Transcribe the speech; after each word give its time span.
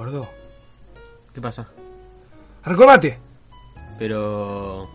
Gordo. 0.00 0.30
¿Qué 1.34 1.42
pasa? 1.42 1.68
¡Arcomate! 2.62 3.18
Pero... 3.98 4.88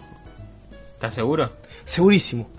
¿Estás 0.83 1.13
seguro? 1.13 1.47
Segurísimo. 1.83 2.49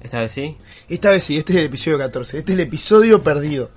¿Esta 0.00 0.18
vez 0.18 0.32
sí? 0.32 0.56
Esta 0.88 1.10
vez 1.10 1.22
sí, 1.22 1.36
este 1.36 1.52
es 1.52 1.58
el 1.60 1.66
episodio 1.66 1.98
14. 1.98 2.38
Este 2.38 2.54
es 2.54 2.58
el 2.58 2.64
episodio 2.64 3.22
perdido. 3.22 3.70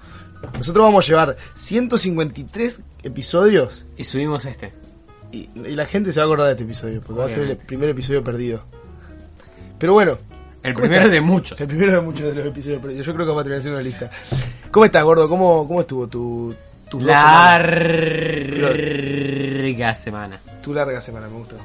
Nosotros 0.57 0.85
vamos 0.85 1.05
a 1.05 1.07
llevar 1.07 1.37
153 1.53 2.79
episodios 3.03 3.85
Y 3.95 4.05
subimos 4.05 4.45
este. 4.45 4.73
y, 5.31 5.47
y 5.53 5.75
la 5.75 5.85
gente 5.85 6.11
se 6.11 6.19
va 6.19 6.23
a 6.23 6.25
acordar 6.25 6.47
de 6.47 6.53
este 6.53 6.63
episodio, 6.63 7.01
porque 7.01 7.19
va 7.19 7.25
a 7.27 7.29
ser 7.29 7.43
el 7.43 7.57
primer 7.57 7.89
episodio 7.89 8.23
perdido. 8.23 8.63
Pero 9.77 9.93
bueno. 9.93 10.17
El 10.63 10.73
¿cómo 10.73 10.85
primero 10.85 11.01
estás? 11.05 11.11
de 11.11 11.21
muchos. 11.21 11.61
El 11.61 11.67
primero 11.67 11.91
de 11.91 12.01
muchos 12.01 12.21
de 12.21 12.33
los 12.33 12.47
episodios 12.47 12.81
perdidos. 12.81 13.05
Yo 13.05 13.13
creo 13.13 13.27
que 13.27 13.29
vamos 13.29 13.41
a 13.41 13.43
terminar 13.43 13.59
haciendo 13.59 13.79
una 13.79 13.87
lista. 13.87 14.09
¿Cómo 14.71 14.83
estás, 14.83 15.03
gordo? 15.03 15.29
¿Cómo, 15.29 15.67
cómo 15.67 15.81
estuvo 15.81 16.07
tu, 16.07 16.55
semanas? 16.89 17.65
Larga 18.57 19.95
semana. 19.95 20.39
Tu 20.61 20.73
larga 20.73 21.01
semana, 21.01 21.27
me 21.27 21.37
gustó. 21.37 21.57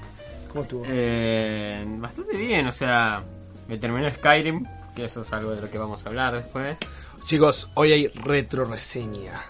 ¿Cómo 0.49 0.63
estuvo? 0.63 0.85
Eh, 0.89 1.85
bastante 1.99 2.37
bien, 2.37 2.67
o 2.67 2.73
sea, 2.73 3.23
me 3.69 3.79
terminó 3.79 4.11
Skyrim, 4.11 4.65
que 4.95 5.05
eso 5.05 5.23
es 5.23 5.33
algo 5.33 5.55
de 5.55 5.61
lo 5.63 5.71
que 5.71 5.79
vamos 5.79 6.05
a 6.05 6.09
hablar 6.09 6.35
después. 6.35 6.79
Chicos, 7.25 7.71
hoy 7.75 7.93
hay 7.93 8.07
retro 8.09 8.65
reseña. 8.65 9.41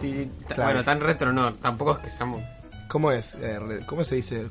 Ti- 0.00 0.30
ta- 0.48 0.54
Claro. 0.54 0.70
Bueno, 0.70 0.84
tan 0.84 1.00
retro 1.00 1.32
no, 1.32 1.52
tampoco 1.54 1.92
es 1.92 1.98
que 1.98 2.10
seamos... 2.10 2.42
¿Cómo 2.88 3.10
es? 3.12 3.36
Eh, 3.42 3.58
¿Cómo 3.86 4.04
se 4.04 4.14
dice? 4.14 4.46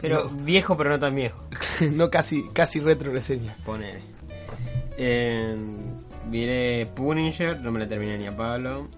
Pero 0.00 0.28
viejo, 0.30 0.76
pero 0.76 0.90
no 0.90 0.98
tan 0.98 1.14
viejo. 1.14 1.42
no, 1.80 1.90
no 1.92 2.10
casi, 2.10 2.44
casi 2.52 2.80
retro 2.80 3.12
reseña. 3.12 3.56
Ponele. 3.66 4.00
Eh, 4.96 5.56
miré 6.30 6.86
Punisher, 6.94 7.60
no 7.60 7.72
me 7.72 7.80
la 7.80 7.88
terminé 7.88 8.16
ni 8.18 8.26
a 8.28 8.36
Pablo, 8.36 8.88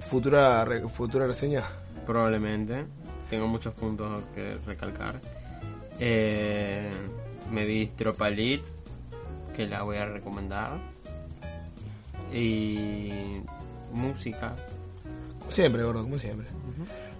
Futura, 0.00 0.64
re- 0.64 0.86
futura 0.88 1.26
reseña. 1.26 1.64
probablemente. 2.06 2.84
Tengo 3.28 3.46
muchos 3.46 3.72
puntos 3.74 4.22
que 4.34 4.56
recalcar. 4.66 5.20
Eh, 6.00 6.90
me 7.52 7.64
vi 7.64 7.86
Tropa 7.88 8.28
Elite, 8.28 8.66
que 9.54 9.66
la 9.66 9.82
voy 9.82 9.98
a 9.98 10.06
recomendar. 10.06 10.78
Y 12.32 13.40
música. 13.92 14.54
Como 15.38 15.52
siempre, 15.52 15.82
gordo, 15.82 16.02
como 16.02 16.18
siempre. 16.18 16.46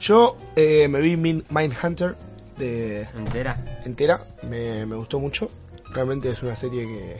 Yo 0.00 0.36
eh, 0.56 0.88
me 0.88 1.00
vi 1.00 1.16
Min- 1.16 1.44
Mindhunter 1.50 2.16
de 2.58 3.02
entera. 3.16 3.80
entera. 3.84 4.24
Me, 4.48 4.86
me 4.86 4.96
gustó 4.96 5.20
mucho. 5.20 5.50
Realmente 5.92 6.30
es 6.30 6.42
una 6.42 6.56
serie 6.56 6.86
que, 6.86 7.16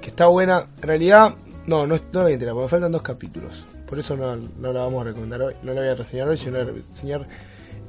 que 0.00 0.08
está 0.08 0.26
buena. 0.26 0.66
En 0.78 0.82
realidad, 0.82 1.34
no, 1.66 1.86
no, 1.86 1.98
no 2.12 2.20
la 2.22 2.26
vi 2.28 2.34
entera, 2.34 2.52
porque 2.52 2.68
faltan 2.68 2.92
dos 2.92 3.02
capítulos. 3.02 3.66
Por 3.88 3.98
eso 3.98 4.16
no, 4.16 4.36
no 4.36 4.72
la 4.72 4.80
vamos 4.80 5.02
a 5.02 5.04
recomendar 5.04 5.42
hoy. 5.42 5.54
No 5.62 5.72
la 5.72 5.80
voy 5.80 5.90
a 5.90 5.94
reseñar 5.94 6.28
hoy, 6.28 6.36
sino 6.36 6.58
la 6.58 6.64
voy 6.64 6.72
a 6.72 6.76
reseñar 6.76 7.26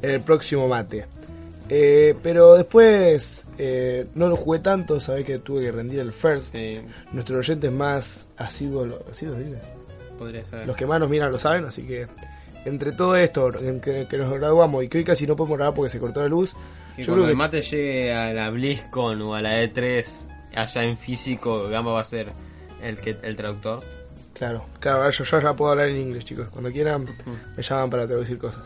en 0.01 0.09
el 0.11 0.21
próximo 0.21 0.67
mate. 0.67 1.05
Eh, 1.69 2.15
pero 2.23 2.55
después 2.55 3.45
eh, 3.57 4.07
no 4.15 4.29
lo 4.29 4.37
jugué 4.37 4.59
tanto, 4.59 4.99
sabés 5.01 5.25
que 5.25 5.39
tuve 5.39 5.63
que 5.63 5.71
rendir 5.71 5.99
el 5.99 6.13
first. 6.13 6.55
Sí, 6.55 6.79
Nuestros 7.11 7.39
oyentes 7.39 7.71
más 7.71 8.27
asiduos, 8.37 8.93
asiduos 9.11 9.39
dice. 9.39 9.59
podría 10.17 10.45
ser. 10.45 10.65
Los 10.65 10.77
que 10.77 10.85
más 10.85 10.99
nos 10.99 11.09
miran 11.09 11.31
lo 11.31 11.37
saben, 11.37 11.65
así 11.65 11.81
que 11.83 12.07
entre 12.63 12.91
todo 12.93 13.15
esto, 13.15 13.57
en 13.59 13.81
que, 13.81 14.07
que 14.07 14.17
nos 14.17 14.31
graduamos 14.33 14.83
y 14.83 14.87
que 14.87 14.99
hoy 14.99 15.03
casi 15.03 15.27
no 15.27 15.35
podemos 15.35 15.57
grabar 15.57 15.73
porque 15.73 15.89
se 15.89 15.99
cortó 15.99 16.21
la 16.21 16.27
luz, 16.27 16.53
yo 16.97 17.05
cuando 17.05 17.13
creo 17.23 17.27
el 17.29 17.35
mate 17.35 17.61
llegue 17.61 18.13
a 18.13 18.33
la 18.33 18.49
BlizzCon 18.49 19.21
o 19.21 19.35
a 19.35 19.41
la 19.41 19.63
E3, 19.63 20.05
allá 20.55 20.83
en 20.83 20.97
físico, 20.97 21.69
Gamba 21.69 21.91
va 21.91 22.01
a 22.01 22.05
ser 22.05 22.31
el 22.81 22.97
que 22.97 23.17
el 23.21 23.35
traductor. 23.35 23.83
Claro, 24.37 24.65
claro, 24.79 24.97
ahora 24.99 25.09
yo, 25.09 25.23
yo 25.23 25.39
ya 25.39 25.53
puedo 25.55 25.71
hablar 25.71 25.87
en 25.87 25.97
inglés, 25.97 26.23
chicos. 26.25 26.47
Cuando 26.49 26.71
quieran 26.71 27.07
me 27.55 27.63
llaman 27.63 27.89
para 27.89 28.05
traducir 28.07 28.37
cosas. 28.37 28.61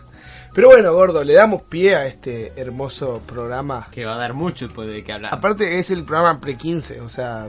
Pero 0.53 0.67
bueno, 0.67 0.93
gordo, 0.93 1.23
le 1.23 1.33
damos 1.33 1.61
pie 1.61 1.95
a 1.95 2.05
este 2.07 2.51
hermoso 2.57 3.21
programa. 3.25 3.87
Que 3.89 4.03
va 4.03 4.15
a 4.15 4.17
dar 4.17 4.33
mucho 4.33 4.67
pues, 4.73 4.89
de 4.89 5.01
qué 5.03 5.13
hablar. 5.13 5.33
Aparte 5.33 5.79
es 5.79 5.89
el 5.91 6.03
programa 6.03 6.41
pre-15, 6.41 6.99
o 7.01 7.07
sea, 7.09 7.47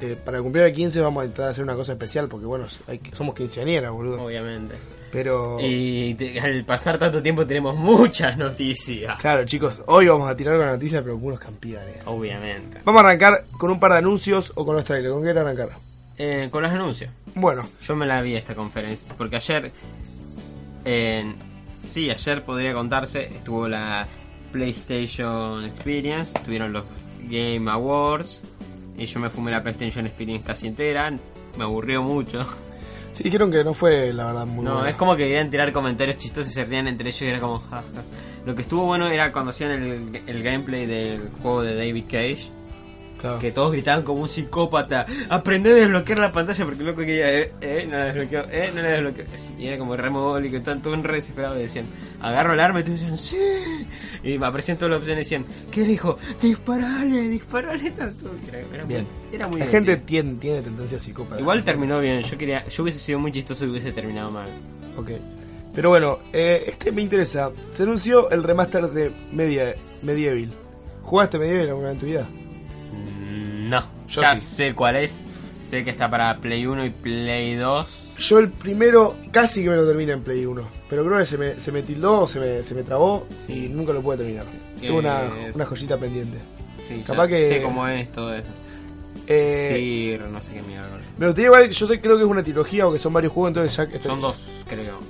eh, 0.00 0.16
para 0.24 0.36
el 0.36 0.42
cumpleaños 0.44 0.70
de 0.72 0.76
15 0.76 1.00
vamos 1.00 1.22
a 1.22 1.24
intentar 1.26 1.50
hacer 1.50 1.64
una 1.64 1.74
cosa 1.74 1.92
especial 1.92 2.28
porque 2.28 2.46
bueno, 2.46 2.66
hay 2.86 2.98
que- 3.00 3.14
somos 3.16 3.34
quinceañeras, 3.34 3.90
boludo. 3.90 4.22
Obviamente. 4.22 4.76
Pero 5.10 5.56
Y 5.60 6.14
te- 6.14 6.38
al 6.38 6.64
pasar 6.64 6.98
tanto 6.98 7.20
tiempo 7.22 7.46
tenemos 7.46 7.74
muchas 7.74 8.36
noticias. 8.36 9.18
claro, 9.18 9.44
chicos, 9.44 9.82
hoy 9.86 10.06
vamos 10.06 10.30
a 10.30 10.36
tirar 10.36 10.56
la 10.56 10.70
noticia, 10.72 11.02
pero 11.02 11.14
con 11.14 11.24
unos 11.28 11.40
campeones. 11.40 11.98
Obviamente. 12.06 12.78
Vamos 12.84 13.02
a 13.02 13.08
arrancar 13.08 13.44
con 13.58 13.70
un 13.70 13.80
par 13.80 13.90
de 13.92 13.98
anuncios 13.98 14.52
o 14.54 14.64
con 14.64 14.76
los 14.76 14.84
trailers. 14.84 15.12
¿Con 15.12 15.24
qué 15.24 15.30
arrancar? 15.30 15.70
Eh, 16.18 16.48
con 16.50 16.62
los 16.62 16.72
anuncios. 16.72 17.10
Bueno, 17.34 17.68
Yo 17.82 17.94
me 17.96 18.06
la 18.06 18.22
vi 18.22 18.34
esta 18.36 18.54
conferencia. 18.54 19.14
Porque 19.16 19.36
ayer. 19.36 19.72
en- 20.84 21.36
sí, 21.82 22.10
ayer 22.10 22.42
podría 22.44 22.72
contarse. 22.74 23.24
Estuvo 23.24 23.68
la 23.68 24.06
PlayStation 24.52 25.64
Experience. 25.64 26.32
Estuvieron 26.34 26.72
los 26.72 26.84
Game 27.28 27.70
Awards. 27.70 28.42
Y 28.96 29.06
yo 29.06 29.20
me 29.20 29.28
fumé 29.30 29.50
la 29.50 29.62
PlayStation 29.62 30.06
Experience 30.06 30.46
casi 30.46 30.66
entera. 30.66 31.10
Me 31.58 31.64
aburrió 31.64 32.02
mucho. 32.02 32.46
sí 33.12 33.24
dijeron 33.24 33.50
que 33.50 33.62
no 33.64 33.74
fue 33.74 34.12
la 34.12 34.26
verdad 34.26 34.46
muy 34.46 34.64
No, 34.64 34.74
buena. 34.74 34.90
es 34.90 34.96
como 34.96 35.16
que 35.16 35.24
querían 35.24 35.50
tirar 35.50 35.72
comentarios 35.72 36.16
chistosos 36.16 36.50
y 36.52 36.54
se 36.54 36.64
rían 36.64 36.86
entre 36.88 37.08
ellos 37.08 37.22
y 37.22 37.26
era 37.26 37.40
como... 37.40 37.58
ja, 37.60 37.76
ja. 37.82 37.82
Lo 38.44 38.54
que 38.54 38.62
estuvo 38.62 38.84
bueno 38.84 39.06
era 39.08 39.32
cuando 39.32 39.50
hacían 39.50 39.72
el, 39.72 40.22
el 40.26 40.42
gameplay 40.42 40.86
del 40.86 41.30
juego 41.42 41.62
de 41.62 41.74
David 41.74 42.04
Cage. 42.04 42.48
Claro. 43.20 43.38
Que 43.38 43.50
todos 43.50 43.72
gritaban 43.72 44.02
como 44.04 44.20
un 44.22 44.28
psicópata. 44.28 45.06
Aprende 45.30 45.70
a 45.70 45.74
desbloquear 45.74 46.18
la 46.18 46.32
pantalla 46.32 46.64
porque 46.64 46.80
el 46.80 46.86
loco 46.86 47.00
quería... 47.00 47.32
Eh, 47.40 47.52
eh, 47.62 47.86
no 47.90 47.98
la 47.98 48.04
desbloqueó, 48.12 48.44
eh, 48.50 48.70
no 48.74 48.82
la 48.82 48.88
desbloqueó. 48.90 49.24
Y 49.58 49.66
era 49.66 49.78
como 49.78 49.96
re 49.96 50.10
mogólico, 50.10 50.56
estaban 50.56 50.82
todos 50.82 51.02
re 51.02 51.14
desesperados 51.16 51.58
y 51.58 51.62
decían... 51.62 51.86
Agarro 52.20 52.52
el 52.54 52.60
arma 52.60 52.80
y 52.80 52.82
todos 52.84 53.00
decían... 53.00 53.16
Sí. 53.16 53.36
Y 54.22 54.38
me 54.38 54.46
aparecían 54.46 54.76
todas 54.76 54.90
las 54.90 54.98
opciones 55.00 55.22
y 55.22 55.24
decían... 55.36 55.44
¿Qué 55.70 55.82
dijo? 55.84 56.18
Disparale, 56.42 57.22
disparale 57.28 57.90
tanto. 57.92 58.30
Era, 58.48 58.58
era 58.58 58.84
muy- 58.84 58.94
Bien. 58.94 59.06
Era 59.32 59.48
muy 59.48 59.60
la 59.60 59.66
divertido. 59.66 59.94
gente 59.94 59.96
tiene, 60.06 60.34
tiene 60.34 60.62
tendencia 60.62 61.00
psicópata. 61.00 61.40
Igual 61.40 61.64
terminó 61.64 61.98
bien. 62.00 62.22
Yo 62.22 62.36
quería... 62.36 62.66
Yo 62.68 62.82
hubiese 62.82 62.98
sido 62.98 63.18
muy 63.18 63.32
chistoso 63.32 63.64
y 63.64 63.70
hubiese 63.70 63.92
terminado 63.92 64.30
mal. 64.30 64.48
Ok. 64.96 65.10
Pero 65.74 65.88
bueno, 65.90 66.18
eh, 66.32 66.64
este 66.66 66.92
me 66.92 67.02
interesa. 67.02 67.50
Se 67.72 67.82
anunció 67.82 68.30
el 68.30 68.42
remaster 68.42 68.88
de 68.90 69.10
Media, 69.32 69.74
Medieval. 70.02 70.50
¿Jugaste 71.02 71.38
Medieval 71.38 71.68
alguna 71.68 71.86
vez 71.88 71.94
en 71.94 72.00
tu 72.00 72.06
vida? 72.06 72.28
No, 73.68 73.84
Yo 74.08 74.20
ya 74.22 74.36
sí. 74.36 74.42
sé 74.56 74.74
cuál 74.74 74.96
es. 74.96 75.24
Sé 75.54 75.82
que 75.82 75.90
está 75.90 76.08
para 76.10 76.36
Play 76.38 76.64
1 76.66 76.86
y 76.86 76.90
Play 76.90 77.56
2. 77.56 78.16
Yo 78.18 78.38
el 78.38 78.50
primero 78.50 79.16
casi 79.32 79.62
que 79.64 79.70
me 79.70 79.76
lo 79.76 79.86
terminé 79.86 80.12
en 80.12 80.22
Play 80.22 80.46
1. 80.46 80.62
Pero 80.88 81.04
creo 81.04 81.18
que 81.18 81.26
se 81.26 81.36
me, 81.36 81.54
se 81.58 81.72
me 81.72 81.82
tildó, 81.82 82.26
se 82.28 82.38
me, 82.38 82.62
se 82.62 82.74
me 82.74 82.82
trabó 82.84 83.26
y 83.48 83.62
nunca 83.68 83.92
lo 83.92 84.00
pude 84.00 84.18
terminar. 84.18 84.44
Sí. 84.44 84.86
Tuve 84.86 84.98
una, 84.98 85.28
una 85.54 85.64
joyita 85.64 85.96
pendiente. 85.96 86.38
Sí, 86.86 87.02
Capaz 87.04 87.26
que- 87.26 87.48
sé 87.48 87.62
cómo 87.62 87.86
es 87.88 88.10
todo 88.12 88.32
eso. 88.34 88.46
Eh, 89.26 89.72
sí, 90.20 90.30
no 90.32 90.40
sé 90.40 90.52
qué 90.52 90.62
mierda. 90.62 90.88
Me 91.18 91.26
gustaría 91.26 91.46
igual, 91.48 91.68
yo 91.70 91.86
sé, 91.88 92.00
creo 92.00 92.16
que 92.16 92.22
es 92.22 92.28
una 92.28 92.44
trilogía 92.44 92.86
o 92.86 92.92
que 92.92 92.98
son 92.98 93.12
varios 93.12 93.32
juegos, 93.32 93.48
entonces 93.48 93.76
ya... 93.76 94.02
Son 94.02 94.20
dos, 94.20 94.64
creo. 94.68 95.00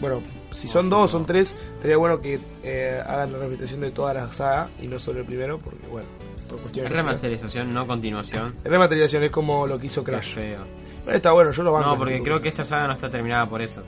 Bueno, 0.00 0.22
si 0.52 0.68
son 0.68 0.88
dos 0.88 1.00
o 1.04 1.08
son 1.08 1.26
tres, 1.26 1.54
estaría 1.74 1.98
bueno 1.98 2.18
que 2.22 2.38
eh, 2.62 3.02
hagan 3.06 3.32
la 3.32 3.38
repetición 3.40 3.80
de 3.82 3.90
toda 3.90 4.14
la 4.14 4.32
saga 4.32 4.70
y 4.80 4.86
no 4.86 4.98
solo 4.98 5.20
el 5.20 5.26
primero, 5.26 5.58
porque 5.58 5.86
bueno, 5.90 6.08
por 6.48 6.58
cuestiones... 6.58 6.92
remasterización, 6.92 7.72
no 7.72 7.86
continuación. 7.86 8.54
Remasterización 8.64 9.24
es 9.24 9.30
como 9.30 9.66
lo 9.66 9.78
que 9.78 9.86
hizo 9.86 10.02
Crash. 10.02 10.34
feo. 10.34 10.60
Está 11.06 11.32
bueno, 11.32 11.52
yo 11.52 11.62
lo 11.62 11.72
banco. 11.72 11.90
No, 11.90 11.98
porque 11.98 12.22
creo 12.22 12.40
que 12.40 12.48
esta 12.48 12.64
saga 12.64 12.86
no 12.88 12.92
está 12.92 13.08
terminada 13.08 13.48
por 13.48 13.62
eso. 13.62 13.82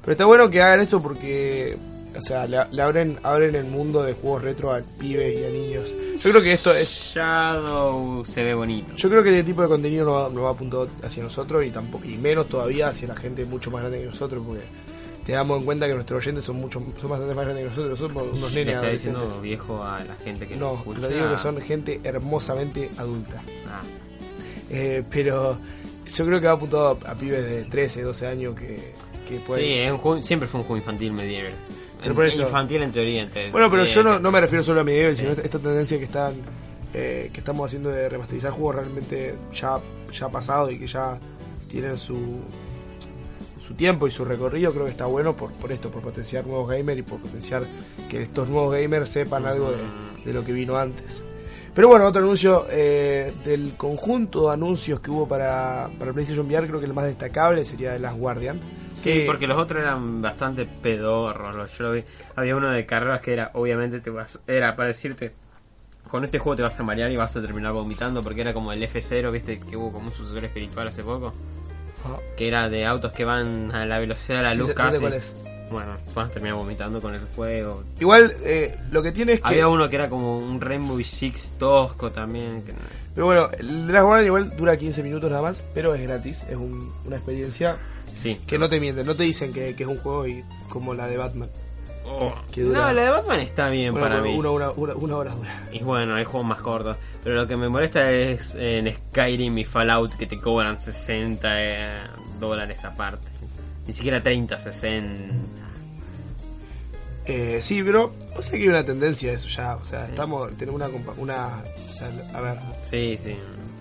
Pero 0.00 0.12
está 0.12 0.24
bueno 0.24 0.50
que 0.50 0.60
hagan 0.60 0.80
esto 0.80 1.00
porque, 1.00 1.78
o 2.16 2.20
sea, 2.20 2.46
le, 2.46 2.58
le 2.70 2.82
abren, 2.82 3.18
abren 3.22 3.54
el 3.54 3.64
mundo 3.64 4.02
de 4.02 4.14
juegos 4.14 4.42
retro 4.42 4.72
a 4.72 4.78
pibes 5.00 5.38
y 5.38 5.44
a 5.44 5.48
niños. 5.48 5.94
Yo 6.18 6.30
creo 6.30 6.42
que 6.42 6.52
esto 6.52 6.74
es... 6.74 6.88
Shadow 7.14 8.24
se 8.26 8.42
ve 8.42 8.52
bonito. 8.52 8.94
Yo 8.96 9.08
creo 9.08 9.22
que 9.22 9.30
este 9.30 9.44
tipo 9.44 9.62
de 9.62 9.68
contenido 9.68 10.04
no 10.04 10.12
va, 10.12 10.28
no 10.28 10.42
va 10.42 10.50
apuntado 10.50 10.88
hacia 11.04 11.22
nosotros 11.22 11.64
y 11.64 11.70
tampoco 11.70 12.04
y 12.06 12.16
menos 12.16 12.48
todavía 12.48 12.88
hacia 12.88 13.08
la 13.08 13.16
gente 13.16 13.44
mucho 13.44 13.70
más 13.70 13.82
grande 13.82 14.00
que 14.00 14.06
nosotros 14.06 14.42
porque 14.44 14.62
te 15.24 15.32
damos 15.32 15.58
en 15.60 15.64
cuenta 15.64 15.86
que 15.86 15.94
nuestros 15.94 16.18
oyentes 16.24 16.44
son 16.44 16.56
mucho 16.56 16.82
son 16.98 17.10
bastante 17.10 17.34
más 17.34 17.44
grandes 17.44 17.64
que 17.64 17.68
nosotros, 17.70 17.98
somos 17.98 18.24
unos 18.38 18.52
nenes 18.52 18.74
está 18.74 18.88
diciendo 18.88 19.40
viejo 19.40 19.82
a 19.82 20.00
la 20.04 20.14
gente 20.16 20.46
que 20.48 20.56
No, 20.56 20.70
nos 20.70 20.78
escucha. 20.78 21.00
lo 21.00 21.08
digo 21.08 21.30
que 21.30 21.38
son 21.38 21.60
gente 21.60 22.00
hermosamente 22.04 22.90
adulta. 22.96 23.42
Ah, 23.68 23.82
Eh, 24.70 25.02
pero 25.10 25.58
yo 26.06 26.26
creo 26.26 26.40
que 26.40 26.46
va 26.46 26.52
apuntado 26.54 26.98
a, 27.06 27.10
a 27.10 27.14
pibes 27.14 27.44
de 27.44 27.64
13, 27.64 28.02
12 28.02 28.26
años 28.26 28.54
que, 28.54 28.66
que 29.28 29.34
que 29.34 29.40
puede... 29.40 29.62
Sí, 29.64 29.72
es 29.74 29.92
un 29.92 29.98
juego- 29.98 30.22
siempre 30.22 30.48
fue 30.48 30.60
un 30.60 30.66
juego 30.66 30.78
infantil 30.78 31.12
medieval. 31.12 31.52
Pero 32.02 32.14
por 32.14 32.26
eso- 32.26 32.42
Infantil 32.42 32.82
en 32.82 32.90
teoría. 32.90 33.22
ente- 33.22 33.50
Bueno, 33.52 33.70
pero 33.70 33.82
eh, 33.84 33.86
yo 33.86 34.02
no, 34.02 34.18
no 34.18 34.30
me 34.32 34.40
refiero 34.40 34.62
solo 34.62 34.80
a 34.80 34.84
medieval, 34.84 35.16
sino 35.16 35.30
a 35.30 35.34
esta 35.34 35.58
tendencia 35.58 35.98
que 35.98 36.04
están 36.04 36.34
eh, 36.94 37.30
que 37.32 37.40
estamos 37.40 37.66
haciendo 37.66 37.88
de 37.90 38.08
remasterizar 38.08 38.50
juegos 38.50 38.74
realmente 38.76 39.34
ya, 39.54 39.78
ya 40.12 40.28
pasado 40.28 40.70
y 40.70 40.78
que 40.78 40.86
ya 40.86 41.18
tienen 41.70 41.96
su 41.96 42.18
su 43.72 43.76
tiempo 43.76 44.06
y 44.06 44.10
su 44.10 44.24
recorrido, 44.24 44.72
creo 44.72 44.84
que 44.84 44.90
está 44.90 45.06
bueno 45.06 45.34
por, 45.34 45.50
por 45.52 45.72
esto, 45.72 45.90
por 45.90 46.02
potenciar 46.02 46.46
nuevos 46.46 46.68
gamers 46.68 46.98
y 47.00 47.02
por 47.02 47.20
potenciar 47.20 47.64
que 48.08 48.22
estos 48.22 48.48
nuevos 48.48 48.74
gamers 48.74 49.08
sepan 49.08 49.46
algo 49.46 49.70
de, 49.70 49.78
de 50.24 50.32
lo 50.32 50.44
que 50.44 50.52
vino 50.52 50.76
antes. 50.76 51.22
Pero 51.74 51.88
bueno, 51.88 52.04
otro 52.06 52.20
anuncio 52.22 52.66
eh, 52.70 53.32
del 53.46 53.74
conjunto 53.78 54.48
de 54.48 54.52
anuncios 54.54 55.00
que 55.00 55.10
hubo 55.10 55.26
para, 55.26 55.88
para 55.98 56.12
PlayStation 56.12 56.46
VR, 56.46 56.66
creo 56.68 56.80
que 56.80 56.86
el 56.86 56.92
más 56.92 57.04
destacable 57.06 57.64
sería 57.64 57.92
The 57.94 57.98
Last 58.00 58.18
Guardian. 58.18 58.60
Sí, 58.96 59.02
Que- 59.04 59.24
porque 59.26 59.46
los 59.46 59.56
otros 59.56 59.80
eran 59.80 60.20
bastante 60.20 60.66
pedorros. 60.66 61.54
los- 61.56 61.76
Yo 61.78 61.84
lo 61.84 61.92
vi. 61.92 62.04
Había 62.36 62.56
uno 62.56 62.68
de 62.68 62.84
carreras 62.84 63.20
que 63.22 63.32
era, 63.32 63.50
obviamente, 63.54 64.00
te 64.00 64.10
vas, 64.10 64.38
era 64.46 64.76
para 64.76 64.88
decirte, 64.88 65.32
con 66.10 66.24
este 66.24 66.38
juego 66.38 66.56
te 66.56 66.62
vas 66.62 66.78
a 66.78 66.82
marear 66.82 67.10
y 67.10 67.16
vas 67.16 67.34
a 67.36 67.40
terminar 67.40 67.72
vomitando, 67.72 68.22
porque 68.22 68.42
era 68.42 68.52
como 68.52 68.70
el 68.72 68.82
F0, 68.82 69.30
viste, 69.32 69.58
que 69.58 69.76
hubo 69.78 69.90
como 69.92 70.06
un 70.06 70.12
sucesor 70.12 70.44
espiritual 70.44 70.88
hace 70.88 71.02
poco, 71.02 71.32
que 72.36 72.48
era 72.48 72.68
de 72.68 72.86
autos 72.86 73.12
que 73.12 73.24
van 73.24 73.72
a 73.74 73.84
la 73.86 73.98
velocidad 73.98 74.38
de 74.38 74.42
la 74.44 74.54
luz 74.54 74.70
casi. 74.74 74.98
cuál 74.98 75.14
es. 75.14 75.34
Bueno, 75.70 75.96
a 76.16 76.28
terminar 76.28 76.56
vomitando 76.56 77.00
con 77.00 77.14
ese 77.14 77.24
juego. 77.34 77.82
Igual, 77.98 78.34
eh, 78.44 78.76
lo 78.90 79.02
que 79.02 79.10
tiene 79.10 79.32
es 79.34 79.40
que... 79.40 79.48
Había 79.48 79.68
uno 79.68 79.88
que 79.88 79.96
era 79.96 80.10
como 80.10 80.36
un 80.38 80.60
Rainbow 80.60 81.00
Six 81.02 81.52
tosco 81.58 82.12
también. 82.12 82.62
Que 82.62 82.74
Pero 83.14 83.24
bueno, 83.26 83.48
el 83.58 83.86
Last 83.90 84.04
Guardian 84.04 84.26
igual 84.26 84.56
dura 84.56 84.76
15 84.76 85.02
minutos 85.02 85.30
nada 85.30 85.40
más, 85.42 85.64
pero 85.72 85.94
es 85.94 86.02
gratis, 86.02 86.42
es 86.50 86.56
un- 86.56 86.92
una 87.06 87.16
experiencia 87.16 87.78
Sí. 88.14 88.38
que 88.46 88.58
no 88.58 88.68
te 88.68 88.80
mienten, 88.80 89.06
no 89.06 89.14
te 89.14 89.22
dicen 89.22 89.54
que, 89.54 89.74
que 89.74 89.84
es 89.84 89.88
un 89.88 89.96
juego 89.96 90.26
y 90.26 90.44
como 90.68 90.92
la 90.92 91.06
de 91.06 91.16
Batman. 91.16 91.48
Oh. 92.04 92.34
dura- 92.54 92.86
No, 92.88 92.92
la 92.92 93.02
de 93.04 93.10
Batman 93.10 93.40
está 93.40 93.68
bien 93.70 93.94
para 93.94 94.20
bueno, 94.20 94.22
mí. 94.24 94.38
Una, 94.38 94.50
una, 94.50 94.70
una, 94.72 94.94
una 94.94 95.16
hora 95.16 95.30
dura. 95.34 95.62
Y 95.72 95.78
bueno, 95.80 96.14
hay 96.14 96.24
juegos 96.24 96.46
más 96.48 96.60
cortos. 96.60 96.96
Pero 97.22 97.36
lo 97.36 97.46
que 97.46 97.56
me 97.56 97.68
molesta 97.68 98.10
es 98.10 98.54
en 98.56 98.92
Skyrim 99.10 99.56
y 99.58 99.64
Fallout 99.64 100.14
que 100.16 100.26
te 100.26 100.38
cobran 100.38 100.76
60 100.76 101.48
eh, 101.62 101.94
dólares 102.40 102.84
aparte. 102.84 103.28
Ni 103.86 103.92
siquiera 103.92 104.22
30, 104.22 104.58
60. 104.58 105.34
Eh, 107.24 107.60
sí, 107.62 107.82
pero 107.84 108.12
o 108.36 108.42
sea 108.42 108.52
que 108.58 108.64
hay 108.64 108.68
una 108.68 108.84
tendencia 108.84 109.30
a 109.30 109.34
eso 109.34 109.48
ya, 109.48 109.76
o 109.76 109.84
sea, 109.84 110.00
Sí. 110.00 110.06
estamos, 110.10 110.50
tenemos 110.56 110.80
una, 110.80 110.90
compa- 110.90 111.14
una 111.18 111.62
o 111.88 111.92
sea, 111.92 112.10
a 112.34 112.40
ver, 112.40 112.58
Sí, 112.82 113.16
sí. 113.16 113.36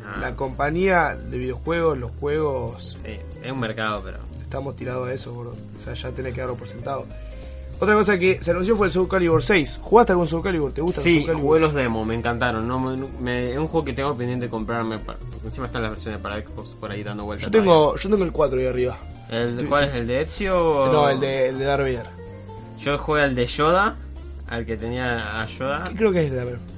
Ah, 0.06 0.20
la 0.20 0.36
compañía 0.36 1.16
de 1.16 1.38
videojuegos, 1.40 1.98
los 1.98 2.12
juegos, 2.20 2.98
sí, 3.04 3.18
es 3.44 3.52
un 3.52 3.60
mercado, 3.60 4.02
pero. 4.06 4.20
estamos 4.42 4.76
tirados 4.76 5.08
a 5.10 5.14
eso, 5.14 5.34
bro. 5.34 5.52
o 5.52 5.80
sea, 5.84 5.94
ya 5.96 6.12
tenés 6.12 6.34
que 6.36 6.42
darlo 6.42 6.56
por 6.56 6.68
sentado. 6.68 7.06
Otra 7.82 7.96
cosa 7.96 8.18
que 8.18 8.38
se 8.44 8.52
anunció 8.52 8.78
fue 8.78 8.86
el 8.88 8.94
Soul 8.94 9.08
Calibur 9.10 9.42
6. 9.42 9.80
¿Jugaste 9.82 10.12
algún 10.14 10.28
Soul 10.28 10.44
Calibur? 10.44 10.72
¿Te 10.72 10.82
gusta 10.82 11.02
el 11.02 11.04
Sí, 11.04 11.14
Soul 11.16 11.26
Calibur? 11.26 11.42
jugué 11.48 11.60
los 11.62 11.74
demos, 11.74 12.06
me 12.06 12.14
encantaron. 12.16 12.68
No, 12.68 12.80
me- 12.80 13.08
me- 13.20 13.52
es 13.52 13.58
un 13.58 13.68
juego 13.68 13.84
que 13.86 13.94
tengo 13.94 14.16
pendiente 14.16 14.46
de 14.46 14.50
comprarme. 14.52 15.00
para- 15.00 15.18
encima 15.44 15.66
están 15.66 15.82
las 15.82 15.92
versiones 15.92 16.22
para 16.22 16.36
Xbox 16.42 16.70
por 16.80 16.92
ahí 16.92 17.02
dando 17.04 17.26
vueltas. 17.26 17.46
Yo 17.48 17.52
tengo, 17.52 17.96
yo 17.98 18.10
tengo 18.10 18.24
el 18.24 18.32
4 18.32 18.60
ahí 18.60 18.68
arriba. 18.68 18.98
¿El 19.32 19.58
de, 19.58 19.66
¿Cuál 19.66 19.86
es? 19.86 19.96
¿El 19.96 20.08
de 20.08 20.22
Ezio 20.22 20.64
o.? 20.64 20.92
No, 20.94 21.10
el 21.10 21.20
de, 21.20 21.50
el 21.50 21.58
de 21.58 21.66
Darth 21.66 21.82
Vader. 21.82 22.06
Yo 22.80 22.98
jugué 23.00 23.22
al 23.24 23.34
de 23.36 23.46
Yoda, 23.48 23.96
al 24.48 24.66
que 24.66 24.78
tenía 24.78 25.42
a 25.42 25.46
Yoda. 25.48 25.92
Creo 25.96 26.12
que 26.12 26.24
es 26.26 26.30
de 26.32 26.38
Darth 26.38 26.50
Vader. 26.52 26.71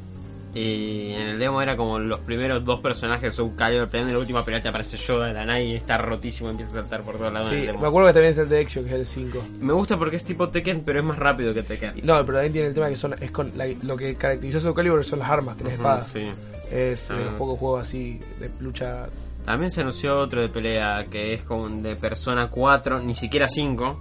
Y 0.53 1.13
en 1.13 1.29
el 1.29 1.39
demo 1.39 1.61
era 1.63 1.75
como 1.75 1.97
los 1.97 2.19
primeros 2.19 2.63
dos 2.63 2.79
personajes 2.79 3.31
de 3.31 3.35
Soul 3.35 3.55
Calibur 3.55 3.89
peleando 3.89 4.09
y 4.09 4.11
en 4.11 4.17
la 4.17 4.19
última 4.21 4.45
pelea 4.45 4.61
te 4.61 4.69
aparece 4.69 4.97
Yoda 4.97 5.27
de 5.27 5.33
la 5.33 5.45
nada 5.45 5.59
y 5.59 5.73
está 5.75 5.97
rotísimo 5.97 6.50
y 6.50 6.51
empieza 6.51 6.73
a 6.73 6.81
saltar 6.81 7.01
por 7.01 7.17
todos 7.17 7.33
lados 7.33 7.47
en 7.50 7.53
Sí, 7.55 7.59
el 7.61 7.67
demo. 7.67 7.79
me 7.79 7.88
acuerdo 7.88 8.07
que 8.09 8.13
también 8.13 8.29
está 8.29 8.41
el 8.44 8.50
de 8.50 8.61
Exio, 8.61 8.83
que 8.83 8.89
es 8.89 8.95
el 8.95 9.07
5. 9.07 9.44
Me 9.61 9.73
gusta 9.73 9.97
porque 9.97 10.17
es 10.17 10.23
tipo 10.23 10.50
Tekken, 10.50 10.81
pero 10.85 11.00
es 11.00 11.05
más 11.05 11.17
rápido 11.17 11.53
que 11.55 11.63
Tekken. 11.63 12.01
No, 12.03 12.23
pero 12.25 12.33
también 12.38 12.53
tiene 12.53 12.67
el 12.67 12.73
tema 12.75 12.88
que 12.89 12.95
son 12.95 13.15
es 13.19 13.31
con 13.31 13.51
la- 13.57 13.65
lo 13.83 13.97
que 13.97 14.15
caracterizó 14.15 14.59
a 14.59 14.61
Soul 14.61 14.75
Calibur 14.75 15.03
son 15.03 15.19
las 15.19 15.29
armas, 15.29 15.57
tenés 15.57 15.73
Ujú, 15.73 15.81
espadas. 15.81 16.07
sí. 16.11 16.29
Es 16.71 17.07
de 17.09 17.15
Ah. 17.15 17.19
los 17.25 17.33
pocos 17.33 17.59
juegos 17.59 17.81
así 17.81 18.19
de 18.39 18.49
lucha. 18.59 19.07
También 19.45 19.71
se 19.71 19.81
anunció 19.81 20.19
otro 20.19 20.39
de 20.41 20.49
pelea 20.49 21.03
que 21.09 21.33
es 21.33 21.41
como 21.44 21.67
de 21.67 21.95
Persona 21.95 22.49
4, 22.49 22.99
ni 22.99 23.15
siquiera 23.15 23.47
5, 23.47 23.99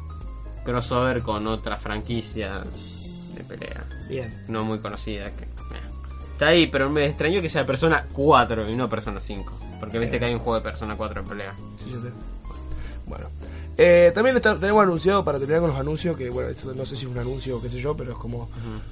crossover 0.65 1.23
con 1.23 1.47
otra 1.47 1.79
franquicia 1.79 2.63
de 3.35 3.45
pelea, 3.45 3.85
Bien. 4.09 4.31
no 4.49 4.63
muy 4.65 4.79
conocida. 4.79 5.31
Que, 5.31 5.45
eh. 5.45 5.49
Está 6.43 6.51
ahí, 6.51 6.67
pero 6.67 6.91
me 6.91 7.07
extrañó 7.07 7.41
que 7.41 7.49
sea 7.49 7.65
Persona 7.65 8.05
4 8.13 8.69
y 8.69 8.75
no 8.75 8.89
Persona 8.89 9.21
5. 9.21 9.53
Porque 9.79 10.01
viste 10.01 10.19
que 10.19 10.25
hay 10.25 10.35
un 10.35 10.41
juego 10.41 10.57
de 10.57 10.63
Persona 10.63 10.97
4 10.97 11.21
en 11.21 11.27
pelea. 11.29 11.55
Sí, 11.79 11.89
yo 11.93 12.01
sé. 12.01 12.09
Bueno. 13.07 13.27
Eh, 13.79 14.11
también 14.13 14.35
está- 14.37 14.59
tenemos 14.59 14.83
anunciado, 14.83 15.25
para 15.25 15.39
terminar 15.39 15.61
con 15.61 15.71
los 15.71 15.79
anuncios, 15.79 16.17
que 16.17 16.31
bueno, 16.31 16.51
esto 16.51 16.75
no 16.75 16.85
sé 16.85 16.97
si 16.97 17.05
es 17.07 17.11
un 17.13 17.19
anuncio 17.19 17.57
o 17.59 17.63
qué 17.63 17.69
sé 17.69 17.79
yo, 17.81 17.97
pero 17.97 18.11
es 18.13 18.19
como 18.19 18.49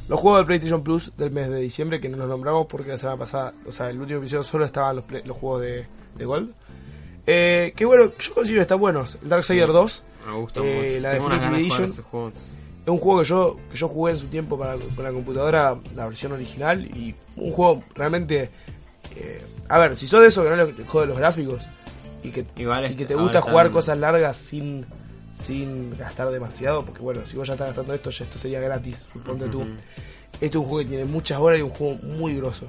los 0.08 0.20
juegos 0.20 0.38
del 0.38 0.46
PlayStation 0.46 0.82
Plus 0.84 1.10
del 1.18 1.32
mes 1.32 1.50
de 1.50 1.58
diciembre 1.58 2.00
que 2.00 2.08
no 2.08 2.16
los 2.18 2.28
nombramos 2.28 2.66
porque 2.68 2.90
la 2.90 2.98
semana 2.98 3.18
pasada, 3.18 3.52
o 3.66 3.72
sea, 3.72 3.90
el 3.90 4.00
último 4.00 4.20
episodio 4.20 4.44
solo 4.44 4.64
estaban 4.64 4.94
los, 4.96 5.04
play- 5.04 5.22
los 5.24 5.36
juegos 5.36 5.60
de, 5.62 5.86
de 6.16 6.24
Gold. 6.24 6.54
Eh, 7.26 7.72
que 7.76 7.84
bueno, 7.84 8.12
yo 8.16 8.32
considero 8.34 8.60
que 8.60 8.62
están 8.62 8.78
buenos. 8.80 9.18
El 9.22 9.28
Darksider 9.28 9.66
2 9.72 10.04
Me 10.26 10.32
gusta 10.36 10.60
Eh, 10.62 10.92
mucho. 10.92 11.00
la 11.02 11.10
Tengo 11.14 11.28
Definitive 11.30 11.56
de 11.56 11.60
Edition. 11.62 12.04
Es 12.84 12.88
un 12.88 12.98
juego 12.98 13.20
que 13.20 13.28
yo, 13.28 13.56
que 13.70 13.76
yo 13.76 13.88
jugué 13.88 14.12
en 14.12 14.18
su 14.18 14.26
tiempo 14.26 14.58
para, 14.58 14.76
con 14.76 15.04
la 15.04 15.12
computadora, 15.12 15.76
la 15.94 16.06
versión 16.06 16.32
original, 16.32 16.84
y 16.84 17.14
un 17.36 17.52
juego 17.52 17.82
realmente... 17.94 18.50
eh, 19.16 19.42
a 19.68 19.78
ver, 19.78 19.96
si 19.96 20.06
sos 20.06 20.20
de 20.20 20.28
eso 20.28 20.42
que 20.42 20.50
no 20.50 20.56
le 20.56 20.84
jode 20.84 21.06
los 21.06 21.18
gráficos 21.18 21.64
y 22.24 22.30
que, 22.30 22.44
Igual 22.56 22.84
es 22.84 22.92
y 22.92 22.94
que 22.96 23.06
te 23.06 23.14
gusta 23.14 23.40
jugar 23.40 23.70
cosas 23.70 23.98
largas 23.98 24.36
sin 24.36 24.84
sin 25.32 25.96
gastar 25.96 26.30
demasiado, 26.30 26.84
porque 26.84 27.00
bueno, 27.00 27.24
si 27.24 27.36
vos 27.36 27.46
ya 27.46 27.54
estás 27.54 27.68
gastando 27.68 27.94
esto, 27.94 28.10
ya 28.10 28.24
esto 28.24 28.38
sería 28.38 28.60
gratis, 28.60 29.06
suponte 29.12 29.48
tú. 29.48 29.60
Ujú. 29.60 29.70
Este 30.34 30.46
es 30.46 30.56
un 30.56 30.64
juego 30.64 30.78
que 30.78 30.84
tiene 30.86 31.04
muchas 31.04 31.38
horas 31.38 31.58
y 31.58 31.62
un 31.62 31.70
juego 31.70 31.94
muy 32.02 32.36
grosso. 32.36 32.66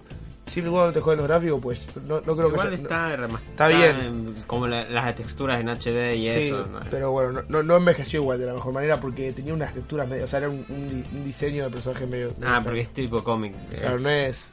Y 0.57 0.61
cuando 0.63 0.91
te 0.93 0.99
joden 1.01 1.17
los 1.19 1.27
gráficos, 1.27 1.59
pues 1.61 1.87
no, 2.07 2.21
no 2.21 2.35
creo 2.35 2.49
Igual 2.49 2.69
que... 2.69 2.75
está, 2.75 3.15
remas- 3.15 3.41
Está 3.49 3.67
bien. 3.67 3.95
en- 3.99 4.35
como 4.47 4.67
la- 4.67 4.83
las 4.89 5.15
texturas 5.15 5.59
en 5.59 5.69
HD 5.69 6.15
y 6.15 6.29
Sí, 6.31 6.39
eso. 6.47 6.67
¿no? 6.71 6.79
pero 6.89 7.11
bueno, 7.11 7.31
no, 7.31 7.41
no, 7.47 7.63
no 7.63 7.77
envejeció 7.77 8.21
igual 8.21 8.39
de 8.39 8.45
la 8.47 8.53
mejor 8.53 8.73
manera 8.73 8.99
porque 8.99 9.31
tenía 9.31 9.53
unas 9.53 9.73
texturas 9.73 10.07
medio, 10.07 10.23
o 10.23 10.27
sea, 10.27 10.39
era 10.39 10.49
un, 10.49 10.65
un 10.69 10.89
di- 10.89 11.05
un 11.17 11.23
diseño 11.23 11.63
de 11.65 11.69
personaje 11.69 12.05
medio... 12.05 12.33
Ah, 12.43 12.59
porque 12.63 12.81
es 12.81 12.89
tipo 12.89 13.23
cómic. 13.23 13.53
eh. 13.71 13.77
Claro, 13.79 13.99
no 13.99 14.09
es... 14.09 14.51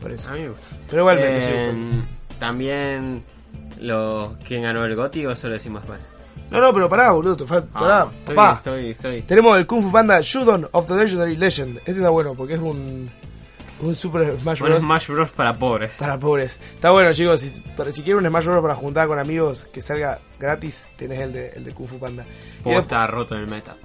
Por 0.00 0.12
eso. 0.12 0.30
Pero 0.88 1.02
igual 1.02 1.16
me 1.16 1.22
Eh, 1.24 1.36
gustando. 1.66 2.04
También 2.38 3.22
los 3.80 4.36
¿Quién 4.46 4.62
ganó 4.62 4.84
el 4.84 4.96
GOTY 4.96 5.26
o 5.26 5.36
solo 5.36 5.54
decimos 5.54 5.86
mal? 5.88 5.98
No, 6.50 6.60
no, 6.60 6.72
pero 6.74 6.88
pará, 6.88 7.12
boludo, 7.12 7.36
te 7.36 7.44
falta... 7.46 7.78
pará, 7.78 8.02
Ah, 8.02 8.08
estoy, 8.18 8.34
papá. 8.34 8.54
estoy, 8.56 8.90
estoy. 8.90 9.22
Tenemos 9.22 9.56
el 9.58 9.66
Kung 9.66 9.82
Fu 9.82 9.92
Panda 9.92 10.20
Shudon 10.20 10.68
of 10.72 10.86
the 10.86 10.94
Legendary 10.94 11.36
Legend. 11.36 11.78
Este 11.78 11.92
está 11.92 12.10
bueno 12.10 12.34
porque 12.34 12.54
es 12.54 12.60
un... 12.60 13.08
Un 13.82 13.94
Super 13.94 14.38
Smash 14.38 14.60
Bros. 14.60 14.82
Smash 14.82 15.06
Bros 15.08 15.30
para 15.30 15.58
pobres. 15.58 15.96
Para 15.98 16.18
pobres. 16.18 16.60
Está 16.74 16.90
bueno, 16.90 17.12
chicos. 17.14 17.40
Si, 17.40 17.60
para, 17.76 17.90
si 17.92 18.02
quieren 18.02 18.22
un 18.24 18.28
Smash 18.30 18.44
Bros. 18.44 18.62
para 18.62 18.74
juntar 18.74 19.08
con 19.08 19.18
amigos 19.18 19.64
que 19.64 19.80
salga 19.80 20.18
gratis, 20.38 20.82
tenés 20.96 21.20
el 21.20 21.32
de, 21.32 21.48
el 21.50 21.64
de 21.64 21.72
Kung 21.72 21.88
Fu 21.88 21.98
Panda. 21.98 22.24
Después- 22.54 22.78
está 22.78 23.06
roto 23.06 23.34
en 23.34 23.40
el 23.42 23.46
meta. 23.48 23.76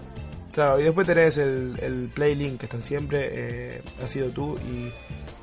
claro, 0.53 0.79
y 0.79 0.83
después 0.83 1.07
tenés 1.07 1.37
el, 1.37 1.77
el 1.81 2.09
Play 2.13 2.35
Link 2.35 2.59
que 2.59 2.65
están 2.65 2.81
siempre. 2.81 3.29
Eh, 3.31 3.81
ha 4.03 4.07
sido 4.07 4.29
tú 4.31 4.57
y 4.59 4.91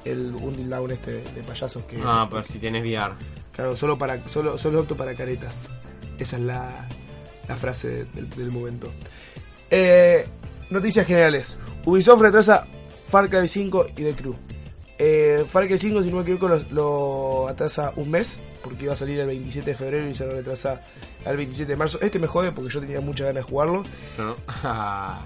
el 0.08 0.34
Until 0.34 0.68
Down 0.68 0.90
este 0.90 1.12
de 1.22 1.42
payasos 1.46 1.84
que. 1.84 1.98
Ah, 2.04 2.26
pero 2.30 2.42
si 2.44 2.58
tienes 2.58 2.82
VR. 2.82 3.14
Claro, 3.52 3.76
solo 3.76 3.96
para 3.98 4.26
solo, 4.28 4.58
solo 4.58 4.80
opto 4.80 4.96
para 4.96 5.14
caretas. 5.14 5.68
Esa 6.18 6.36
es 6.36 6.42
la, 6.42 6.86
la 7.48 7.56
frase 7.56 8.04
del, 8.14 8.28
del 8.30 8.50
momento. 8.50 8.92
Eh, 9.70 10.26
noticias 10.70 11.06
generales. 11.06 11.56
Ubisoft 11.84 12.20
retrasa 12.20 12.66
Far 13.12 13.28
Cry 13.28 13.46
5 13.46 13.88
y 13.90 13.92
The 14.04 14.14
Crew. 14.14 14.34
Eh, 14.98 15.44
Far 15.50 15.66
Cry 15.66 15.76
5, 15.76 16.02
si 16.02 16.08
no 16.08 16.16
me 16.16 16.22
equivoco, 16.22 16.48
lo, 16.48 16.58
lo 16.70 17.46
atrasa 17.48 17.92
un 17.96 18.10
mes, 18.10 18.40
porque 18.64 18.84
iba 18.84 18.94
a 18.94 18.96
salir 18.96 19.20
el 19.20 19.26
27 19.26 19.68
de 19.70 19.76
febrero 19.76 20.08
y 20.08 20.14
se 20.14 20.24
lo 20.24 20.32
retrasa 20.32 20.80
al 21.26 21.36
27 21.36 21.70
de 21.70 21.76
marzo. 21.76 22.00
Este 22.00 22.18
me 22.18 22.26
jode 22.26 22.52
porque 22.52 22.70
yo 22.72 22.80
tenía 22.80 23.02
muchas 23.02 23.26
ganas 23.26 23.44
de 23.44 23.50
jugarlo. 23.50 23.82
¿no? 24.16 24.34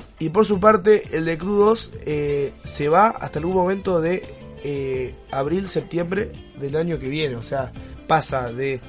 Y 0.18 0.30
por 0.30 0.44
su 0.44 0.58
parte, 0.58 1.04
el 1.12 1.24
de 1.26 1.38
Crew 1.38 1.54
2 1.58 1.92
eh, 2.06 2.52
se 2.64 2.88
va 2.88 3.06
hasta 3.06 3.38
algún 3.38 3.54
momento 3.54 4.00
de 4.00 4.20
eh, 4.64 5.14
abril-septiembre 5.30 6.32
del 6.58 6.74
año 6.74 6.98
que 6.98 7.08
viene. 7.08 7.36
O 7.36 7.42
sea, 7.42 7.70
pasa 8.08 8.52
de 8.52 8.80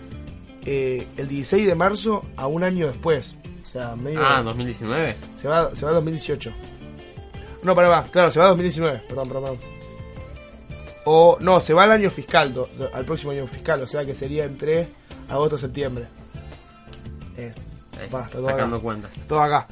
eh, 0.65 1.05
el 1.17 1.27
16 1.27 1.67
de 1.67 1.75
marzo 1.75 2.25
a 2.35 2.47
un 2.47 2.63
año 2.63 2.87
después. 2.87 3.37
O 3.63 3.67
sea, 3.67 3.95
medio. 3.95 4.21
ah, 4.23 4.41
2019. 4.43 5.17
se, 5.35 5.47
va, 5.47 5.75
se 5.75 5.85
va 5.85 5.91
a 5.91 5.93
2018. 5.93 6.51
No, 7.67 7.75
para 7.75 7.89
va, 7.89 8.03
claro, 8.03 8.31
se 8.31 8.39
va 8.39 8.45
a 8.45 8.50
2019. 8.50 9.03
Perdón, 9.07 9.27
perdón, 9.27 9.43
perdón. 9.43 9.59
O, 11.05 11.38
no, 11.39 11.59
se 11.62 11.74
va 11.74 11.83
al 11.83 11.91
año 11.91 12.09
fiscal, 12.09 12.53
do- 12.53 12.67
do- 12.77 12.89
al 12.93 13.05
próximo 13.05 13.31
año 13.31 13.45
fiscal. 13.47 13.81
O 13.81 13.88
sea 13.88 14.05
que 14.05 14.15
sería 14.15 14.45
entre 14.45 14.88
agosto 15.29 15.57
septiembre. 15.57 16.07
Eh, 17.38 17.53
Va, 18.13 18.24
está 18.25 18.38
todo 18.38 18.47
sacando 18.50 18.75
acá. 18.77 18.83
cuenta. 18.83 19.09
todo 19.27 19.41
acá. 19.41 19.67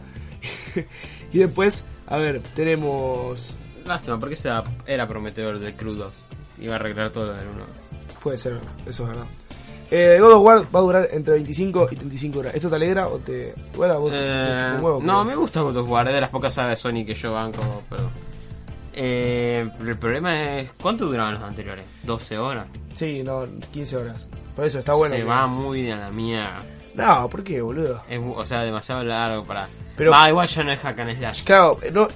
y 1.32 1.40
después, 1.40 1.84
a 2.08 2.18
ver, 2.18 2.42
tenemos. 2.56 3.56
Lástima, 3.86 4.20
porque 4.20 4.34
ese 4.36 4.48
era- 4.50 4.64
era 4.86 5.08
prometedor 5.08 5.60
de 5.60 5.76
Crew 5.76 5.94
2. 5.94 6.14
Iba 6.60 6.74
a 6.74 6.76
arreglar 6.78 7.10
todo 7.12 7.28
lo 7.28 7.34
del 7.34 7.48
1. 7.48 7.64
Puede 8.22 8.38
ser, 8.38 8.60
eso 8.86 9.04
es 9.04 9.10
verdad. 9.10 9.26
Eh, 9.92 10.18
God 10.20 10.34
of 10.34 10.44
War 10.44 10.66
va 10.76 10.80
a 10.80 10.82
durar 10.82 11.10
entre 11.12 11.34
25 11.36 11.90
y 11.92 11.96
35 11.96 12.40
horas. 12.40 12.56
¿Esto 12.56 12.70
te 12.70 12.76
alegra 12.76 13.08
o 13.08 13.18
te. 13.20 13.54
Bueno, 13.76 14.00
vos 14.00 14.12
te- 14.12 14.18
te 14.18 14.24
Eh, 14.26 14.74
un 14.78 14.84
huevo, 14.84 15.00
no, 15.04 15.24
me 15.24 15.36
gusta 15.36 15.62
God 15.62 15.78
of 15.78 15.90
War, 15.90 16.08
es 16.08 16.14
de 16.16 16.22
las 16.22 16.30
pocas 16.32 16.54
sagas 16.54 16.72
de 16.72 16.76
Sony 16.78 17.06
que 17.06 17.14
yo 17.14 17.34
banco, 17.34 17.84
pero... 17.90 18.10
Eh, 18.98 19.70
el 19.82 19.98
problema 19.98 20.60
es, 20.60 20.72
¿cuánto 20.82 21.06
duraban 21.06 21.34
los 21.36 21.44
anteriores? 21.44 21.84
¿12 22.06 22.38
horas? 22.38 22.68
Sí, 22.94 23.24
no, 23.24 23.46
15 23.72 23.98
horas. 23.98 24.30
Por 24.56 24.66
eso 24.66 24.80
está 24.80 24.94
bueno. 24.94 25.16
Se 25.16 25.22
que- 25.22 25.28
va 25.28 25.48
muy 25.48 25.92
a 25.92 25.98
la 25.98 26.12
mierda. 26.12 26.64
No, 26.96 27.28
¿por 27.30 27.44
qué, 27.44 27.62
boludo? 27.62 28.02
Es, 28.10 28.22
o 28.24 28.46
sea, 28.46 28.64
demasiado 28.64 29.04
largo 29.04 29.44
para... 29.44 29.68
Pero- 29.98 30.12
Va, 30.12 30.30
igual 30.30 30.48
ya 30.48 30.64
no 30.64 30.72
es 30.72 30.80
hack 30.80 31.00
and 31.00 31.18
slash. 31.18 31.44
Claro, 31.44 31.78
no, 31.92 32.08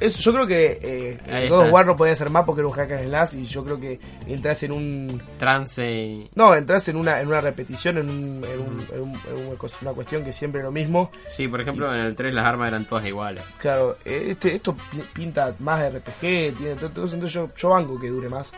eso, 0.00 0.20
yo 0.20 0.32
creo 0.32 0.46
que 0.46 0.78
eh, 0.82 1.46
God 1.48 1.66
of. 1.66 1.72
War 1.72 1.86
no 1.86 1.96
podía 1.96 2.14
ser 2.16 2.30
más 2.30 2.44
porque 2.44 2.60
era 2.60 2.68
un 2.68 2.74
hack 2.74 2.90
and 2.92 3.08
slash 3.08 3.34
y 3.34 3.44
yo 3.44 3.64
creo 3.64 3.80
que 3.80 3.98
entras 4.26 4.62
en 4.62 4.72
un... 4.72 5.22
Trance 5.38 5.90
y... 5.90 6.30
No, 6.34 6.54
entras 6.54 6.86
en 6.88 6.96
una, 6.96 7.20
en 7.20 7.28
una 7.28 7.40
repetición, 7.40 7.98
en, 7.98 8.10
un, 8.10 8.44
en, 8.44 8.60
un- 8.60 8.86
en 8.92 9.00
un- 9.02 9.20
en 9.40 9.46
una 9.46 9.92
cuestión 9.94 10.24
que 10.24 10.32
siempre 10.32 10.60
es 10.60 10.64
lo 10.64 10.72
mismo. 10.72 11.10
Sí, 11.28 11.48
por 11.48 11.60
ejemplo, 11.60 11.92
en 11.92 12.00
el 12.00 12.14
3 12.16 12.34
las 12.34 12.46
armas 12.46 12.68
eran 12.68 12.84
todas 12.86 13.04
iguales. 13.06 13.42
Claro, 13.58 13.96
este, 14.04 14.54
esto 14.54 14.74
pi- 14.74 15.02
pinta 15.12 15.54
más 15.60 15.80
RPG, 15.92 16.20
tiene 16.20 16.74
todo, 16.78 16.90
todo 16.90 17.04
entonces 17.06 17.32
yo, 17.32 17.48
yo 17.56 17.68
banco 17.70 17.98
que 17.98 18.08
dure 18.08 18.28
más 18.28 18.52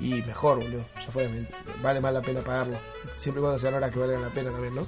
y 0.00 0.22
mejor, 0.22 0.58
boludo. 0.58 0.84
Ya 1.04 1.10
fue, 1.10 1.28
vale 1.82 2.00
más 2.00 2.12
la 2.12 2.22
pena 2.22 2.40
pagarlo. 2.40 2.76
Siempre 3.16 3.40
cuando 3.40 3.58
sean 3.58 3.74
horas 3.74 3.90
que 3.92 3.98
valgan 3.98 4.22
la 4.22 4.28
pena 4.28 4.50
también, 4.50 4.74
¿no? 4.74 4.86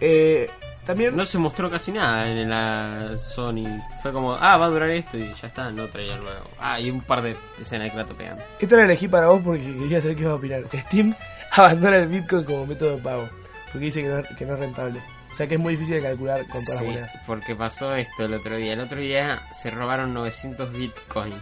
Eh, 0.00 0.48
también... 0.84 1.16
No 1.16 1.24
se 1.26 1.38
mostró 1.38 1.70
casi 1.70 1.92
nada 1.92 2.28
en 2.30 2.48
la 2.50 3.16
Sony. 3.16 3.64
Fue 4.02 4.12
como, 4.12 4.34
ah, 4.34 4.56
va 4.56 4.66
a 4.66 4.70
durar 4.70 4.90
esto 4.90 5.16
y 5.16 5.32
ya 5.34 5.46
está, 5.48 5.70
no 5.70 5.86
traía 5.88 6.16
luego. 6.16 6.50
Ah, 6.58 6.80
y 6.80 6.90
un 6.90 7.00
par 7.00 7.22
de 7.22 7.36
escenas 7.60 7.88
de 7.88 7.92
Kratos 7.92 8.16
pegando. 8.16 8.42
Esta 8.60 8.76
la 8.76 8.84
elegí 8.84 9.08
para 9.08 9.28
vos 9.28 9.40
porque 9.44 9.62
quería 9.62 10.00
saber 10.00 10.16
qué 10.16 10.22
ibas 10.22 10.32
a 10.32 10.36
opinar. 10.36 10.64
Steam 10.72 11.14
abandona 11.52 11.96
el 11.98 12.08
Bitcoin 12.08 12.44
como 12.44 12.66
método 12.66 12.96
de 12.96 13.02
pago. 13.02 13.28
Porque 13.72 13.86
dice 13.86 14.02
que 14.02 14.08
no, 14.08 14.22
que 14.36 14.46
no 14.46 14.54
es 14.54 14.58
rentable. 14.60 15.00
O 15.30 15.34
sea 15.34 15.48
que 15.48 15.54
es 15.54 15.60
muy 15.60 15.72
difícil 15.74 15.96
de 15.96 16.02
calcular 16.02 16.46
con 16.46 16.64
todas 16.64 16.80
las 16.80 16.88
monedas. 16.88 17.12
porque 17.26 17.56
pasó 17.56 17.94
esto 17.96 18.24
el 18.26 18.34
otro 18.34 18.56
día. 18.56 18.74
El 18.74 18.80
otro 18.80 19.00
día 19.00 19.42
se 19.52 19.70
robaron 19.70 20.14
900 20.14 20.72
Bitcoin. 20.72 21.34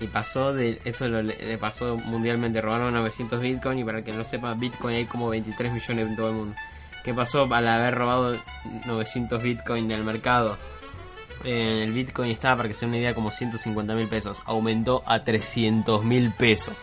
Y 0.00 0.06
pasó 0.06 0.54
de. 0.54 0.80
Eso 0.86 1.06
lo- 1.08 1.20
le 1.20 1.58
pasó 1.58 1.98
mundialmente. 1.98 2.62
Robaron 2.62 2.94
900 2.94 3.38
Bitcoin. 3.42 3.78
Y 3.80 3.84
para 3.84 3.98
el 3.98 4.04
que 4.04 4.12
no 4.14 4.24
sepa, 4.24 4.54
Bitcoin 4.54 4.96
hay 4.96 5.04
como 5.04 5.28
23 5.28 5.70
millones 5.70 6.06
en 6.06 6.16
todo 6.16 6.28
el 6.30 6.34
mundo. 6.36 6.56
¿Qué 7.04 7.14
pasó 7.14 7.52
al 7.52 7.68
haber 7.68 7.94
robado 7.94 8.38
900 8.86 9.42
Bitcoin 9.42 9.88
del 9.88 10.04
mercado? 10.04 10.58
Eh, 11.44 11.82
el 11.84 11.92
Bitcoin 11.92 12.30
estaba, 12.30 12.58
para 12.58 12.68
que 12.68 12.74
se 12.74 12.80
den 12.80 12.90
una 12.90 12.98
idea, 12.98 13.14
como 13.14 13.30
150 13.30 13.94
mil 13.94 14.08
pesos. 14.08 14.38
Aumentó 14.44 15.02
a 15.06 15.24
300 15.24 16.04
mil 16.04 16.32
pesos. 16.32 16.74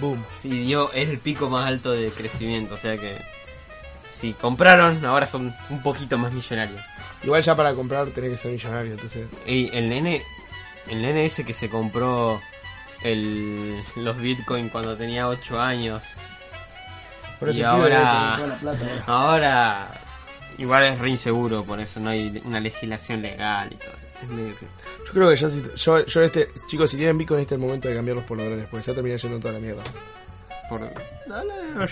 Boom. 0.00 0.22
Sí, 0.38 0.50
dio, 0.50 0.92
es 0.92 1.08
el 1.08 1.18
pico 1.18 1.48
más 1.48 1.66
alto 1.66 1.92
de 1.92 2.10
crecimiento. 2.10 2.74
O 2.74 2.78
sea 2.78 2.96
que. 2.96 3.22
Si 4.10 4.32
compraron, 4.32 5.04
ahora 5.04 5.26
son 5.26 5.54
un 5.70 5.82
poquito 5.82 6.18
más 6.18 6.32
millonarios. 6.32 6.80
Igual 7.24 7.42
ya 7.42 7.56
para 7.56 7.74
comprar 7.74 8.06
tenés 8.08 8.32
que 8.32 8.36
ser 8.36 8.52
millonario, 8.52 8.92
entonces... 8.92 9.26
Y 9.46 9.74
el 9.76 9.88
nene, 9.88 10.22
el 10.88 11.02
nene 11.02 11.24
ese 11.24 11.44
que 11.44 11.54
se 11.54 11.68
compró 11.70 12.40
el, 13.02 13.82
los 13.96 14.16
bitcoin 14.18 14.68
cuando 14.68 14.96
tenía 14.96 15.26
8 15.26 15.60
años. 15.60 16.04
Por 17.46 17.54
Y 17.54 17.62
ahora- 17.62 17.86
debe 17.88 17.98
tener 18.04 18.36
toda 18.36 18.46
la 18.48 18.56
plata 18.58 19.02
ahora. 19.06 19.30
Ahora, 19.86 19.88
igual 20.58 20.84
es 20.84 20.98
re 20.98 21.10
inseguro, 21.10 21.64
por 21.64 21.80
eso 21.80 22.00
no 22.00 22.10
hay 22.10 22.42
una 22.44 22.60
legislación 22.60 23.22
legal 23.22 23.70
y 23.72 23.76
todo. 23.76 23.92
Yo 25.06 25.12
creo 25.12 25.28
que 25.30 25.36
ya 25.36 25.48
si, 25.48 25.62
yo, 25.76 26.06
yo 26.06 26.22
este, 26.22 26.48
chicos, 26.66 26.90
si 26.90 26.96
tienen 26.96 27.18
Bitcoin 27.18 27.40
este 27.40 27.54
es 27.54 27.60
el 27.60 27.66
momento 27.66 27.88
de 27.88 27.94
cambiarlos 27.94 28.24
por 28.24 28.38
dólares, 28.38 28.66
porque 28.70 28.82
se 28.82 28.90
va 28.90 28.94
a 28.94 28.96
terminar 28.96 29.18
yendo 29.18 29.38
toda 29.38 29.52
la 29.54 29.60
mierda. 29.60 29.82
Por, 30.68 30.90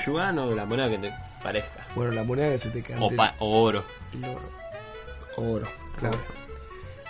yuan 0.06 0.38
o 0.38 0.54
la 0.54 0.64
moneda 0.64 0.88
que 0.88 0.96
te 0.98 1.12
parezca. 1.42 1.86
Bueno, 1.94 2.12
la 2.12 2.24
moneda 2.24 2.50
que 2.50 2.58
se 2.58 2.70
te 2.70 2.82
cante 2.82 3.04
O, 3.04 3.10
pa- 3.14 3.34
o 3.38 3.62
oro. 3.62 3.84
el 4.14 4.24
oro. 4.24 4.50
Oro, 5.36 5.68
claro. 5.98 6.18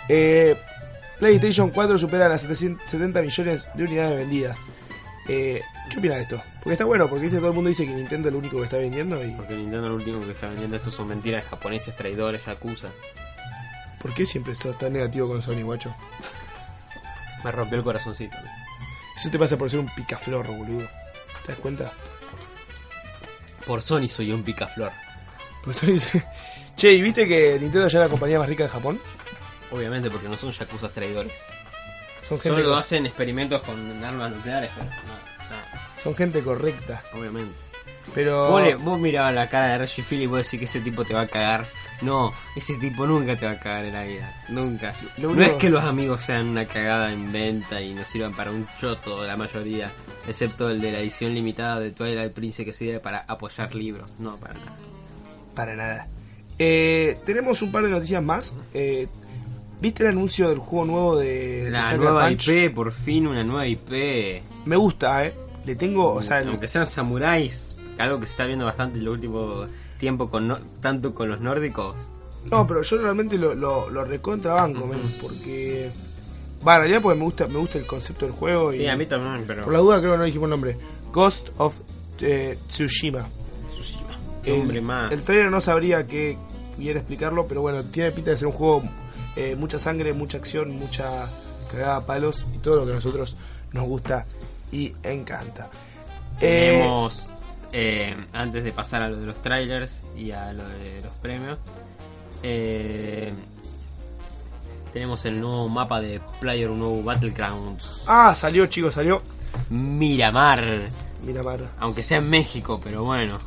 Eh, 0.09 0.57
PlayStation 1.19 1.69
4 1.69 1.97
supera 1.97 2.27
las 2.27 2.41
700 2.41 2.89
70 2.89 3.21
millones 3.21 3.69
de 3.75 3.83
unidades 3.83 4.17
vendidas. 4.17 4.67
Eh, 5.27 5.61
¿Qué 5.89 5.97
opinas 5.99 6.17
de 6.17 6.23
esto? 6.23 6.43
Porque 6.59 6.73
está 6.73 6.85
bueno, 6.85 7.07
porque 7.07 7.23
¿viste? 7.23 7.37
todo 7.37 7.47
el 7.49 7.53
mundo 7.53 7.69
dice 7.69 7.85
que 7.85 7.93
Nintendo 7.93 8.27
es 8.27 8.33
lo 8.33 8.39
único 8.39 8.57
que 8.57 8.63
está 8.63 8.77
vendiendo 8.77 9.23
y 9.23 9.31
Porque 9.31 9.55
Nintendo 9.55 9.87
lo 9.89 9.95
último 9.95 10.25
que 10.25 10.31
está 10.31 10.49
vendiendo 10.49 10.75
estos 10.75 10.93
son 10.93 11.07
mentiras 11.07 11.45
japoneses, 11.45 11.95
traidores, 11.95 12.45
yakuza. 12.45 12.89
¿por 14.01 14.13
qué 14.13 14.25
siempre 14.25 14.53
sos 14.53 14.77
tan 14.77 14.91
negativo 14.93 15.29
con 15.29 15.41
Sony, 15.41 15.61
guacho? 15.63 15.95
Me 17.43 17.51
rompió 17.53 17.77
el 17.77 17.83
corazoncito. 17.85 18.35
Eso 19.15 19.29
te 19.29 19.39
pasa 19.39 19.57
por 19.57 19.69
ser 19.69 19.79
un 19.79 19.87
picaflor, 19.95 20.45
boludo. 20.47 20.87
¿Te 21.45 21.51
das 21.53 21.59
cuenta? 21.61 21.91
Por 23.65 23.81
Sony 23.81 24.09
soy 24.09 24.31
un 24.33 24.43
picaflor. 24.43 24.91
Por 25.63 25.73
Sony 25.73 25.99
se- 25.99 26.23
Che, 26.75 26.91
¿y 26.91 27.01
viste 27.01 27.27
que 27.27 27.57
Nintendo 27.61 27.87
ya 27.87 27.99
es 27.99 28.03
la 28.05 28.09
compañía 28.09 28.39
más 28.39 28.49
rica 28.49 28.63
de 28.63 28.69
Japón? 28.69 28.99
Obviamente 29.71 30.09
porque 30.09 30.27
no 30.27 30.37
son 30.37 30.51
yakuzas 30.51 30.91
traidores. 30.91 31.31
Son 32.27 32.39
gente, 32.39 32.61
Solo 32.63 32.75
hacen 32.75 33.05
experimentos 33.05 33.61
con 33.63 34.03
armas 34.03 34.31
nucleares, 34.31 34.69
pero 34.75 34.85
no, 34.89 34.91
no, 34.95 36.01
son 36.01 36.15
gente 36.15 36.41
correcta. 36.41 37.03
obviamente. 37.13 37.55
Pero... 38.13 38.49
Vos, 38.49 38.61
le- 38.63 38.75
vos 38.75 38.99
mirabas 38.99 39.33
la 39.33 39.47
cara 39.49 39.67
de 39.67 39.77
Reggie 39.79 40.03
Phil 40.03 40.21
y 40.21 40.25
vos 40.27 40.37
decís 40.43 40.59
que 40.59 40.65
ese 40.65 40.79
tipo 40.81 41.03
te 41.05 41.13
va 41.13 41.21
a 41.21 41.27
cagar. 41.27 41.67
No, 42.01 42.33
ese 42.55 42.75
tipo 42.75 43.07
nunca 43.07 43.37
te 43.37 43.45
va 43.45 43.53
a 43.53 43.59
cagar 43.59 43.85
en 43.85 43.93
la 43.93 44.03
vida. 44.03 44.43
Nunca. 44.49 44.93
Lo 45.17 45.33
No 45.33 45.41
es 45.41 45.51
que 45.53 45.69
los 45.69 45.83
amigos 45.83 46.21
sean 46.21 46.47
una 46.47 46.65
cagada 46.67 47.11
en 47.13 47.31
venta 47.31 47.81
y 47.81 47.93
no 47.93 48.03
sirvan 48.03 48.35
para 48.35 48.51
un 48.51 48.67
choto 48.77 49.25
la 49.25 49.37
mayoría. 49.37 49.91
Excepto 50.27 50.69
el 50.69 50.81
de 50.81 50.91
la 50.91 50.99
edición 50.99 51.33
limitada 51.33 51.79
de 51.79 51.91
Twilight 51.91 52.33
Prince 52.33 52.65
que 52.65 52.73
sirve 52.73 52.99
para 52.99 53.19
apoyar 53.19 53.73
libros. 53.73 54.11
No, 54.19 54.35
para 54.37 54.55
nada. 54.55 54.75
Para 55.55 55.75
nada. 55.75 56.07
Eh, 56.59 57.17
tenemos 57.25 57.61
un 57.61 57.71
par 57.71 57.83
de 57.83 57.89
noticias 57.89 58.21
más. 58.21 58.53
Eh, 58.73 59.07
¿Viste 59.83 60.03
el 60.03 60.11
anuncio 60.11 60.47
del 60.47 60.59
juego 60.59 60.85
nuevo 60.85 61.17
de, 61.17 61.67
La 61.69 61.91
nueva 61.97 62.25
Punch? 62.29 62.47
IP, 62.47 62.73
por 62.73 62.93
fin 62.93 63.27
una 63.27 63.43
nueva 63.43 63.67
IP. 63.67 64.41
Me 64.63 64.77
gusta, 64.77 65.25
eh. 65.25 65.33
Le 65.65 65.75
tengo, 65.75 66.13
o 66.13 66.23
sea, 66.23 66.39
el- 66.39 66.47
Aunque 66.47 66.69
sean 66.69 66.87
samuráis, 66.87 67.75
algo 67.99 68.17
que 68.17 68.25
se 68.25 68.31
está 68.31 68.45
viendo 68.45 68.63
bastante 68.63 68.95
en 68.95 69.01
el 69.01 69.09
último 69.09 69.65
tiempo, 69.99 70.29
con 70.29 70.47
no- 70.47 70.59
tanto 70.79 71.13
con 71.13 71.27
los 71.27 71.41
nórdicos. 71.41 71.97
no, 72.49 72.65
pero 72.65 72.81
yo 72.81 72.97
realmente 72.97 73.37
lo, 73.37 73.53
lo, 73.55 73.89
lo 73.89 74.05
recontrabanco, 74.05 74.87
men, 74.87 75.01
porque... 75.21 75.91
Va, 76.65 76.75
en 76.75 76.79
realidad 76.83 77.01
porque 77.01 77.19
me 77.19 77.25
gusta, 77.25 77.47
me 77.47 77.57
gusta 77.59 77.77
el 77.77 77.85
concepto 77.85 78.25
del 78.25 78.33
juego 78.35 78.73
y... 78.73 78.77
Sí, 78.77 78.87
a 78.87 78.95
mí 78.95 79.05
también, 79.05 79.43
pero. 79.45 79.65
Por 79.65 79.73
la 79.73 79.79
duda 79.79 79.99
creo 79.99 80.13
que 80.13 80.17
no 80.17 80.23
dijimos 80.23 80.45
el 80.45 80.49
nombre. 80.51 80.77
Ghost 81.11 81.49
of 81.57 81.77
eh, 82.21 82.57
Tsushima. 82.69 83.27
Tsushima. 83.69 84.17
El, 84.45 84.61
Hombre 84.61 84.79
más. 84.79 85.11
el 85.11 85.23
trailer 85.23 85.51
no 85.51 85.59
sabría 85.59 86.07
qué 86.07 86.37
bien 86.77 86.95
explicarlo, 86.95 87.45
pero 87.47 87.59
bueno, 87.61 87.83
tiene 87.83 88.11
pinta 88.11 88.31
de 88.31 88.37
ser 88.37 88.47
un 88.47 88.53
juego 88.53 88.83
eh, 89.35 89.55
mucha 89.55 89.79
sangre, 89.79 90.13
mucha 90.13 90.37
acción, 90.37 90.71
mucha 90.77 91.27
cagada 91.71 91.97
a 91.97 92.05
palos 92.05 92.45
y 92.55 92.59
todo 92.59 92.75
lo 92.77 92.85
que 92.85 92.91
a 92.91 92.95
nosotros 92.95 93.35
nos 93.71 93.85
gusta 93.85 94.25
y 94.71 94.93
encanta. 95.03 95.69
Eh, 96.39 96.71
Tenemos, 96.79 97.29
eh, 97.71 98.15
antes 98.33 98.63
de 98.63 98.71
pasar 98.71 99.01
a 99.03 99.09
lo 99.09 99.17
de 99.17 99.25
los 99.25 99.41
trailers 99.41 99.99
y 100.15 100.31
a 100.31 100.51
lo 100.53 100.67
de 100.67 101.01
los 101.01 101.13
premios, 101.21 101.57
eh, 102.43 103.31
tenemos 104.91 105.25
el 105.25 105.39
nuevo 105.39 105.69
mapa 105.69 105.99
de 106.01 106.19
Player, 106.39 106.69
un 106.69 106.79
nuevo 106.79 107.01
Battlegrounds. 107.03 108.05
ah, 108.07 108.33
salió 108.35 108.65
chicos, 108.67 108.93
salió. 108.93 109.21
Miramar, 109.69 110.81
Miramar. 111.25 111.59
aunque 111.79 112.03
sea 112.03 112.17
en 112.17 112.29
México, 112.29 112.79
pero 112.83 113.03
bueno. 113.03 113.39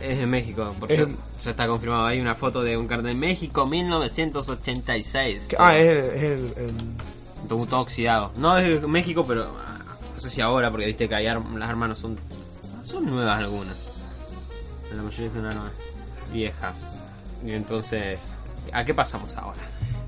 Es 0.00 0.18
en 0.18 0.28
México, 0.30 0.74
porque 0.80 0.94
Es 0.94 1.06
ya, 1.44 1.50
está 1.50 1.66
confirmado. 1.66 2.04
Hay 2.06 2.20
una 2.20 2.34
foto 2.34 2.62
de 2.62 2.76
un 2.76 2.86
cartel 2.86 3.06
de 3.06 3.14
México 3.14 3.66
1986. 3.66 5.48
Que- 5.48 5.56
ah, 5.58 5.76
es 5.76 5.90
el, 5.90 5.96
es 5.98 6.22
el- 6.22 6.54
el- 6.56 7.48
todo, 7.48 7.66
todo 7.66 7.80
oxidado. 7.80 8.32
No 8.36 8.56
es 8.56 8.80
México, 8.86 9.24
pero 9.26 9.44
ah, 9.66 9.78
no 10.14 10.20
sé 10.20 10.30
si 10.30 10.40
ahora, 10.40 10.70
porque 10.70 10.86
viste 10.86 11.08
que 11.08 11.14
hay 11.14 11.24
las 11.24 11.68
armas 11.68 11.88
no 11.88 11.94
son. 11.94 12.18
Son 12.82 13.06
nuevas 13.06 13.38
algunas. 13.38 13.76
La 14.94 15.02
mayoría 15.02 15.30
son 15.30 15.46
armas 15.46 15.72
viejas. 16.32 16.94
Y 17.44 17.52
entonces, 17.52 18.20
¿a 18.72 18.84
qué 18.84 18.94
pasamos 18.94 19.36
ahora? 19.36 19.58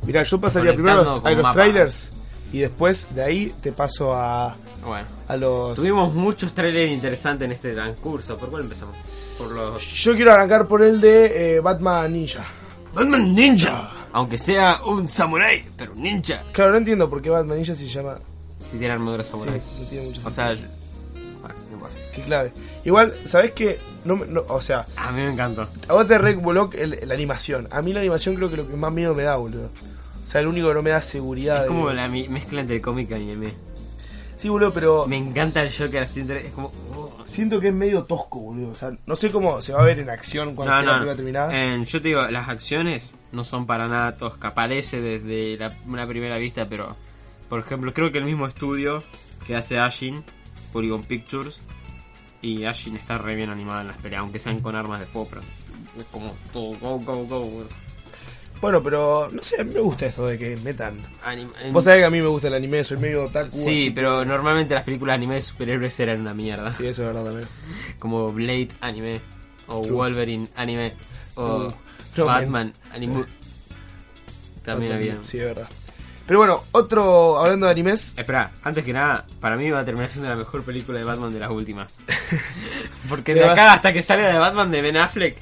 Mirá, 0.07 0.23
yo 0.23 0.41
pasaría 0.41 0.73
primero 0.75 1.21
a 1.25 1.31
los 1.31 1.53
trailers 1.55 2.13
y 2.53 2.59
después 2.61 3.09
de 3.15 3.23
ahí 3.25 3.55
te 3.61 3.73
paso 3.73 4.15
a, 4.15 4.55
Bueno, 4.85 5.07
a 5.27 5.37
los... 5.37 5.77
tuvimos 5.77 6.13
muchos 6.15 6.53
trailers 6.53 6.93
interesantes 6.93 7.47
en 7.47 7.53
este 7.53 7.73
transcurso. 7.75 8.37
¿Por 8.37 8.51
cuál 8.51 8.63
empezamos? 8.65 8.97
Por 9.39 9.51
los. 9.51 9.83
Yo 9.87 10.15
quiero 10.15 10.33
arrancar 10.33 10.67
por 10.67 10.83
el 10.83 11.01
de 11.01 11.57
eh, 11.57 11.61
Batman 11.61 12.13
Ninja. 12.13 12.45
Batman 12.95 13.35
Ninja. 13.35 13.91
Aunque 14.13 14.39
sea 14.39 14.79
un 14.87 15.09
samurai, 15.09 15.65
pero 15.77 15.93
un 15.93 16.03
ninja. 16.03 16.43
Claro, 16.53 16.71
no 16.71 16.77
entiendo 16.79 17.11
por 17.11 17.21
qué 17.21 17.31
Batman 17.31 17.57
Ninja 17.57 17.75
se 17.75 17.89
llama... 17.89 18.19
Si 18.71 18.79
tiene 18.79 18.93
armadura 18.95 19.25
Sí, 19.25 19.33
samurai. 19.33 19.61
no 19.81 19.87
tiene 19.89 20.07
mucho 20.07 20.21
O 20.21 20.31
sentido. 20.31 20.47
sea, 20.47 20.55
yo- 20.55 21.41
bueno, 21.41 21.55
no 21.69 21.75
importa. 21.75 21.97
Qué 22.15 22.23
clave. 22.23 22.53
Igual, 22.85 23.13
¿sabés 23.25 23.51
qué? 23.53 23.81
No, 24.05 24.21
o 24.47 24.61
sea, 24.61 24.87
A 24.95 25.11
mí 25.11 25.21
me 25.23 25.33
encantó. 25.33 25.67
a 25.89 25.93
vos 25.95 26.07
te 26.07 26.17
re 26.19 26.35
voló 26.37 26.71
el- 26.75 27.01
la 27.05 27.15
animación. 27.15 27.67
A 27.73 27.83
mí 27.83 27.93
la 27.93 27.99
animación 28.01 28.37
creo 28.37 28.49
que 28.49 28.57
lo 28.59 28.69
que 28.69 28.77
más 28.77 28.93
miedo 28.93 29.17
me 29.17 29.25
da, 29.25 29.35
boludo. 29.35 29.71
O 30.25 30.27
sea, 30.29 30.41
el 30.41 30.47
único 30.47 30.69
que 30.69 30.75
no 30.75 30.83
me 30.83 30.91
da 30.91 31.01
seguridad. 31.01 31.57
Es 31.57 31.63
de- 31.63 31.69
como 31.69 31.91
la 31.91 32.07
mezcla 32.09 32.61
entre 32.61 32.81
cómic 32.81 33.11
y 33.11 33.15
anime. 33.15 33.55
Sí, 34.37 34.49
boludo, 34.49 34.73
pero... 34.73 35.07
Me 35.09 35.17
encanta 35.17 35.61
el 35.63 35.73
Joker 35.77 36.03
así 36.05 36.21
es 36.21 36.53
como. 36.53 36.71
Siento 37.25 37.61
que 37.61 37.69
es 37.69 37.75
medio 37.75 38.05
tosco, 38.05 38.41
boludo. 38.41 38.71
O 38.71 38.75
sea, 38.75 38.93
no 39.07 39.17
sé 39.17 39.31
cómo 39.31 39.63
se 39.63 39.73
va 39.73 39.83
a 39.83 39.85
ver 39.85 39.99
en 39.99 40.11
acción 40.11 40.55
cuando 40.55 40.83
No, 40.83 40.93
esté 40.93 41.07
la 41.07 41.17
terminada. 41.17 41.77
Yo 41.85 42.01
te 42.01 42.09
digo, 42.09 42.23
las 42.23 42.49
acciones 42.49 43.15
no 43.33 43.45
son 43.45 43.67
para 43.67 43.89
nada 43.89 44.17
tosca. 44.17 44.55
Parece 44.55 45.01
desde 45.01 45.57
la, 45.59 45.77
una 45.87 46.07
primera 46.07 46.39
vista, 46.39 46.69
pero 46.69 46.97
por 47.49 47.61
ejemplo, 47.61 47.93
creo 47.93 48.11
que 48.11 48.19
el 48.19 48.25
mismo 48.25 48.47
estudio 48.47 49.03
que 49.47 49.57
hace 49.57 49.79
Ashin, 49.79 50.25
Polygon 50.73 51.03
Pictures, 51.05 51.61
y 52.43 52.65
Ashin 52.65 52.97
está 52.97 53.19
re 53.19 53.35
bien 53.35 53.51
animada 53.51 53.83
en 53.83 53.89
las 53.89 53.97
peleas, 53.97 54.21
aunque 54.21 54.39
sean 54.39 54.61
con 54.61 54.77
armas 54.77 55.01
de 55.01 55.07
fuego. 55.07 55.29
pero 55.31 55.43
Es 55.99 56.05
como 56.07 56.35
todo, 56.53 56.77
go, 56.79 56.99
go, 56.99 57.25
go. 57.25 57.65
Bueno, 58.61 58.83
pero 58.83 59.29
no 59.31 59.43
sé, 59.43 59.61
a 59.61 59.65
mí 59.65 59.75
me 59.75 59.81
gusta 59.81 60.07
esto 60.07 60.27
de 60.27 60.39
que 60.39 60.57
metan. 60.59 60.99
Anim- 61.25 61.51
Vos 61.71 61.85
sabés 61.85 61.99
que 62.01 62.05
a 62.07 62.11
mí 62.11 62.21
me 62.21 62.29
gusta 62.29 62.49
el 62.49 62.55
anime, 62.55 62.83
soy 62.83 62.97
medio 62.97 63.25
otaku. 63.25 63.51
Sí, 63.51 63.93
pero 63.95 64.25
normalmente 64.25 64.75
las 64.75 64.85
películas 64.85 65.15
anime 65.17 65.35
de 65.35 65.43
superhéroes 65.43 66.01
eran 66.01 66.21
una 66.21 66.33
mierda. 66.33 66.73
Sí, 66.73 66.87
eso 66.87 67.03
es 67.03 67.09
verdad 67.09 67.25
también. 67.25 67.49
Como 67.99 68.33
Blade 68.33 68.69
anime, 68.81 69.21
o 69.67 69.83
True. 69.83 69.93
Wolverine 69.97 70.49
anime, 70.57 70.95
o 71.35 71.67
Uh, 71.67 71.75
no, 72.17 72.27
Batman 72.27 72.73
anime. 72.93 73.25
También 74.63 74.93
había. 74.93 75.19
Sí, 75.23 75.39
es 75.39 75.45
verdad. 75.45 75.69
Pero 76.27 76.39
bueno, 76.39 76.65
otro, 76.73 77.39
hablando 77.39 77.67
de 77.67 77.73
animes, 77.73 78.15
Espera, 78.17 78.51
antes 78.63 78.83
que 78.83 78.95
nada, 78.95 79.27
para 79.41 79.57
mí 79.59 79.69
va 79.71 79.81
a 79.81 79.85
terminar 79.85 80.09
siendo 80.09 80.31
la 80.31 80.37
mejor 80.37 80.63
película 80.63 80.99
de 80.99 81.05
Batman 81.05 81.31
de 81.31 81.39
las 81.41 81.51
últimas. 81.51 81.99
Porque 83.11 83.35
de 83.35 83.45
acá 83.45 83.75
hasta 83.75 83.93
que 83.93 84.03
salga 84.03 84.33
de 84.33 84.39
Batman 84.39 84.71
de 84.71 84.81
Ben 84.81 84.97
Affleck, 84.97 85.37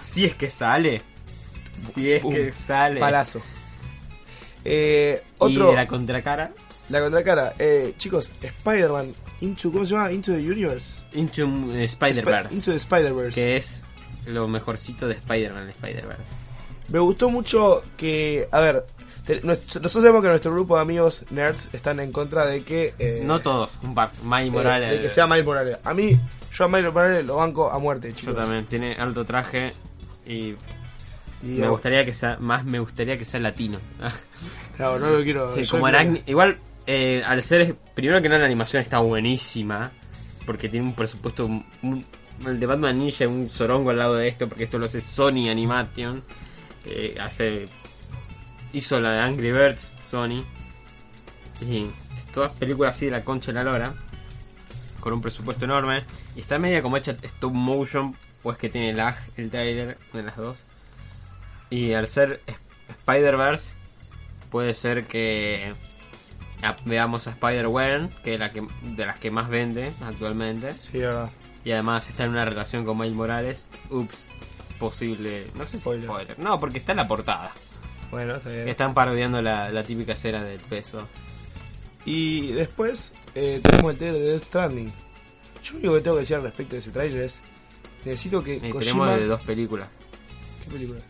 si 0.00 0.26
es 0.26 0.34
que 0.36 0.48
sale. 0.48 1.02
Si 1.78 2.12
es 2.12 2.24
que 2.24 2.52
sale. 2.52 3.00
palazo. 3.00 3.40
Eh, 4.64 5.22
Y 5.24 5.26
otro, 5.38 5.70
de 5.70 5.76
la 5.76 5.86
contracara, 5.86 6.50
la 6.88 7.00
contracara. 7.00 7.54
Eh, 7.58 7.94
chicos, 7.96 8.32
Spider-Man, 8.42 9.14
Into, 9.40 9.70
¿cómo 9.72 9.86
se 9.86 9.94
llama? 9.94 10.10
Into 10.12 10.32
the 10.32 10.38
Universe. 10.40 11.00
Into 11.12 11.44
eh, 11.72 11.84
Spi- 11.88 12.06
Spider-Verse. 12.10 12.54
Into 12.54 12.70
the 12.72 12.76
Spider-Verse. 12.76 13.34
Que 13.40 13.56
es 13.56 13.84
lo 14.26 14.48
mejorcito 14.48 15.06
de 15.06 15.14
Spider-Man 15.14 15.66
de 15.66 15.72
Spider-Verse. 15.72 16.34
Me 16.88 16.98
gustó 16.98 17.28
mucho 17.30 17.82
que, 17.96 18.48
a 18.50 18.60
ver, 18.60 18.84
nosotros 19.42 19.92
sabemos 19.92 20.22
que 20.22 20.28
nuestro 20.28 20.52
grupo 20.52 20.76
de 20.76 20.82
amigos 20.82 21.26
nerds 21.30 21.68
están 21.72 22.00
en 22.00 22.10
contra 22.12 22.46
de 22.46 22.62
que... 22.62 22.94
eh, 22.98 23.22
No 23.24 23.40
todos, 23.40 23.78
un 23.82 23.94
par. 23.94 24.10
Miles 24.24 24.48
eh, 24.48 24.50
Morales. 24.50 24.90
de 24.90 25.00
que 25.02 25.08
sea 25.10 25.26
Miles 25.26 25.44
Morales. 25.44 25.78
A 25.84 25.92
mí, 25.94 26.18
yo 26.52 26.64
a 26.64 26.68
Miles 26.68 26.92
Morales 26.92 27.24
lo 27.26 27.36
banco 27.36 27.70
a 27.70 27.78
muerte, 27.78 28.08
Yo 28.10 28.16
chicos. 28.16 28.34
también, 28.36 28.64
tiene 28.66 28.94
alto 28.94 29.24
traje 29.26 29.72
y 30.26 30.54
Y, 31.42 31.46
me 31.46 31.68
gustaría 31.68 32.04
que 32.04 32.12
sea, 32.12 32.36
más 32.40 32.64
me 32.64 32.78
gustaría 32.80 33.16
que 33.16 33.24
sea 33.24 33.40
latino. 33.40 33.78
Claro, 34.76 35.00
no 35.00 35.10
lo 35.10 35.24
quiero... 35.24 35.56
Yo 35.60 35.68
como 35.72 35.88
igual 36.26 36.60
eh, 36.86 37.20
al 37.26 37.42
ser 37.42 37.74
primero 37.94 38.22
que 38.22 38.28
nada 38.28 38.42
la 38.42 38.46
animación 38.46 38.80
está 38.80 39.00
buenísima 39.00 39.90
porque 40.46 40.68
tiene 40.68 40.86
un 40.86 40.94
presupuesto 40.94 41.46
un- 41.46 42.06
el 42.46 42.60
de 42.60 42.66
Batman 42.66 42.96
Ninja 42.96 43.26
un 43.26 43.50
sorongo 43.50 43.90
al 43.90 43.98
lado 43.98 44.14
de 44.14 44.28
esto 44.28 44.48
porque 44.48 44.64
esto 44.64 44.78
lo 44.78 44.86
hace 44.86 45.00
Sony 45.00 45.50
Animation 45.50 46.22
que 46.84 47.16
hace 47.20 47.68
hizo 48.72 49.00
la 49.00 49.12
de 49.12 49.20
Angry 49.20 49.50
Birds 49.52 49.80
Sony. 49.80 50.44
Y 51.60 51.90
todas 52.32 52.52
películas 52.52 52.94
así 52.94 53.06
de 53.06 53.10
la 53.10 53.24
concha 53.24 53.48
de 53.48 53.54
la 53.54 53.64
lora 53.64 53.94
con 55.00 55.12
un 55.12 55.20
presupuesto 55.20 55.64
enorme. 55.64 56.04
Y 56.36 56.40
está 56.40 56.58
media 56.58 56.82
como 56.82 56.96
hecha 56.96 57.16
stop 57.22 57.52
motion 57.52 58.16
pues 58.42 58.56
que 58.58 58.68
tiene 58.68 58.92
lag 58.92 59.16
el 59.36 59.50
trailer 59.50 59.98
de 60.12 60.22
las 60.22 60.36
dos 60.36 60.64
y 61.70 61.92
al 61.92 62.06
ser 62.08 62.40
Sp- 62.46 62.58
Spider-Verse 63.06 63.72
puede 64.50 64.74
ser 64.74 65.06
que 65.06 65.72
veamos 66.84 67.26
a 67.26 67.30
Spider-Gwen, 67.30 68.08
que 68.24 68.34
es 68.34 68.40
la 68.40 68.50
que 68.50 68.62
de 68.82 69.06
las 69.06 69.18
que 69.18 69.30
más 69.30 69.48
vende 69.48 69.92
actualmente, 70.04 70.74
Sí, 70.80 70.98
verdad. 70.98 71.30
y 71.64 71.72
además 71.72 72.08
está 72.08 72.24
en 72.24 72.30
una 72.30 72.44
relación 72.44 72.84
con 72.84 72.98
Miles 72.98 73.14
Morales. 73.14 73.68
Ups, 73.90 74.28
posible, 74.78 75.46
no 75.54 75.64
sé 75.64 75.72
si 75.72 75.78
Spoiler. 75.78 76.04
spoiler. 76.04 76.38
No, 76.38 76.58
porque 76.58 76.78
está 76.78 76.92
en 76.92 76.96
la 76.98 77.08
portada. 77.08 77.52
Bueno, 78.10 78.36
está 78.36 78.48
bien. 78.48 78.68
Están 78.68 78.94
parodiando 78.94 79.42
la, 79.42 79.70
la 79.70 79.82
típica 79.84 80.12
escena 80.14 80.42
del 80.42 80.60
peso. 80.60 81.06
Y 82.04 82.52
después 82.52 83.12
eh, 83.34 83.60
tenemos 83.62 83.92
el 83.92 83.98
trailer 83.98 84.20
de 84.22 84.30
Death 84.32 84.42
Stranding. 84.44 84.92
Yo 85.62 85.72
lo 85.74 85.78
único 85.78 85.94
que 85.94 86.00
tengo 86.00 86.16
que 86.16 86.20
decir 86.20 86.36
al 86.36 86.42
respecto 86.42 86.74
de 86.74 86.80
ese 86.80 86.90
trailer 86.90 87.22
es... 87.24 87.42
Necesito 88.04 88.42
que 88.42 88.56
Y 88.56 88.70
Kojima... 88.70 88.80
tenemos 88.80 89.08
de 89.20 89.26
dos 89.26 89.40
películas. 89.42 89.88
¿Qué 90.64 90.70
película? 90.70 91.00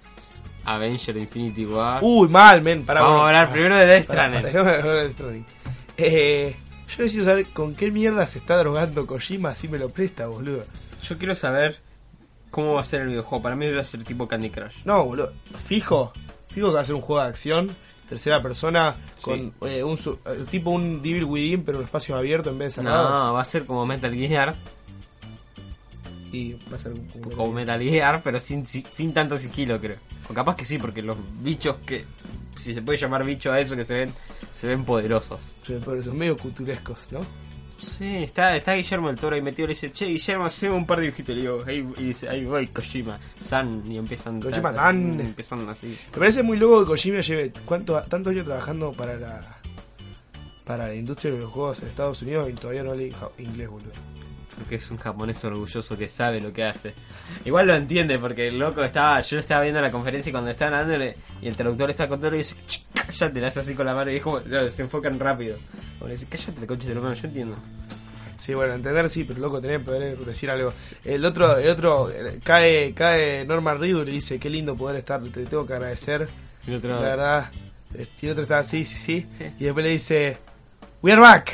Avenger 0.65 1.17
Infinity 1.17 1.65
War. 1.67 2.01
Uy, 2.03 2.29
mal, 2.29 2.61
men. 2.63 2.85
Pará, 2.85 3.01
Vamos 3.03 3.23
bueno. 3.23 3.27
a 3.37 3.41
hablar 3.41 3.53
primero 3.53 3.77
de 3.77 3.87
Death 3.87 4.05
Stranding. 4.05 4.43
pará, 4.53 5.05
Death. 5.05 5.17
Eh, 6.01 6.55
yo 6.89 7.03
necesito 7.03 7.25
saber 7.25 7.47
con 7.53 7.75
qué 7.75 7.91
mierda 7.91 8.25
se 8.27 8.39
está 8.39 8.57
drogando 8.57 9.05
Kojima 9.07 9.53
si 9.55 9.67
me 9.69 9.79
lo 9.79 9.89
presta, 9.91 10.27
boludo. 10.29 10.63
Yo 11.03 11.19
quiero 11.19 11.35
saber 11.35 11.81
cómo 12.51 12.75
va 12.75 12.83
a 12.83 12.85
ser 12.85 13.03
el 13.03 13.09
videojuego. 13.09 13.43
Para 13.43 13.57
mí 13.57 13.69
va 13.71 13.81
a 13.81 13.85
ser 13.85 14.05
tipo 14.05 14.29
Candy 14.29 14.51
Crush. 14.51 14.85
No, 14.85 15.05
boludo. 15.05 15.33
Fijo. 15.57 16.13
Fijo 16.51 16.69
que 16.69 16.75
va 16.75 16.81
a 16.81 16.85
ser 16.85 16.95
un 16.95 17.01
juego 17.01 17.23
de 17.23 17.29
acción. 17.29 17.77
Tercera 18.09 18.41
persona. 18.41 18.97
Con 19.21 19.53
eh, 19.63 19.83
un 19.83 19.97
su- 19.99 20.19
eh, 20.25 20.45
tipo 20.51 20.71
un 20.71 21.03
Devil 21.03 21.25
Within, 21.25 21.65
pero 21.65 21.79
en 21.79 21.85
espacio 21.85 22.17
abierto 22.17 22.49
en 22.51 22.59
vez 22.59 22.69
de 22.77 22.83
cerrados. 22.83 23.11
No, 23.27 23.35
va 23.35 23.43
a 23.43 23.45
ser 23.45 23.67
como 23.67 23.85
Metal 23.85 24.15
Gear. 24.15 24.57
Y 26.33 26.53
va 26.71 26.77
a 26.77 26.79
ser 26.79 26.93
un, 26.93 27.11
un- 27.15 27.23
Como 27.33 27.53
Metal 27.53 27.81
Gear, 27.83 28.23
pero 28.23 28.39
sin, 28.41 28.67
sin, 28.67 28.85
sin 28.91 29.13
tanto 29.13 29.39
sigilo, 29.39 29.81
creo. 29.81 29.97
O 30.31 30.35
capaz 30.35 30.57
que 30.57 30.65
sí, 30.65 30.79
porque 30.79 31.03
los 31.03 31.17
bichos 31.43 31.77
que. 31.87 32.05
Si 32.57 32.75
se 32.75 32.83
puede 32.83 32.99
llamar 32.99 33.25
bicho 33.25 33.53
a 33.53 33.61
eso 33.61 33.77
que 33.77 33.85
se 33.85 33.95
ven, 33.95 34.13
se 34.53 34.67
ven 34.67 34.85
poderosos. 34.85 35.41
Sí, 35.65 35.79
pero 35.85 36.03
son 36.03 36.19
medio 36.19 36.37
culturescos, 36.37 37.07
¿no? 37.13 37.21
Sí, 37.81 38.25
está, 38.25 38.57
está 38.57 38.75
Guillermo 38.75 39.07
del 39.07 39.17
Toro 39.17 39.37
ahí 39.37 39.43
metido. 39.43 39.69
Le 39.69 39.75
dice, 39.75 39.93
che, 39.93 40.07
Guillermo, 40.07 40.47
haceme 40.47 40.75
un 40.75 40.85
par 40.85 40.99
de 40.99 41.05
dibujitos. 41.05 41.35
Le 41.37 41.43
digo, 41.43 41.63
ahí, 41.65 41.89
y 41.99 42.03
dice, 42.07 42.29
ahí 42.29 42.45
voy, 42.45 42.67
Kojima, 42.67 43.21
San. 43.41 43.85
Y 43.91 43.97
empiezan. 43.97 44.41
Kojima-san. 44.43 45.21
Empiezan 45.21 45.69
así. 45.69 45.97
Me 46.13 46.19
parece 46.19 46.43
muy 46.43 46.57
loco 46.59 46.81
que 46.81 46.87
Kojima 46.87 47.21
lleve 47.21 47.53
cuánto, 47.65 48.03
tantos 48.03 48.33
años 48.33 48.45
trabajando 48.47 48.93
para 48.93 49.15
la 49.15 49.55
para 50.65 50.89
la 50.89 50.95
industria 50.95 51.33
de 51.33 51.39
los 51.39 51.51
juegos 51.53 51.81
en 51.81 51.89
Estados 51.89 52.21
Unidos 52.23 52.51
y 52.51 52.53
todavía 52.55 52.83
no 52.83 52.95
lee 52.95 53.11
ja- 53.13 53.31
inglés, 53.39 53.69
boludo. 53.71 53.93
Porque 54.59 54.75
es 54.77 54.91
un 54.91 54.99
japonés 54.99 55.43
orgulloso 55.45 55.97
que 55.97 56.09
sabe 56.09 56.41
lo 56.41 56.53
que 56.53 56.65
hace. 56.65 56.95
Igual 57.45 57.69
lo 57.69 57.77
entiende, 57.77 58.19
porque 58.19 58.49
el 58.49 58.59
loco 58.59 58.83
estaba. 58.83 59.21
Yo 59.21 59.39
estaba 59.39 59.63
viendo 59.63 59.81
la 59.81 59.91
conferencia 59.91 60.31
y 60.31 60.33
cuando 60.33 60.51
estaban 60.51 60.75
dándole. 60.75 61.17
Y 61.41 61.49
el 61.49 61.57
traductor 61.57 61.89
está 61.91 62.09
contando 62.09 62.35
y 62.37 62.41
dice, 62.41 62.57
"Ch, 62.67 62.85
cállate, 62.93 63.41
le 63.41 63.47
hace 63.47 63.61
así 63.61 63.75
con 63.75 63.87
la 63.87 63.95
mano 63.95 64.11
y 64.11 64.17
es 64.17 64.23
como. 64.23 64.41
no, 64.41 64.71
se 64.71 64.83
enfocan 64.83 65.19
rápido. 65.19 65.57
Le 66.05 66.11
dice, 66.11 66.27
cállate, 66.29 66.61
la 66.61 66.67
concha 66.67 66.89
de 66.89 66.95
lo 66.95 67.13
Yo 67.13 67.27
entiendo. 67.27 67.57
Sí, 68.37 68.55
bueno, 68.55 68.75
entender 68.75 69.11
sí, 69.11 69.25
pero 69.25 69.41
loco, 69.41 69.61
tenés 69.61 69.79
que 69.79 69.85
poder 69.85 70.19
decir 70.19 70.49
algo. 70.51 70.73
El 71.05 71.25
otro, 71.25 71.59
el 71.59 71.69
otro, 71.69 72.09
eh, 72.09 72.39
cae, 72.45 72.95
cae 72.95 73.45
Norman 73.45 73.81
Reedus 73.81 74.07
y 74.09 74.13
dice, 74.13 74.39
qué 74.39 74.49
lindo 74.49 74.77
poder 74.77 74.97
estar, 74.97 75.21
te 75.25 75.45
tengo 75.45 75.67
que 75.67 75.73
agradecer. 75.73 76.29
Y 76.65 76.71
el 76.71 76.77
otro. 76.77 76.93
La 76.93 77.01
verdad, 77.01 77.51
eh, 77.95 78.07
y 78.21 78.27
el 78.27 78.33
otro 78.33 78.43
está 78.43 78.61
así, 78.61 78.85
sí, 78.85 78.95
sí, 78.95 79.27
Sí. 79.37 79.45
Y 79.59 79.65
después 79.65 79.85
le 79.85 79.91
dice, 79.91 80.39
We 81.03 81.13
are 81.13 81.21
back. 81.21 81.53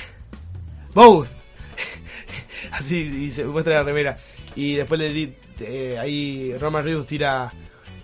Both. 0.92 1.43
así, 2.72 3.24
y 3.26 3.30
se 3.30 3.44
muestra 3.44 3.74
la 3.74 3.82
remera. 3.82 4.18
Y 4.56 4.74
después 4.76 5.00
le 5.00 5.12
di, 5.12 5.34
eh, 5.60 5.98
ahí 6.00 6.54
Roman 6.58 6.84
Reedus 6.84 7.06
tira, 7.06 7.52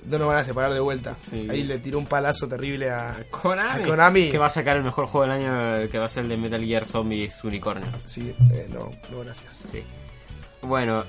no 0.07 0.19
nos 0.19 0.29
van 0.29 0.39
a 0.39 0.45
separar 0.45 0.73
de 0.73 0.81
vuelta. 0.81 1.17
Sí. 1.31 1.47
Ahí 1.51 1.63
le 1.63 1.79
tiró 1.79 1.99
un 1.99 2.07
palazo 2.07 2.49
terrible 2.49 2.91
a 2.91 3.25
Konami. 3.31 3.83
a 3.85 3.87
Konami. 3.87 4.31
Que 4.31 4.39
va 4.39 4.47
a 4.47 4.51
sacar 4.51 4.77
el 4.77 4.83
mejor 4.83 5.07
juego 5.07 5.27
del 5.33 5.43
año, 5.45 5.89
que 5.89 5.99
va 5.99 6.07
a 6.07 6.09
ser 6.09 6.25
el 6.25 6.29
de 6.31 6.37
Metal 6.37 6.65
Gear 6.65 6.85
Zombies 6.85 7.43
Unicornios. 7.45 7.91
Sí, 8.05 8.33
eh, 8.53 8.67
no, 8.73 8.93
no, 9.11 9.21
gracias. 9.25 9.65
Sí. 9.71 9.83
Bueno, 10.63 11.05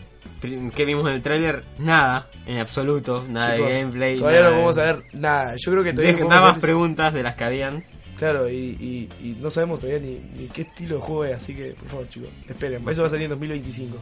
¿qué 0.76 0.86
vimos 0.86 1.06
en 1.08 1.14
el 1.16 1.22
tráiler? 1.22 1.64
Nada, 1.78 2.30
en 2.46 2.60
absoluto. 2.60 3.26
Nada 3.28 3.56
Chicos, 3.56 3.70
de 3.70 3.80
gameplay. 3.82 4.18
Todavía 4.18 4.40
nada 4.42 4.52
no 4.52 4.58
de- 4.58 4.64
podemos 4.64 4.76
saber 4.76 5.04
nada. 5.14 5.56
Yo 5.58 5.72
creo 5.72 5.84
que 5.84 5.94
todavía 5.94 6.26
Nada 6.26 6.42
más 6.52 6.60
preguntas 6.60 7.14
de 7.14 7.24
las 7.24 7.36
que 7.36 7.44
habían. 7.44 7.84
Claro, 8.22 8.48
y, 8.48 8.54
y, 8.54 9.10
y 9.20 9.38
no 9.42 9.50
sabemos 9.50 9.80
todavía 9.80 10.00
ni, 10.00 10.20
ni 10.40 10.48
qué 10.48 10.62
estilo 10.62 10.98
de 10.98 11.02
juego 11.02 11.26
es, 11.26 11.38
así 11.38 11.56
que 11.56 11.72
por 11.72 11.88
favor, 11.90 12.08
chicos, 12.10 12.30
esperen. 12.48 12.88
Eso 12.88 13.02
va 13.02 13.08
a 13.08 13.10
salir 13.10 13.24
en 13.24 13.30
2025. 13.32 13.98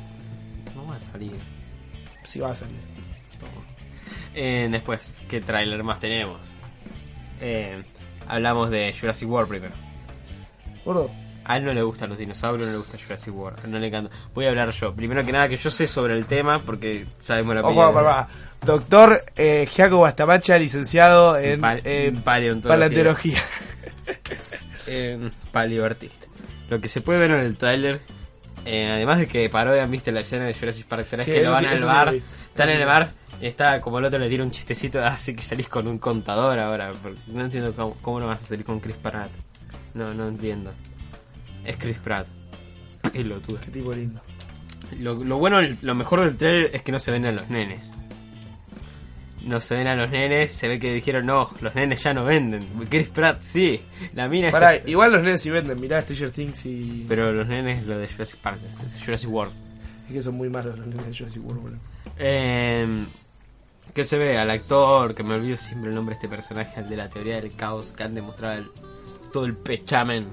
No 0.75 0.85
va 0.87 0.97
a 0.97 0.99
salir. 0.99 1.31
Sí, 2.25 2.39
va 2.39 2.51
a 2.51 2.55
salir. 2.55 2.75
Eh, 4.35 4.67
después, 4.69 5.21
¿qué 5.29 5.39
tráiler 5.39 5.83
más 5.85 5.99
tenemos? 5.99 6.37
Eh, 7.39 7.81
hablamos 8.27 8.69
de 8.69 8.93
Jurassic 8.99 9.29
World 9.29 9.47
primero. 9.49 9.73
Gordo, 10.83 11.09
A 11.45 11.55
él 11.57 11.63
no 11.65 11.73
le 11.73 11.81
gustan 11.81 12.09
los 12.09 12.17
dinosaurios, 12.17 12.67
no 12.67 12.73
le 12.73 12.79
gusta 12.79 12.97
Jurassic 13.01 13.33
World. 13.33 13.59
A 13.59 13.63
él 13.67 13.71
no 13.71 13.79
le 13.79 13.87
encanta. 13.87 14.11
Voy 14.35 14.45
a 14.45 14.49
hablar 14.49 14.69
yo. 14.71 14.93
Primero 14.93 15.25
que 15.25 15.31
nada, 15.31 15.47
que 15.47 15.55
yo 15.55 15.71
sé 15.71 15.87
sobre 15.87 16.15
el 16.17 16.25
tema 16.25 16.59
porque 16.59 17.05
sabemos 17.19 17.55
la 17.55 17.61
ojo, 17.61 17.69
opinión. 17.69 17.93
papá. 17.93 18.27
Doctor 18.65 19.23
eh, 19.37 19.65
Giacomo 19.73 20.01
Bastamacha, 20.01 20.57
licenciado 20.59 21.37
en, 21.37 21.61
Pa- 21.61 21.77
en 21.83 22.21
paleontología. 22.21 22.87
paleontología. 22.87 23.39
en 24.87 25.31
paleoartista. 25.51 26.27
Lo 26.69 26.79
que 26.81 26.87
se 26.87 27.01
puede 27.01 27.19
ver 27.19 27.31
en 27.31 27.39
el 27.39 27.57
tráiler, 27.57 28.01
eh, 28.65 28.89
además 28.91 29.19
de 29.19 29.27
que 29.27 29.49
parodian, 29.49 29.89
viste 29.89 30.11
la 30.11 30.19
escena 30.21 30.45
de 30.45 30.53
Jurassic 30.53 30.87
Park 30.87 31.07
3 31.09 31.25
Sí, 31.25 31.31
que 31.31 31.43
lo 31.43 31.51
van 31.51 31.63
sí, 31.63 31.69
al 31.69 31.83
bar, 31.85 32.11
vi. 32.13 32.23
están 32.49 32.69
en 32.69 32.79
el 32.81 32.85
bar 32.85 33.11
y 33.41 33.47
está 33.47 33.79
como 33.81 33.99
el 33.99 34.05
otro 34.05 34.19
le 34.19 34.29
tira 34.29 34.43
un 34.43 34.51
chistecito, 34.51 34.99
así 35.03 35.33
que 35.35 35.41
salís 35.41 35.67
con 35.69 35.87
un 35.87 35.97
contador 35.97 36.59
ahora. 36.59 36.93
No 37.27 37.41
entiendo 37.43 37.73
cómo, 37.73 37.95
cómo 38.01 38.19
no 38.19 38.27
vas 38.27 38.43
a 38.43 38.45
salir 38.45 38.65
con 38.65 38.79
Chris 38.79 38.95
Pratt. 38.97 39.31
No, 39.93 40.13
no 40.13 40.27
entiendo. 40.27 40.71
Es 41.65 41.77
Chris 41.77 41.97
Pratt. 41.97 42.27
Pelotudo. 43.11 43.59
Qué 43.61 43.71
tipo 43.71 43.91
lindo. 43.93 44.21
Lo, 44.99 45.15
lo 45.15 45.37
bueno, 45.37 45.59
lo 45.81 45.95
mejor 45.95 46.21
del 46.21 46.37
trailer 46.37 46.71
es 46.73 46.81
que 46.83 46.91
no 46.91 46.99
se 46.99 47.11
ven 47.11 47.25
a 47.25 47.31
los 47.31 47.49
nenes. 47.49 47.95
No 49.45 49.59
se 49.61 49.77
ven 49.77 49.87
a 49.87 49.95
los 49.95 50.09
nenes, 50.11 50.51
se 50.51 50.67
ve 50.67 50.79
que 50.79 50.93
dijeron 50.93 51.25
no, 51.25 51.49
los 51.61 51.73
nenes 51.73 52.03
ya 52.03 52.13
no 52.13 52.25
venden. 52.25 52.67
Chris 52.89 53.07
Pratt 53.07 53.41
sí, 53.41 53.79
la 54.13 54.27
mina 54.27 54.47
está- 54.47 54.59
Pará, 54.59 54.81
igual 54.85 55.11
los 55.13 55.23
nenes 55.23 55.41
si 55.41 55.49
venden, 55.49 55.79
mirá 55.79 56.01
Stranger 56.01 56.31
Things 56.31 56.65
y. 56.65 57.05
Pero 57.07 57.31
los 57.31 57.47
nenes, 57.47 57.85
lo 57.85 57.97
de 57.97 58.07
Jurassic 58.07 58.39
Park, 58.39 58.59
Jurassic 59.03 59.29
World. 59.29 59.53
Es 60.07 60.13
que 60.13 60.21
son 60.21 60.35
muy 60.35 60.49
malos 60.49 60.77
los 60.77 60.87
nenes 60.87 61.05
de 61.07 61.13
Jurassic 61.17 61.43
World, 61.45 61.61
boludo. 61.61 61.79
Eh, 62.17 63.05
¿Qué 63.93 64.03
se 64.03 64.17
ve? 64.17 64.37
Al 64.37 64.51
actor, 64.51 65.15
que 65.15 65.23
me 65.23 65.33
olvido 65.35 65.57
siempre 65.57 65.89
el 65.89 65.95
nombre 65.95 66.13
de 66.15 66.17
este 66.17 66.27
personaje, 66.29 66.79
el 66.79 66.89
de 66.89 66.97
la 66.97 67.09
teoría 67.09 67.35
del 67.41 67.55
caos, 67.55 67.91
que 67.91 68.03
han 68.03 68.13
demostrado 68.13 68.59
el- 68.59 68.71
todo 69.31 69.45
el 69.45 69.55
pechamen. 69.55 70.27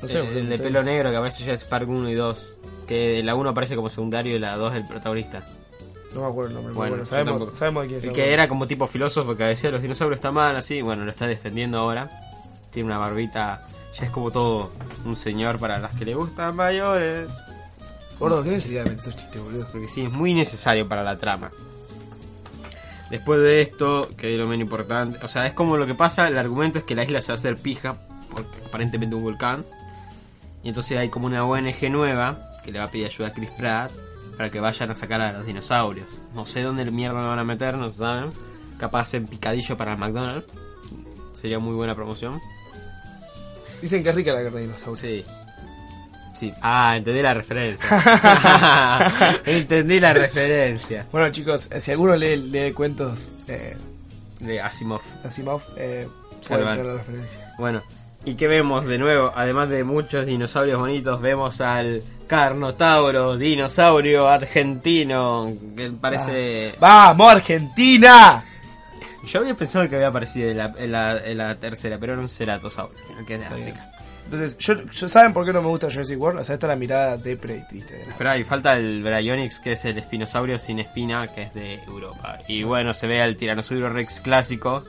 No 0.00 0.06
sé, 0.08 0.20
el, 0.20 0.48
de 0.48 0.58
pelo 0.58 0.82
negro 0.84 1.10
que 1.10 1.16
aparece 1.16 1.44
ya 1.44 1.52
es 1.54 1.64
Park 1.64 1.88
1 1.88 2.08
y 2.08 2.14
2. 2.14 2.56
Que 2.86 3.22
la 3.24 3.34
1 3.34 3.50
aparece 3.50 3.74
como 3.74 3.88
secundario 3.88 4.36
y 4.36 4.38
la 4.38 4.56
2 4.56 4.74
el 4.76 4.86
protagonista. 4.86 5.44
No 6.14 6.22
me 6.22 6.26
acuerdo 6.26 6.48
el 6.48 6.54
nombre, 6.54 6.72
Bueno, 6.74 7.04
sabemos, 7.06 7.56
sabemos 7.58 7.82
de 7.84 7.88
quién 7.88 8.00
El 8.02 8.08
es. 8.08 8.14
que 8.14 8.32
era 8.32 8.48
como 8.48 8.66
tipo 8.66 8.86
filósofo 8.86 9.36
que 9.36 9.44
decía 9.44 9.70
los 9.70 9.82
dinosaurios 9.82 10.16
están 10.18 10.34
mal, 10.34 10.56
así, 10.56 10.80
bueno, 10.80 11.04
lo 11.04 11.10
está 11.10 11.26
defendiendo 11.26 11.78
ahora. 11.78 12.08
Tiene 12.70 12.86
una 12.86 12.98
barbita, 12.98 13.66
ya 13.98 14.04
es 14.06 14.10
como 14.10 14.30
todo 14.30 14.70
un 15.04 15.14
señor 15.16 15.58
para 15.58 15.78
las 15.78 15.92
que 15.94 16.04
le 16.04 16.14
gustan 16.14 16.56
mayores. 16.56 17.28
Gordo, 18.18 18.42
¿qué 18.42 18.50
necesidad 18.50 18.84
de 18.84 18.94
esos 18.94 19.14
chistes, 19.14 19.40
boludo? 19.42 19.68
Porque 19.70 19.86
sí, 19.86 20.02
es 20.04 20.10
muy 20.10 20.34
necesario 20.34 20.88
para 20.88 21.02
la 21.02 21.16
trama. 21.18 21.50
Después 23.10 23.40
de 23.40 23.62
esto, 23.62 24.10
que 24.16 24.32
es 24.34 24.38
lo 24.38 24.46
menos 24.46 24.64
importante, 24.64 25.18
o 25.24 25.28
sea, 25.28 25.46
es 25.46 25.52
como 25.54 25.76
lo 25.76 25.86
que 25.86 25.94
pasa, 25.94 26.28
el 26.28 26.36
argumento 26.36 26.78
es 26.78 26.84
que 26.84 26.94
la 26.94 27.04
isla 27.04 27.22
se 27.22 27.28
va 27.28 27.34
a 27.34 27.36
hacer 27.36 27.56
pija, 27.56 27.96
porque 28.30 28.48
aparentemente 28.66 29.14
un 29.14 29.22
volcán. 29.22 29.64
Y 30.62 30.68
entonces 30.68 30.98
hay 30.98 31.08
como 31.08 31.26
una 31.26 31.44
ONG 31.44 31.90
nueva 31.90 32.36
que 32.64 32.72
le 32.72 32.78
va 32.80 32.86
a 32.86 32.90
pedir 32.90 33.06
ayuda 33.06 33.28
a 33.28 33.32
Chris 33.32 33.50
Pratt 33.50 33.90
para 34.38 34.50
que 34.50 34.60
vayan 34.60 34.88
a 34.92 34.94
sacar 34.94 35.20
a 35.20 35.32
los 35.32 35.44
dinosaurios. 35.44 36.06
No 36.32 36.46
sé 36.46 36.62
dónde 36.62 36.82
el 36.82 36.92
mierda 36.92 37.20
lo 37.20 37.26
van 37.26 37.40
a 37.40 37.44
meter, 37.44 37.76
no 37.76 37.90
se 37.90 37.98
saben. 37.98 38.30
Capaz 38.78 39.12
en 39.14 39.26
picadillo 39.26 39.76
para 39.76 39.94
el 39.94 39.98
McDonald's. 39.98 40.46
Sería 41.38 41.58
muy 41.58 41.74
buena 41.74 41.96
promoción. 41.96 42.40
Dicen 43.82 44.04
que 44.04 44.10
es 44.10 44.14
rica 44.14 44.32
la 44.32 44.44
carne 44.44 44.60
de 44.60 44.66
dinosaurio. 44.66 44.96
Sí. 44.96 45.24
Sí. 46.34 46.52
Ah, 46.62 46.94
entendí 46.96 47.20
la 47.20 47.34
referencia. 47.34 47.88
entendí 49.44 49.98
la 49.98 50.14
referencia. 50.14 51.04
Bueno, 51.10 51.32
chicos, 51.32 51.66
eh, 51.72 51.80
si 51.80 51.90
alguno 51.90 52.14
lee, 52.14 52.36
lee 52.36 52.72
cuentos 52.72 53.28
eh, 53.48 53.76
De 54.38 54.60
Asimov. 54.60 55.00
Asimov, 55.24 55.62
eh, 55.76 56.06
tener 56.46 56.64
van. 56.64 56.86
la 56.86 56.94
referencia. 56.94 57.54
Bueno, 57.58 57.82
¿y 58.24 58.34
qué 58.34 58.46
vemos 58.46 58.86
de 58.86 58.98
nuevo? 58.98 59.32
Además 59.34 59.68
de 59.68 59.82
muchos 59.82 60.26
dinosaurios 60.26 60.78
bonitos, 60.78 61.20
vemos 61.20 61.60
al 61.60 62.04
Carnotauro, 62.28 63.36
dinosaurio 63.36 64.28
argentino, 64.28 65.50
que 65.76 65.90
parece... 65.90 66.74
¡Vamos, 66.78 67.28
Argentina! 67.32 68.44
Yo 69.24 69.40
había 69.40 69.54
pensado 69.56 69.88
que 69.88 69.96
había 69.96 70.08
aparecido 70.08 70.50
en 70.50 70.58
la, 70.58 70.74
en 70.78 70.92
la, 70.92 71.18
en 71.24 71.36
la 71.38 71.54
tercera, 71.56 71.98
pero 71.98 72.12
era 72.12 72.22
un 72.22 72.28
ceratosaurio, 72.28 72.96
que 73.26 73.34
es 73.34 73.40
de. 73.40 73.46
África. 73.46 73.90
Entonces, 74.24 74.56
yo, 74.58 74.74
yo- 74.90 75.08
¿saben 75.08 75.32
por 75.32 75.44
qué 75.44 75.52
no 75.52 75.60
me 75.62 75.68
gusta 75.68 75.90
Jurassic 75.90 76.20
World? 76.20 76.40
O 76.40 76.44
sea, 76.44 76.54
esta 76.54 76.66
es 76.66 76.68
la 76.68 76.76
mirada 76.76 77.16
depre 77.16 77.56
y 77.56 77.66
triste 77.68 77.94
de 77.94 78.06
Pero 78.16 78.30
ahí 78.30 78.44
falta 78.44 78.76
el 78.76 79.02
Bryonyx, 79.02 79.58
que 79.58 79.72
es 79.72 79.84
el 79.86 79.98
espinosaurio 79.98 80.58
sin 80.58 80.78
espina, 80.78 81.26
que 81.28 81.42
es 81.44 81.54
de 81.54 81.82
Europa. 81.84 82.38
Y 82.46 82.62
bueno, 82.62 82.94
se 82.94 83.06
ve 83.06 83.20
al 83.22 83.36
Tiranosaurio 83.36 83.88
Rex 83.88 84.20
clásico, 84.20 84.84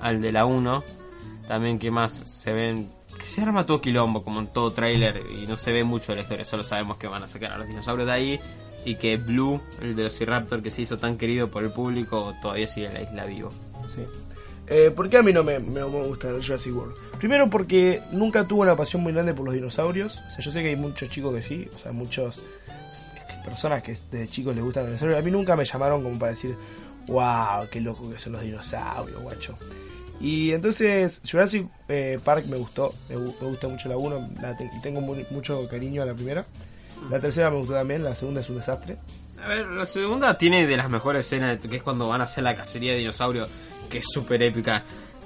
al 0.00 0.20
de 0.20 0.32
la 0.32 0.44
1. 0.46 0.84
También, 1.48 1.78
que 1.78 1.90
más? 1.90 2.12
Se 2.12 2.52
ven... 2.52 2.90
Se 3.24 3.40
arma 3.42 3.66
todo 3.66 3.80
quilombo, 3.80 4.22
como 4.22 4.40
en 4.40 4.46
todo 4.48 4.72
tráiler, 4.72 5.22
y 5.30 5.46
no 5.46 5.56
se 5.56 5.72
ve 5.72 5.82
mucho 5.82 6.12
de 6.12 6.16
la 6.16 6.22
historia. 6.22 6.44
Solo 6.44 6.62
sabemos 6.64 6.98
que 6.98 7.08
van 7.08 7.22
a 7.22 7.28
sacar 7.28 7.52
a 7.52 7.58
los 7.58 7.66
dinosaurios 7.66 8.06
de 8.06 8.12
ahí. 8.12 8.40
Y 8.84 8.96
que 8.96 9.16
Blue, 9.16 9.60
el 9.80 9.94
Velociraptor 9.94 10.62
que 10.62 10.70
se 10.70 10.82
hizo 10.82 10.98
tan 10.98 11.16
querido 11.16 11.50
por 11.50 11.64
el 11.64 11.70
público, 11.70 12.34
todavía 12.42 12.68
sigue 12.68 12.86
en 12.88 12.94
la 12.94 13.00
isla 13.02 13.24
vivo. 13.24 13.50
Sí. 13.86 14.02
Eh, 14.66 14.90
¿Por 14.94 15.08
qué 15.08 15.16
a 15.18 15.22
mí 15.22 15.32
no 15.32 15.42
me, 15.42 15.58
me- 15.58 15.82
gusta 15.84 16.28
el 16.28 16.44
Jurassic 16.44 16.74
World? 16.76 16.94
Primero 17.18 17.48
porque 17.48 18.00
nunca 18.12 18.44
tuve 18.46 18.60
una 18.60 18.76
pasión 18.76 19.02
muy 19.02 19.12
grande 19.14 19.32
por 19.32 19.46
los 19.46 19.54
dinosaurios. 19.54 20.18
O 20.28 20.30
sea, 20.30 20.40
yo 20.44 20.50
sé 20.52 20.62
que 20.62 20.68
hay 20.68 20.76
muchos 20.76 21.08
chicos 21.08 21.34
que 21.34 21.42
sí, 21.42 21.68
o 21.74 21.78
sea, 21.78 21.92
muchas 21.92 22.40
personas 23.44 23.82
que 23.82 23.96
desde 24.10 24.28
chicos 24.28 24.54
les 24.54 24.62
gustan 24.64 24.82
los 24.84 24.90
dinosaurios. 24.90 25.18
A 25.18 25.22
mí 25.24 25.30
nunca 25.30 25.56
me 25.56 25.64
llamaron 25.64 26.02
como 26.02 26.18
para 26.18 26.32
decir, 26.32 26.54
wow, 27.06 27.66
qué 27.70 27.80
loco 27.80 28.10
que 28.10 28.18
son 28.18 28.34
los 28.34 28.42
dinosaurios, 28.42 29.20
guacho. 29.22 29.56
Y 30.20 30.52
entonces 30.52 31.20
Jurassic 31.28 31.66
eh, 31.88 32.18
Park 32.22 32.46
me 32.46 32.56
gustó, 32.56 32.94
me, 33.08 33.16
gu- 33.16 33.34
me 33.40 33.48
gusta 33.48 33.68
mucho 33.68 33.88
la 33.88 33.96
1, 33.96 34.30
la 34.40 34.56
te- 34.56 34.70
tengo 34.82 35.00
muy- 35.00 35.26
mucho 35.30 35.66
cariño 35.68 36.02
a 36.02 36.06
la 36.06 36.14
primera. 36.14 36.46
La 37.10 37.20
tercera 37.20 37.50
me 37.50 37.56
gustó 37.58 37.74
también, 37.74 38.02
la 38.04 38.14
segunda 38.14 38.40
es 38.40 38.48
un 38.48 38.56
desastre. 38.56 38.96
A 39.44 39.48
ver, 39.48 39.66
la 39.66 39.84
segunda 39.84 40.38
tiene 40.38 40.66
de 40.66 40.76
las 40.76 40.88
mejores 40.88 41.26
escenas, 41.26 41.58
que 41.58 41.76
es 41.76 41.82
cuando 41.82 42.08
van 42.08 42.20
a 42.20 42.24
hacer 42.24 42.44
la 42.44 42.54
cacería 42.54 42.92
de 42.92 42.98
dinosaurios, 42.98 43.48
que 43.90 43.98
es 43.98 44.06
súper 44.08 44.42
épica, 44.42 44.82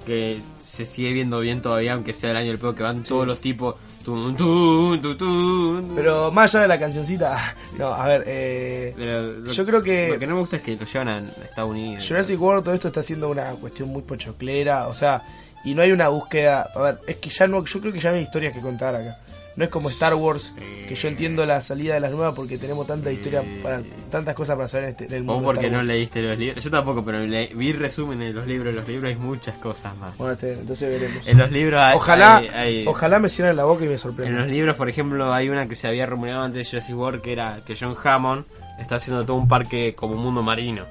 que 0.07 0.41
se 0.57 0.87
sigue 0.87 1.13
viendo 1.13 1.39
bien 1.41 1.63
todavía, 1.63 1.93
aunque 1.93 2.13
sea 2.15 2.31
el 2.33 2.39
año 2.39 2.49
del 2.49 2.59
pedo, 2.59 2.75
que 2.75 2.83
van 2.83 3.03
todos 3.03 3.27
los 3.27 3.39
tipos... 3.41 3.77
tun, 4.09 4.37
tun, 4.37 5.03
tun, 5.03 5.19
tun. 5.19 5.93
Pero 5.95 6.31
más 6.31 6.55
allá 6.55 6.63
de 6.63 6.69
la 6.69 6.79
cancioncita, 6.79 7.55
no, 7.79 7.93
a 7.93 8.07
ver, 8.09 8.25
eh, 8.27 8.95
Pero 8.97 9.23
lo- 9.33 9.51
yo 9.53 9.67
creo 9.67 9.83
que- 9.83 10.09
Lo 10.09 10.19
que 10.19 10.27
no 10.27 10.35
me 10.35 10.41
gusta 10.41 10.57
es 10.57 10.63
que 10.63 10.77
lo 10.77 10.85
llevan 10.87 11.09
a 11.09 11.19
Estados 11.45 11.71
Unidos. 11.71 12.05
Jurassic 12.09 12.41
World 12.41 12.65
todo 12.65 12.75
esto 12.75 12.89
está 12.89 13.03
siendo 13.03 13.29
una 13.29 13.51
cuestión 13.53 13.89
muy 13.91 14.03
pochoclera, 14.03 14.89
o 14.89 14.95
sea, 14.95 15.23
y 15.65 15.75
no 15.75 15.83
hay 15.83 15.93
una 15.93 16.09
búsqueda, 16.09 16.71
a 16.75 16.81
ver, 16.83 16.99
es 17.07 17.17
que 17.17 17.29
ya 17.31 17.47
no, 17.47 17.65
yo 17.65 17.81
creo 17.81 17.93
que 17.93 17.99
ya 18.01 18.11
no 18.11 18.17
hay 18.17 18.23
historias 18.23 18.53
que 18.55 18.61
contar 18.61 18.95
acá. 18.95 19.19
No 19.59 19.65
es 19.65 19.71
como 19.71 19.91
Star 19.91 20.15
Wars, 20.15 20.55
que 20.89 20.95
yo 20.95 21.09
entiendo 21.09 21.45
la 21.45 21.61
salida 21.61 21.95
de 21.95 21.99
las 22.01 22.13
nuevas 22.13 22.33
porque 22.33 22.59
tenemos 22.59 22.87
tanta 22.87 23.11
historia 23.11 23.43
para 23.61 23.83
tantas 24.09 24.37
cosas 24.37 24.55
para 24.55 24.69
saber 24.69 24.85
en, 24.85 24.91
este, 24.91 25.05
en 25.07 25.13
el 25.15 25.19
mundo. 25.25 25.33
Vos 25.35 25.43
de 25.43 25.47
porque 25.47 25.69
no 25.71 25.83
leíste 25.83 26.23
los 26.23 26.39
libros. 26.39 26.63
Yo 26.63 26.71
tampoco, 26.71 27.05
pero 27.05 27.19
le- 27.27 27.49
vi 27.55 27.73
resúmenes 27.73 28.29
de 28.29 28.35
los 28.35 28.47
libros. 28.47 28.71
En 28.71 28.77
los 28.77 28.89
libros 28.89 29.09
hay 29.11 29.17
muchas 29.17 29.57
cosas 29.57 29.97
más. 29.97 30.17
Bueno, 30.17 30.35
este, 30.35 30.53
entonces 30.53 30.89
veremos. 30.89 31.27
En 31.27 31.39
los 31.39 31.51
libros 31.51 31.81
hay... 31.81 31.97
Ojalá, 31.97 32.37
hay- 32.37 32.49
hay- 32.49 32.85
ojalá 32.87 33.19
me 33.19 33.29
cierren 33.29 33.57
la 33.57 33.65
boca 33.65 33.85
y 33.85 33.89
me 33.89 33.95
En 33.95 33.99
sorprendan. 33.99 34.39
los 34.43 34.49
libros, 34.49 34.77
por 34.77 34.89
ejemplo, 34.89 35.35
hay 35.35 35.49
una 35.49 35.67
que 35.67 35.75
se 35.75 35.89
había 35.89 36.07
rumoreado 36.07 36.43
antes 36.45 36.59
de 36.65 36.71
Jurassic 36.71 36.97
World, 36.97 37.21
que 37.21 37.33
era 37.33 37.61
que 37.67 37.75
John 37.79 37.97
Hammond 38.01 38.45
está 38.79 38.95
haciendo 38.95 39.27
todo 39.27 39.37
un 39.37 39.49
parque 39.49 39.93
como 39.97 40.15
un 40.15 40.23
mundo 40.23 40.41
marino, 40.41 40.85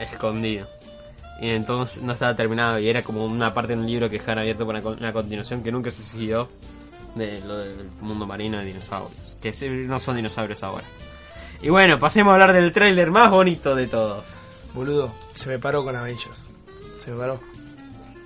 escondido. 0.00 0.66
Y 1.40 1.50
entonces 1.50 2.02
no 2.02 2.12
estaba 2.12 2.34
terminado 2.34 2.78
y 2.78 2.88
era 2.88 3.02
como 3.02 3.24
una 3.26 3.52
parte 3.52 3.72
en 3.72 3.80
un 3.80 3.86
libro 3.86 4.08
que 4.08 4.18
dejaron 4.18 4.38
abierto 4.40 4.66
para 4.66 4.80
una 4.80 5.12
continuación 5.12 5.62
que 5.62 5.72
nunca 5.72 5.90
se 5.90 6.02
siguió 6.02 6.48
de 7.14 7.40
lo 7.40 7.56
del 7.58 7.88
mundo 8.00 8.26
marino 8.26 8.58
de 8.58 8.64
dinosaurios. 8.64 9.36
Que 9.40 9.52
no 9.86 9.98
son 9.98 10.16
dinosaurios 10.16 10.62
ahora. 10.62 10.84
Y 11.60 11.68
bueno, 11.70 11.98
pasemos 11.98 12.30
a 12.30 12.34
hablar 12.34 12.52
del 12.52 12.72
tráiler 12.72 13.10
más 13.10 13.30
bonito 13.30 13.74
de 13.74 13.86
todos. 13.86 14.24
Boludo, 14.74 15.12
se 15.34 15.48
me 15.48 15.58
paró 15.58 15.84
con 15.84 15.94
Avengers. 15.96 16.46
Se 16.98 17.10
me 17.10 17.18
paró. 17.18 17.40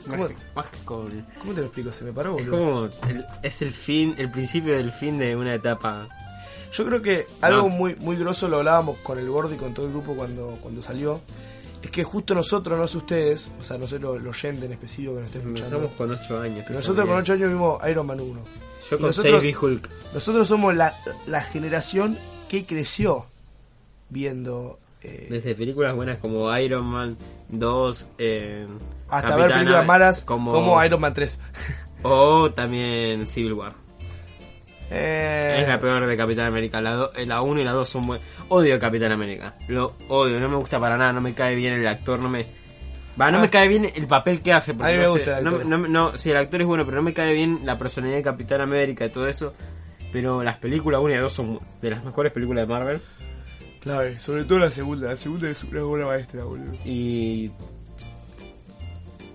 ¿Cómo, 0.08 0.26
Más 0.56 0.66
que- 0.70 0.78
con- 0.86 1.26
cómo 1.38 1.52
te 1.52 1.60
lo 1.60 1.66
explico? 1.66 1.92
Se 1.92 2.02
me 2.04 2.12
paró, 2.12 2.38
Es 2.38 2.48
boludo. 2.48 2.90
como 2.90 3.10
el- 3.10 3.26
es 3.42 3.60
el 3.60 3.72
fin, 3.72 4.14
el 4.16 4.30
principio 4.30 4.74
del 4.74 4.90
fin 4.90 5.18
de 5.18 5.36
una 5.36 5.52
etapa. 5.54 6.08
Yo 6.72 6.86
creo 6.86 7.02
que 7.02 7.26
algo 7.42 7.62
No. 7.62 7.68
muy 7.68 7.94
muy 7.96 8.16
grosso 8.16 8.48
lo 8.48 8.58
hablábamos 8.58 8.96
con 8.98 9.18
el 9.18 9.28
gordo 9.28 9.52
y 9.52 9.56
con 9.58 9.74
todo 9.74 9.86
el 9.86 9.92
grupo 9.92 10.14
cuando, 10.14 10.56
cuando 10.62 10.82
salió. 10.82 11.20
Es 11.82 11.90
que 11.90 12.02
justo 12.04 12.34
nosotros, 12.34 12.78
no 12.78 12.88
sé 12.88 12.96
ustedes, 12.98 13.50
o 13.60 13.62
sea, 13.62 13.76
no 13.78 13.86
sé 13.86 13.98
los 13.98 14.20
lo 14.22 14.30
oyente 14.30 14.66
en 14.66 14.72
específico 14.72 15.12
que 15.12 15.18
nos 15.18 15.26
esté 15.26 15.38
escuchando. 15.38 15.76
Empezamos 15.76 15.92
con 15.96 16.10
8 16.10 16.40
años. 16.40 16.64
Pero 16.66 16.78
nosotros 16.80 17.06
con 17.06 17.16
8 17.18 17.32
años 17.34 17.48
vimos 17.50 17.78
Iron 17.88 18.06
Man 18.06 18.20
1. 18.20 18.40
Yo 18.90 18.98
con 18.98 19.06
nosotros- 19.08 19.40
6 19.40 19.42
vi 19.42 19.54
Hulk. 19.60 19.88
Nosotros 20.14 20.48
somos 20.48 20.74
la, 20.76 20.96
la 21.26 21.42
generación 21.42 22.18
que 22.48 22.64
creció 22.64 23.26
viendo. 24.08 24.78
eh, 25.02 25.26
Desde 25.30 25.54
películas 25.54 25.94
buenas 25.94 26.18
como 26.18 26.56
Iron 26.58 26.86
Man 26.86 27.16
2, 27.50 28.08
eh, 28.18 28.66
hasta 29.08 29.28
Capitana, 29.28 29.36
ver 29.46 29.52
películas 29.58 29.86
malas 29.86 30.24
como, 30.24 30.52
como, 30.52 30.84
Iron 30.84 31.00
Man 31.00 31.14
3. 31.14 31.38
O 32.02 32.50
también 32.52 33.26
Civil 33.26 33.54
War. 33.54 33.72
Eh, 34.90 35.58
Es 35.62 35.68
la 35.68 35.80
peor 35.80 36.06
de 36.06 36.16
Capitán 36.16 36.46
América. 36.46 36.80
La, 36.80 36.92
do- 36.94 37.12
eh, 37.14 37.26
la 37.26 37.42
1 37.42 37.60
y 37.60 37.64
la 37.64 37.72
2 37.72 37.88
son 37.88 38.06
buenas. 38.06 38.26
Odio 38.48 38.74
a 38.76 38.78
Capitán 38.78 39.12
América. 39.12 39.54
Lo 39.68 39.94
odio, 40.08 40.38
no 40.40 40.48
me 40.48 40.56
gusta 40.56 40.78
para 40.80 40.96
nada. 40.96 41.12
No 41.12 41.20
me 41.20 41.34
cae 41.34 41.54
bien 41.56 41.74
el 41.74 41.86
actor. 41.86 42.18
No 42.20 42.28
me. 42.28 42.46
Va, 43.20 43.30
no 43.30 43.38
Ah. 43.38 43.40
me 43.40 43.50
cae 43.50 43.68
bien 43.68 43.90
el 43.94 44.06
papel 44.06 44.40
que 44.42 44.52
hace. 44.52 44.74
porque 44.74 44.92
A 44.92 44.94
mí 44.94 44.98
me 44.98 45.04
no 45.04 45.12
sé, 45.12 45.18
gusta 45.18 45.38
el 45.38 45.44
no, 45.44 45.50
actor. 45.50 45.66
no, 45.66 45.78
no, 45.88 46.16
sí, 46.18 46.30
el 46.30 46.36
actor 46.36 46.60
es 46.60 46.66
bueno, 46.66 46.84
pero 46.84 46.96
no 46.98 47.02
me 47.02 47.12
cae 47.12 47.32
bien 47.34 47.60
la 47.64 47.76
personalidad 47.78 48.16
de 48.18 48.22
Capitán 48.22 48.60
América 48.60 49.06
y 49.06 49.08
todo 49.10 49.26
eso. 49.28 49.54
Pero 50.12 50.42
las 50.42 50.56
películas 50.58 51.00
1 51.02 51.14
y 51.14 51.18
2 51.18 51.32
son 51.32 51.60
de 51.82 51.90
las 51.90 52.04
mejores 52.04 52.32
películas 52.32 52.62
de 52.62 52.72
Marvel. 52.72 53.00
clave, 53.80 54.18
sobre 54.20 54.44
todo 54.44 54.58
la 54.60 54.70
segunda. 54.70 55.08
La 55.08 55.16
segunda 55.16 55.48
es 55.50 55.62
una 55.64 55.82
buena 55.82 56.06
maestra, 56.06 56.44
boludo. 56.44 56.72
Y. 56.84 57.50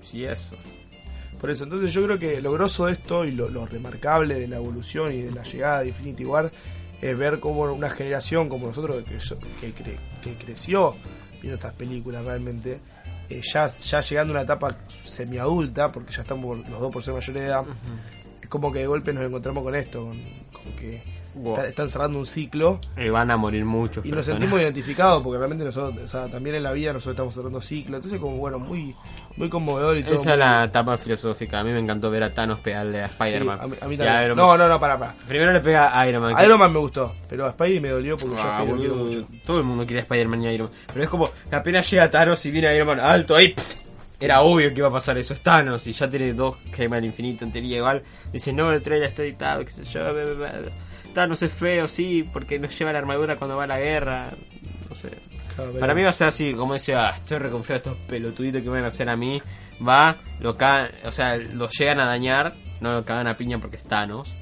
Sí, 0.01 0.25
eso. 0.25 0.55
Por 1.39 1.49
eso, 1.51 1.63
entonces 1.65 1.91
yo 1.91 2.03
creo 2.05 2.17
que 2.17 2.39
lo 2.41 2.53
grosso 2.53 2.85
de 2.85 2.93
esto 2.93 3.25
y 3.25 3.31
lo, 3.31 3.49
lo 3.49 3.65
remarcable 3.65 4.35
de 4.39 4.47
la 4.47 4.55
evolución 4.57 5.11
y 5.11 5.21
de 5.23 5.31
la 5.31 5.43
llegada 5.43 5.81
de 5.81 5.89
Infinity 5.89 6.23
War 6.23 6.49
es 7.01 7.17
ver 7.17 7.39
cómo 7.41 7.63
una 7.63 7.89
generación 7.89 8.47
como 8.47 8.67
nosotros 8.67 9.03
que, 9.03 9.17
que, 9.59 9.73
cre- 9.75 9.97
que 10.23 10.35
creció 10.35 10.95
viendo 11.41 11.55
estas 11.55 11.73
películas 11.73 12.23
realmente, 12.23 12.79
eh, 13.37 13.41
ya, 13.41 13.67
ya 13.67 14.01
llegando 14.01 14.33
a 14.33 14.35
una 14.35 14.43
etapa 14.43 14.75
semiadulta, 14.87 15.91
porque 15.91 16.11
ya 16.11 16.21
estamos 16.21 16.67
los 16.69 16.79
dos 16.79 16.91
por 16.91 17.03
ser 17.03 17.13
mayores 17.13 17.41
de 17.41 17.47
edad, 17.47 17.65
como 18.49 18.71
que 18.71 18.79
de 18.79 18.87
golpe 18.87 19.13
nos 19.13 19.23
encontramos 19.23 19.63
con 19.63 19.75
esto, 19.75 20.11
con, 20.51 20.73
que 20.73 21.01
Wow. 21.35 21.61
están 21.61 21.89
cerrando 21.89 22.19
un 22.19 22.25
ciclo 22.27 22.79
Y 22.95 23.09
van 23.09 23.31
a 23.31 23.37
morir 23.37 23.65
muchos. 23.65 24.05
y 24.05 24.11
nos 24.11 24.23
sentimos 24.25 24.61
identificados 24.61 25.23
porque 25.23 25.37
realmente 25.39 25.65
nosotros, 25.65 25.97
o 26.03 26.07
sea, 26.07 26.25
también 26.27 26.55
en 26.57 26.63
la 26.63 26.71
vida 26.73 26.93
nosotros 26.93 27.13
estamos 27.15 27.33
cerrando 27.33 27.59
ciclo, 27.61 27.95
entonces 27.97 28.19
como 28.19 28.37
bueno, 28.37 28.59
muy 28.59 28.95
muy 29.35 29.49
conmovedor 29.49 29.97
y 29.97 30.03
todo. 30.03 30.15
Esa 30.15 30.33
es 30.33 30.39
la 30.39 30.63
etapa 30.65 30.95
filosófica. 30.97 31.59
A 31.59 31.63
mí 31.63 31.71
me 31.71 31.79
encantó 31.79 32.11
ver 32.11 32.21
a 32.23 32.29
Thanos 32.33 32.59
pegarle 32.59 33.01
a 33.03 33.07
Sí, 33.07 33.13
Spider-Man. 33.19 33.59
a 33.61 33.67
mí, 33.67 33.75
a 33.75 33.79
también. 33.79 34.35
No, 34.35 34.57
no, 34.57 34.67
no, 34.69 34.79
para, 34.79 34.99
para. 34.99 35.15
Primero 35.27 35.51
le 35.51 35.59
pega 35.59 35.99
a 35.99 36.07
Iron 36.07 36.21
Man. 36.21 36.35
que- 36.35 36.45
Iron 36.45 36.59
Man 36.59 36.71
me 36.71 36.79
gustó, 36.79 37.11
pero 37.27 37.47
a 37.47 37.51
Spidey 37.51 37.79
me 37.79 37.89
dolió 37.89 38.15
porque 38.17 38.35
yo 38.35 38.41
a 38.43 38.59
Ah, 38.59 38.63
quiero 38.63 38.95
mucho. 38.95 39.27
Todo 39.45 39.57
el 39.57 39.63
mundo 39.63 39.85
quiere 39.85 40.01
a 40.01 40.03
Spider-Man 40.03 40.43
y 40.43 40.47
Iron 40.49 40.67
Man. 40.69 40.77
Pero 40.93 41.03
es 41.03 41.09
como 41.09 41.31
que 41.49 41.55
apenas 41.55 41.89
llega 41.89 42.11
Thanos 42.11 42.45
y 42.45 42.51
viene 42.51 42.75
Iron 42.75 42.87
Man 42.87 42.99
alto 42.99 43.35
ahí. 43.35 43.49
pff, 43.53 43.81
Era 44.19 44.41
obvio 44.41 44.69
que 44.69 44.75
iba 44.77 44.87
a 44.87 44.91
pasar 44.91 45.17
eso. 45.17 45.33
Es 45.33 45.41
Thanos 45.41 45.85
y 45.87 45.93
ya 45.93 46.09
tiene 46.09 46.31
dos 46.33 46.55
gemas 46.73 46.97
del 46.97 47.05
infinito 47.05 47.43
en 47.43 47.51
teoría 47.51 47.77
igual. 47.77 48.03
Dice, 48.31 48.53
no, 48.53 48.71
el 48.71 48.81
trailer 48.81 49.09
está 49.09 49.23
editado, 49.23 49.65
qué 49.65 49.71
sé 49.71 49.83
yo. 49.83 49.99
bla, 50.01 50.23
bla, 50.23 50.33
bla. 50.33 50.59
Thanos 51.13 51.41
es 51.41 51.51
feo, 51.53 51.87
sí, 51.87 52.27
porque 52.33 52.59
no 52.59 52.67
lleva 52.67 52.91
la 52.91 52.99
armadura 52.99 53.35
cuando 53.35 53.55
va 53.57 53.63
a 53.65 53.67
la 53.67 53.79
guerra. 53.79 54.29
No 54.89 54.95
sé. 54.95 55.09
Para 55.79 55.93
mí 55.93 56.01
va 56.01 56.09
a 56.09 56.13
ser 56.13 56.27
así, 56.29 56.53
como 56.53 56.73
dice, 56.73 56.95
ah, 56.95 57.13
estoy 57.15 57.37
reconfiado 57.37 57.81
de 57.81 57.89
estos 57.91 58.05
pelotuditos 58.07 58.61
que 58.61 58.67
me 58.69 58.75
van 58.77 58.85
a 58.85 58.87
hacer 58.87 59.09
a 59.09 59.15
mí. 59.15 59.41
Va, 59.87 60.15
lo 60.39 60.57
cagan, 60.57 60.91
o 61.05 61.11
sea, 61.11 61.37
lo 61.37 61.69
llegan 61.69 61.99
a 61.99 62.05
dañar, 62.05 62.53
no 62.81 62.91
lo 62.93 63.05
cagan 63.05 63.27
a 63.27 63.35
piña 63.35 63.57
porque 63.59 63.77
es 63.77 63.83
Thanos. 63.83 64.35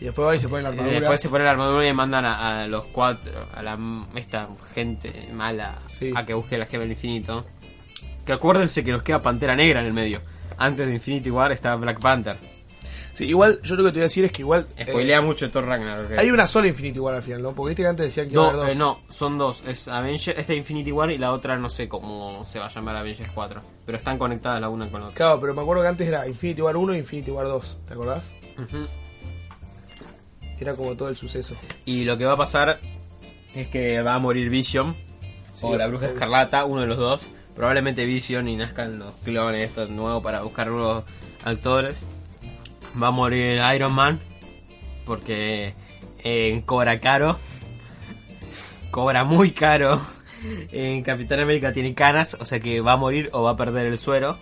Y 0.00 0.04
después 0.06 0.26
va 0.28 0.34
y 0.34 0.38
se 0.38 0.48
pone 0.48 0.62
la 0.62 0.70
Y 0.70 0.72
armadura. 0.72 0.98
después 1.00 1.20
se 1.20 1.28
pone 1.28 1.44
la 1.44 1.50
armadura 1.50 1.86
y 1.86 1.92
mandan 1.92 2.24
a, 2.24 2.62
a 2.62 2.66
los 2.66 2.86
cuatro, 2.86 3.46
a 3.54 3.62
la 3.62 3.78
esta 4.14 4.48
gente 4.74 5.12
mala, 5.34 5.78
Sí. 5.88 6.12
a 6.16 6.24
que 6.24 6.34
busque 6.34 6.56
la 6.58 6.66
gema 6.66 6.82
del 6.82 6.92
infinito. 6.92 7.44
Que 8.24 8.32
acuérdense 8.32 8.82
que 8.82 8.92
nos 8.92 9.02
queda 9.02 9.20
Pantera 9.20 9.54
Negra 9.54 9.80
en 9.80 9.86
el 9.86 9.92
medio. 9.92 10.20
Antes 10.56 10.86
de 10.86 10.94
Infinity 10.94 11.30
War 11.30 11.52
está 11.52 11.76
Black 11.76 12.00
Panther. 12.00 12.36
Sí, 13.20 13.26
igual, 13.26 13.60
yo 13.62 13.76
lo 13.76 13.84
que 13.84 13.90
te 13.90 13.94
voy 13.96 14.00
a 14.00 14.04
decir 14.04 14.24
es 14.24 14.32
que 14.32 14.40
igual. 14.40 14.66
eh, 14.78 14.86
Spoilea 14.88 15.20
mucho 15.20 15.50
Thor 15.50 15.66
Ragnarok. 15.66 16.12
hay 16.18 16.30
una 16.30 16.46
sola 16.46 16.68
Infinity 16.68 16.98
War 17.00 17.14
al 17.16 17.22
final, 17.22 17.42
¿no? 17.42 17.52
Porque 17.54 17.68
viste 17.70 17.82
que 17.82 17.88
antes 17.88 18.06
decían 18.06 18.28
que 18.28 18.32
iba 18.32 18.48
a 18.48 18.52
Do- 18.52 18.62
haber 18.62 18.66
dos. 18.68 18.74
eh, 18.74 18.78
no, 18.78 19.00
son 19.12 19.36
dos. 19.36 19.62
Es 19.68 19.88
Avenger, 19.88 20.38
esta 20.38 20.54
Infinity 20.54 20.90
War 20.90 21.10
y 21.10 21.18
la 21.18 21.32
otra 21.32 21.58
no 21.58 21.68
sé 21.68 21.86
cómo 21.86 22.42
se 22.46 22.58
va 22.58 22.66
a 22.66 22.68
llamar 22.70 22.96
Avengers 22.96 23.30
4. 23.34 23.60
Pero 23.84 23.98
están 23.98 24.16
conectadas 24.16 24.60
la 24.60 24.70
una 24.70 24.86
con 24.88 25.00
la 25.02 25.06
otra. 25.08 25.16
Claro, 25.16 25.38
pero 25.40 25.52
me 25.54 25.60
acuerdo 25.60 25.82
que 25.82 25.88
antes 25.88 26.08
era 26.08 26.26
Infinity 26.26 26.62
War 26.62 26.76
1 26.78 26.94
e 26.94 26.98
Infinity 26.98 27.30
War 27.30 27.46
2, 27.46 27.78
¿te 27.86 27.92
acordás? 27.92 28.32
Era 30.58 30.74
como 30.74 30.94
todo 30.94 31.08
el 31.08 31.16
suceso. 31.16 31.54
Y 31.86 32.04
lo 32.04 32.18
que 32.18 32.24
va 32.26 32.32
a 32.32 32.36
pasar 32.36 32.78
es 33.54 33.68
que 33.68 34.00
va 34.02 34.14
a 34.14 34.18
morir 34.18 34.50
Vision. 34.50 34.94
Sí, 35.54 35.60
o 35.66 35.76
la 35.76 35.86
bruja 35.88 36.06
escarlata, 36.06 36.64
uno 36.64 36.82
de 36.82 36.86
los 36.86 36.96
dos. 36.98 37.22
Probablemente 37.54 38.04
Vision 38.04 38.48
y 38.48 38.56
nazcan 38.56 38.98
los 38.98 39.12
clones 39.24 39.68
estos 39.68 39.90
nuevos 39.90 40.22
para 40.22 40.40
buscar 40.42 40.68
nuevos 40.68 41.04
actores. 41.44 41.98
Va 43.00 43.08
a 43.08 43.10
morir 43.10 43.60
Iron 43.74 43.92
Man. 43.92 44.20
Porque 45.04 45.74
en 46.22 46.62
cobra 46.62 46.98
caro. 46.98 47.38
Cobra 48.90 49.24
muy 49.24 49.50
caro. 49.50 50.00
En 50.72 51.02
Capitán 51.02 51.40
América 51.40 51.72
tiene 51.72 51.94
canas, 51.94 52.36
o 52.40 52.46
sea 52.46 52.60
que 52.60 52.80
va 52.80 52.92
a 52.92 52.96
morir 52.96 53.28
o 53.32 53.42
va 53.42 53.50
a 53.50 53.56
perder 53.56 53.86
el 53.86 53.98
suero. 53.98 54.38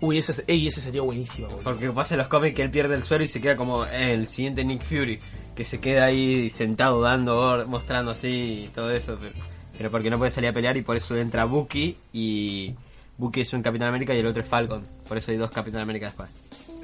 Uy, 0.00 0.18
ese, 0.18 0.42
ey, 0.48 0.66
ese 0.66 0.80
sería 0.80 1.00
buenísimo, 1.00 1.46
boludo. 1.46 1.62
Porque 1.62 1.90
pasa 1.90 2.14
en 2.14 2.18
los 2.18 2.26
cómics 2.26 2.56
que 2.56 2.62
él 2.62 2.70
pierde 2.70 2.96
el 2.96 3.04
suero 3.04 3.22
y 3.22 3.28
se 3.28 3.40
queda 3.40 3.56
como 3.56 3.86
el 3.86 4.26
siguiente 4.26 4.64
Nick 4.64 4.82
Fury, 4.82 5.20
que 5.54 5.64
se 5.64 5.78
queda 5.80 6.06
ahí 6.06 6.50
sentado 6.50 7.00
dando, 7.00 7.64
mostrando 7.68 8.10
así 8.10 8.64
y 8.66 8.70
todo 8.74 8.90
eso, 8.90 9.16
pero, 9.20 9.32
pero 9.78 9.90
porque 9.92 10.10
no 10.10 10.18
puede 10.18 10.32
salir 10.32 10.50
a 10.50 10.52
pelear 10.52 10.76
y 10.76 10.82
por 10.82 10.96
eso 10.96 11.16
entra 11.16 11.44
Bucky 11.44 11.96
y 12.12 12.74
Bucky 13.16 13.42
es 13.42 13.52
un 13.52 13.62
Capitán 13.62 13.88
América 13.88 14.12
y 14.12 14.18
el 14.18 14.26
otro 14.26 14.42
es 14.42 14.48
Falcon, 14.48 14.82
por 15.06 15.16
eso 15.18 15.30
hay 15.30 15.36
dos 15.36 15.52
Capitán 15.52 15.82
América 15.82 16.06
después. 16.06 16.28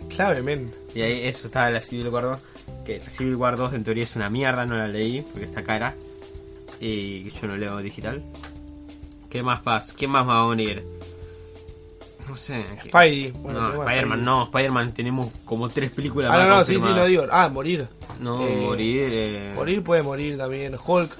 Clave, 0.08 0.42
men. 0.42 0.72
Y 0.94 1.02
ahí 1.02 1.26
eso 1.26 1.46
está 1.46 1.68
en 1.68 1.74
la 1.74 1.80
Civil 1.80 2.08
War 2.08 2.24
2, 2.24 2.38
que 2.84 2.98
la 2.98 3.11
Civil 3.11 3.37
War 3.37 3.56
2 3.56 3.72
en 3.74 3.84
teoría 3.84 4.04
es 4.04 4.16
una 4.16 4.30
mierda, 4.30 4.64
no 4.66 4.76
la 4.76 4.88
leí 4.88 5.22
porque 5.22 5.44
está 5.46 5.62
cara 5.62 5.94
y 6.80 7.28
yo 7.30 7.46
no 7.46 7.56
leo 7.56 7.78
digital. 7.78 8.22
¿Qué 9.30 9.42
más 9.42 9.61
pasa? 9.61 9.94
¿Quién 9.96 10.11
más 10.11 10.26
va 10.26 10.38
a 10.38 10.46
unir? 10.46 10.84
No 12.28 12.37
sé. 12.37 12.64
¿qué- 12.82 12.88
Spidey. 12.88 13.30
Bueno, 13.32 13.61
no, 13.72 13.82
Spider-Man 13.84 14.24
no, 14.24 14.44
Spider-man 14.44 14.92
tenemos 14.94 15.28
como 15.44 15.68
tres 15.68 15.90
películas 15.90 16.30
Ah, 16.34 16.42
no, 16.44 16.48
no, 16.58 16.64
sí, 16.64 16.74
sí, 16.78 16.84
no 16.94 17.04
digo. 17.06 17.24
Ah, 17.30 17.48
morir. 17.48 17.88
No, 18.20 18.46
Eh, 18.46 18.56
morir. 18.61 19.08
Eh, 19.12 19.52
Morir 19.54 19.82
puede 19.82 20.02
morir 20.02 20.37
también. 20.37 20.74
Hulk. 20.84 21.11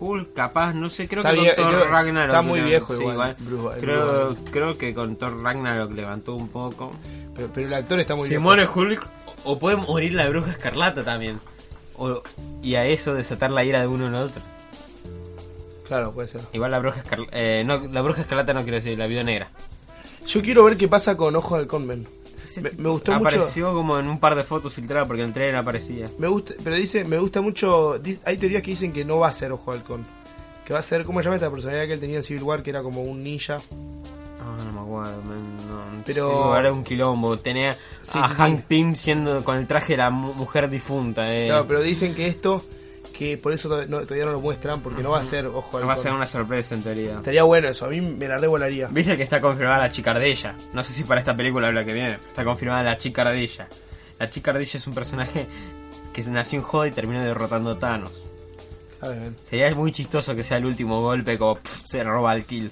Hulk, 0.00 0.32
capaz, 0.32 0.74
no 0.74 0.88
sé, 0.90 1.08
creo 1.08 1.24
Está 1.24 1.34
que 1.34 1.54
con 1.60 1.70
Thor 1.72 1.88
Ragnarok. 1.90 2.28
está 2.28 2.42
muy 2.42 2.60
viejo 2.60 2.94
sí, 2.96 3.02
igual, 3.02 3.34
Bruce- 3.40 3.80
creo, 3.80 4.26
Bruce 4.34 4.50
creo 4.52 4.78
que 4.78 4.94
con 4.94 5.16
Thor 5.16 5.42
Ragnarok 5.42 5.90
levantó 5.92 6.36
un 6.36 6.48
poco. 6.48 6.92
Pero, 7.38 7.50
pero 7.54 7.68
el 7.68 7.74
actor 7.74 8.00
está 8.00 8.16
muy 8.16 8.28
viejo. 8.28 8.42
muere 8.42 8.66
Hulk, 8.66 9.08
o 9.44 9.58
puede 9.60 9.76
morir 9.76 10.12
la 10.12 10.28
bruja 10.28 10.50
escarlata 10.50 11.04
también. 11.04 11.38
O, 11.96 12.20
y 12.62 12.74
a 12.74 12.84
eso 12.84 13.14
desatar 13.14 13.52
la 13.52 13.64
ira 13.64 13.80
de 13.80 13.86
uno 13.86 14.08
en 14.08 14.14
el 14.16 14.22
otro. 14.22 14.42
Claro, 15.86 16.12
puede 16.12 16.26
ser. 16.26 16.40
Igual 16.52 16.72
la 16.72 16.80
bruja 16.80 16.98
escarlata. 16.98 17.30
Eh, 17.32 17.62
no, 17.64 17.78
la 17.78 18.02
bruja 18.02 18.22
escarlata 18.22 18.52
no 18.52 18.62
quiero 18.62 18.76
decir, 18.76 18.98
la 18.98 19.06
viuda 19.06 19.22
negra. 19.22 19.50
Yo 20.26 20.42
quiero 20.42 20.64
ver 20.64 20.76
qué 20.76 20.88
pasa 20.88 21.16
con 21.16 21.34
Ojo 21.36 21.54
de 21.54 21.60
Halcón, 21.62 21.86
men. 21.86 22.08
Me, 22.60 22.70
me 22.72 22.88
gustó 22.88 23.12
mucho. 23.12 23.28
Apareció 23.28 23.72
como 23.72 23.98
en 24.00 24.08
un 24.08 24.18
par 24.18 24.34
de 24.34 24.42
fotos 24.42 24.74
filtradas 24.74 25.06
porque 25.06 25.22
en 25.22 25.28
el 25.28 25.32
trailer 25.32 25.56
aparecía. 25.56 26.10
Me 26.18 26.26
gusta, 26.26 26.54
pero 26.64 26.74
dice, 26.74 27.04
me 27.04 27.18
gusta 27.18 27.40
mucho. 27.40 28.00
Hay 28.24 28.36
teorías 28.36 28.62
que 28.62 28.72
dicen 28.72 28.92
que 28.92 29.04
no 29.04 29.20
va 29.20 29.28
a 29.28 29.32
ser 29.32 29.52
Ojo 29.52 29.70
de 29.70 29.78
Halcón. 29.78 30.04
Que 30.64 30.72
va 30.72 30.80
a 30.80 30.82
ser, 30.82 31.04
¿cómo 31.04 31.20
se 31.20 31.24
llama 31.24 31.36
esta 31.36 31.50
personalidad 31.50 31.86
que 31.86 31.92
él 31.94 32.00
tenía 32.00 32.16
en 32.16 32.22
Civil 32.24 32.42
War? 32.42 32.62
Que 32.62 32.70
era 32.70 32.82
como 32.82 33.02
un 33.02 33.22
ninja. 33.22 33.62
No 34.56 34.72
me 34.72 34.80
acuerdo, 34.80 35.22
no, 35.22 36.02
Pero- 36.04 36.56
era 36.56 36.72
un 36.72 36.84
quilombo. 36.84 37.36
Tenía 37.38 37.76
Sí, 38.02 38.18
a 38.20 38.28
sí, 38.28 38.34
Hank 38.36 38.58
sí. 38.60 38.64
Pym 38.68 38.94
siendo 38.94 39.44
con 39.44 39.56
el 39.56 39.66
traje 39.66 39.94
de 39.94 39.96
la 39.98 40.10
mu- 40.10 40.34
mujer 40.34 40.68
difunta. 40.70 41.34
Eh. 41.34 41.46
Claro, 41.48 41.66
pero 41.66 41.80
dicen 41.82 42.14
que 42.14 42.26
esto, 42.26 42.64
que 43.12 43.36
por 43.38 43.52
eso 43.52 43.68
to- 43.68 43.86
no- 43.86 44.00
todavía 44.00 44.24
no 44.26 44.32
lo 44.32 44.40
muestran, 44.40 44.80
porque 44.80 45.02
no 45.02 45.10
va 45.10 45.18
a 45.20 45.22
ser 45.22 45.46
Ojo 45.46 45.78
de 45.78 45.84
va 45.84 45.94
a 45.94 45.96
ser 45.96 46.12
una 46.12 46.26
sorpresa 46.26 46.74
en 46.74 46.82
teoría. 46.82 47.16
Estaría 47.16 47.42
bueno 47.42 47.68
eso, 47.68 47.86
a 47.86 47.88
mí 47.88 48.00
me 48.00 48.28
la 48.28 48.38
revolaría. 48.38 48.88
Viste 48.88 49.16
que 49.16 49.22
está 49.22 49.40
confirmada 49.40 49.78
la 49.78 49.90
chica 49.90 50.12
ardilla. 50.12 50.54
No 50.72 50.82
sé 50.84 50.92
si 50.92 51.04
para 51.04 51.20
esta 51.20 51.36
película 51.36 51.68
o 51.68 51.72
la 51.72 51.84
que 51.84 51.92
viene. 51.92 52.14
Está 52.28 52.44
confirmada 52.44 52.82
la 52.82 52.96
chica 52.98 53.22
ardilla. 53.22 53.68
La 54.18 54.30
chica 54.30 54.50
ardilla 54.52 54.78
es 54.78 54.86
un 54.86 54.94
personaje 54.94 55.46
que 56.12 56.22
nació 56.24 56.58
en 56.60 56.64
Joda 56.64 56.88
y 56.88 56.90
terminó 56.90 57.20
derrotando 57.24 57.70
a 57.72 57.78
Thanos. 57.78 58.12
A 59.00 59.08
ver, 59.08 59.20
ven. 59.20 59.36
Sería 59.40 59.72
muy 59.76 59.92
chistoso 59.92 60.34
que 60.34 60.42
sea 60.42 60.56
el 60.56 60.64
último 60.66 61.00
golpe 61.02 61.38
como 61.38 61.54
pff, 61.56 61.82
se 61.86 62.02
roba 62.02 62.34
el 62.34 62.44
kill. 62.46 62.70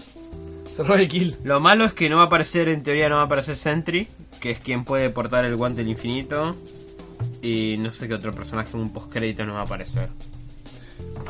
Se 0.77 0.83
roba 0.83 0.97
el 1.01 1.09
kill. 1.09 1.37
Lo 1.45 1.59
malo 1.61 1.85
es 1.87 1.93
que 1.95 2.09
no 2.11 2.17
va 2.17 2.23
a 2.23 2.27
aparecer, 2.27 2.69
en 2.69 2.83
teoría 2.83 3.09
no 3.09 3.17
va 3.17 3.23
a 3.23 3.25
aparecer 3.25 3.57
Sentry, 3.57 4.09
que 4.41 4.51
es 4.51 4.59
quien 4.61 4.85
puede 4.85 5.09
portar 5.11 5.45
el 5.45 5.57
guante 5.57 5.83
del 5.83 5.91
infinito. 5.91 6.55
Y 7.41 7.77
no 7.79 7.91
sé 7.91 8.09
qué 8.09 8.15
otro 8.15 8.33
personaje 8.33 8.71
en 8.75 8.81
un 8.81 8.93
postcrédito 8.93 9.45
no 9.47 9.55
va 9.55 9.61
a 9.61 9.65
aparecer. 9.65 10.09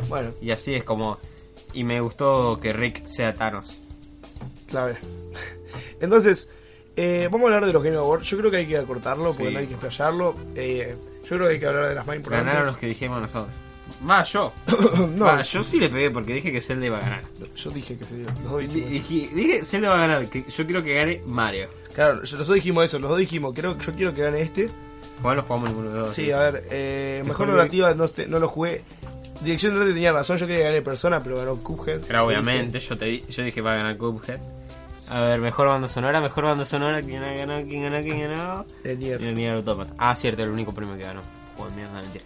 Bueno, 0.09 0.33
Y 0.41 0.51
así 0.51 0.75
es 0.75 0.85
como... 0.85 1.19
Y 1.73 1.85
me 1.85 2.01
gustó 2.01 2.59
que 2.61 2.73
Rick 2.73 3.05
sea 3.07 3.35
Thanos. 3.35 3.77
clave. 4.67 4.97
Entonces, 6.01 6.49
eh, 6.97 7.29
vamos 7.31 7.43
a 7.43 7.55
hablar 7.55 7.67
de 7.67 7.73
los 7.73 7.83
Game 7.83 7.97
Awards. 7.97 8.27
Yo 8.27 8.39
creo 8.39 8.51
que 8.51 8.57
hay 8.59 8.67
que 8.67 8.79
acortarlo 8.79 9.27
porque 9.27 9.49
Sí. 9.49 9.53
no 9.53 9.59
hay 9.61 9.67
que 9.67 9.75
explayarlo. 9.75 10.35
Eh, 10.55 10.97
yo 11.23 11.29
creo 11.37 11.47
que 11.49 11.55
hay 11.55 11.61
que 11.61 11.67
hablar 11.67 11.89
de 11.89 11.95
las 11.95 12.07
más 12.07 12.17
importantes. 12.17 12.47
Ganaron 12.47 12.67
los 12.69 12.79
que 12.79 12.87
dijimos 12.87 13.21
nosotros. 13.21 13.55
Va, 14.09 14.23
yo. 14.25 14.53
no, 15.17 15.25
Va, 15.25 15.43
yo 15.43 15.65
sí 15.65 15.79
le 15.79 15.89
pegué 15.89 16.11
porque 16.11 16.35
dije 16.35 16.53
que 16.53 16.61
Zelda 16.61 16.87
iba 16.87 16.99
a 16.99 17.01
ganar. 17.01 17.23
yo 17.55 17.71
dije 17.71 17.97
que 17.97 18.05
Di- 18.05 18.81
dijimos. 18.81 18.91
Dije, 18.91 19.35
dije 19.35 19.65
Zelda 19.65 19.89
va 19.91 19.95
a 19.97 20.07
ganar, 20.07 20.27
que 20.29 20.45
yo 20.49 20.67
quiero 20.67 20.83
que 20.83 20.95
gane 20.95 21.23
Mario. 21.25 21.69
Claro, 21.95 22.17
los 22.17 22.31
dos 22.31 22.49
dijimos 22.55 22.85
eso. 22.85 22.99
Los 22.99 23.09
dos 23.11 23.19
dijimos, 23.19 23.53
creo, 23.55 23.79
yo 23.79 23.95
quiero 23.95 24.15
que 24.15 24.23
gane 24.23 24.41
este. 24.41 24.69
Igual 25.19 25.37
no 25.37 25.43
jugamos 25.43 25.69
ninguno 25.71 25.91
de 25.91 25.99
los 25.99 26.07
dos. 26.09 26.15
Sí, 26.15 26.31
a 26.31 26.39
ver, 26.39 26.67
eh, 26.71 27.23
mejor, 27.27 27.49
narrativa 27.49 27.95
no, 27.95 28.07
te- 28.09 28.27
no 28.27 28.39
lo 28.39 28.49
jugué. 28.49 28.83
Dirección 29.41 29.75
de 29.75 29.81
arte 29.83 29.93
tenía 29.95 30.13
razón, 30.13 30.37
yo 30.39 30.47
quería 30.47 30.63
que 30.65 30.69
gane 30.69 30.83
Persona, 30.83 31.23
pero 31.23 31.37
ganó 31.39 31.57
Cuphead. 31.57 32.01
Pero 32.07 32.27
obviamente 32.27 32.81
yo 32.81 32.97
te 32.99 33.23
yo 33.27 33.43
dije 33.43 33.61
va 33.63 33.73
a 33.73 33.77
ganar 33.77 33.97
Cuphead. 33.97 34.39
A 35.11 35.21
ver, 35.21 35.41
mejor 35.41 35.69
banda 35.69 35.89
sonora, 35.89 36.21
mejor 36.21 36.45
banda 36.45 36.65
sonora, 36.65 37.01
¿quién 37.01 37.23
ha 37.23 37.33
ganado? 37.33 37.63
¿Quién 37.67 37.83
ganó? 37.83 38.03
¿Quién 38.03 38.21
ganó? 38.21 38.67
El 38.83 38.99
Nier. 38.99 39.23
El 39.23 39.35
Nier 39.35 39.53
Automata. 39.53 39.95
Ah, 39.99 40.15
cierto, 40.17 40.43
el 40.43 40.51
único 40.51 40.73
premio 40.73 40.97
que 40.97 41.05
ganó. 41.05 41.21
Juego 41.57 41.71
de 41.71 41.77
mierda, 41.77 42.01
mentira. 42.01 42.25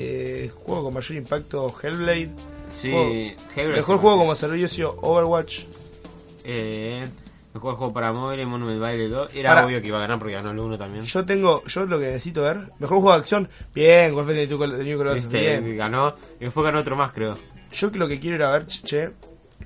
Eh, 0.00 0.50
juego 0.54 0.84
con 0.84 0.94
mayor 0.94 1.16
impacto 1.16 1.74
Hellblade. 1.82 2.30
Sí, 2.70 2.90
Juego- 2.92 3.10
Hellblade 3.56 3.76
Mejor 3.78 3.98
juego 3.98 4.16
como 4.18 4.36
servicio 4.36 4.96
Overwatch. 5.02 5.64
Eh, 6.44 7.04
mejor 7.52 7.74
juego 7.76 7.92
para 7.92 8.12
móviles, 8.12 8.46
Monument 8.46 8.80
Valley 8.80 9.08
2. 9.08 9.30
Era 9.34 9.50
Ahora- 9.50 9.66
obvio 9.66 9.80
que 9.82 9.88
iba 9.88 9.98
a 9.98 10.02
ganar 10.02 10.18
porque 10.18 10.34
ganó 10.34 10.50
el 10.52 10.58
1 10.60 10.78
también. 10.78 11.04
Yo 11.04 11.24
tengo, 11.24 11.64
yo 11.64 11.84
lo 11.86 11.98
que 11.98 12.06
necesito 12.06 12.42
ver. 12.42 12.58
Mejor 12.78 12.98
juego 12.98 13.10
de 13.12 13.16
acción. 13.18 13.48
Bien, 13.74 14.12
Golf 14.12 14.28
de 14.28 14.46
New 14.46 14.98
Colossus. 14.98 15.24
Este, 15.24 15.58
Bien. 15.60 15.76
ganó. 15.76 16.14
Y 16.40 16.44
después 16.44 16.64
ganó 16.64 16.78
otro 16.78 16.96
más, 16.96 17.12
creo. 17.12 17.36
Yo 17.72 17.90
que 17.90 17.98
lo 17.98 18.06
que 18.06 18.20
quiero 18.20 18.36
ir 18.36 18.42
a 18.44 18.52
ver, 18.52 18.66
che, 18.66 19.10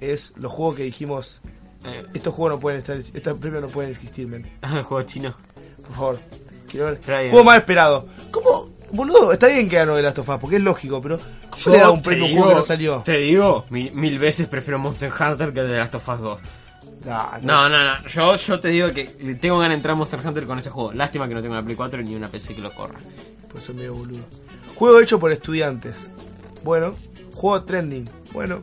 es 0.00 0.32
los 0.36 0.50
juegos 0.50 0.76
que 0.76 0.84
dijimos. 0.84 1.42
Eh, 1.84 2.06
Estos 2.14 2.32
juegos 2.32 2.54
no 2.56 2.60
pueden 2.60 2.78
estar, 2.78 2.96
estos 2.96 3.38
premios 3.38 3.62
no 3.62 3.68
pueden 3.68 3.90
existir, 3.90 4.26
men. 4.28 4.50
el 4.62 4.82
juego 4.82 5.02
chino. 5.06 5.36
Por 5.84 5.92
favor. 5.94 6.18
Quiero 6.68 6.86
ver. 6.86 7.00
Juego 7.30 7.44
más 7.44 7.58
esperado. 7.58 8.06
¿Cómo? 8.30 8.70
Boludo, 8.92 9.33
está 9.33 9.48
bien 9.48 9.68
que 9.68 9.76
ganó 9.76 9.96
The 9.96 10.02
Last 10.02 10.18
of 10.18 10.28
Us, 10.28 10.37
porque 10.38 10.57
es 10.57 10.62
lógico, 10.62 11.00
pero 11.00 11.18
¿cómo 11.18 11.74
le 11.74 11.78
da 11.81 11.90
un 11.90 12.02
premio 12.02 12.26
digo- 12.26 12.37
juego 12.37 12.48
que 12.50 12.55
no 12.57 12.62
salió? 12.62 13.02
Te 13.05 13.16
digo, 13.18 13.64
mil, 13.70 13.92
mil 13.94 14.18
veces 14.18 14.46
prefiero 14.48 14.78
Monster 14.78 15.11
Hunter 15.11 15.48
que 15.52 15.62
The 15.62 15.78
Last 15.78 15.94
of 15.94 16.09
Us 16.09 16.20
2. 16.20 16.38
Nah, 17.07 17.38
No, 17.42 17.68
no, 17.68 17.85
no. 17.85 18.07
Yo, 18.09 18.37
yo 18.37 18.61
te 18.61 18.68
digo 18.68 18.92
que 18.92 19.05
tengo 19.40 19.57
ganas 19.57 19.70
de 19.70 19.74
entrar 19.76 19.92
a 19.92 19.96
Monster 19.96 20.20
Hunter 20.24 20.46
con 20.46 20.59
ese 20.59 20.70
juego. 20.70 20.92
Lástima 20.92 21.26
que 21.26 21.35
no 21.35 21.40
tengo 21.42 21.55
una 21.55 21.64
Play 21.64 21.74
4 21.74 22.00
ni 22.02 22.14
una 22.14 22.28
PC 22.28 22.55
que 22.55 22.61
lo 22.61 22.72
corra. 22.72 23.00
Pues 23.50 23.64
soy 23.64 23.74
medio 23.74 23.94
boludo. 23.94 24.20
Juego 24.76 25.00
hecho 25.00 25.18
por 25.18 25.33
estudiantes. 25.33 26.11
Bueno. 26.62 26.94
Juego 27.35 27.64
trending. 27.64 28.09
Bueno. 28.33 28.62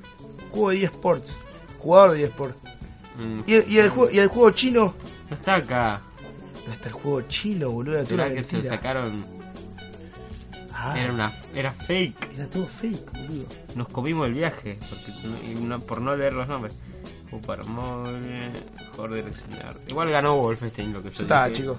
Juego 0.51 0.69
de 0.69 0.83
eSports. 0.85 1.35
Jugador 1.79 2.11
de 2.15 2.23
eSports. 2.25 2.55
Mm, 3.17 3.41
¿Y, 3.45 3.53
el- 3.55 3.65
y 3.71 3.77
el 3.79 3.89
juego, 3.89 4.09
¿Y 4.11 4.19
el 4.19 4.27
juego 4.27 4.51
chino? 4.51 4.93
No 5.29 5.35
está 5.35 5.55
acá. 5.55 6.01
No 6.65 6.71
está 6.73 6.87
el 6.87 6.93
juego 6.93 7.21
chino, 7.23 7.69
boludo. 7.71 8.01
¿Será 8.05 8.33
que 8.33 8.41
se 8.43 8.63
sacaron? 8.63 9.38
Ah, 10.81 10.97
Era 10.97 11.11
una, 11.11 11.33
era 11.53 11.71
fake. 11.73 12.31
era 12.37 12.47
todo 12.49 12.65
fake, 12.65 13.11
boludo. 13.11 13.45
Nos 13.75 13.89
comimos 13.89 14.27
el 14.27 14.33
viaje 14.33 14.77
porque, 14.89 15.59
no- 15.61 15.81
por 15.81 15.99
no 16.01 16.15
leer 16.15 16.33
los 16.33 16.47
nombres. 16.47 16.73
Supermole, 17.29 18.49
mejor 18.75 19.13
dirección 19.13 19.49
de 19.51 19.57
arte. 19.59 19.81
Igual 19.89 20.09
ganó 20.09 20.37
Wolfenstein 20.37 20.91
lo 20.93 21.03
que 21.03 21.11
yo 21.11 21.21
está, 21.23 21.51
chicos. 21.51 21.77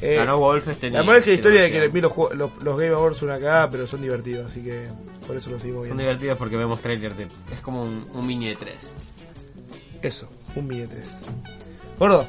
Eh, 0.00 0.14
Ganó 0.16 0.38
Wolfenstein. 0.38 0.92
la 0.94 1.00
verdad 1.00 1.16
es 1.18 1.24
que 1.24 1.30
la 1.30 1.36
historia 1.36 1.62
de 1.62 1.70
que 1.72 1.88
vi 1.88 2.00
los, 2.00 2.12
los, 2.34 2.62
los 2.62 2.78
Game 2.78 2.94
Awards 2.94 3.18
son 3.18 3.28
una 3.28 3.38
cagada, 3.38 3.68
pero 3.68 3.86
son 3.86 4.00
divertidos, 4.00 4.46
así 4.46 4.62
que 4.62 4.84
por 5.26 5.36
eso 5.36 5.50
los 5.50 5.60
Son 5.60 5.72
viendo. 5.72 5.96
divertidos 5.96 6.38
porque 6.38 6.56
vemos 6.56 6.80
trailer 6.80 7.14
de. 7.14 7.24
Es 7.52 7.60
como 7.62 7.82
un, 7.82 8.06
un 8.14 8.26
mini 8.26 8.48
de 8.48 8.56
3. 8.56 8.74
Eso, 10.02 10.28
un 10.54 10.66
mini 10.66 10.86
3. 10.86 11.06
Gordo. 11.98 12.26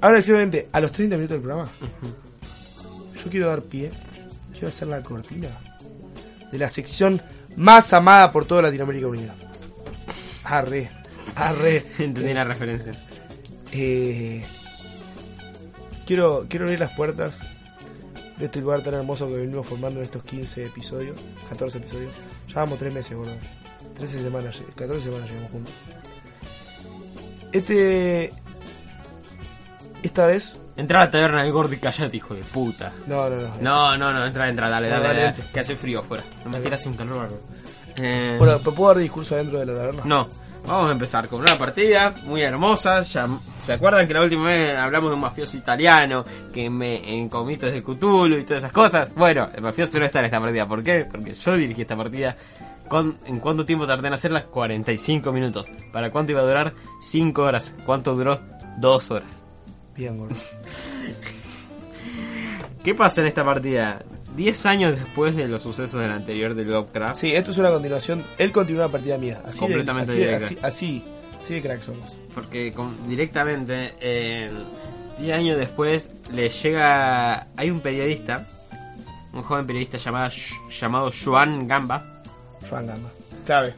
Ahora 0.00 0.20
simplemente 0.22 0.68
a 0.72 0.80
los 0.80 0.90
30 0.92 1.16
minutos 1.16 1.34
del 1.36 1.42
programa, 1.42 1.70
yo 3.22 3.30
quiero 3.30 3.48
dar 3.48 3.62
pie, 3.62 3.90
quiero 4.60 4.68
hacer 4.68 4.88
la 4.88 5.00
cortina 5.02 5.48
de 6.52 6.58
la 6.58 6.68
sección 6.68 7.22
más 7.56 7.94
amada 7.94 8.30
por 8.30 8.44
toda 8.44 8.60
Latinoamérica 8.60 9.06
Unida. 9.06 9.34
Arre, 10.44 10.90
arre. 11.34 11.86
Entendí 11.98 12.34
la 12.34 12.44
referencia. 12.44 12.92
Eh, 13.72 14.44
quiero, 16.06 16.44
quiero 16.46 16.66
abrir 16.66 16.78
las 16.78 16.92
puertas 16.92 17.42
de 18.36 18.44
este 18.44 18.60
lugar 18.60 18.82
tan 18.82 18.92
hermoso 18.94 19.28
que 19.28 19.36
venimos 19.36 19.66
formando 19.66 20.00
en 20.00 20.04
estos 20.04 20.22
15 20.24 20.66
episodios, 20.66 21.16
14 21.48 21.78
episodios. 21.78 22.14
Llevamos 22.46 22.78
3 22.78 22.92
meses, 22.92 23.16
gordo. 23.16 23.32
13 23.96 24.22
semanas, 24.22 24.62
14 24.76 25.04
semanas 25.04 25.30
llevamos 25.30 25.52
juntos. 25.52 25.72
Este. 27.52 28.30
Esta 30.02 30.26
vez. 30.26 30.58
Entra 30.76 31.02
a 31.02 31.04
la 31.04 31.10
taberna 31.10 31.42
del 31.42 31.52
gordo 31.52 31.74
y 31.74 31.76
callate, 31.76 32.16
hijo 32.16 32.34
de 32.34 32.42
puta. 32.42 32.92
No, 33.06 33.28
no, 33.28 33.36
no. 33.36 33.48
No, 33.60 33.96
no, 33.98 34.12
no, 34.12 34.24
entra, 34.24 34.48
entra, 34.48 34.70
dale, 34.70 34.88
dale, 34.88 35.08
dale, 35.08 35.34
que 35.52 35.60
hace 35.60 35.76
frío 35.76 36.00
afuera. 36.00 36.22
No 36.44 36.50
me 36.50 36.58
tiras 36.60 36.84
un 36.86 36.94
calor 36.94 37.16
bárbaro. 37.18 37.40
Eh, 37.96 38.36
Bueno, 38.38 38.58
¿pero 38.62 38.74
¿puedo 38.74 38.94
dar 38.94 39.02
discurso 39.02 39.34
adentro 39.34 39.58
de 39.58 39.66
la 39.66 39.74
taberna? 39.74 40.02
no, 40.06 40.26
vamos 40.66 40.88
a 40.88 40.92
empezar 40.92 41.28
con 41.28 41.40
una 41.40 41.58
partida 41.58 42.14
muy 42.24 42.40
hermosa. 42.40 43.02
Ya, 43.02 43.28
¿Se 43.60 43.74
acuerdan 43.74 44.08
que 44.08 44.14
la 44.14 44.22
última 44.22 44.46
vez 44.46 44.74
hablamos 44.78 45.10
de 45.10 45.14
un 45.16 45.20
mafioso 45.20 45.56
italiano 45.58 46.24
que 46.54 46.70
me 46.70 47.14
encomito 47.18 47.66
de 47.66 47.82
Cthulhu 47.82 48.38
y 48.38 48.44
todas 48.44 48.62
esas 48.62 48.72
cosas? 48.72 49.14
Bueno, 49.14 49.50
el 49.54 49.60
mafioso 49.60 49.98
no 49.98 50.06
está 50.06 50.20
en 50.20 50.24
esta 50.26 50.40
partida. 50.40 50.66
¿Por 50.66 50.82
qué? 50.82 51.04
Porque 51.04 51.34
yo 51.34 51.56
dirigí 51.56 51.82
esta 51.82 51.96
partida. 51.96 52.36
Con, 52.88 53.18
¿En 53.26 53.38
cuánto 53.38 53.66
tiempo 53.66 53.86
tardé 53.86 54.08
en 54.08 54.14
hacerla? 54.14 54.46
45 54.46 55.30
minutos. 55.30 55.70
¿Para 55.92 56.10
cuánto 56.10 56.32
iba 56.32 56.40
a 56.40 56.44
durar? 56.44 56.72
5 57.02 57.42
horas. 57.42 57.74
¿Cuánto 57.84 58.16
duró? 58.16 58.40
2 58.78 59.10
horas. 59.10 59.46
Bien, 60.00 60.16
gordo. 60.16 60.34
¿Qué 62.82 62.94
pasa 62.94 63.20
en 63.20 63.26
esta 63.26 63.44
partida? 63.44 64.00
10 64.34 64.64
años 64.64 64.94
después 64.98 65.36
de 65.36 65.46
los 65.46 65.60
sucesos 65.60 66.00
del 66.00 66.10
anterior 66.10 66.54
del 66.54 66.68
Lovecraft. 66.70 67.16
Sí, 67.20 67.34
esto 67.34 67.50
es 67.50 67.58
una 67.58 67.68
continuación. 67.70 68.24
Él 68.38 68.50
continúa 68.50 68.84
una 68.86 68.92
partida 68.92 69.18
mía. 69.18 69.42
Así 69.44 69.58
Completamente 69.60 70.12
de, 70.12 70.16
así, 70.16 70.24
de- 70.24 70.26
directa. 70.38 70.66
así, 70.68 71.04
así, 71.04 71.38
así 71.38 71.54
de 71.54 71.60
crack 71.62 71.82
somos. 71.82 72.16
Porque 72.34 72.72
con- 72.72 72.96
directamente, 73.06 73.92
eh, 74.00 74.50
10 75.18 75.36
años 75.36 75.58
después, 75.58 76.12
le 76.32 76.48
llega. 76.48 77.48
Hay 77.58 77.70
un 77.70 77.80
periodista, 77.80 78.48
un 79.34 79.42
joven 79.42 79.66
periodista 79.66 79.98
llamado, 79.98 80.30
llamado 80.70 81.10
Joan 81.12 81.68
Gamba. 81.68 82.22
Joan 82.70 82.86
Gamba. 82.86 83.10
Clave. 83.44 83.74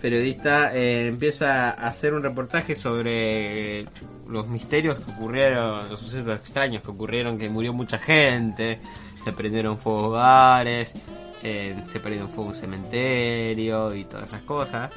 Periodista 0.00 0.74
eh, 0.74 1.08
empieza 1.08 1.70
a 1.72 1.88
hacer 1.88 2.14
un 2.14 2.22
reportaje 2.22 2.74
sobre 2.74 3.84
los 4.28 4.48
misterios 4.48 4.96
que 4.96 5.10
ocurrieron, 5.12 5.88
los 5.88 6.00
sucesos 6.00 6.34
extraños 6.36 6.82
que 6.82 6.90
ocurrieron, 6.90 7.38
que 7.38 7.48
murió 7.48 7.72
mucha 7.72 7.98
gente, 7.98 8.80
se 9.22 9.32
prendieron 9.32 9.78
fuegos 9.78 10.12
bares, 10.12 10.94
eh, 11.42 11.80
se 11.86 12.00
prendió 12.00 12.26
fuego 12.28 12.50
un 12.50 12.54
cementerio 12.54 13.94
y 13.94 14.04
todas 14.04 14.28
esas 14.28 14.42
cosas. 14.42 14.90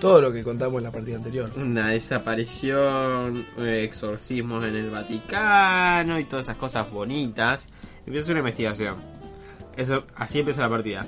Todo 0.00 0.20
lo 0.20 0.30
que 0.30 0.44
contamos 0.44 0.76
en 0.78 0.84
la 0.84 0.90
partida 0.92 1.16
anterior. 1.16 1.50
una 1.56 1.88
desaparición, 1.88 3.46
eh, 3.58 3.82
exorcismos 3.84 4.64
en 4.64 4.76
el 4.76 4.90
Vaticano 4.90 6.18
y 6.18 6.24
todas 6.24 6.46
esas 6.46 6.56
cosas 6.56 6.90
bonitas. 6.90 7.66
Empieza 8.06 8.30
una 8.32 8.40
investigación. 8.40 8.96
Eso, 9.76 10.04
así 10.16 10.40
empieza 10.40 10.60
la 10.60 10.68
partida. 10.68 11.06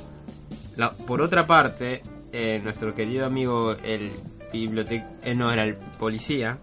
La- 0.77 0.93
por 0.93 1.21
otra 1.21 1.47
parte, 1.47 2.03
eh, 2.33 2.61
nuestro 2.65 2.95
querido 2.95 3.27
amigo 3.27 3.73
el 3.85 4.11
bibliotecario, 4.53 5.35
no 5.35 5.51
era 5.53 5.65
el 5.65 5.75
policía, 5.77 6.59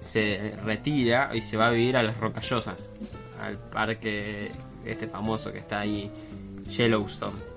se 0.00 0.54
retira 0.64 1.30
y 1.34 1.40
se 1.40 1.56
va 1.56 1.68
a 1.68 1.70
vivir 1.70 1.96
a 1.96 2.02
las 2.02 2.16
Rocallosas, 2.18 2.90
al 3.40 3.56
parque 3.58 4.50
este 4.84 5.06
famoso 5.08 5.52
que 5.52 5.58
está 5.58 5.80
ahí, 5.80 6.10
Yellowstone 6.68 7.48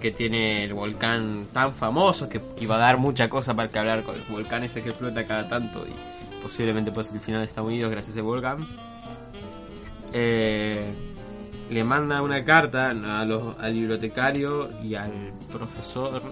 que, 0.00 0.10
tiene 0.10 0.64
el 0.64 0.74
volcán 0.74 1.46
tan 1.52 1.72
famoso 1.74 2.28
que, 2.28 2.38
que 2.56 2.64
iba 2.64 2.74
a 2.74 2.78
dar 2.78 2.98
mucha 2.98 3.30
cosa 3.30 3.54
para 3.54 3.70
que 3.70 3.78
hablar 3.78 4.02
con 4.02 4.14
el 4.14 4.22
volcán 4.28 4.62
ese 4.62 4.82
que 4.82 4.90
explota 4.90 5.26
cada 5.26 5.48
tanto 5.48 5.86
y 5.86 6.42
posiblemente 6.42 6.92
puede 6.92 7.04
ser 7.08 7.16
el 7.16 7.22
final 7.22 7.40
de 7.40 7.46
Estados 7.46 7.68
Unidos 7.68 7.90
gracias 7.90 8.10
a 8.10 8.18
ese 8.18 8.20
volcán. 8.20 8.66
Eh, 10.12 10.84
le 11.70 11.82
manda 11.84 12.20
una 12.22 12.44
carta 12.44 12.90
a 12.90 13.24
los- 13.24 13.58
al 13.58 13.72
bibliotecario 13.72 14.68
y 14.82 14.94
al 14.96 15.32
profesor 15.50 16.22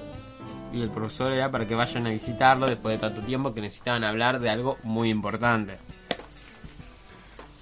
y 0.73 0.83
el 0.83 0.91
profesor 0.91 1.33
era 1.33 1.51
para 1.51 1.67
que 1.67 1.75
vayan 1.75 2.07
a 2.07 2.11
visitarlo 2.11 2.67
después 2.67 2.95
de 2.95 3.01
tanto 3.01 3.21
tiempo 3.23 3.55
que 3.55 3.61
necesitaban 3.61 4.05
hablar 4.05 4.41
de 4.41 4.51
algo 4.51 4.79
muy 4.83 5.11
importante. 5.11 5.77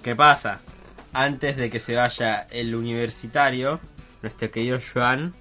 ¿Qué 0.03 0.15
pasa? 0.15 0.59
Antes 1.13 1.57
de 1.57 1.69
que 1.69 1.79
se 1.79 1.95
vaya 1.95 2.47
el 2.49 2.73
universitario, 2.73 3.79
nuestro 4.21 4.49
querido 4.49 4.79
Joan 4.93 5.33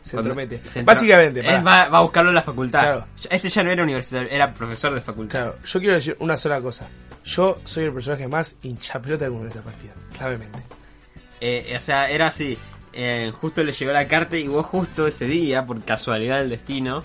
Se 0.00 0.16
entromete. 0.16 0.60
se 0.66 0.82
Básicamente, 0.82 1.40
Él 1.40 1.66
va, 1.66 1.88
va 1.88 1.98
a 1.98 2.02
buscarlo 2.02 2.30
en 2.30 2.34
la 2.34 2.42
facultad. 2.42 2.80
Claro. 2.80 3.06
Este 3.30 3.48
ya 3.48 3.62
no 3.62 3.70
era 3.70 3.82
universitario, 3.82 4.28
era 4.30 4.52
profesor 4.52 4.94
de 4.94 5.00
facultad. 5.00 5.42
Claro, 5.44 5.58
yo 5.64 5.80
quiero 5.80 5.94
decir 5.94 6.16
una 6.20 6.36
sola 6.36 6.60
cosa. 6.60 6.88
Yo 7.24 7.58
soy 7.64 7.84
el 7.84 7.92
personaje 7.92 8.28
más 8.28 8.56
hinchapelota 8.62 9.24
del 9.24 9.32
mundo 9.32 9.46
en 9.46 9.50
esta 9.50 9.62
partida. 9.62 9.92
Clavemente. 10.16 10.62
Eh, 11.40 11.74
o 11.76 11.80
sea, 11.80 12.10
era 12.10 12.28
así. 12.28 12.56
Eh, 12.94 13.32
justo 13.40 13.62
le 13.62 13.72
llegó 13.72 13.92
la 13.92 14.06
carta 14.08 14.36
y 14.36 14.46
vos 14.48 14.66
justo 14.66 15.06
ese 15.06 15.26
día, 15.26 15.64
por 15.66 15.82
casualidad 15.82 16.38
del 16.40 16.50
destino, 16.50 17.02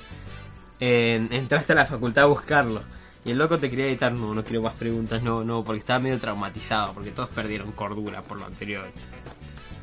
eh, 0.80 1.28
entraste 1.32 1.74
a 1.74 1.76
la 1.76 1.86
facultad 1.86 2.26
a 2.26 2.28
buscarlo. 2.28 2.82
Y 3.26 3.32
el 3.32 3.38
loco 3.38 3.60
te 3.60 3.70
quería 3.70 3.88
editar, 3.88 4.14
no, 4.14 4.34
no 4.34 4.44
quiero 4.44 4.62
más 4.62 4.76
preguntas, 4.76 5.22
no, 5.22 5.44
no, 5.44 5.64
porque 5.64 5.80
estaba 5.80 6.00
medio 6.00 6.20
traumatizado, 6.20 6.94
porque 6.94 7.12
todos 7.12 7.30
perdieron 7.30 7.72
cordura 7.74 8.22
por 8.22 8.38
lo 8.40 8.46
anterior 8.46 8.86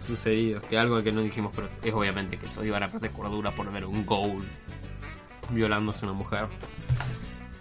sucedido. 0.01 0.61
Que 0.63 0.79
algo 0.79 1.03
que 1.03 1.13
no 1.13 1.21
dijimos, 1.21 1.53
pero 1.55 1.69
es 1.83 1.93
obviamente 1.93 2.39
que 2.39 2.47
todos 2.47 2.67
iban 2.67 2.83
a 2.83 2.91
perder 2.91 3.11
cordura 3.11 3.51
por 3.51 3.71
ver 3.71 3.85
un 3.85 4.07
goal 4.07 4.43
violándose 5.51 6.05
a 6.05 6.09
una 6.09 6.19
mujer. 6.19 6.47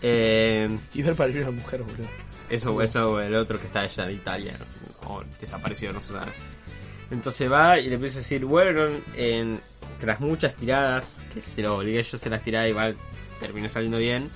Eh, 0.01 0.77
Y 0.93 1.01
ver 1.01 1.15
para 1.15 1.31
una 1.31 1.51
mujer, 1.51 1.81
boludo. 1.81 2.07
eso, 2.49 2.81
eso, 2.81 3.19
el 3.19 3.35
otro 3.35 3.59
que 3.59 3.67
está 3.67 3.81
allá 3.81 4.05
de 4.05 4.13
Italia, 4.13 4.57
o 5.07 5.23
desapareció, 5.39 5.91
no 5.91 5.99
se 5.99 6.13
sabe. 6.13 6.31
Entonces 7.11 7.51
va 7.51 7.79
y 7.79 7.87
le 7.87 7.95
empieza 7.95 8.17
a 8.17 8.21
decir, 8.21 8.45
bueno, 8.45 8.87
en, 9.15 9.59
tras 9.99 10.19
muchas 10.19 10.55
tiradas, 10.55 11.17
que 11.33 11.41
se 11.41 11.61
lo 11.61 11.77
obligué 11.77 12.01
yo 12.03 12.09
a 12.13 12.15
hacer 12.15 12.31
las 12.31 12.41
tiradas, 12.43 12.69
igual 12.69 12.95
terminó 13.39 13.69
saliendo 13.69 13.97
bien. 13.97 14.29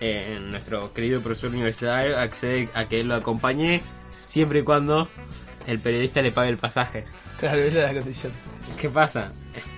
eh, 0.00 0.38
nuestro 0.42 0.92
querido 0.92 1.20
profesor 1.22 1.50
universitario 1.50 2.18
accede 2.18 2.68
a 2.74 2.86
que 2.88 3.00
él 3.00 3.08
lo 3.08 3.14
acompañe 3.14 3.80
siempre 4.12 4.58
y 4.60 4.62
cuando 4.62 5.08
el 5.66 5.78
periodista 5.78 6.20
le 6.20 6.30
pague 6.32 6.50
el 6.50 6.58
pasaje. 6.58 7.04
Claro, 7.38 7.62
esa 7.62 7.80
es 7.88 7.94
la 7.94 8.00
condición. 8.00 8.32
¿Qué 8.80 8.88
pasa? 8.90 9.32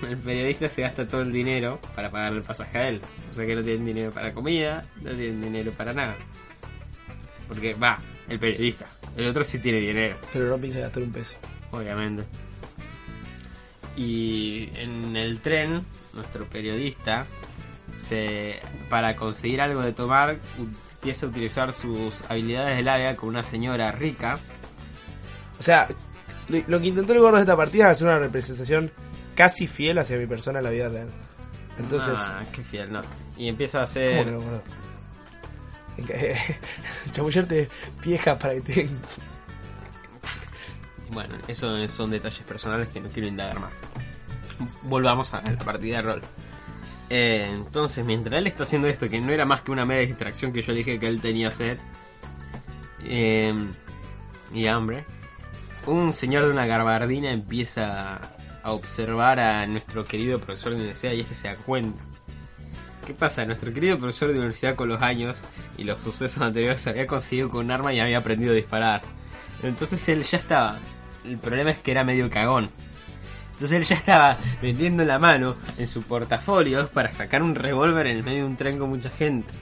El 0.08 0.16
periodista 0.16 0.68
se 0.68 0.82
gasta 0.82 1.06
todo 1.06 1.22
el 1.22 1.32
dinero 1.32 1.80
para 1.94 2.10
pagarle 2.10 2.38
el 2.38 2.44
pasaje 2.44 2.78
a 2.78 2.88
él. 2.88 3.00
O 3.30 3.34
sea 3.34 3.46
que 3.46 3.54
no 3.54 3.62
tienen 3.62 3.86
dinero 3.86 4.10
para 4.10 4.32
comida, 4.32 4.84
no 5.02 5.10
tienen 5.12 5.40
dinero 5.40 5.72
para 5.72 5.92
nada. 5.92 6.16
Porque 7.48 7.74
va, 7.74 7.98
el 8.28 8.38
periodista. 8.38 8.86
El 9.16 9.26
otro 9.26 9.44
sí 9.44 9.58
tiene 9.58 9.78
dinero, 9.78 10.16
Pero 10.32 10.46
no 10.48 10.58
piensa 10.58 10.80
gastar 10.80 11.02
un 11.02 11.12
peso. 11.12 11.36
Obviamente. 11.70 12.24
Y 13.96 14.70
en 14.76 15.16
el 15.16 15.40
tren, 15.40 15.84
nuestro 16.12 16.44
periodista, 16.46 17.26
se 17.94 18.60
para 18.90 19.16
conseguir 19.16 19.60
algo 19.60 19.80
de 19.80 19.92
tomar, 19.92 20.38
empieza 20.96 21.26
a 21.26 21.28
utilizar 21.28 21.72
sus 21.72 22.22
habilidades 22.28 22.76
del 22.76 22.88
área 22.88 23.16
con 23.16 23.30
una 23.30 23.42
señora 23.42 23.90
rica. 23.92 24.38
O 25.58 25.62
sea, 25.62 25.88
lo, 26.48 26.58
lo 26.66 26.80
que 26.80 26.88
intentó 26.88 27.12
el 27.14 27.20
gordo 27.20 27.36
de 27.36 27.42
esta 27.42 27.56
partida 27.56 27.86
es 27.86 27.92
hacer 27.92 28.08
una 28.08 28.18
representación 28.18 28.92
casi 29.34 29.66
fiel 29.66 29.98
hacia 29.98 30.16
mi 30.16 30.26
persona 30.26 30.58
en 30.58 30.64
la 30.64 30.70
vida 30.70 30.88
real. 30.88 31.08
Entonces, 31.78 32.14
Ah, 32.16 32.42
qué 32.52 32.62
fiel, 32.62 32.92
no. 32.92 33.02
Y 33.36 33.48
empieza 33.48 33.82
a 33.82 33.86
¿Cómo 33.86 33.94
que 33.94 34.14
hacer. 36.14 36.26
Chamullarte 37.12 37.68
vieja 38.04 38.38
para 38.38 38.54
que 38.54 38.60
te. 38.60 38.88
Bueno, 41.10 41.36
eso 41.48 41.86
son 41.88 42.10
detalles 42.10 42.40
personales 42.40 42.88
que 42.88 43.00
no 43.00 43.08
quiero 43.08 43.28
indagar 43.28 43.60
más. 43.60 43.74
Volvamos 44.82 45.34
a 45.34 45.42
la 45.42 45.58
partida 45.58 45.96
de 45.96 46.02
rol. 46.02 46.22
Eh, 47.08 47.48
entonces, 47.52 48.04
mientras 48.04 48.38
él 48.38 48.46
está 48.46 48.64
haciendo 48.64 48.88
esto, 48.88 49.08
que 49.08 49.20
no 49.20 49.32
era 49.32 49.44
más 49.44 49.60
que 49.60 49.70
una 49.70 49.86
mera 49.86 50.00
distracción 50.00 50.52
que 50.52 50.62
yo 50.62 50.74
dije 50.74 50.98
que 50.98 51.06
él 51.06 51.20
tenía 51.20 51.50
sed 51.50 51.78
eh, 53.04 53.54
y 54.52 54.66
hambre, 54.66 55.04
un 55.86 56.12
señor 56.12 56.44
de 56.44 56.50
una 56.50 56.66
garbardina 56.66 57.30
empieza 57.30 58.20
a 58.62 58.72
observar 58.72 59.38
a 59.38 59.64
nuestro 59.66 60.04
querido 60.04 60.40
profesor 60.40 60.70
de 60.70 60.78
universidad 60.78 61.12
y 61.12 61.20
este 61.20 61.34
se 61.34 61.48
da 61.48 61.54
cuenta. 61.54 62.02
¿Qué 63.06 63.14
pasa? 63.14 63.44
Nuestro 63.44 63.72
querido 63.72 63.96
profesor 63.98 64.28
de 64.28 64.34
universidad 64.34 64.74
con 64.74 64.88
los 64.88 65.00
años 65.00 65.38
y 65.78 65.84
los 65.84 66.00
sucesos 66.00 66.42
anteriores 66.42 66.80
se 66.80 66.90
había 66.90 67.06
conseguido 67.06 67.48
con 67.48 67.66
un 67.66 67.70
arma 67.70 67.92
y 67.92 68.00
había 68.00 68.18
aprendido 68.18 68.50
a 68.50 68.56
disparar. 68.56 69.02
Entonces 69.62 70.08
él 70.08 70.24
ya 70.24 70.38
estaba. 70.38 70.80
El 71.26 71.38
problema 71.38 71.70
es 71.70 71.78
que 71.78 71.90
era 71.90 72.04
medio 72.04 72.30
cagón. 72.30 72.70
Entonces 73.52 73.78
él 73.78 73.84
ya 73.84 73.94
estaba 73.96 74.38
metiendo 74.62 75.04
la 75.04 75.18
mano 75.18 75.56
en 75.78 75.86
su 75.86 76.02
portafolio 76.02 76.88
para 76.88 77.10
sacar 77.10 77.42
un 77.42 77.54
revólver 77.54 78.06
en 78.06 78.18
el 78.18 78.22
medio 78.22 78.40
de 78.40 78.44
un 78.44 78.56
tren 78.56 78.78
con 78.78 78.90
mucha 78.90 79.10
gente. 79.10 79.52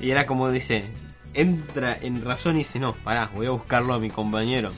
Y 0.00 0.10
era 0.10 0.26
como 0.26 0.50
dice, 0.50 0.86
entra 1.34 1.96
en 2.00 2.24
razón 2.24 2.56
y 2.56 2.60
dice, 2.60 2.78
no, 2.78 2.92
pará, 2.92 3.30
voy 3.34 3.46
a 3.46 3.50
buscarlo 3.50 3.94
a 3.94 3.98
mi 3.98 4.10
compañero. 4.10 4.72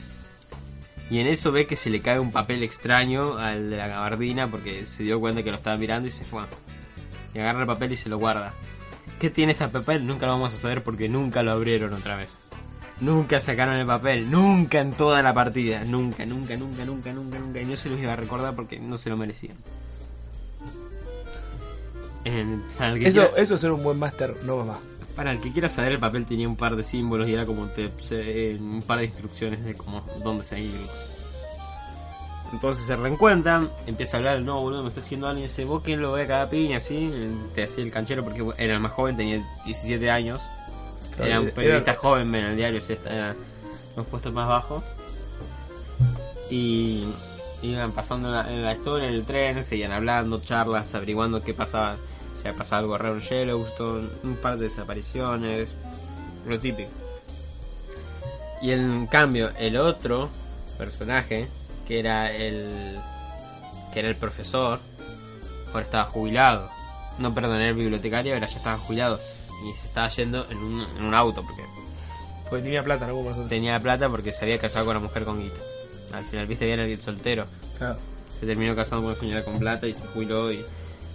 Y 1.09 1.19
en 1.19 1.27
eso 1.27 1.51
ve 1.51 1.67
que 1.67 1.75
se 1.75 1.89
le 1.89 2.01
cae 2.01 2.19
un 2.19 2.31
papel 2.31 2.63
extraño 2.63 3.37
al 3.37 3.69
de 3.69 3.77
la 3.77 3.87
gabardina 3.87 4.49
porque 4.49 4.85
se 4.85 5.03
dio 5.03 5.19
cuenta 5.19 5.43
que 5.43 5.51
lo 5.51 5.57
estaba 5.57 5.77
mirando 5.77 6.07
y 6.07 6.11
se 6.11 6.25
fue. 6.25 6.43
Y 7.33 7.39
agarra 7.39 7.61
el 7.61 7.67
papel 7.67 7.91
y 7.91 7.97
se 7.97 8.09
lo 8.09 8.17
guarda. 8.17 8.53
¿Qué 9.19 9.29
tiene 9.29 9.51
este 9.51 9.67
papel? 9.67 10.05
Nunca 10.05 10.25
lo 10.25 10.33
vamos 10.33 10.53
a 10.53 10.57
saber 10.57 10.83
porque 10.83 11.09
nunca 11.09 11.43
lo 11.43 11.51
abrieron 11.51 11.93
otra 11.93 12.15
vez. 12.15 12.39
Nunca 13.01 13.39
sacaron 13.41 13.75
el 13.75 13.85
papel, 13.85 14.31
nunca 14.31 14.79
en 14.79 14.93
toda 14.93 15.21
la 15.21 15.33
partida, 15.33 15.83
nunca, 15.83 16.25
nunca, 16.25 16.55
nunca, 16.55 16.85
nunca, 16.85 17.11
nunca, 17.11 17.39
nunca. 17.39 17.61
Y 17.61 17.65
no 17.65 17.75
se 17.75 17.89
los 17.89 17.99
iba 17.99 18.13
a 18.13 18.15
recordar 18.15 18.55
porque 18.55 18.79
no 18.79 18.97
se 18.97 19.09
lo 19.09 19.17
merecían. 19.17 19.57
Eh, 22.23 22.45
Eso, 22.69 23.21
quiera, 23.21 23.37
eso 23.41 23.55
es 23.55 23.61
ser 23.61 23.71
un 23.71 23.83
buen 23.83 23.99
máster, 23.99 24.35
no 24.43 24.57
mamá. 24.57 24.79
para 25.15 25.31
el 25.31 25.39
que 25.39 25.51
quiera 25.51 25.69
saber, 25.69 25.93
el 25.93 25.99
papel 25.99 26.25
tenía 26.25 26.47
un 26.47 26.55
par 26.55 26.75
de 26.75 26.83
símbolos 26.83 27.27
y 27.29 27.33
era 27.33 27.45
como 27.45 27.67
te- 27.67 27.91
eh, 28.11 28.57
un 28.59 28.81
par 28.81 28.99
de 28.99 29.05
instrucciones 29.05 29.63
de 29.63 29.75
cómo, 29.75 30.03
dónde 30.23 30.43
seguir. 30.43 30.75
Entonces 32.51 32.85
se 32.85 32.95
reencuentran, 32.95 33.69
empieza 33.87 34.17
a 34.17 34.19
hablar, 34.19 34.41
no 34.41 34.61
boludo, 34.61 34.83
me 34.83 34.89
está 34.89 35.01
haciendo 35.01 35.27
alguien, 35.27 35.47
dice, 35.47 35.65
vos 35.65 35.83
quién 35.83 36.01
lo 36.01 36.13
ve 36.13 36.23
a 36.23 36.27
cada 36.27 36.49
piña, 36.49 36.77
así, 36.77 37.11
te 37.53 37.63
hacía 37.63 37.83
el 37.83 37.91
canchero 37.91 38.23
porque 38.23 38.43
era 38.57 38.73
el 38.73 38.79
más 38.79 38.91
joven, 38.93 39.17
tenía 39.17 39.41
17 39.65 40.09
años. 40.09 40.41
Claro, 41.15 41.29
Era 41.31 41.39
un 41.39 41.45
era- 41.47 41.55
periodista 41.55 41.95
joven 41.95 42.35
en 42.35 42.43
el 42.45 42.55
diario, 42.57 42.81
se 42.81 42.93
está 42.93 43.35
los 43.95 44.05
puestos 44.07 44.33
más 44.33 44.47
bajos. 44.47 44.83
Y 46.49 47.05
iban 47.61 47.91
pasando 47.91 48.27
en 48.29 48.35
la, 48.35 48.51
en 48.51 48.63
la 48.63 48.73
historia, 48.73 49.07
en 49.07 49.13
el 49.15 49.23
tren, 49.25 49.63
seguían 49.63 49.91
hablando, 49.91 50.39
charlas, 50.41 50.93
averiguando 50.93 51.41
qué 51.43 51.53
pasaba. 51.53 51.95
Si 52.39 52.47
había 52.47 52.57
pasado 52.57 52.81
algo 52.83 52.97
raro 52.97 53.15
en 53.15 53.21
Yellowstone, 53.21 54.09
un 54.23 54.35
par 54.35 54.57
de 54.57 54.65
desapariciones, 54.65 55.69
lo 56.45 56.59
típico. 56.59 56.89
Y 58.61 58.71
en 58.71 59.07
cambio, 59.07 59.51
el 59.57 59.77
otro 59.77 60.29
personaje, 60.77 61.47
que 61.87 61.99
era 61.99 62.31
el. 62.31 62.99
que 63.93 63.99
era 63.99 64.09
el 64.09 64.15
profesor, 64.15 64.79
ahora 65.69 65.81
estaba 65.85 66.05
jubilado. 66.05 66.69
No, 67.17 67.33
perdón, 67.33 67.55
era 67.55 67.69
el 67.69 67.75
bibliotecario, 67.75 68.33
ahora 68.33 68.47
ya 68.47 68.57
estaba 68.57 68.77
jubilado. 68.77 69.19
Y 69.65 69.73
se 69.73 69.87
estaba 69.87 70.07
yendo 70.09 70.45
en 70.49 70.57
un, 70.57 70.81
en 70.97 71.05
un 71.05 71.13
auto, 71.15 71.43
porque 71.43 71.63
Porque 72.49 72.63
tenía 72.63 72.83
plata, 72.83 73.07
¿no? 73.07 73.21
Nosotros. 73.21 73.49
tenía 73.49 73.79
plata 73.81 74.09
porque 74.09 74.31
se 74.31 74.45
había 74.45 74.59
casado 74.59 74.85
con 74.85 74.95
una 74.97 75.05
mujer 75.07 75.23
con 75.23 75.39
guita. 75.41 75.59
Al 76.13 76.25
final, 76.25 76.45
viste, 76.47 76.65
bien 76.65 76.79
el 76.79 77.01
soltero. 77.01 77.47
Claro. 77.77 77.97
Se 78.39 78.45
terminó 78.45 78.75
casando 78.75 78.97
con 79.03 79.11
una 79.11 79.15
señora 79.19 79.43
con 79.43 79.57
plata 79.59 79.87
y 79.87 79.93
se 79.93 80.05
jubiló 80.07 80.51
y 80.51 80.63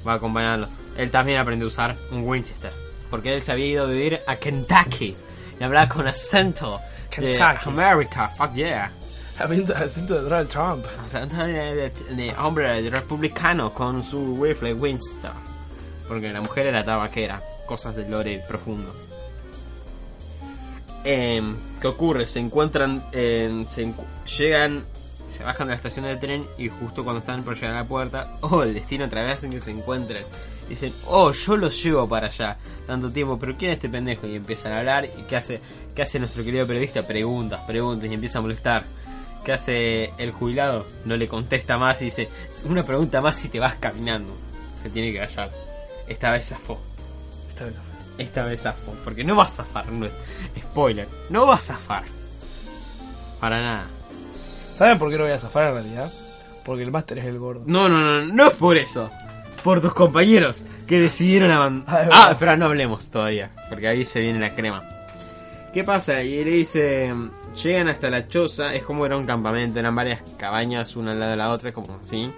va 0.06 0.14
acompañando. 0.14 0.68
Él 0.96 1.10
también 1.10 1.38
aprendió 1.38 1.66
a 1.66 1.68
usar 1.68 1.96
un 2.10 2.26
Winchester. 2.26 2.72
Porque 3.10 3.34
él 3.34 3.40
se 3.42 3.52
había 3.52 3.66
ido 3.66 3.84
a 3.84 3.88
vivir 3.88 4.20
a 4.26 4.36
Kentucky. 4.36 5.16
Y 5.58 5.62
hablaba 5.64 5.88
con 5.88 6.06
acento 6.06 6.80
de 7.16 7.30
Kentucky. 7.32 7.68
America, 7.68 8.28
fuck 8.36 8.52
yeah. 8.54 8.90
Acento 9.38 9.74
acento 9.76 10.14
de 10.14 10.20
Donald 10.22 10.48
Trump. 10.48 10.84
Acento 11.04 11.36
de, 11.36 11.74
de- 11.74 11.90
de 11.90 12.34
hombre 12.38 12.88
republicano 12.90 13.72
con 13.72 14.02
su 14.02 14.42
rifle 14.42 14.74
Winchester. 14.74 15.30
Porque 16.10 16.32
la 16.32 16.40
mujer 16.40 16.66
era 16.66 16.84
tabaquera. 16.84 17.40
Cosas 17.66 17.94
del 17.94 18.10
lore 18.10 18.42
profundo. 18.48 18.92
Em, 21.04 21.54
¿Qué 21.80 21.86
ocurre? 21.86 22.26
Se 22.26 22.40
encuentran, 22.40 23.00
em, 23.12 23.64
se 23.68 23.86
encu- 23.86 24.04
llegan, 24.38 24.84
se 25.28 25.44
bajan 25.44 25.68
de 25.68 25.72
la 25.74 25.76
estación 25.76 26.06
de 26.06 26.16
tren 26.16 26.44
y 26.58 26.68
justo 26.68 27.04
cuando 27.04 27.20
están 27.20 27.44
por 27.44 27.54
llegar 27.54 27.70
a 27.76 27.82
la 27.82 27.86
puerta, 27.86 28.32
oh, 28.40 28.64
el 28.64 28.74
destino 28.74 29.04
otra 29.04 29.22
vez 29.22 29.34
hacen 29.36 29.50
que 29.50 29.60
se 29.60 29.70
encuentren. 29.70 30.24
Dicen, 30.68 30.92
oh, 31.06 31.30
yo 31.30 31.56
los 31.56 31.80
llevo 31.80 32.08
para 32.08 32.26
allá. 32.26 32.56
Tanto 32.88 33.12
tiempo, 33.12 33.38
pero 33.38 33.56
¿quién 33.56 33.70
es 33.70 33.76
este 33.76 33.88
pendejo? 33.88 34.26
Y 34.26 34.34
empiezan 34.34 34.72
a 34.72 34.80
hablar. 34.80 35.04
¿Y 35.04 35.22
qué 35.28 35.36
hace, 35.36 35.60
qué 35.94 36.02
hace 36.02 36.18
nuestro 36.18 36.42
querido 36.42 36.66
periodista? 36.66 37.06
Preguntas, 37.06 37.60
preguntas 37.68 38.10
y 38.10 38.14
empieza 38.14 38.38
a 38.38 38.42
molestar. 38.42 38.84
¿Qué 39.44 39.52
hace 39.52 40.12
el 40.18 40.32
jubilado? 40.32 40.86
No 41.04 41.16
le 41.16 41.28
contesta 41.28 41.78
más 41.78 42.02
y 42.02 42.06
dice, 42.06 42.28
una 42.64 42.84
pregunta 42.84 43.20
más 43.20 43.44
y 43.44 43.48
te 43.48 43.60
vas 43.60 43.76
caminando. 43.76 44.32
Se 44.82 44.90
tiene 44.90 45.12
que 45.12 45.18
callar. 45.18 45.69
Esta 46.10 46.30
vez 46.32 46.48
zafó. 46.48 46.78
Esta 47.48 47.64
vez 47.64 47.74
fue. 47.74 48.24
Esta 48.24 48.44
vez 48.44 48.60
zafó. 48.62 48.92
Porque 49.04 49.24
no 49.24 49.34
va 49.36 49.44
a 49.44 49.48
zafar. 49.48 49.90
No, 49.90 50.06
spoiler. 50.60 51.08
No 51.30 51.46
va 51.46 51.54
a 51.54 51.60
zafar. 51.60 52.02
Para 53.40 53.62
nada. 53.62 53.86
¿Saben 54.74 54.98
por 54.98 55.10
qué 55.10 55.16
no 55.16 55.24
voy 55.24 55.32
a 55.32 55.38
zafar 55.38 55.68
en 55.68 55.74
realidad? 55.74 56.12
Porque 56.64 56.82
el 56.82 56.90
máster 56.90 57.18
es 57.18 57.24
el 57.24 57.38
gordo. 57.38 57.62
No, 57.66 57.88
no, 57.88 57.98
no. 57.98 58.34
No 58.34 58.48
es 58.48 58.54
por 58.56 58.76
eso. 58.76 59.10
Por 59.64 59.80
tus 59.80 59.94
compañeros 59.94 60.62
que 60.86 61.00
decidieron 61.00 61.50
abandonar. 61.50 62.08
Ah, 62.12 62.26
Ah, 62.28 62.32
espera, 62.32 62.56
no 62.56 62.66
hablemos 62.66 63.10
todavía. 63.10 63.50
Porque 63.68 63.88
ahí 63.88 64.04
se 64.04 64.20
viene 64.20 64.38
la 64.40 64.54
crema. 64.54 64.84
¿Qué 65.72 65.84
pasa? 65.84 66.20
Y 66.24 66.44
le 66.44 66.50
dice, 66.50 67.14
llegan 67.62 67.86
hasta 67.88 68.10
la 68.10 68.26
choza, 68.26 68.74
es 68.74 68.82
como 68.82 69.06
era 69.06 69.16
un 69.16 69.24
campamento, 69.24 69.78
eran 69.78 69.94
varias 69.94 70.20
cabañas 70.36 70.96
una 70.96 71.12
al 71.12 71.20
lado 71.20 71.30
de 71.30 71.36
la 71.36 71.50
otra, 71.50 71.72
como 71.72 72.00
así. 72.02 72.32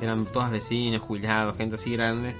Eran 0.00 0.24
todas 0.26 0.50
vecinos, 0.50 1.02
jubilados, 1.02 1.56
gente 1.58 1.74
así 1.74 1.92
grande. 1.92 2.34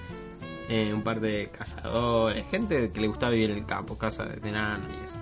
Eh, 0.68 0.92
un 0.94 1.02
par 1.02 1.20
de 1.20 1.50
cazadores, 1.50 2.46
gente 2.50 2.90
que 2.90 3.00
le 3.00 3.08
gustaba 3.08 3.32
vivir 3.32 3.50
en 3.50 3.58
el 3.58 3.66
campo, 3.66 3.98
casa 3.98 4.24
de 4.24 4.48
enanos 4.48 4.88
y 4.90 5.04
eso. 5.04 5.18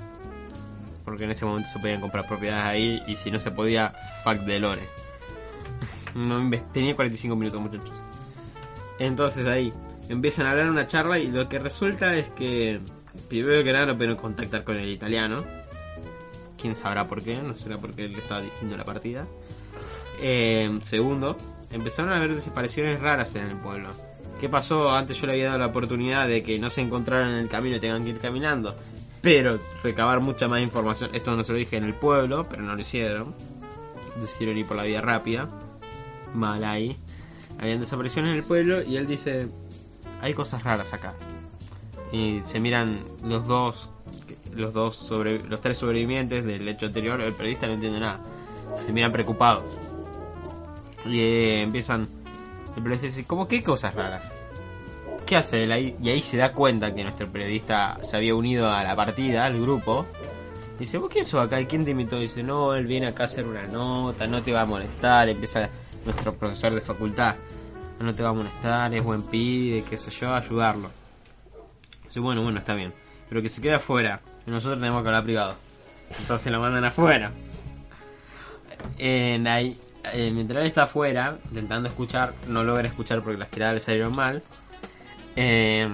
Porque 1.04 1.24
en 1.24 1.32
ese 1.32 1.44
momento 1.44 1.68
se 1.68 1.80
podían 1.80 2.00
comprar 2.00 2.28
propiedades 2.28 2.64
ahí 2.64 3.02
y 3.08 3.16
si 3.16 3.30
no 3.30 3.40
se 3.40 3.50
podía, 3.50 3.92
fuck 4.24 4.38
de 4.38 4.60
lore. 4.60 4.82
No 6.14 6.50
tenía 6.72 6.94
45 6.94 7.34
minutos, 7.34 7.60
muchachos. 7.60 7.96
Entonces 8.98 9.48
ahí 9.48 9.72
empiezan 10.08 10.46
a 10.46 10.50
hablar 10.50 10.70
una 10.70 10.86
charla 10.86 11.18
y 11.18 11.28
lo 11.28 11.48
que 11.48 11.58
resulta 11.58 12.14
es 12.16 12.28
que 12.30 12.80
primero 13.28 13.64
que 13.64 13.72
nada 13.72 13.86
no 13.86 13.94
pudieron 13.94 14.16
contactar 14.16 14.62
con 14.62 14.76
el 14.76 14.90
italiano. 14.90 15.44
Quién 16.60 16.74
sabrá 16.74 17.08
por 17.08 17.22
qué, 17.22 17.36
no 17.36 17.54
será 17.56 17.78
porque 17.78 18.04
él 18.04 18.14
estaba 18.16 18.42
dirigiendo 18.42 18.76
la 18.76 18.84
partida. 18.84 19.26
Eh, 20.20 20.78
segundo, 20.82 21.36
empezaron 21.70 22.12
a 22.12 22.18
haber 22.18 22.34
desapariciones 22.34 23.00
raras 23.00 23.34
en 23.34 23.46
el 23.46 23.56
pueblo. 23.56 23.88
¿Qué 24.42 24.48
pasó? 24.48 24.90
Antes 24.90 25.18
yo 25.18 25.28
le 25.28 25.34
había 25.34 25.46
dado 25.46 25.58
la 25.60 25.66
oportunidad 25.66 26.26
de 26.26 26.42
que 26.42 26.58
no 26.58 26.68
se 26.68 26.80
encontraran 26.80 27.28
en 27.28 27.36
el 27.36 27.48
camino 27.48 27.76
y 27.76 27.78
tengan 27.78 28.02
que 28.02 28.10
ir 28.10 28.18
caminando. 28.18 28.74
Pero 29.20 29.60
recabar 29.84 30.18
mucha 30.18 30.48
más 30.48 30.60
información. 30.60 31.10
Esto 31.12 31.36
no 31.36 31.44
se 31.44 31.52
lo 31.52 31.58
dije 31.58 31.76
en 31.76 31.84
el 31.84 31.94
pueblo, 31.94 32.48
pero 32.50 32.62
no 32.62 32.74
lo 32.74 32.80
hicieron. 32.80 33.36
Decidieron 34.20 34.58
ir 34.58 34.66
por 34.66 34.76
la 34.76 34.82
vía 34.82 35.00
rápida. 35.00 35.48
Mal 36.34 36.64
ahí. 36.64 36.96
Habían 37.60 37.78
desapariciones 37.78 38.32
en 38.32 38.38
el 38.38 38.42
pueblo 38.42 38.82
y 38.82 38.96
él 38.96 39.06
dice, 39.06 39.46
hay 40.20 40.34
cosas 40.34 40.64
raras 40.64 40.92
acá. 40.92 41.14
Y 42.10 42.40
se 42.42 42.58
miran 42.58 42.98
los 43.22 43.46
dos, 43.46 43.90
los 44.56 44.74
dos 44.74 44.96
sobre, 44.96 45.38
los 45.38 45.60
tres 45.60 45.78
sobrevivientes 45.78 46.44
del 46.44 46.66
hecho 46.66 46.86
anterior. 46.86 47.20
El 47.20 47.34
periodista 47.34 47.68
no 47.68 47.74
entiende 47.74 48.00
nada. 48.00 48.18
Se 48.84 48.92
miran 48.92 49.12
preocupados. 49.12 49.72
Y 51.06 51.20
eh, 51.20 51.62
empiezan, 51.62 52.08
el 52.76 52.82
periodista 52.82 53.06
dice, 53.06 53.24
¿cómo 53.24 53.46
qué 53.46 53.62
cosas 53.62 53.94
raras? 53.94 54.32
¿Qué 55.26 55.36
hace 55.36 55.64
él 55.64 55.72
ahí? 55.72 55.96
Y 56.02 56.10
ahí 56.10 56.20
se 56.20 56.36
da 56.36 56.52
cuenta 56.52 56.94
que 56.94 57.02
nuestro 57.02 57.28
periodista 57.30 57.98
se 58.02 58.16
había 58.16 58.34
unido 58.34 58.70
a 58.70 58.82
la 58.82 58.96
partida, 58.96 59.46
al 59.46 59.60
grupo. 59.60 60.06
Dice, 60.78 60.98
¿vos 60.98 61.08
qué 61.08 61.22
sos 61.22 61.44
acá? 61.44 61.60
¿Y 61.60 61.66
quién 61.66 61.84
te 61.84 61.92
invitó? 61.92 62.18
Dice, 62.18 62.42
no, 62.42 62.74
él 62.74 62.86
viene 62.86 63.06
acá 63.06 63.24
a 63.24 63.26
hacer 63.26 63.46
una 63.46 63.66
nota, 63.66 64.26
no 64.26 64.42
te 64.42 64.52
va 64.52 64.62
a 64.62 64.66
molestar. 64.66 65.28
Empieza 65.28 65.68
nuestro 66.04 66.34
profesor 66.34 66.74
de 66.74 66.80
facultad. 66.80 67.36
No 68.00 68.12
te 68.14 68.22
va 68.22 68.30
a 68.30 68.32
molestar, 68.32 68.92
es 68.92 69.02
buen 69.02 69.22
pibe, 69.22 69.84
qué 69.88 69.96
sé 69.96 70.10
yo, 70.10 70.34
ayudarlo. 70.34 70.90
Dice, 72.04 72.18
bueno, 72.20 72.42
bueno, 72.42 72.58
está 72.58 72.74
bien. 72.74 72.92
Pero 73.28 73.42
que 73.42 73.48
se 73.48 73.62
quede 73.62 73.74
afuera. 73.74 74.20
Nosotros 74.46 74.80
tenemos 74.80 75.02
que 75.02 75.08
hablar 75.08 75.24
privado. 75.24 75.54
Entonces 76.18 76.50
lo 76.50 76.60
mandan 76.60 76.84
afuera. 76.84 77.30
En 78.98 79.46
ahí, 79.46 79.78
eh, 80.12 80.30
mientras 80.32 80.62
él 80.62 80.68
está 80.68 80.84
afuera, 80.84 81.38
intentando 81.50 81.88
escuchar, 81.88 82.34
no 82.48 82.64
logra 82.64 82.88
escuchar 82.88 83.22
porque 83.22 83.38
las 83.38 83.50
tiradas 83.50 83.74
le 83.74 83.80
salieron 83.80 84.14
mal. 84.16 84.42
Eh, 85.36 85.88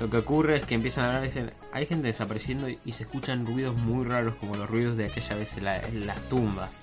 lo 0.00 0.08
que 0.08 0.16
ocurre 0.16 0.56
es 0.56 0.64
que 0.66 0.74
empiezan 0.74 1.04
a 1.04 1.08
hablar, 1.08 1.22
dicen, 1.22 1.52
hay 1.72 1.86
gente 1.86 2.06
desapareciendo 2.06 2.68
y 2.68 2.92
se 2.92 3.02
escuchan 3.02 3.44
ruidos 3.46 3.76
muy 3.76 4.04
raros 4.06 4.34
como 4.36 4.56
los 4.56 4.68
ruidos 4.68 4.96
de 4.96 5.06
aquella 5.06 5.36
vez 5.36 5.56
en, 5.58 5.64
la- 5.64 5.78
en 5.80 6.06
las 6.06 6.18
tumbas. 6.28 6.78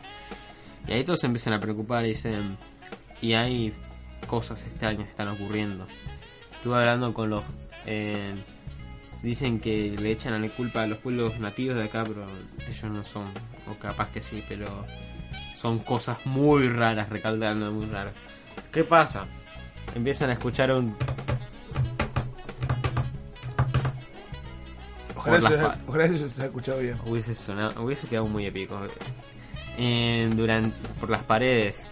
Y 0.88 0.94
ahí 0.94 1.04
todos 1.04 1.20
se 1.22 1.26
empiezan 1.26 1.54
a 1.54 1.60
preocupar 1.60 2.06
y 2.06 2.10
dicen, 2.10 2.58
y 3.22 3.34
hay 3.34 3.74
cosas 4.28 4.62
extrañas 4.64 5.04
que 5.06 5.10
están 5.10 5.28
ocurriendo. 5.30 5.88
Estuve 6.54 6.78
hablando 6.78 7.14
con 7.14 7.30
los... 7.32 7.44
eh, 7.86 8.36
dicen 9.24 9.60
que 9.60 9.96
le 10.00 10.12
echan 10.12 10.34
a 10.34 10.40
la 10.40 10.48
culpa 10.50 10.84
a 10.84 10.88
los 10.88 11.00
pueblos 11.00 11.40
nativos 11.40 11.76
de 11.76 11.86
acá, 11.86 12.04
pero 12.06 12.28
ellos 12.68 12.84
no 12.84 13.04
son, 13.04 13.26
o 13.70 13.74
capaz 13.80 14.10
que 14.12 14.22
sí, 14.22 14.44
pero 14.48 14.86
son 15.60 15.80
cosas 15.80 16.18
muy 16.26 16.70
raras, 16.70 17.10
recalcando 17.10 17.72
muy 17.72 17.86
raras. 17.88 18.14
¿Qué 18.72 18.84
pasa? 18.84 19.26
Empiezan 19.96 20.30
a 20.30 20.34
escuchar 20.34 20.72
un 20.72 20.96
Ojalá, 25.16 25.40
Por 25.40 25.50
se, 25.50 25.58
las 25.58 25.68
pa- 25.68 25.78
ojalá 25.88 26.06
eso 26.06 26.30
se 26.30 26.36
haya 26.42 26.46
escuchado 26.46 26.80
bien. 26.80 26.98
Hubiese 27.06 27.34
sonado, 27.36 27.84
hubiese 27.84 28.08
quedado 28.08 28.28
muy 28.28 28.46
épico. 28.46 28.80
Eh, 29.78 30.30
durante, 30.34 30.76
por 31.00 31.10
las 31.10 31.24
paredes. 31.24 31.86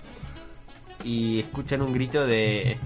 Y 1.03 1.39
escuchan 1.39 1.81
un 1.81 1.93
grito 1.93 2.25
de 2.25 2.77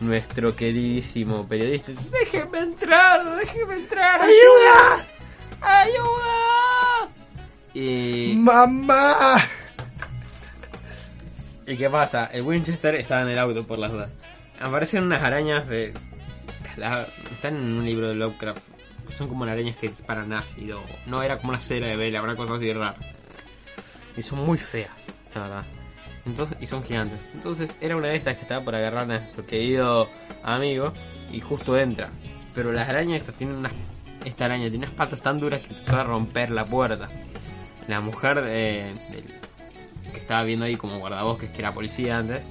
nuestro 0.00 0.54
queridísimo 0.54 1.46
periodista. 1.46 1.92
Déjenme 2.10 2.58
entrar, 2.58 3.20
déjenme 3.36 3.74
entrar. 3.76 4.20
¡Ayuda! 4.20 5.06
¡Ayuda! 5.60 7.08
Y, 7.72 8.34
¡Mamá! 8.36 9.36
¿Y 11.66 11.76
qué 11.76 11.88
pasa? 11.88 12.26
El 12.26 12.42
Winchester 12.42 12.94
estaba 12.94 13.22
en 13.22 13.28
el 13.28 13.38
auto 13.38 13.66
por 13.66 13.78
las 13.78 13.90
dudas. 13.90 14.10
Aparecen 14.60 15.04
unas 15.04 15.22
arañas 15.22 15.66
de... 15.68 15.94
Están 17.32 17.56
en 17.56 17.72
un 17.72 17.84
libro 17.84 18.08
de 18.08 18.14
Lovecraft. 18.14 18.62
Son 19.10 19.28
como 19.28 19.44
arañas 19.44 19.76
que 19.76 19.88
disparan 19.88 20.32
ácido. 20.32 20.80
No, 21.06 21.22
era 21.22 21.38
como 21.38 21.50
una 21.50 21.60
cera 21.60 21.86
de 21.86 21.96
vela, 21.96 22.22
una 22.22 22.36
cosa 22.36 22.54
así 22.54 22.72
rara. 22.72 22.96
Y 24.16 24.22
son 24.22 24.40
muy 24.40 24.58
feas, 24.58 25.06
la 25.34 25.40
verdad. 25.42 25.64
Entonces, 26.26 26.56
y 26.60 26.66
son 26.66 26.82
gigantes. 26.82 27.26
Entonces 27.34 27.76
era 27.80 27.96
una 27.96 28.08
de 28.08 28.16
estas 28.16 28.36
que 28.36 28.42
estaba 28.42 28.64
por 28.64 28.74
agarrar 28.74 29.04
a 29.04 29.06
nuestro 29.06 29.46
querido 29.46 30.08
amigo. 30.42 30.92
Y 31.32 31.40
justo 31.40 31.78
entra. 31.78 32.10
Pero 32.54 32.72
las 32.72 32.88
arañas 32.88 33.20
estas 33.20 33.36
tienen 33.36 33.56
unas... 33.56 33.72
Esta 34.24 34.46
araña 34.46 34.68
tiene 34.68 34.86
unas 34.86 34.90
patas 34.90 35.20
tan 35.20 35.40
duras 35.40 35.60
que 35.60 35.68
empezó 35.68 35.96
a 35.96 36.04
romper 36.04 36.50
la 36.50 36.66
puerta. 36.66 37.08
La 37.88 38.00
mujer 38.00 38.42
del, 38.42 38.98
que 40.14 40.20
estaba 40.20 40.42
viendo 40.44 40.64
ahí 40.64 40.76
como 40.76 40.98
guardabosques, 40.98 41.50
que 41.50 41.58
era 41.58 41.72
policía 41.72 42.16
antes, 42.18 42.46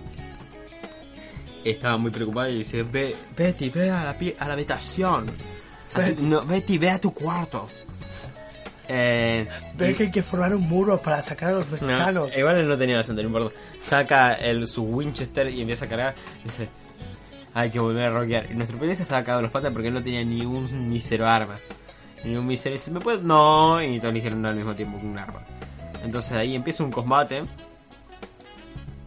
estaba 1.63 1.97
muy 1.97 2.11
preocupada 2.11 2.49
y 2.49 2.57
dice, 2.59 2.83
ve, 2.83 3.15
Betty, 3.35 3.69
ve 3.69 3.89
a 3.89 4.03
la, 4.03 4.17
pi- 4.17 4.35
a 4.37 4.47
la 4.47 4.53
habitación. 4.53 5.27
A 5.93 5.95
tu- 5.95 6.01
Betty. 6.01 6.21
no, 6.23 6.45
Betty, 6.45 6.77
ve 6.77 6.89
a 6.89 6.99
tu 6.99 7.13
cuarto. 7.13 7.67
Eh, 8.89 9.47
Ve 9.77 9.95
que 9.95 10.03
hay 10.03 10.11
que 10.11 10.21
formar 10.21 10.53
un 10.53 10.67
muro 10.67 11.01
para 11.01 11.23
sacar 11.23 11.49
a 11.49 11.51
los 11.53 11.65
no, 11.67 11.71
mexicanos. 11.87 12.35
igual 12.37 12.57
él 12.57 12.67
no 12.67 12.77
tenía 12.77 12.99
acento, 12.99 13.21
no 13.21 13.27
importa. 13.29 13.57
Saca 13.81 14.33
el, 14.33 14.67
su 14.67 14.83
Winchester 14.83 15.47
y 15.49 15.61
empieza 15.61 15.85
a 15.85 15.87
cargar. 15.87 16.15
Dice, 16.43 16.67
hay 17.53 17.69
que 17.71 17.79
volver 17.79 18.03
a 18.03 18.09
rockear. 18.09 18.51
Y 18.51 18.55
nuestro 18.55 18.77
periodista 18.77 19.03
estaba 19.03 19.21
cagado 19.21 19.37
de 19.39 19.43
los 19.43 19.51
patas 19.51 19.71
porque 19.71 19.87
él 19.87 19.93
no 19.93 20.03
tenía 20.03 20.21
ni 20.25 20.45
un 20.45 20.89
mísero 20.89 21.25
arma. 21.25 21.57
Ni 22.25 22.35
un 22.35 22.45
mísero. 22.45 22.73
Dice, 22.73 22.91
¿me 22.91 22.99
puedes? 22.99 23.21
No. 23.21 23.81
Y 23.81 23.99
todos 23.99 24.13
le 24.13 24.19
dijeron 24.19 24.41
no 24.41 24.49
al 24.49 24.55
mismo 24.55 24.75
tiempo 24.75 24.99
que 24.99 25.05
un 25.05 25.17
arma. 25.17 25.41
Entonces 26.03 26.33
ahí 26.33 26.55
empieza 26.55 26.83
un 26.83 26.91
combate. 26.91 27.43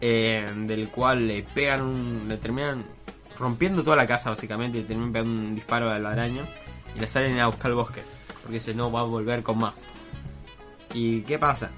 eh, 0.01 0.45
del 0.55 0.89
cual 0.89 1.27
le 1.27 1.43
pegan 1.43 1.81
un. 1.81 2.25
Le 2.27 2.37
terminan 2.37 2.85
rompiendo 3.39 3.83
toda 3.83 3.95
la 3.95 4.07
casa 4.07 4.29
básicamente. 4.29 4.79
Le 4.79 4.83
terminan 4.85 5.11
pegando 5.13 5.31
un 5.31 5.55
disparo 5.55 5.89
a 5.89 5.99
la 5.99 6.11
araña. 6.11 6.43
Y 6.95 6.99
le 6.99 7.07
salen 7.07 7.39
a 7.39 7.47
buscar 7.47 7.71
el 7.71 7.75
bosque. 7.75 8.01
Porque 8.41 8.55
dice, 8.55 8.73
no, 8.73 8.91
va 8.91 9.01
a 9.01 9.03
volver 9.03 9.43
con 9.43 9.59
más. 9.59 9.73
¿Y 10.93 11.21
qué 11.21 11.37
pasa? 11.37 11.69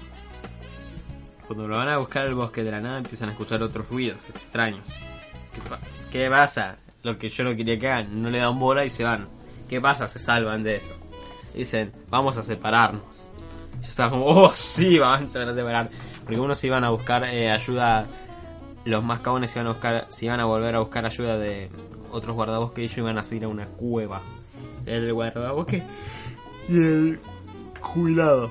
Cuando 1.46 1.66
lo 1.66 1.76
van 1.76 1.88
a 1.88 1.98
buscar 1.98 2.26
al 2.26 2.34
bosque 2.34 2.62
de 2.62 2.70
la 2.70 2.80
nada 2.80 2.98
empiezan 2.98 3.28
a 3.28 3.32
escuchar 3.32 3.60
otros 3.62 3.88
ruidos 3.88 4.18
extraños. 4.28 4.84
¿Qué, 5.52 5.60
qué 6.12 6.30
pasa? 6.30 6.76
Lo 7.02 7.18
que 7.18 7.28
yo 7.28 7.42
no 7.42 7.56
quería 7.56 7.78
que 7.78 7.88
hagan, 7.88 8.22
no 8.22 8.30
le 8.30 8.38
dan 8.38 8.58
bola 8.58 8.84
y 8.84 8.90
se 8.90 9.02
van. 9.02 9.26
¿Qué 9.68 9.80
pasa? 9.80 10.06
Se 10.06 10.18
salvan 10.20 10.62
de 10.62 10.76
eso. 10.76 10.94
Dicen, 11.54 11.92
vamos 12.08 12.36
a 12.36 12.44
separarnos. 12.44 13.19
Yo 13.82 13.88
estaba 13.88 14.10
como, 14.10 14.26
oh 14.26 14.52
sí, 14.54 14.98
van, 14.98 15.28
se 15.28 15.38
van 15.38 15.48
a 15.48 15.54
separar. 15.54 15.90
Porque 16.24 16.38
unos 16.38 16.62
iban 16.64 16.84
a 16.84 16.90
buscar 16.90 17.24
eh, 17.24 17.50
ayuda, 17.50 18.06
los 18.84 19.02
más 19.02 19.20
cabones 19.20 19.54
iban 19.56 19.66
a 19.66 19.70
buscar, 19.70 20.06
se 20.08 20.26
iban 20.26 20.40
a 20.40 20.44
volver 20.44 20.74
a 20.76 20.80
buscar 20.80 21.06
ayuda 21.06 21.38
de 21.38 21.70
otros 22.10 22.34
guardabosques 22.34 22.82
y 22.82 22.84
ellos 22.84 22.98
iban 22.98 23.18
a 23.18 23.24
ir 23.34 23.44
a 23.44 23.48
una 23.48 23.66
cueva. 23.66 24.22
El 24.86 25.12
guardabosque 25.12 25.82
y 26.68 26.76
el 26.76 27.20
jubilado. 27.80 28.50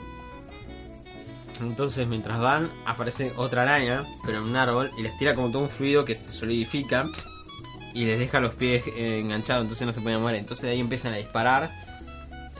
Entonces, 1.61 2.07
mientras 2.07 2.39
van, 2.39 2.69
aparece 2.85 3.33
otra 3.35 3.63
araña, 3.63 4.05
pero 4.25 4.37
en 4.37 4.45
un 4.45 4.55
árbol, 4.55 4.91
y 4.97 5.01
les 5.01 5.17
tira 5.17 5.35
como 5.35 5.51
todo 5.51 5.63
un 5.63 5.69
fluido 5.69 6.05
que 6.05 6.15
se 6.15 6.31
solidifica 6.31 7.05
y 7.93 8.05
les 8.05 8.19
deja 8.19 8.39
los 8.39 8.53
pies 8.53 8.85
eh, 8.95 9.19
enganchados, 9.19 9.63
entonces 9.63 9.85
no 9.85 9.93
se 9.93 10.01
pueden 10.01 10.21
mover. 10.21 10.35
Entonces 10.35 10.63
de 10.63 10.71
ahí 10.71 10.79
empiezan 10.79 11.13
a 11.13 11.17
disparar. 11.17 11.69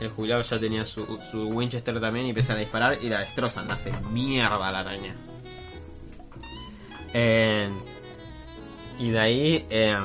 El 0.00 0.08
jubilado 0.08 0.42
ya 0.42 0.58
tenía 0.58 0.84
su, 0.86 1.18
su 1.30 1.48
Winchester 1.48 2.00
también 2.00 2.26
y 2.26 2.30
empiezan 2.30 2.56
a 2.56 2.60
disparar 2.60 2.98
y 3.02 3.08
la 3.08 3.20
destrozan, 3.20 3.70
hace 3.70 3.92
mierda 4.10 4.72
la 4.72 4.80
araña. 4.80 5.14
Eh, 7.12 7.68
y 8.98 9.10
de 9.10 9.18
ahí, 9.18 9.66
eh, 9.70 9.96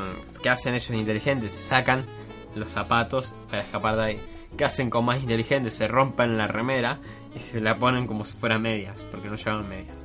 ¿qué 0.42 0.50
hacen 0.50 0.74
ellos 0.74 0.90
inteligentes? 0.90 1.54
Sacan 1.54 2.06
los 2.56 2.70
zapatos 2.70 3.36
para 3.50 3.62
escapar 3.62 3.96
de 3.96 4.04
ahí. 4.04 4.22
¿Qué 4.58 4.66
hacen 4.66 4.90
con 4.90 5.06
más 5.06 5.22
inteligentes? 5.22 5.74
Se 5.74 5.88
rompen 5.88 6.38
la 6.38 6.48
remera 6.48 7.00
y 7.36 7.40
se 7.40 7.60
la 7.60 7.78
ponen 7.78 8.08
como 8.08 8.24
si 8.26 8.34
fueran 8.34 8.62
medias, 8.62 9.04
porque 9.12 9.28
no 9.28 9.36
llevaban 9.36 9.68
medias. 9.68 9.98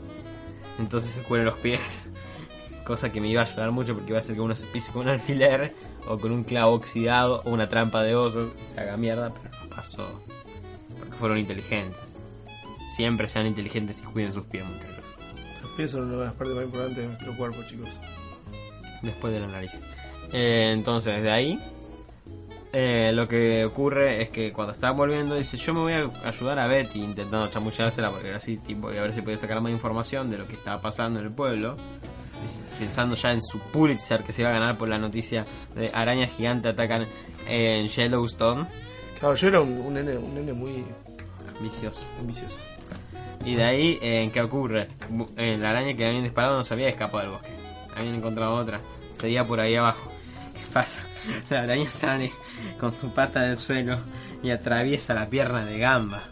Entonces 0.79 1.13
se 1.13 1.23
cubren 1.23 1.45
los 1.45 1.59
pies. 1.59 2.11
Cosa 2.85 3.13
que 3.13 3.21
me 3.21 3.29
iba 3.29 3.43
a 3.43 3.45
ayudar 3.45 3.71
mucho 3.71 3.95
porque 3.95 4.11
iba 4.11 4.19
a 4.19 4.21
hacer 4.21 4.35
que 4.35 4.41
uno 4.41 4.57
se 4.57 4.67
pise 4.67 4.91
con 4.93 5.03
un 5.03 5.09
alfiler 5.09 5.75
o 6.07 6.19
con 6.19 6.33
un 6.33 6.45
clavo 6.45 6.75
oxidado 6.75 7.43
o 7.45 7.51
una 7.51 7.69
trampa 7.69 8.03
de 8.03 8.15
osos 8.15 8.51
se 8.75 8.81
haga 8.81 8.97
mierda, 8.97 9.33
pero 9.33 9.55
no 9.63 9.71
pasó. 9.71 10.23
Porque 10.99 11.17
fueron 11.17 11.39
inteligentes. 11.39 12.17
Siempre 12.95 13.29
sean 13.29 13.47
inteligentes 13.47 14.01
y 14.01 14.03
cuiden 14.03 14.33
sus 14.33 14.45
pies, 14.47 14.65
muchachos. 14.65 15.05
Los 15.63 15.71
pies 15.73 15.91
son 15.91 16.05
una 16.05 16.17
de 16.17 16.25
las 16.25 16.35
partes 16.35 16.57
más 16.57 16.65
importantes 16.65 16.97
de 16.97 17.07
nuestro 17.07 17.37
cuerpo, 17.37 17.59
chicos. 17.69 17.89
después 19.03 19.33
de 19.33 19.41
la 19.41 19.47
nariz. 19.47 19.81
Eh, 20.33 20.71
entonces, 20.73 21.23
de 21.23 21.31
ahí, 21.31 21.61
eh, 22.73 23.11
lo 23.15 23.27
que 23.27 23.65
ocurre 23.65 24.23
es 24.23 24.29
que 24.31 24.53
cuando 24.53 24.73
está 24.73 24.91
volviendo, 24.93 25.35
dice: 25.35 25.57
Yo 25.57 25.75
me 25.75 25.81
voy 25.81 25.93
a 25.93 26.29
ayudar 26.29 26.59
a 26.59 26.67
Betty, 26.67 27.03
intentando 27.03 27.49
chamullársela, 27.49 28.11
porque 28.11 28.29
era 28.29 28.37
así, 28.37 28.57
tipo, 28.59 28.93
y 28.93 28.97
a 28.97 29.03
ver 29.03 29.13
si 29.13 29.23
podía 29.23 29.39
sacar 29.39 29.61
más 29.61 29.73
información 29.73 30.31
de 30.31 30.39
lo 30.39 30.47
que 30.47 30.55
estaba 30.55 30.81
pasando 30.81 31.19
en 31.21 31.27
el 31.27 31.33
pueblo. 31.33 31.77
Pensando 32.79 33.15
ya 33.17 33.33
en 33.33 33.43
su 33.43 33.59
Pulitzer 33.59 34.23
que 34.25 34.33
se 34.33 34.43
iba 34.43 34.51
a 34.51 34.55
ganar 34.55 34.79
por 34.79 34.89
la 34.89 34.99
noticia 34.99 35.47
de 35.75 35.91
arañas 35.93 36.31
gigantes 36.37 36.73
atacan 36.73 37.07
en 37.49 37.89
Yellowstone. 37.89 38.67
Claro, 39.19 39.35
yo 39.35 39.49
era 39.49 39.61
un, 39.61 39.73
un 39.73 39.95
nene, 39.95 40.17
un 40.17 40.35
nene 40.35 40.53
muy 40.53 40.85
Ambicioso. 41.59 42.03
ambicioso. 42.19 42.63
Y 43.45 43.55
de 43.55 43.65
ahí, 43.65 43.99
eh, 44.03 44.31
¿qué 44.33 44.41
ocurre? 44.43 44.89
Eh, 45.37 45.57
la 45.59 45.71
araña 45.71 45.95
que 45.95 46.07
habían 46.07 46.23
disparado 46.25 46.57
no 46.57 46.65
se 46.65 46.75
había 46.75 46.89
escapado 46.89 47.23
del 47.23 47.31
bosque. 47.33 47.51
Habían 47.97 48.15
encontrado 48.15 48.55
otra. 48.55 48.81
Seguía 49.19 49.45
por 49.47 49.61
ahí 49.61 49.75
abajo. 49.77 50.11
¿Qué 50.55 50.61
pasa? 50.73 51.01
La 51.51 51.63
araña 51.63 51.91
sale 51.91 52.33
con 52.79 52.93
su 52.93 53.13
pata 53.13 53.43
del 53.43 53.57
suelo 53.59 53.99
y 54.43 54.51
atraviesa 54.51 55.13
la 55.15 55.29
pierna 55.29 55.65
de 55.67 55.79
Gamba. 55.79 56.23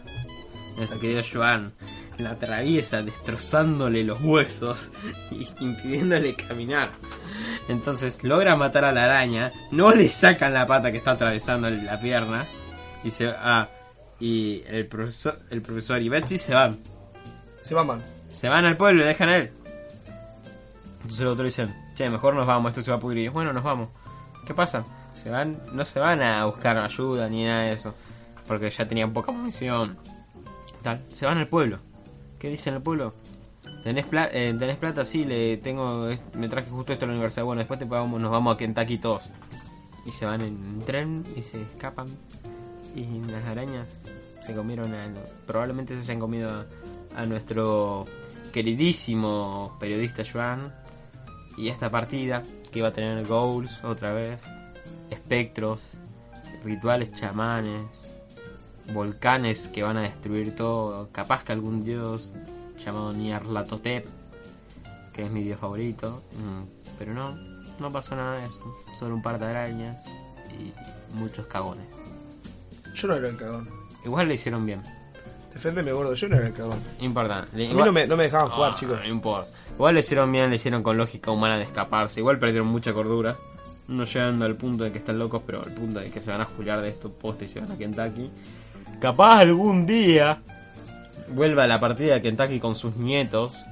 Nuestro 0.77 0.99
querido 0.99 1.21
Joan. 1.31 1.73
La 2.19 2.31
atraviesa 2.31 3.01
destrozándole 3.01 4.03
los 4.03 4.21
huesos 4.21 4.91
y 5.31 5.47
impidiéndole 5.63 6.35
caminar. 6.35 6.89
Entonces 7.69 8.23
logra 8.23 8.55
matar 8.55 8.83
a 8.83 8.91
la 8.91 9.05
araña. 9.05 9.51
No 9.71 9.93
le 9.93 10.09
sacan 10.09 10.53
la 10.53 10.67
pata 10.67 10.91
que 10.91 10.97
está 10.97 11.11
atravesando 11.11 11.69
la 11.69 11.99
pierna. 11.99 12.45
Y 13.03 13.11
se 13.11 13.29
ah, 13.29 13.69
y 14.19 14.63
el 14.67 14.85
profesor, 14.87 15.39
el 15.49 15.61
profesor 15.61 16.01
y 16.01 16.09
Betsy 16.09 16.37
se 16.37 16.53
van. 16.53 16.77
Se 17.61 17.73
maman. 17.73 18.03
Se 18.27 18.49
van 18.49 18.65
al 18.65 18.77
pueblo 18.77 19.03
y 19.03 19.07
dejan 19.07 19.29
a 19.29 19.37
él. 19.37 19.51
Entonces 20.95 21.21
los 21.21 21.33
otros 21.33 21.45
dicen, 21.45 21.73
che, 21.95 22.09
mejor 22.09 22.35
nos 22.35 22.45
vamos, 22.45 22.69
esto 22.69 22.81
se 22.81 22.91
va 22.91 22.97
a 22.97 22.99
pudrir. 22.99 23.31
Bueno, 23.31 23.53
nos 23.53 23.63
vamos. 23.63 23.89
¿Qué 24.45 24.53
pasa? 24.53 24.83
Se 25.13 25.29
van, 25.29 25.59
no 25.71 25.85
se 25.85 25.99
van 25.99 26.21
a 26.21 26.45
buscar 26.45 26.77
ayuda 26.77 27.29
ni 27.29 27.45
nada 27.45 27.63
de 27.63 27.73
eso. 27.73 27.95
Porque 28.47 28.69
ya 28.69 28.87
tenían 28.87 29.13
poca 29.13 29.31
munición. 29.31 29.97
Tal, 30.83 31.03
se 31.11 31.25
van 31.25 31.37
al 31.37 31.47
pueblo. 31.47 31.79
¿Qué 32.39 32.49
dicen 32.49 32.75
el 32.75 32.81
pueblo? 32.81 33.13
¿Tenés, 33.83 34.05
pla- 34.05 34.29
eh, 34.31 34.55
¿Tenés 34.57 34.77
plata? 34.77 35.05
Sí, 35.05 35.25
le 35.25 35.57
tengo, 35.57 36.07
me 36.33 36.47
traje 36.49 36.69
justo 36.69 36.93
esto 36.93 37.05
a 37.05 37.07
la 37.07 37.13
universidad. 37.13 37.45
Bueno, 37.45 37.59
después 37.59 37.79
te 37.79 37.85
pagamos, 37.85 38.19
nos 38.19 38.31
vamos 38.31 38.55
a 38.55 38.57
Kentucky 38.57 38.97
todos. 38.97 39.29
Y 40.05 40.11
se 40.11 40.25
van 40.25 40.41
en 40.41 40.81
tren 40.85 41.23
y 41.35 41.41
se 41.43 41.61
escapan. 41.61 42.07
Y 42.95 43.05
las 43.29 43.45
arañas 43.45 43.87
se 44.41 44.55
comieron 44.55 44.93
a, 44.93 45.07
probablemente 45.45 45.93
se 45.93 46.01
hayan 46.01 46.19
comido 46.19 46.49
a, 46.49 46.65
a 47.15 47.25
nuestro 47.25 48.05
queridísimo 48.51 49.75
periodista 49.79 50.23
Joan. 50.29 50.73
Y 51.57 51.67
esta 51.69 51.91
partida 51.91 52.41
que 52.71 52.79
iba 52.79 52.87
a 52.87 52.93
tener 52.93 53.25
goals 53.27 53.83
otra 53.83 54.13
vez. 54.13 54.41
espectros, 55.09 55.81
rituales 56.63 57.11
chamanes, 57.13 58.08
volcanes 58.93 59.67
que 59.67 59.83
van 59.83 59.97
a 59.97 60.01
destruir 60.01 60.55
todo. 60.55 61.09
Capaz 61.11 61.43
que 61.43 61.51
algún 61.51 61.83
dios 61.83 62.33
llamado 62.77 63.13
Nyarlathotep, 63.13 64.05
que 65.13 65.25
es 65.25 65.31
mi 65.31 65.43
dios 65.43 65.59
favorito. 65.59 66.23
mm, 66.37 66.97
Pero 66.97 67.13
no, 67.13 67.35
no 67.79 67.91
pasó 67.91 68.15
nada 68.15 68.37
de 68.39 68.45
eso. 68.45 68.61
Solo 68.97 69.15
un 69.15 69.21
par 69.21 69.39
de 69.39 69.45
arañas 69.45 70.03
y 70.59 70.73
muchos 71.15 71.45
cagones. 71.47 71.87
Yo 72.93 73.07
no 73.07 73.15
era 73.15 73.29
el 73.29 73.37
cagón. 73.37 73.69
Igual 74.05 74.27
le 74.27 74.33
hicieron 74.35 74.65
bien. 74.65 74.81
Deféndeme, 75.53 75.91
gordo, 75.91 76.13
yo 76.13 76.27
no 76.29 76.37
era 76.37 76.47
el 76.47 76.53
cagón. 76.53 76.79
Importante. 76.99 77.49
A 77.53 77.57
mí 77.57 77.73
no 77.73 77.91
me, 77.91 78.05
no 78.07 78.15
me 78.17 78.23
dejaban 78.23 78.49
jugar, 78.49 78.71
Ah, 78.73 78.77
chicos. 78.79 78.99
No 79.01 79.07
importa. 79.07 79.49
Igual 79.75 79.93
le 79.95 79.99
hicieron 80.01 80.31
bien, 80.31 80.49
le 80.49 80.57
hicieron 80.57 80.83
con 80.83 80.97
lógica 80.97 81.31
humana 81.31 81.57
de 81.57 81.63
escaparse. 81.63 82.19
Igual 82.19 82.39
perdieron 82.39 82.67
mucha 82.67 82.93
cordura. 82.93 83.37
No 83.87 84.03
llegando 84.03 84.45
al 84.45 84.55
punto 84.55 84.83
de 84.83 84.91
que 84.91 84.99
están 84.99 85.17
locos, 85.17 85.41
pero 85.45 85.63
al 85.63 85.73
punto 85.73 85.99
de 85.99 86.11
que 86.11 86.21
se 86.21 86.29
van 86.29 86.41
a 86.41 86.45
juliar 86.45 86.81
de 86.81 86.89
estos 86.89 87.11
postes 87.11 87.49
y 87.49 87.53
se 87.53 87.59
van 87.61 87.71
a 87.71 87.77
Kentucky. 87.77 88.29
Capaz 88.99 89.39
algún 89.39 89.85
día 89.85 90.41
vuelva 91.29 91.63
a 91.63 91.67
la 91.67 91.79
partida 91.79 92.15
de 92.15 92.21
Kentucky 92.21 92.59
con 92.59 92.75
sus 92.75 92.95
nietos. 92.95 93.63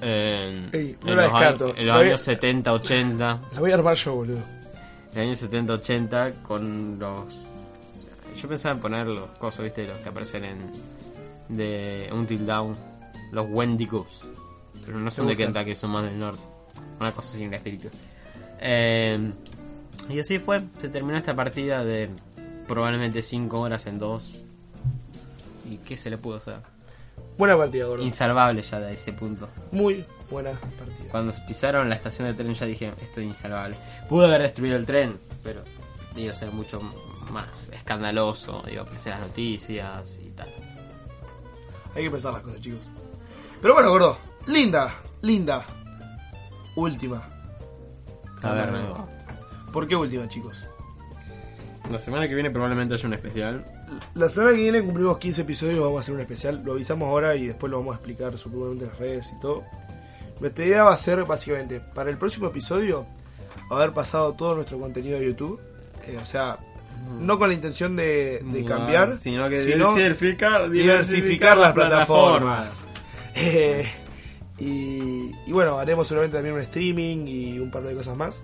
En, 0.00 0.70
Ey, 0.72 0.96
no 1.04 1.10
en 1.10 1.16
la 1.16 1.22
los, 1.22 1.32
descarto. 1.32 1.64
años, 1.66 1.78
en 1.78 1.86
los 1.86 1.96
años 1.96 2.20
70, 2.20 2.72
80. 2.72 3.40
La 3.54 3.60
voy 3.60 3.70
a 3.70 3.74
armar 3.74 3.96
yo, 3.96 4.14
boludo. 4.14 4.36
En 4.36 5.14
los 5.14 5.18
años 5.18 5.38
70, 5.38 5.72
80 5.74 6.32
con 6.46 6.98
los... 6.98 7.40
Yo 8.40 8.48
pensaba 8.48 8.74
en 8.76 8.80
poner 8.80 9.06
los 9.06 9.28
cosas, 9.38 9.64
viste, 9.64 9.86
los 9.86 9.98
que 9.98 10.08
aparecen 10.08 10.44
en... 10.44 10.72
De 11.48 12.08
Until 12.12 12.46
Down. 12.46 12.76
Los 13.32 13.46
Wendigos. 13.48 14.28
Pero 14.84 15.00
no 15.00 15.10
son 15.10 15.26
de. 15.26 15.36
Kentucky, 15.36 15.74
son 15.74 15.90
más 15.90 16.04
del 16.04 16.18
norte. 16.18 16.40
Una 17.00 17.12
cosa 17.12 17.38
el 17.38 17.52
espíritu. 17.52 17.88
Eh, 18.60 19.32
y 20.08 20.18
así 20.18 20.38
fue. 20.38 20.62
Se 20.78 20.88
terminó 20.88 21.18
esta 21.18 21.34
partida 21.34 21.84
de 21.84 22.08
probablemente 22.68 23.22
5 23.22 23.58
horas 23.58 23.86
en 23.86 23.98
2. 23.98 24.32
¿Y 25.70 25.78
qué 25.78 25.96
se 25.96 26.10
le 26.10 26.18
pudo 26.18 26.36
hacer? 26.36 26.58
Buena 27.36 27.56
partida, 27.56 27.86
gordo. 27.86 28.02
Insalvable 28.02 28.62
ya 28.62 28.78
de 28.80 28.94
ese 28.94 29.12
punto. 29.12 29.48
Muy 29.72 30.04
buena 30.30 30.52
partida. 30.52 31.10
Cuando 31.10 31.32
pisaron 31.46 31.88
la 31.88 31.94
estación 31.94 32.28
de 32.28 32.34
tren 32.34 32.54
ya 32.54 32.66
dije, 32.66 32.92
esto 33.00 33.20
es 33.20 33.26
insalvable. 33.26 33.76
Pudo 34.08 34.26
haber 34.26 34.42
destruido 34.42 34.76
el 34.76 34.86
tren, 34.86 35.18
pero 35.42 35.62
iba 36.16 36.32
a 36.32 36.36
ser 36.36 36.52
mucho 36.52 36.80
más 37.30 37.70
escandaloso, 37.70 38.64
iba 38.70 38.82
a 38.82 38.84
aparecer 38.84 39.12
las 39.12 39.20
noticias 39.28 40.18
y 40.22 40.30
tal. 40.30 40.48
Hay 41.94 42.04
que 42.04 42.10
pensar 42.10 42.32
las 42.32 42.42
cosas, 42.42 42.60
chicos. 42.60 42.90
Pero 43.60 43.74
bueno, 43.74 43.90
gordo. 43.90 44.18
Linda, 44.46 44.94
linda. 45.22 45.64
Última. 46.76 47.28
A 48.42 48.52
ver, 48.52 48.70
¿Por 49.72 49.86
qué 49.86 49.96
última, 49.96 50.28
chicos? 50.28 50.66
La 51.90 51.98
semana 51.98 52.28
que 52.28 52.34
viene 52.34 52.50
probablemente 52.50 52.94
haya 52.94 53.06
un 53.06 53.14
especial. 53.14 53.64
La 54.14 54.28
semana 54.28 54.54
que 54.54 54.62
viene 54.62 54.82
cumplimos 54.82 55.18
15 55.18 55.42
episodios, 55.42 55.80
vamos 55.80 55.98
a 55.98 56.00
hacer 56.00 56.14
un 56.14 56.20
especial. 56.20 56.62
Lo 56.64 56.72
avisamos 56.72 57.08
ahora 57.08 57.36
y 57.36 57.46
después 57.46 57.70
lo 57.70 57.78
vamos 57.78 57.94
a 57.94 57.96
explicar 57.96 58.36
supuestamente 58.36 58.84
en 58.84 58.90
las 58.90 58.98
redes 58.98 59.32
y 59.36 59.40
todo. 59.40 59.64
Nuestra 60.40 60.64
idea 60.64 60.84
va 60.84 60.94
a 60.94 60.98
ser 60.98 61.24
básicamente 61.24 61.80
para 61.80 62.10
el 62.10 62.18
próximo 62.18 62.48
episodio 62.48 63.06
haber 63.70 63.92
pasado 63.92 64.34
todo 64.34 64.54
nuestro 64.54 64.78
contenido 64.78 65.18
de 65.18 65.26
YouTube. 65.26 65.60
Eh, 66.06 66.18
o 66.22 66.26
sea, 66.26 66.58
no 67.20 67.38
con 67.38 67.48
la 67.48 67.54
intención 67.54 67.96
de, 67.96 68.42
de 68.44 68.64
cambiar, 68.64 69.10
sino 69.16 69.48
que 69.48 69.62
sino 69.64 69.94
diversificar, 69.94 70.70
diversificar 70.70 71.56
las 71.56 71.72
plataformas. 71.72 72.84
Eh, 73.40 73.88
y, 74.58 75.30
y 75.46 75.52
bueno, 75.52 75.78
haremos 75.78 76.08
seguramente 76.08 76.36
también 76.38 76.56
un 76.56 76.60
streaming 76.62 77.28
y 77.28 77.60
un 77.60 77.70
par 77.70 77.84
de 77.84 77.94
cosas 77.94 78.16
más. 78.16 78.42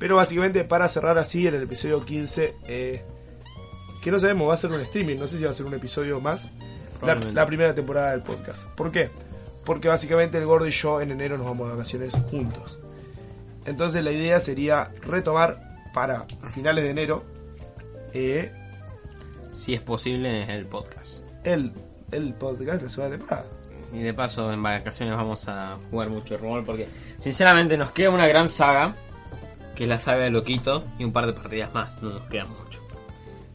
Pero 0.00 0.16
básicamente 0.16 0.64
para 0.64 0.88
cerrar 0.88 1.18
así 1.18 1.46
en 1.46 1.54
el 1.54 1.62
episodio 1.62 2.04
15, 2.04 2.56
eh, 2.66 3.04
que 4.02 4.10
no 4.10 4.18
sabemos, 4.18 4.48
va 4.48 4.54
a 4.54 4.56
ser 4.56 4.72
un 4.72 4.80
streaming, 4.80 5.18
no 5.18 5.26
sé 5.26 5.36
si 5.36 5.44
va 5.44 5.50
a 5.50 5.52
ser 5.52 5.66
un 5.66 5.74
episodio 5.74 6.20
más. 6.20 6.50
La, 7.02 7.46
primera 7.46 7.74
temporada 7.74 8.10
del 8.10 8.22
podcast. 8.22 8.68
¿Por 8.70 8.90
qué? 8.90 9.10
Porque 9.64 9.88
básicamente 9.88 10.38
el 10.38 10.46
gordo 10.46 10.66
y 10.66 10.70
yo 10.70 11.00
en 11.00 11.10
enero 11.12 11.36
nos 11.36 11.46
vamos 11.46 11.68
de 11.68 11.74
vacaciones 11.74 12.14
juntos. 12.30 12.78
Entonces 13.66 14.02
la 14.02 14.10
idea 14.10 14.40
sería 14.40 14.90
retomar 15.02 15.78
para 15.94 16.24
finales 16.52 16.84
de 16.84 16.90
enero 16.90 17.24
eh, 18.14 18.52
Si 19.52 19.74
es 19.74 19.80
posible, 19.82 20.44
el 20.54 20.66
podcast. 20.66 21.20
el, 21.44 21.72
el 22.10 22.34
podcast 22.34 22.78
de 22.78 22.84
la 22.84 22.90
segunda 22.90 23.16
temporada. 23.18 23.46
Y 23.92 24.00
de 24.00 24.14
paso, 24.14 24.50
en 24.50 24.62
vacaciones 24.62 25.14
vamos 25.14 25.46
a 25.48 25.76
jugar 25.90 26.08
mucho 26.08 26.38
rol 26.38 26.64
porque, 26.64 26.88
sinceramente, 27.18 27.76
nos 27.76 27.90
queda 27.90 28.10
una 28.10 28.28
gran 28.28 28.48
saga, 28.48 28.94
que 29.80 29.84
es 29.84 29.88
la 29.88 29.98
saga 29.98 30.24
de 30.24 30.30
Loquito, 30.30 30.84
y 30.98 31.04
un 31.04 31.12
par 31.12 31.24
de 31.24 31.32
partidas 31.32 31.72
más, 31.72 32.02
no 32.02 32.10
nos 32.10 32.24
queda 32.24 32.44
mucho. 32.44 32.80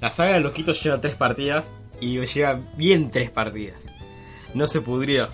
La 0.02 0.10
saga 0.10 0.34
de 0.34 0.40
Loquito 0.40 0.72
lleva 0.74 1.00
tres 1.00 1.16
partidas 1.16 1.72
y 2.02 2.20
lleva 2.26 2.60
bien 2.78 3.12
tres 3.12 3.30
partidas. 3.30 3.84
No 4.56 4.66
se 4.66 4.82
pudrió, 4.82 5.30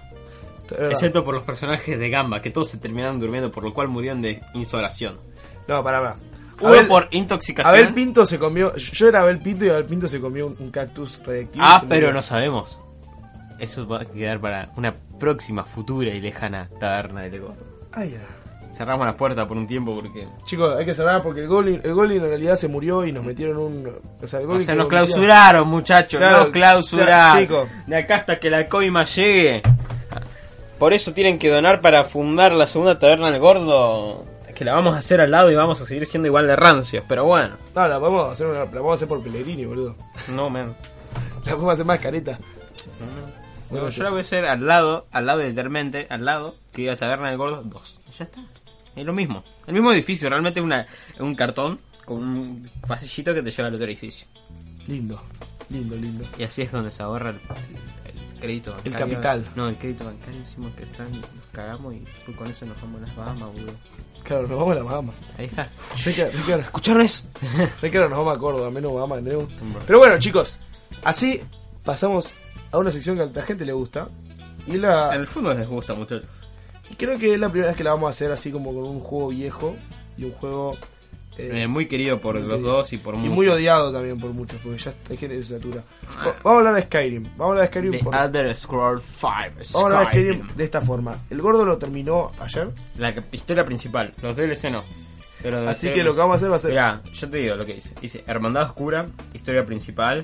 excepto 0.90 1.24
por 1.24 1.34
los 1.34 1.44
personajes 1.44 1.98
de 1.98 2.10
Gamba, 2.10 2.42
que 2.42 2.50
todos 2.50 2.68
se 2.72 2.78
terminaron 2.78 3.22
durmiendo, 3.22 3.54
por 3.54 3.64
lo 3.64 3.74
cual 3.74 3.88
murieron 3.88 4.22
de 4.22 4.42
insolación. 4.54 5.16
No, 5.66 5.82
para 5.82 6.02
para. 6.02 6.16
Uno 6.60 6.74
Abel- 6.74 6.88
por 6.88 7.08
intoxicación. 7.12 7.74
Abel 7.74 7.94
Pinto 7.94 8.26
se 8.26 8.38
comió. 8.38 8.76
Yo 8.76 9.08
era 9.08 9.22
Abel 9.22 9.40
Pinto 9.40 9.64
y 9.64 9.70
Abel 9.70 9.86
Pinto 9.86 10.10
se 10.10 10.20
comió 10.20 10.48
un, 10.48 10.58
un 10.60 10.72
cactus 10.72 11.24
radiactivo. 11.26 11.64
Ah, 11.66 11.80
pero 11.88 12.08
murió. 12.08 12.14
no 12.14 12.22
sabemos. 12.22 12.82
Eso 13.60 13.88
va 13.88 14.02
a 14.02 14.06
quedar 14.06 14.42
para 14.42 14.72
una 14.76 14.94
próxima, 15.18 15.64
futura 15.64 16.10
y 16.10 16.20
lejana 16.20 16.70
taberna 16.82 17.22
de 17.22 17.30
Lego. 17.32 17.56
Ay, 17.94 18.12
ya. 18.12 18.20
Cerramos 18.72 19.06
la 19.06 19.18
puerta 19.18 19.48
por 19.48 19.58
un 19.58 19.68
tiempo 19.68 19.94
porque 19.94 20.28
Chicos, 20.46 20.76
hay 20.78 20.86
que 20.86 20.94
cerrar 20.94 21.22
porque 21.22 21.42
el 21.42 21.48
Goblin, 21.48 21.82
el 21.84 21.94
Goblin 21.94 22.18
en 22.24 22.30
realidad 22.30 22.56
se 22.56 22.68
murió 22.68 23.06
y 23.06 23.12
nos 23.12 23.24
metieron 23.26 23.58
un. 23.58 23.92
O 24.22 24.28
sea, 24.28 24.40
el 24.40 24.46
O 24.46 24.50
Goblin 24.50 24.66
sea, 24.66 24.74
que 24.76 24.80
nos 24.80 24.88
clausuraron, 24.88 25.68
muchachos. 25.68 26.18
Claro, 26.20 26.38
nos 26.46 26.48
clausuraron. 26.50 27.48
De 27.88 27.96
acá 27.98 28.16
hasta 28.16 28.40
que 28.40 28.50
la 28.50 28.68
coima 28.70 29.04
llegue. 29.04 29.62
Por 30.80 30.94
eso 30.94 31.14
tienen 31.14 31.38
que 31.38 31.50
donar 31.50 31.82
para 31.82 32.06
fundar 32.06 32.54
la 32.54 32.66
segunda 32.68 32.98
taberna 32.98 33.30
del 33.32 33.40
gordo. 33.40 34.26
Que 34.56 34.66
la 34.66 34.74
vamos 34.74 34.96
a 34.96 35.00
hacer 35.00 35.20
al 35.22 35.32
lado 35.32 35.50
y 35.52 35.56
vamos 35.56 35.82
a 35.82 35.86
seguir 35.86 36.06
siendo 36.06 36.28
igual 36.28 36.48
de 36.48 36.56
rancios. 36.56 37.04
Pero 37.08 37.26
bueno. 37.26 37.56
No, 37.76 37.88
la 37.88 37.98
vamos 37.98 38.30
a 38.30 38.32
hacer, 38.34 38.48
una- 38.48 38.60
la 38.60 38.66
vamos 38.66 38.92
a 38.92 38.96
hacer 38.96 39.08
por 39.08 39.22
Pellegrini, 39.24 39.66
boludo. 39.66 39.96
No, 40.30 40.50
man. 40.50 40.76
La 41.46 41.52
podemos 41.54 41.74
hacer 41.74 41.86
más 41.86 42.00
careta. 42.00 42.38
Bueno, 43.70 43.90
yo 43.90 44.04
la 44.04 44.10
voy 44.10 44.20
a 44.20 44.22
hacer 44.22 44.46
al 44.46 44.66
lado, 44.68 45.08
al 45.12 45.26
lado 45.26 45.40
del 45.40 45.56
Termente, 45.56 46.06
al 46.10 46.26
lado, 46.26 46.56
que 46.74 46.82
diga 46.84 46.96
taberna 46.96 47.30
del 47.30 47.38
gordo 47.38 47.62
2. 47.64 48.00
Ya 48.20 48.26
está. 48.26 48.42
Es 48.96 49.06
lo 49.06 49.14
mismo. 49.14 49.44
El 49.68 49.74
mismo 49.74 49.92
edificio, 49.92 50.30
realmente 50.30 50.60
es 50.60 50.64
una, 50.64 50.86
un 51.20 51.36
cartón 51.36 51.80
con 52.06 52.18
un 52.20 52.70
pasillito 52.88 53.34
que 53.34 53.42
te 53.42 53.52
lleva 53.52 53.68
al 53.68 53.76
otro 53.76 53.86
edificio. 53.88 54.28
Lindo, 54.88 55.22
lindo, 55.70 55.96
lindo. 55.96 56.26
Y 56.38 56.44
así 56.44 56.62
es 56.62 56.72
donde 56.72 56.92
se 56.92 57.02
ahorra 57.04 57.30
el, 57.30 57.36
el 57.36 58.40
crédito 58.40 58.72
El 58.84 58.92
bancario. 58.92 59.08
capital. 59.16 59.46
No, 59.56 59.68
el 59.70 59.76
crédito 59.78 60.06
bancario 60.06 60.40
decimos 60.42 60.74
que 60.76 60.84
están, 60.84 61.12
nos 61.12 61.22
cagamos 61.52 61.94
y 61.96 62.32
con 62.34 62.48
eso 62.50 62.66
nos 62.66 62.80
vamos 62.82 63.02
a 63.02 63.06
las 63.08 63.16
Bahamas, 63.16 63.54
boludo. 63.54 63.74
Claro, 64.24 64.48
nos 64.48 64.58
vamos 64.60 64.72
a 64.74 64.76
la 64.76 64.84
Bahama. 64.84 65.14
Ahí 65.38 65.46
está. 65.46 65.68
Caro. 66.46 66.62
¿Escucharon 66.62 67.02
eso? 67.02 67.24
Re 67.82 67.90
caro 67.92 68.08
nos 68.10 68.20
vamos 68.20 68.36
a 68.36 68.40
Córdoba, 68.40 68.70
menos 68.70 68.94
Bahama 68.94 69.16
que 69.18 69.22
tenemos. 69.24 69.48
Pero 69.88 69.98
bueno, 70.00 70.20
chicos, 70.20 70.60
así 71.04 71.42
pasamos 71.84 72.36
a 72.72 72.78
una 72.78 72.92
sección 72.92 73.16
que 73.18 73.24
a 73.24 73.26
la 73.28 73.42
gente 73.44 73.66
le 73.66 73.74
gusta. 73.74 74.10
Y 74.68 74.78
la, 74.78 75.14
En 75.16 75.22
el 75.22 75.28
fondo 75.28 75.54
les 75.56 75.68
gusta, 75.68 75.94
muchachos. 75.96 76.28
Y 76.92 76.96
creo 76.96 77.18
que 77.18 77.34
es 77.34 77.40
la 77.40 77.50
primera 77.50 77.70
vez 77.70 77.78
que 77.78 77.84
la 77.84 77.92
vamos 77.92 78.08
a 78.08 78.10
hacer 78.12 78.32
así 78.32 78.52
como 78.52 78.74
con 78.74 78.84
un 78.84 79.00
juego 79.00 79.30
viejo 79.30 79.76
y 80.18 80.26
un 80.26 80.32
juego 80.32 80.78
eh, 81.38 81.62
Eh, 81.64 81.68
muy 81.68 81.86
querido 81.88 82.20
por 82.20 82.36
muy 82.36 82.44
los 82.44 82.58
querido. 82.58 82.72
dos 82.74 82.94
y 82.94 82.98
por 82.98 83.16
y 83.16 83.18
muchos. 83.20 83.34
muy 83.36 83.48
odiado 83.48 83.92
también 83.94 84.20
por 84.20 84.32
muchos, 84.32 84.60
porque 84.62 84.78
ya 84.78 84.94
hay 85.10 85.18
gente 85.18 85.38
de 85.38 85.44
satura. 85.44 85.84
Va- 86.20 86.36
Vamos 86.44 86.46
a 86.46 86.58
hablar 86.58 86.76
de 86.76 86.82
Skyrim. 86.84 87.24
Vamos 87.38 87.40
a 87.40 87.46
hablar 87.46 87.62
de 87.64 87.68
Skyrim, 87.70 87.92
The 87.94 88.00
por- 88.04 88.14
vamos 88.14 88.30
Other 88.30 88.56
Scroll 88.56 89.02
5. 89.02 89.28
a 89.28 89.82
hablar 89.86 90.00
de 90.02 90.06
Skyrim 90.08 90.48
de 90.56 90.64
esta 90.64 90.82
forma. 90.82 91.20
El 91.30 91.42
gordo 91.42 91.66
lo 91.66 91.78
terminó 91.78 92.32
ayer, 92.40 92.68
La 92.98 93.16
que- 93.16 93.24
historia 93.32 93.66
principal. 93.66 94.14
Los 94.22 94.36
DLC 94.36 94.70
no. 94.70 94.84
Pero 95.42 95.68
así 95.70 95.90
que 95.92 96.04
lo 96.04 96.14
que 96.14 96.20
vamos 96.20 96.34
a 96.34 96.38
hacer 96.38 96.52
va 96.52 96.56
a 96.58 96.60
ser... 96.60 96.70
Mirá, 96.72 97.02
yo 97.14 97.28
te 97.30 97.38
digo 97.38 97.56
lo 97.56 97.66
que 97.66 97.74
dice. 97.76 97.96
Dice 98.00 98.24
Hermandad 98.28 98.64
Oscura, 98.64 99.08
historia 99.34 99.66
principal. 99.66 100.24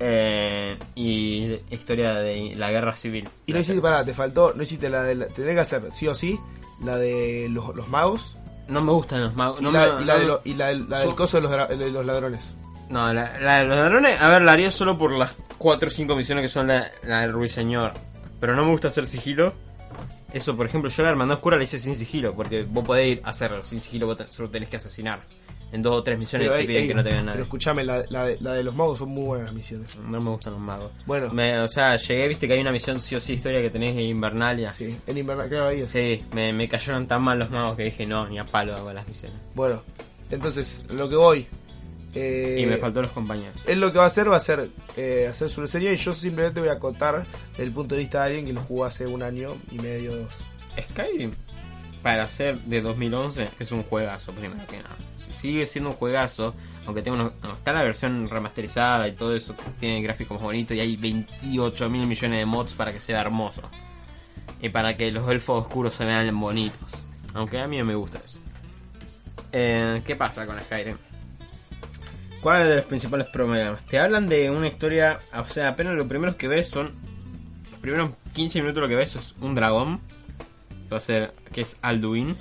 Eh, 0.00 0.76
y 0.94 1.60
historia 1.70 2.14
de 2.14 2.54
la 2.56 2.70
guerra 2.70 2.94
civil. 2.94 3.28
Y 3.46 3.52
no 3.52 3.58
hiciste, 3.60 3.80
pará, 3.80 4.04
te 4.04 4.14
faltó, 4.14 4.52
no 4.54 4.62
hiciste 4.62 4.88
la 4.88 5.02
de... 5.02 5.14
La, 5.14 5.26
tenés 5.26 5.54
que 5.54 5.60
hacer, 5.60 5.82
sí 5.92 6.06
o 6.08 6.14
sí, 6.14 6.38
la 6.84 6.96
de 6.96 7.48
los, 7.50 7.74
los 7.74 7.88
magos 7.88 8.36
No 8.68 8.80
me 8.80 8.92
gustan 8.92 9.20
los 9.22 9.34
magos. 9.34 9.60
y, 9.60 9.64
No, 9.64 9.70
la, 9.72 9.94
me- 9.96 10.02
y 10.02 10.04
la 10.04 10.14
no 10.14 10.20
de 10.20 10.26
lo- 10.26 10.40
y 10.44 10.54
la 10.54 10.66
del- 10.68 10.88
la 10.88 10.98
del 10.98 11.06
Son- 11.08 11.16
coso 11.16 11.40
de 11.40 11.42
los, 11.48 11.68
de 11.78 11.90
los 11.90 12.06
ladrones. 12.06 12.54
No, 12.88 13.12
la, 13.12 13.38
la 13.40 13.58
de 13.58 13.64
los 13.66 13.76
ladrones, 13.76 14.20
a 14.20 14.28
ver, 14.28 14.42
la 14.42 14.52
haría 14.52 14.70
solo 14.70 14.96
por 14.96 15.12
las 15.12 15.36
4 15.58 15.88
o 15.88 15.90
5 15.90 16.16
misiones 16.16 16.42
que 16.42 16.48
son 16.48 16.68
la, 16.68 16.90
la 17.02 17.20
del 17.22 17.32
ruiseñor. 17.32 17.92
Pero 18.40 18.54
no 18.56 18.64
me 18.64 18.70
gusta 18.70 18.88
hacer 18.88 19.04
sigilo. 19.04 19.52
Eso, 20.32 20.56
por 20.56 20.66
ejemplo, 20.66 20.90
yo 20.90 21.02
la 21.02 21.10
hermandad 21.10 21.36
oscura 21.36 21.56
la 21.56 21.64
hice 21.64 21.78
sin 21.78 21.96
sigilo, 21.96 22.34
porque 22.34 22.62
vos 22.62 22.84
podés 22.86 23.08
ir 23.08 23.20
a 23.24 23.30
hacerlo 23.30 23.62
sin 23.62 23.80
sigilo, 23.80 24.06
vos 24.06 24.18
solo 24.28 24.48
tenés 24.50 24.68
que 24.68 24.76
asesinar. 24.76 25.20
En 25.70 25.82
dos 25.82 25.94
o 25.96 26.02
tres 26.02 26.18
misiones 26.18 26.48
Pero, 26.48 26.58
te 26.60 26.66
piden 26.66 26.88
que 26.88 26.94
no 26.94 27.02
te 27.04 27.10
vean 27.10 27.24
pero 27.24 27.32
nada. 27.32 27.42
escuchame, 27.42 27.84
la, 27.84 28.02
la 28.08 28.24
de, 28.24 28.38
la 28.40 28.52
de 28.54 28.62
los 28.62 28.74
magos 28.74 28.98
son 28.98 29.10
muy 29.10 29.24
buenas 29.24 29.46
las 29.48 29.54
misiones. 29.54 29.96
No 29.98 30.18
me 30.20 30.30
gustan 30.30 30.54
los 30.54 30.62
magos. 30.62 30.90
Bueno. 31.04 31.30
Me- 31.34 31.58
o 31.60 31.68
sea, 31.68 31.96
llegué, 31.96 32.26
viste 32.28 32.46
que 32.48 32.54
hay 32.54 32.60
una 32.60 32.72
misión 32.72 32.98
sí 33.00 33.14
o 33.14 33.20
sí 33.20 33.34
historia 33.34 33.60
que 33.60 33.68
tenés 33.68 33.92
en 33.92 34.00
Invernalia. 34.00 34.72
Sí, 34.72 34.86
Sí, 34.92 34.96
en 35.06 35.18
Invernalia, 35.18 35.50
claro, 35.50 35.68
ahí 35.68 35.80
es. 35.80 35.94
me, 36.32 36.52
me 36.54 36.68
cayeron 36.68 37.06
tan 37.06 37.20
mal 37.22 37.38
los 37.38 37.50
magos 37.50 37.76
que 37.76 37.84
dije, 37.84 38.06
no, 38.06 38.26
ni 38.28 38.38
a 38.38 38.44
palo 38.44 38.74
hago 38.74 38.92
las 38.94 39.06
misiones. 39.06 39.38
Bueno, 39.54 39.82
entonces, 40.30 40.82
lo 40.88 41.06
que 41.08 41.16
voy. 41.16 41.46
Eh, 42.14 42.56
Y 42.60 42.64
me 42.66 42.78
faltó 42.78 43.02
los 43.02 43.12
compañeros. 43.12 43.54
Él 43.66 43.80
lo 43.80 43.92
que 43.92 43.98
va 43.98 44.04
a 44.04 44.06
hacer 44.06 44.32
va 44.32 44.36
a 44.38 44.40
ser 44.40 44.70
eh, 44.96 45.26
hacer 45.30 45.50
su 45.50 45.60
reseña 45.60 45.92
y 45.92 45.96
yo 45.96 46.14
simplemente 46.14 46.60
voy 46.60 46.70
a 46.70 46.72
acotar 46.72 47.26
desde 47.50 47.64
el 47.64 47.72
punto 47.72 47.94
de 47.94 48.00
vista 48.00 48.20
de 48.20 48.28
alguien 48.28 48.46
que 48.46 48.54
lo 48.54 48.62
jugó 48.62 48.86
hace 48.86 49.06
un 49.06 49.22
año 49.22 49.54
y 49.70 49.78
medio, 49.78 50.16
dos. 50.16 50.32
Skyrim, 50.82 51.32
para 52.02 52.26
ser 52.30 52.58
de 52.60 52.80
2011, 52.80 53.50
es 53.58 53.72
un 53.72 53.82
juegazo, 53.82 54.32
primero 54.32 54.66
que 54.66 54.78
nada. 54.78 54.96
Si- 55.18 55.32
Sigue 55.32 55.66
siendo 55.66 55.90
un 55.90 55.96
juegazo, 55.96 56.54
aunque 56.86 57.02
tenga 57.02 57.16
unos- 57.20 57.32
no, 57.42 57.54
está 57.54 57.72
la 57.72 57.82
versión 57.84 58.28
remasterizada 58.30 59.08
y 59.08 59.12
todo 59.12 59.34
eso, 59.36 59.54
tiene 59.80 60.00
gráficos 60.00 60.40
bonitos 60.40 60.76
y 60.76 60.80
hay 60.80 60.96
28 60.96 61.90
mil 61.90 62.06
millones 62.06 62.38
de 62.38 62.46
mods 62.46 62.74
para 62.74 62.92
que 62.92 63.00
sea 63.00 63.20
hermoso. 63.20 63.62
Y 64.62 64.68
para 64.70 64.96
que 64.96 65.10
los 65.12 65.28
elfos 65.30 65.64
oscuros 65.66 65.94
se 65.94 66.04
vean 66.04 66.38
bonitos. 66.40 66.92
Aunque 67.34 67.58
a 67.60 67.66
mí 67.68 67.76
no 67.78 67.84
me 67.84 67.94
gusta 67.94 68.20
eso. 68.24 68.38
Eh, 69.52 70.02
¿Qué 70.06 70.16
pasa 70.16 70.46
con 70.46 70.60
Skyrim? 70.60 70.96
¿Cuáles 72.40 72.68
de 72.68 72.76
los 72.76 72.84
principales 72.84 73.26
problemas? 73.28 73.84
Te 73.86 73.98
hablan 73.98 74.28
de 74.28 74.50
una 74.50 74.68
historia, 74.68 75.18
o 75.36 75.48
sea, 75.48 75.68
apenas 75.68 75.94
lo 75.94 76.06
primeros 76.06 76.36
que 76.36 76.48
ves 76.48 76.68
son... 76.68 76.94
Los 77.70 77.80
primeros 77.80 78.10
15 78.34 78.60
minutos 78.60 78.80
lo 78.82 78.88
que 78.88 78.94
ves 78.94 79.16
es 79.16 79.34
un 79.40 79.54
dragón 79.54 80.00
va 80.92 80.96
a 80.96 81.00
ser 81.00 81.34
que 81.52 81.60
es 81.62 81.76
Alduin. 81.82 82.36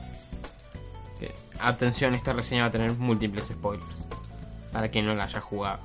Atención, 1.59 2.13
esta 2.13 2.33
reseña 2.33 2.63
va 2.63 2.67
a 2.67 2.71
tener 2.71 2.93
múltiples 2.93 3.47
spoilers. 3.47 4.05
Para 4.71 4.89
quien 4.89 5.05
no 5.05 5.15
la 5.15 5.25
haya 5.25 5.41
jugado 5.41 5.79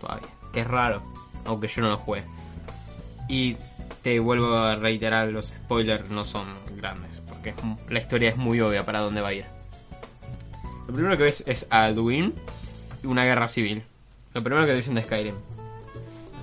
todavía. 0.00 0.28
Que 0.52 0.60
es 0.60 0.66
raro, 0.66 1.02
aunque 1.44 1.68
yo 1.68 1.82
no 1.82 1.88
lo 1.88 1.96
jugué. 1.96 2.24
Y 3.28 3.56
te 4.02 4.18
vuelvo 4.18 4.54
a 4.54 4.76
reiterar, 4.76 5.28
los 5.28 5.46
spoilers 5.46 6.10
no 6.10 6.24
son 6.24 6.46
grandes. 6.76 7.22
Porque 7.28 7.54
la 7.88 8.00
historia 8.00 8.28
es 8.30 8.36
muy 8.36 8.60
obvia 8.60 8.84
para 8.84 9.00
dónde 9.00 9.20
va 9.20 9.28
a 9.28 9.34
ir. 9.34 9.46
Lo 10.86 10.94
primero 10.94 11.16
que 11.16 11.24
ves 11.24 11.42
es 11.46 11.66
a 11.70 11.84
Alduin 11.84 12.34
y 13.02 13.06
una 13.06 13.24
guerra 13.24 13.48
civil. 13.48 13.82
Lo 14.34 14.42
primero 14.42 14.66
que 14.66 14.72
te 14.72 14.76
dicen 14.76 14.94
de 14.94 15.02
Skyrim. 15.02 15.34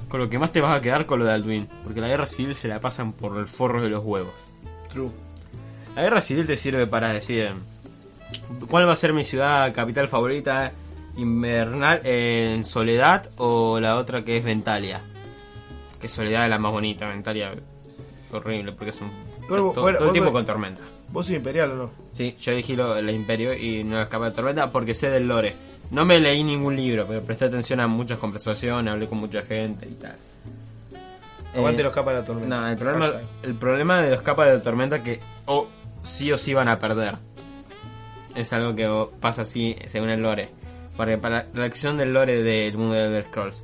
Con 0.10 0.20
lo 0.20 0.30
que 0.30 0.40
más 0.40 0.52
te 0.52 0.60
vas 0.60 0.76
a 0.76 0.82
quedar 0.82 1.06
con 1.06 1.20
lo 1.20 1.26
de 1.26 1.34
Alduin. 1.34 1.68
Porque 1.84 2.02
la 2.02 2.08
guerra 2.08 2.26
civil 2.26 2.56
se 2.56 2.68
la 2.68 2.80
pasan 2.80 3.14
por 3.14 3.38
el 3.38 3.48
forro 3.48 3.84
de 3.84 3.90
los 3.90 4.04
huevos. 4.04 4.34
True. 4.92 5.12
La 5.96 6.02
guerra 6.02 6.22
civil 6.22 6.48
te 6.48 6.58
sirve 6.58 6.88
para 6.88 7.14
decir 7.14 7.54
cuál 8.70 8.88
va 8.88 8.94
a 8.94 8.96
ser 8.96 9.14
mi 9.14 9.26
ciudad 9.26 9.74
capital 9.74 10.08
favorita 10.08 10.72
invernal 11.18 12.02
en 12.06 12.64
Soledad 12.64 13.30
o 13.38 13.80
la 13.80 13.98
otra 13.98 14.24
que 14.24 14.38
es 14.38 14.44
Ventalia. 14.44 15.02
Que 16.00 16.10
Soledad 16.10 16.46
es 16.46 16.50
la 16.50 16.58
más 16.60 16.72
bonita, 16.72 17.08
Ventalia 17.08 17.52
horrible 18.32 18.72
porque 18.72 18.92
es 18.92 19.02
un 19.02 19.12
bueno, 19.50 19.72
todo 19.74 19.90
el 20.08 20.12
tiempo 20.14 20.32
con 20.32 20.46
tormenta. 20.46 20.82
¿Vos 21.10 21.26
sos 21.26 21.36
imperial 21.36 21.72
o 21.72 21.76
no? 21.76 21.92
Sí, 22.12 22.36
yo 22.40 22.56
dije 22.56 22.76
lo, 22.76 22.96
el 22.96 23.10
Imperio 23.10 23.54
y 23.54 23.84
no 23.84 24.00
escapa 24.02 24.30
de 24.30 24.36
tormenta 24.36 24.72
porque 24.72 24.94
sé 24.94 25.10
del 25.10 25.28
lore. 25.28 25.54
No 25.92 26.06
me 26.06 26.22
leí 26.22 26.42
ningún 26.42 26.78
libro, 26.78 27.06
pero 27.06 27.22
presté 27.22 27.46
atención 27.46 27.82
a 27.82 27.88
muchas 27.88 28.18
conversaciones, 28.18 28.90
hablé 28.94 29.08
con 29.08 29.18
mucha 29.18 29.42
gente 29.42 29.86
y 29.90 29.96
tal. 29.96 30.16
Aguante 31.54 31.82
Eh, 31.82 31.84
los 31.84 31.94
capas 31.94 32.14
de 32.14 32.20
la 32.22 32.26
tormenta. 32.26 32.62
no, 32.62 32.68
el 32.70 32.78
problema, 32.78 33.06
Hashtag. 33.08 33.24
el 33.44 33.56
problema 33.56 34.02
de 34.02 34.12
los 34.12 34.22
capas 34.22 34.50
de 34.52 34.60
tormenta 34.60 35.04
que 35.04 35.20
o 35.48 35.68
sí 36.02 36.32
o 36.32 36.38
sí 36.38 36.54
van 36.54 36.70
a 36.70 36.80
perder. 36.80 37.18
Es 38.36 38.54
algo 38.54 38.76
que 38.76 39.08
pasa 39.20 39.42
así 39.44 39.76
según 39.88 40.10
el 40.10 40.22
lore. 40.22 40.50
Porque 40.98 41.18
para 41.18 41.48
la 41.54 41.66
acción 41.66 41.98
del 41.98 42.14
lore 42.14 42.42
del 42.44 42.78
mundo 42.78 42.94
de 42.96 43.06
Elder 43.06 43.26
Scrolls. 43.26 43.64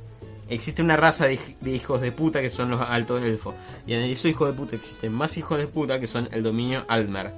Existe 0.50 0.82
una 0.82 0.96
raza 0.96 1.26
de, 1.26 1.38
hij- 1.38 1.56
de 1.60 1.70
hijos 1.72 2.00
de 2.00 2.10
puta 2.10 2.40
que 2.40 2.48
son 2.50 2.70
los 2.70 2.80
altos 2.80 3.22
elfos. 3.22 3.54
Y 3.86 3.92
en 3.94 4.00
esos 4.02 4.30
hijos 4.30 4.48
de 4.48 4.54
puta 4.54 4.76
existen 4.76 5.12
más 5.12 5.36
hijos 5.36 5.58
de 5.58 5.66
puta 5.66 6.00
que 6.00 6.06
son 6.06 6.28
el 6.32 6.42
dominio 6.42 6.84
Altmer. 6.88 7.32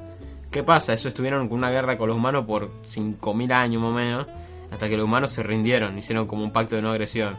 ¿Qué 0.51 0.63
pasa? 0.63 0.93
Eso 0.93 1.09
estuvieron 1.09 1.49
con 1.49 1.59
una 1.59 1.71
guerra 1.71 1.99
con 1.99 2.09
los 2.09 2.17
humanos 2.17 2.45
por 2.47 2.71
5.000 2.85 3.53
años 3.53 3.83
más 3.83 3.91
o 3.93 3.95
menos. 3.97 4.27
Hasta 4.71 4.89
que 4.89 4.97
los 4.97 5.05
humanos 5.07 5.33
se 5.33 5.43
rindieron. 5.43 5.99
Hicieron 5.99 6.27
como 6.29 6.45
un 6.45 6.53
pacto 6.53 6.77
de 6.77 6.83
no 6.83 6.91
agresión. 6.93 7.37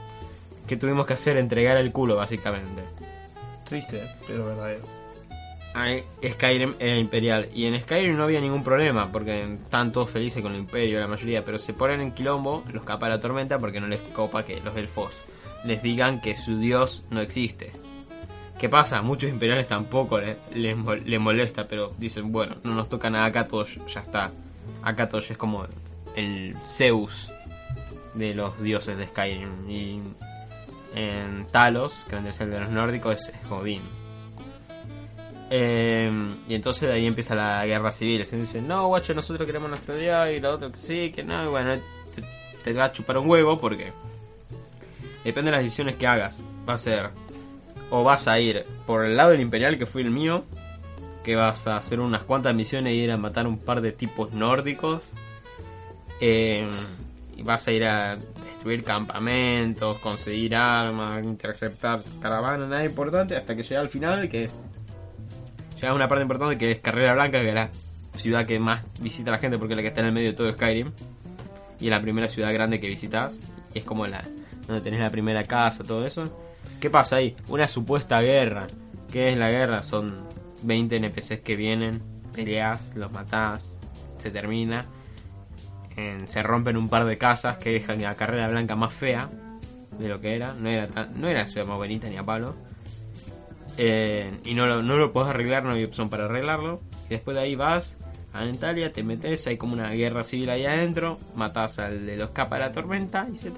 ¿Qué 0.67 0.75
tuvimos 0.75 1.05
que 1.05 1.13
hacer? 1.13 1.37
Entregar 1.37 1.77
el 1.77 1.91
culo 1.93 2.17
básicamente. 2.17 2.83
Triste, 3.63 4.03
pero 4.27 4.45
verdadero. 4.47 4.81
Skyrim 6.33 6.75
era 6.79 6.97
imperial. 6.97 7.47
Y 7.53 7.65
en 7.65 7.79
Skyrim 7.79 8.15
no 8.17 8.23
había 8.23 8.41
ningún 8.41 8.63
problema, 8.63 9.11
porque 9.11 9.43
están 9.43 9.91
todos 9.91 10.09
felices 10.09 10.41
con 10.43 10.53
el 10.53 10.59
imperio, 10.59 10.99
la 10.99 11.07
mayoría. 11.07 11.45
Pero 11.45 11.57
se 11.57 11.73
ponen 11.73 12.01
en 12.01 12.11
quilombo 12.11 12.63
los 12.73 12.83
capas 12.83 13.09
de 13.09 13.15
la 13.15 13.21
tormenta 13.21 13.57
porque 13.59 13.79
no 13.79 13.87
les 13.87 14.01
copa 14.01 14.43
que 14.43 14.59
los 14.61 14.75
elfos 14.75 15.23
les 15.63 15.81
digan 15.81 16.19
que 16.21 16.35
su 16.35 16.57
dios 16.57 17.05
no 17.09 17.21
existe. 17.21 17.71
¿Qué 18.59 18.67
pasa? 18.69 19.01
Muchos 19.01 19.29
imperiales 19.29 19.67
tampoco 19.67 20.19
le- 20.19 20.37
les, 20.53 20.75
mol- 20.75 21.03
les 21.05 21.19
molesta, 21.19 21.67
pero 21.67 21.91
dicen, 21.97 22.31
bueno, 22.31 22.57
no 22.63 22.75
nos 22.75 22.89
toca 22.89 23.09
nada 23.09 23.25
acá, 23.25 23.47
todo 23.47 23.65
ya 23.65 24.01
está. 24.01 24.31
Acá 24.83 25.07
todo 25.09 25.21
es 25.21 25.37
como 25.37 25.65
el 26.15 26.55
Zeus 26.65 27.31
de 28.13 28.33
los 28.35 28.61
dioses 28.61 28.97
de 28.97 29.07
Skyrim. 29.07 29.69
Y 29.69 29.99
en 30.95 31.47
Talos, 31.51 32.05
que 32.09 32.15
vendría 32.15 32.35
a 32.39 32.45
de 32.45 32.59
los 32.59 32.69
nórdicos, 32.69 33.29
es 33.29 33.31
Odín. 33.49 33.81
Eh, 35.53 36.09
y 36.47 36.55
entonces 36.55 36.87
de 36.87 36.95
ahí 36.95 37.05
empieza 37.05 37.35
la 37.35 37.65
guerra 37.65 37.91
civil. 37.91 38.25
Se 38.25 38.37
dicen, 38.37 38.67
no, 38.67 38.87
guacho, 38.87 39.13
nosotros 39.13 39.45
queremos 39.45 39.69
nuestro 39.69 39.95
día. 39.95 40.31
Y 40.31 40.39
la 40.39 40.51
otra 40.51 40.71
que 40.71 40.77
sí, 40.77 41.11
que 41.11 41.23
no. 41.23 41.43
Y 41.43 41.47
bueno, 41.47 41.75
te, 42.15 42.23
te 42.63 42.73
va 42.73 42.85
a 42.85 42.91
chupar 42.93 43.17
un 43.17 43.29
huevo 43.29 43.59
porque 43.59 43.91
depende 45.25 45.51
de 45.51 45.57
las 45.57 45.63
decisiones 45.63 45.97
que 45.97 46.07
hagas. 46.07 46.41
Va 46.67 46.73
a 46.73 46.77
ser, 46.77 47.09
o 47.89 48.03
vas 48.03 48.27
a 48.27 48.39
ir 48.39 48.65
por 48.85 49.03
el 49.05 49.17
lado 49.17 49.31
del 49.31 49.41
imperial, 49.41 49.77
que 49.77 49.85
fue 49.85 50.01
el 50.01 50.09
mío, 50.09 50.45
que 51.23 51.35
vas 51.35 51.67
a 51.67 51.77
hacer 51.77 51.99
unas 51.99 52.23
cuantas 52.23 52.55
misiones 52.55 52.93
y 52.93 53.01
ir 53.01 53.11
a 53.11 53.17
matar 53.17 53.45
un 53.45 53.57
par 53.57 53.81
de 53.81 53.91
tipos 53.91 54.31
nórdicos. 54.31 55.03
Eh, 56.21 56.69
y 57.35 57.43
vas 57.43 57.67
a 57.67 57.71
ir 57.71 57.83
a 57.83 58.17
destruir 58.45 58.83
campamentos, 58.83 59.97
conseguir 59.97 60.55
armas, 60.55 61.23
interceptar 61.25 62.01
caravanas, 62.21 62.69
nada 62.69 62.85
importante, 62.85 63.35
hasta 63.35 63.55
que 63.55 63.63
llega 63.63 63.81
al 63.81 63.89
final, 63.89 64.29
que 64.29 64.45
es 64.45 64.51
llega 65.81 65.91
a 65.91 65.95
una 65.95 66.07
parte 66.07 66.21
importante 66.23 66.57
que 66.57 66.71
es 66.71 66.79
Carrera 66.79 67.13
Blanca, 67.13 67.41
que 67.41 67.49
es 67.49 67.55
la 67.55 67.69
ciudad 68.15 68.45
que 68.45 68.59
más 68.59 68.81
visita 68.99 69.31
la 69.31 69.37
gente 69.37 69.57
porque 69.57 69.73
es 69.73 69.77
la 69.77 69.81
que 69.81 69.87
está 69.89 70.01
en 70.01 70.07
el 70.07 70.11
medio 70.13 70.29
de 70.31 70.33
todo 70.37 70.51
Skyrim. 70.51 70.91
Y 71.79 71.85
es 71.85 71.89
la 71.89 72.01
primera 72.01 72.27
ciudad 72.27 72.53
grande 72.53 72.79
que 72.79 72.87
visitas. 72.87 73.39
Y 73.73 73.79
es 73.79 73.85
como 73.85 74.05
la 74.07 74.23
donde 74.67 74.81
tenés 74.81 74.99
la 74.99 75.09
primera 75.09 75.45
casa, 75.45 75.83
todo 75.83 76.05
eso. 76.05 76.29
¿Qué 76.79 76.89
pasa 76.89 77.17
ahí? 77.17 77.35
Una 77.47 77.67
supuesta 77.67 78.21
guerra. 78.21 78.67
¿Qué 79.11 79.31
es 79.31 79.37
la 79.37 79.49
guerra? 79.49 79.81
Son 79.83 80.27
20 80.61 80.95
NPCs 80.97 81.39
que 81.43 81.55
vienen, 81.55 82.01
peleas, 82.33 82.95
los 82.95 83.11
matás, 83.11 83.79
se 84.21 84.29
termina. 84.31 84.85
Se 86.25 86.41
rompen 86.41 86.77
un 86.77 86.89
par 86.89 87.05
de 87.05 87.17
casas 87.17 87.57
que 87.57 87.71
dejan 87.73 88.01
la 88.01 88.15
Carrera 88.15 88.47
Blanca 88.47 88.75
más 88.75 88.93
fea 88.93 89.29
de 89.99 90.07
lo 90.07 90.19
que 90.21 90.35
era. 90.35 90.53
No 90.53 90.69
era, 90.69 90.87
tan- 90.87 91.19
no 91.19 91.27
era 91.27 91.45
ciudad 91.47 91.67
más 91.67 91.77
bonita 91.77 92.07
ni 92.07 92.17
a 92.17 92.23
palo. 92.23 92.55
Eh, 93.77 94.31
y 94.45 94.53
no 94.53 94.65
lo, 94.65 94.81
no 94.83 94.97
lo 94.97 95.13
podés 95.13 95.29
arreglar, 95.29 95.63
no 95.63 95.71
hay 95.71 95.83
opción 95.83 96.09
para 96.09 96.25
arreglarlo. 96.25 96.81
Y 97.07 97.11
después 97.11 97.35
de 97.35 97.41
ahí 97.41 97.55
vas 97.55 97.97
a 98.33 98.45
Nentalia, 98.45 98.93
te 98.93 99.03
metes, 99.03 99.45
hay 99.47 99.57
como 99.57 99.73
una 99.73 99.89
guerra 99.91 100.23
civil 100.23 100.49
ahí 100.49 100.65
adentro, 100.65 101.19
matas 101.35 101.79
al 101.79 102.05
de 102.05 102.17
los 102.17 102.31
capas 102.31 102.59
de 102.59 102.65
la 102.65 102.71
tormenta 102.71 103.27
y 103.31 103.35
se. 103.35 103.51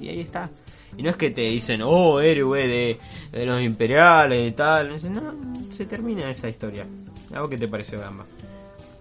Y 0.00 0.08
ahí 0.08 0.20
está. 0.20 0.50
Y 0.96 1.02
no 1.02 1.10
es 1.10 1.16
que 1.16 1.30
te 1.30 1.42
dicen, 1.42 1.82
oh, 1.82 2.20
héroe 2.20 2.66
de, 2.66 2.98
de 3.32 3.46
los 3.46 3.60
imperiales 3.62 4.48
y 4.48 4.52
tal. 4.52 4.90
No, 5.12 5.34
se 5.70 5.84
termina 5.84 6.30
esa 6.30 6.48
historia. 6.48 6.86
¿A 7.34 7.40
vos 7.40 7.50
qué 7.50 7.58
te 7.58 7.68
parece, 7.68 7.96
Gamba? 7.96 8.24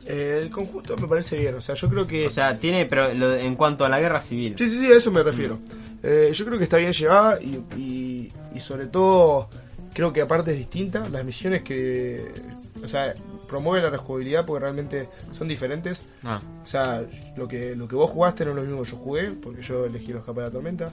Eh, 0.06 0.42
el 0.44 0.52
conjunto 0.52 0.96
me 0.98 1.08
parece 1.08 1.38
bien, 1.38 1.56
o 1.56 1.62
sea, 1.62 1.74
yo 1.74 1.90
creo 1.90 2.06
que... 2.06 2.28
O 2.28 2.30
sea, 2.30 2.60
tiene, 2.60 2.86
pero 2.86 3.14
lo 3.14 3.36
en 3.36 3.56
cuanto 3.56 3.86
a 3.86 3.90
la 3.90 4.00
guerra 4.00 4.20
civil. 4.20 4.56
Sí, 4.58 4.70
sí, 4.70 4.78
sí, 4.78 4.92
a 4.92 4.98
eso 4.98 5.10
me 5.10 5.24
refiero. 5.24 5.60
Eh, 6.04 6.32
yo 6.34 6.46
creo 6.46 6.58
que 6.58 6.66
está 6.66 6.78
bien 6.78 6.92
llevada 6.92 7.42
y, 7.42 7.56
y, 7.78 8.32
y 8.54 8.60
sobre 8.60 8.88
todo 8.88 9.50
creo 9.96 10.14
que 10.14 10.22
aparte 10.22 10.52
es 10.52 10.58
distinta. 10.58 11.10
Las 11.10 11.26
misiones 11.26 11.64
que... 11.64 12.32
O 12.84 12.88
sea, 12.88 13.16
promueve 13.48 13.82
la 13.84 13.90
rejugabilidad 13.90 14.46
porque 14.46 14.62
realmente 14.62 15.10
son 15.32 15.48
diferentes. 15.48 16.06
Ah, 16.24 16.40
O 16.62 16.66
sea, 16.68 17.04
lo 17.36 17.48
que, 17.48 17.76
lo 17.76 17.88
que 17.88 17.96
vos 17.96 18.12
jugaste 18.12 18.44
no 18.46 18.52
es 18.52 18.58
lo 18.58 18.62
mismo 18.64 18.84
que 18.84 18.92
yo 18.92 18.98
jugué, 18.98 19.32
porque 19.32 19.62
yo 19.64 19.86
elegí 19.86 20.12
los 20.14 20.22
capas 20.24 20.36
de 20.36 20.42
la 20.44 20.52
tormenta. 20.52 20.92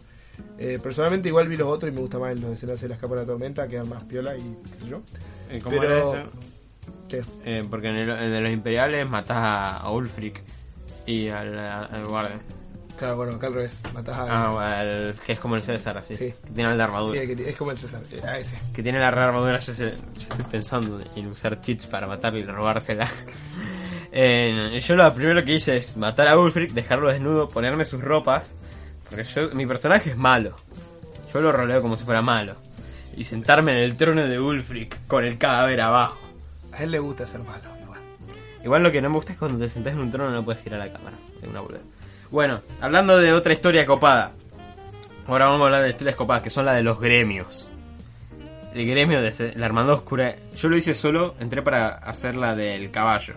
Eh, 0.58 0.78
personalmente 0.82 1.28
igual 1.28 1.48
vi 1.48 1.56
los 1.58 1.68
otros 1.68 1.90
y 1.92 1.94
me 1.94 2.00
gusta 2.00 2.18
más 2.18 2.38
los 2.40 2.50
desenlaces 2.50 2.82
de 2.82 2.88
las 2.88 2.98
capas 2.98 3.16
de 3.18 3.22
la 3.24 3.26
tormenta, 3.26 3.68
quedan 3.68 3.88
más 3.90 4.02
piola 4.04 4.34
y 4.36 4.40
qué 4.40 4.84
sé 4.84 4.88
yo. 4.88 5.02
¿cómo 5.62 5.76
Pero- 5.78 5.84
era 5.84 5.98
eso? 5.98 6.30
¿Qué? 7.08 7.22
Eh, 7.44 7.66
porque 7.68 7.88
en 7.88 7.96
el, 7.96 8.08
el 8.10 8.30
de 8.32 8.40
los 8.40 8.50
imperiales 8.52 9.06
matás 9.08 9.36
a, 9.36 9.76
a 9.78 9.90
Ulfric 9.90 10.40
y 11.04 11.28
al, 11.28 11.58
al 11.58 12.06
guardia. 12.06 12.40
Claro, 12.98 13.16
bueno, 13.16 13.32
acá 13.34 13.48
al 13.48 13.54
revés. 13.54 13.80
Matás 13.92 14.16
a... 14.18 14.22
Ah, 14.50 14.80
al, 14.80 15.14
que 15.26 15.32
es 15.32 15.38
como 15.38 15.56
el 15.56 15.62
César, 15.62 15.98
así. 15.98 16.14
Sí. 16.14 16.34
Que 16.44 16.50
tiene 16.54 16.70
la 16.70 16.74
sí, 16.76 16.80
armadura. 16.82 17.20
el 17.22 17.36
que 17.36 17.48
es 17.50 17.56
como 17.56 17.70
el 17.72 17.78
César, 17.78 18.00
a 18.24 18.38
ese. 18.38 18.58
Que 18.72 18.82
tiene 18.82 19.00
la 19.00 19.10
rara 19.10 19.28
armadura. 19.28 19.58
Yo, 19.58 19.72
sé- 19.72 19.94
yo 20.14 20.20
estoy 20.20 20.44
pensando 20.50 21.00
en 21.16 21.26
usar 21.26 21.60
cheats 21.60 21.86
para 21.86 22.06
matarle 22.06 22.40
y 22.40 22.44
robársela. 22.44 23.08
Eh, 24.14 24.78
yo 24.86 24.94
lo 24.94 25.14
primero 25.14 25.42
que 25.42 25.54
hice 25.54 25.74
es 25.78 25.96
matar 25.96 26.28
a 26.28 26.38
Ulfric, 26.38 26.72
dejarlo 26.72 27.08
desnudo, 27.10 27.48
ponerme 27.48 27.86
sus 27.86 28.02
ropas. 28.02 28.52
Porque 29.08 29.24
yo, 29.24 29.48
mi 29.54 29.64
personaje 29.64 30.10
es 30.10 30.16
malo. 30.18 30.54
Yo 31.32 31.40
lo 31.40 31.50
roleo 31.50 31.80
como 31.80 31.96
si 31.96 32.04
fuera 32.04 32.20
malo. 32.20 32.56
Y 33.16 33.24
sentarme 33.24 33.72
en 33.72 33.78
el 33.78 33.96
trono 33.96 34.28
de 34.28 34.38
Ulfric 34.38 35.06
con 35.06 35.24
el 35.24 35.38
cadáver 35.38 35.80
abajo. 35.80 36.18
A 36.72 36.82
él 36.82 36.90
le 36.90 36.98
gusta 36.98 37.26
ser 37.26 37.40
malo, 37.40 37.62
igual. 37.82 38.00
Igual 38.62 38.82
lo 38.82 38.92
que 38.92 39.00
no 39.00 39.08
me 39.08 39.16
gusta 39.16 39.32
es 39.32 39.38
cuando 39.38 39.58
te 39.58 39.70
sentás 39.70 39.94
en 39.94 40.00
un 40.00 40.10
trono 40.10 40.30
no 40.30 40.44
puedes 40.44 40.62
girar 40.62 40.78
la 40.80 40.92
cámara. 40.92 41.16
Es 41.42 41.48
una 41.48 41.60
boludez. 41.62 41.80
Bueno, 42.32 42.62
hablando 42.80 43.18
de 43.18 43.34
otra 43.34 43.52
historia 43.52 43.84
copada. 43.84 44.32
Ahora 45.26 45.44
vamos 45.44 45.60
a 45.60 45.64
hablar 45.66 45.82
de 45.82 45.90
historias 45.90 46.16
copadas, 46.16 46.42
que 46.42 46.48
son 46.48 46.64
las 46.64 46.76
de 46.76 46.82
los 46.82 46.98
gremios. 46.98 47.68
El 48.74 48.86
gremio 48.86 49.20
de 49.20 49.52
la 49.54 49.66
Hermandad 49.66 49.96
Oscura. 49.96 50.34
Yo 50.56 50.70
lo 50.70 50.76
hice 50.78 50.94
solo, 50.94 51.34
entré 51.40 51.60
para 51.60 51.88
hacer 51.88 52.34
la 52.34 52.56
del 52.56 52.90
caballo. 52.90 53.34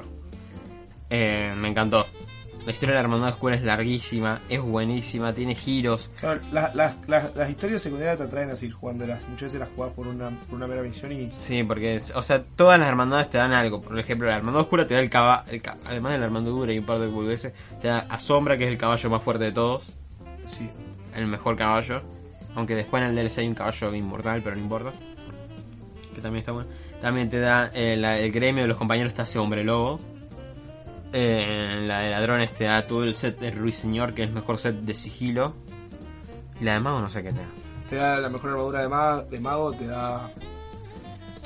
Eh, 1.10 1.54
me 1.58 1.68
encantó. 1.68 2.08
La 2.66 2.72
historia 2.72 2.93
de 2.93 2.95
la 2.95 3.01
Hermandad 3.01 3.30
Oscura 3.30 3.55
es 3.55 3.61
larguísima, 3.61 4.41
es 4.49 4.59
buenísima, 4.59 5.34
tiene 5.34 5.53
giros. 5.53 6.09
Claro, 6.20 6.41
las, 6.51 6.74
las, 6.74 6.95
las, 7.07 7.36
las 7.36 7.47
historias 7.49 7.84
secundarias 7.84 8.18
te 8.18 8.24
atraen 8.24 8.49
a 8.49 8.55
seguir 8.55 8.74
jugándolas. 8.74 9.24
Muchas 9.30 9.43
veces 9.53 9.59
las 9.59 9.70
jugás 9.70 9.91
por 9.93 10.07
una, 10.07 10.32
por 10.32 10.55
una 10.55 10.66
mera 10.66 10.82
misión 10.82 11.11
y. 11.11 11.30
Sí, 11.32 11.63
porque, 11.63 11.95
es- 11.97 12.11
o 12.16 12.24
sea, 12.24 12.43
todas 12.43 12.80
las 12.80 12.88
hermandades 12.89 13.30
te 13.30 13.38
dan 13.38 13.53
algo. 13.53 13.82
Por 13.84 13.99
ejemplo, 13.99 14.28
la 14.28 14.38
Hermandad 14.38 14.63
Oscura 14.63 14.88
te 14.88 14.95
da 14.95 14.99
el 14.99 15.11
caballo, 15.11 15.43
además 15.86 16.13
de 16.13 16.18
la 16.18 16.26
Hermandad 16.26 16.51
Dura 16.51 16.74
y 16.74 16.80
un 16.80 16.86
par 16.86 16.97
de 16.97 17.05
boludeces, 17.07 17.53
te 17.82 17.88
da 17.88 17.99
a 18.09 18.20
Sombra, 18.20 18.57
que 18.57 18.63
es 18.63 18.72
el 18.72 18.80
caballo 18.80 19.09
más 19.11 19.22
fuerte 19.22 19.43
de 19.43 19.51
todos. 19.51 19.84
Sí. 20.47 20.68
el 21.16 21.28
mejor 21.28 21.55
caballo. 21.57 22.01
Aunque 22.55 22.74
después 22.76 23.03
en 23.03 23.09
el 23.09 23.16
DLC 23.16 23.39
hay 23.41 23.47
un 23.47 23.53
caballo 23.55 23.93
inmortal, 23.93 24.41
pero 24.41 24.55
no 24.55 24.61
importa. 24.63 24.91
Que 26.16 26.22
también 26.22 26.39
está 26.39 26.51
bueno. 26.51 26.68
También 27.01 27.30
te 27.30 27.39
da 27.39 27.70
eh, 27.76 27.95
la- 27.95 28.18
el 28.18 28.32
gremio 28.32 28.63
de 28.63 28.68
los 28.70 28.78
compañeros, 28.78 29.13
te 29.13 29.22
hace 29.22 29.38
hombre 29.38 29.63
lobo. 29.63 29.99
Eh, 31.18 31.84
la 31.88 31.99
de 32.01 32.09
ladrones 32.11 32.51
te 32.51 32.66
da 32.66 32.86
todo 32.86 33.05
el 33.05 33.16
set 33.16 33.39
de 33.39 33.49
Ruiseñor, 33.51 34.13
que 34.13 34.24
es 34.24 34.28
el 34.28 34.34
mejor 34.36 34.59
set 34.59 34.76
de 34.76 34.93
sigilo. 34.93 35.53
Y 36.59 36.66
la 36.66 36.74
de 36.74 36.80
mago 36.82 36.99
no 36.99 37.09
sé 37.09 37.24
qué 37.24 37.32
te 37.32 37.39
da. 37.39 37.47
Te 37.89 37.95
da 37.95 38.18
la 38.18 38.30
mejor 38.30 38.49
armadura 38.51 38.82
de, 38.82 38.89
ma- 38.89 39.22
de 39.24 39.39
mago, 39.39 39.72
te 39.74 39.88
da. 39.88 40.30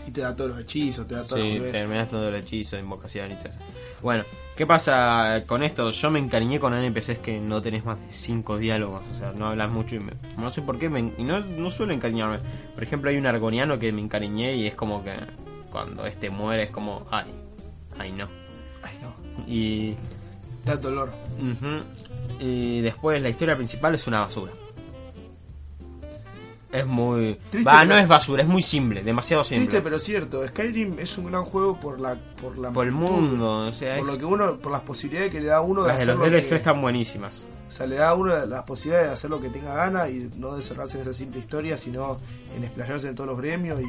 Y 0.08 0.12
te 0.12 0.22
da 0.22 0.36
todos 0.36 0.50
los 0.52 0.60
hechizos, 0.62 1.08
te 1.08 1.14
da 1.16 1.24
todas 1.24 1.44
Sí, 1.44 1.52
boludeces. 1.52 1.82
terminas 1.82 2.08
todo 2.08 2.30
el 2.30 2.36
hechizo, 2.36 2.80
invocación 2.80 3.32
y 3.32 3.36
todo 3.36 3.50
eso. 3.50 3.58
Bueno, 4.02 4.24
¿qué 4.58 4.66
pasa 4.66 5.44
con 5.46 5.62
esto? 5.62 5.92
Yo 5.92 6.10
me 6.10 6.18
encariñé 6.20 6.60
con 6.60 6.74
NPCs 6.74 7.20
que 7.20 7.40
no 7.40 7.62
tenés 7.62 7.86
más 7.86 8.00
de 8.00 8.08
5 8.08 8.58
diálogos, 8.58 9.02
o 9.14 9.20
sea, 9.20 9.34
no 9.34 9.48
hablas 9.50 9.70
mucho 9.70 9.98
y 9.98 10.00
me- 10.00 10.14
no 10.38 10.50
sé 10.52 10.62
por 10.64 10.80
qué, 10.80 10.90
me- 10.90 11.12
y 11.18 11.24
no, 11.24 11.42
no 11.42 11.70
suelo 11.70 11.94
encariñarme. 11.94 12.38
Por 12.74 12.84
ejemplo, 12.84 13.10
hay 13.12 13.18
un 13.18 13.28
argoniano 13.28 13.78
que 13.78 13.92
me 13.92 14.02
encariñé 14.02 14.56
y 14.56 14.66
es 14.68 14.74
como 14.74 15.04
que 15.04 15.14
cuando 15.70 16.06
este 16.08 16.30
muere 16.32 16.64
es 16.64 16.72
como, 16.72 17.06
ay, 17.12 17.26
ay 18.00 18.12
no. 18.14 18.28
Ay, 18.82 18.98
no. 19.02 19.14
Y, 19.50 19.96
da 20.64 20.76
dolor. 20.76 21.12
ujú, 21.40 21.84
y 22.40 22.82
después 22.82 23.22
la 23.22 23.30
historia 23.30 23.56
principal 23.56 23.96
es 23.96 24.06
una 24.08 24.20
basura. 24.22 24.52
Es 26.72 26.86
muy... 26.86 27.36
Va, 27.66 27.84
no 27.84 27.98
es 27.98 28.08
basura, 28.08 28.44
es 28.44 28.48
muy 28.48 28.62
simple, 28.62 29.02
demasiado 29.02 29.44
simple. 29.44 29.66
Triste 29.66 29.82
pero 29.82 29.98
cierto, 29.98 30.48
Skyrim 30.48 31.00
es 31.00 31.18
un 31.18 31.26
gran 31.32 31.44
juego 31.44 31.76
por 31.80 32.00
la 32.00 32.16
por 32.40 32.60
la 32.60 32.70
por 32.70 32.86
el 32.86 32.92
mundo, 32.92 33.68
o 33.68 33.72
sea, 33.72 33.98
por 33.98 34.06
es- 34.08 34.14
lo 34.14 34.20
que 34.20 34.26
uno 34.26 34.58
por 34.60 34.72
las 34.72 34.82
posibilidades 34.82 35.32
que 35.32 35.40
le 35.40 35.48
da 35.48 35.58
a 35.58 35.62
uno 35.62 35.82
de 35.82 35.88
las 35.88 35.98
de 35.98 36.04
hacer 36.04 36.16
los 36.16 36.28
lo 36.28 36.32
DLC 36.32 36.50
que- 36.50 36.56
están 36.58 36.80
buenísimas. 36.80 37.48
o 37.68 37.72
sea, 37.72 37.88
le 37.88 37.96
da 37.96 38.10
a 38.10 38.14
uno 38.14 38.46
las 38.46 38.64
posibilidades 38.66 39.08
de 39.08 39.14
hacer 39.16 39.30
lo 39.32 39.42
que 39.42 39.50
tenga 39.50 39.74
gana 39.74 40.10
y 40.10 40.30
no 40.38 40.56
de 40.56 40.62
cerrarse 40.62 40.98
en 40.98 41.02
esa 41.02 41.14
simple 41.14 41.40
historia, 41.40 41.76
sino 41.76 42.18
en 42.56 42.64
explayarse 42.64 43.08
en 43.10 43.16
todos 43.16 43.32
los 43.32 43.40
gremios 43.40 43.82
y 43.82 43.86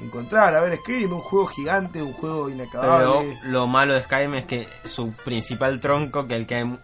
encontrar, 0.00 0.54
a 0.54 0.60
ver, 0.60 0.76
Skyrim 0.78 1.06
es 1.08 1.12
un 1.12 1.20
juego 1.20 1.46
gigante, 1.46 2.02
un 2.02 2.12
juego 2.12 2.44
Pero 2.46 2.54
inacabable. 2.54 3.38
lo 3.44 3.66
malo 3.66 3.94
de 3.94 4.02
Skyrim 4.02 4.34
es 4.34 4.44
que 4.46 4.68
su 4.84 5.12
principal 5.12 5.80
tronco, 5.80 6.26
que 6.26 6.36
el 6.36 6.46
que 6.46 6.54
hay 6.56 6.78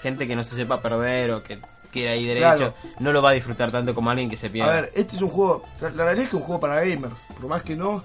gente 0.00 0.26
que 0.26 0.36
no 0.36 0.44
se 0.44 0.54
sepa 0.56 0.80
perder 0.80 1.30
o 1.32 1.42
que 1.42 1.58
quiera 1.90 2.16
ir 2.16 2.26
derecho, 2.28 2.56
Claro. 2.56 2.74
no 3.00 3.12
lo 3.12 3.20
va 3.20 3.30
a 3.30 3.32
disfrutar 3.34 3.70
tanto 3.70 3.94
como 3.94 4.08
alguien 4.10 4.30
que 4.30 4.36
se 4.36 4.46
A 4.46 4.52
pierde. 4.52 4.72
ver, 4.72 4.92
este 4.94 5.16
es 5.16 5.22
un 5.22 5.28
juego, 5.28 5.64
la 5.80 5.90
realidad 5.90 6.24
es 6.24 6.30
que 6.30 6.36
es 6.36 6.40
un 6.40 6.40
juego 6.40 6.60
para 6.60 6.76
gamers, 6.84 7.26
por 7.38 7.48
más 7.48 7.62
que 7.62 7.76
no, 7.76 8.02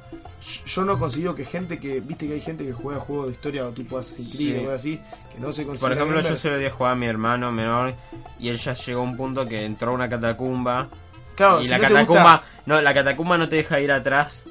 yo 0.65 0.83
no 0.83 0.99
considero 0.99 1.33
que 1.35 1.45
gente 1.45 1.79
que, 1.79 2.01
viste 2.01 2.27
que 2.27 2.33
hay 2.33 2.41
gente 2.41 2.65
que 2.65 2.73
juega 2.73 2.99
juegos 2.99 3.27
de 3.27 3.31
historia 3.33 3.65
o 3.65 3.71
tipo 3.71 3.97
Assassin's 3.97 4.35
Creed 4.35 4.51
Sí. 4.51 4.55
o 4.57 4.59
algo 4.61 4.71
así, 4.73 5.01
que 5.33 5.39
no 5.39 5.53
se 5.53 5.65
considera 5.65 5.95
Por 5.95 6.03
ejemplo, 6.11 6.29
yo 6.29 6.35
se 6.35 6.49
lo 6.49 6.57
di 6.57 6.65
a 6.65 6.71
jugar 6.71 6.91
a 6.91 6.95
mi 6.95 7.05
hermano 7.05 7.51
menor 7.53 7.95
y 8.39 8.49
él 8.49 8.57
ya 8.57 8.73
llegó 8.73 8.99
a 8.99 9.03
un 9.03 9.15
punto 9.15 9.47
que 9.47 9.63
entró 9.63 9.91
a 9.91 9.93
una 9.93 10.09
catacumba 10.09 10.89
Claro, 11.37 11.61
y 11.61 11.65
si 11.65 11.69
la 11.71 11.77
no 11.77 11.83
catacumba, 11.83 12.21
gusta- 12.37 12.43
no, 12.65 12.81
la 12.81 12.93
catacumba 12.93 13.37
no 13.37 13.47
te 13.47 13.55
deja 13.57 13.79
ir 13.79 13.91
atrás 13.93 14.43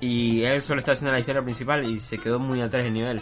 y 0.00 0.42
él 0.42 0.60
solo 0.60 0.80
está 0.80 0.92
haciendo 0.92 1.12
la 1.12 1.20
historia 1.20 1.40
principal 1.42 1.84
y 1.84 2.00
se 2.00 2.18
quedó 2.18 2.38
muy 2.38 2.60
atrás 2.60 2.84
del 2.84 2.92
nivel. 2.92 3.18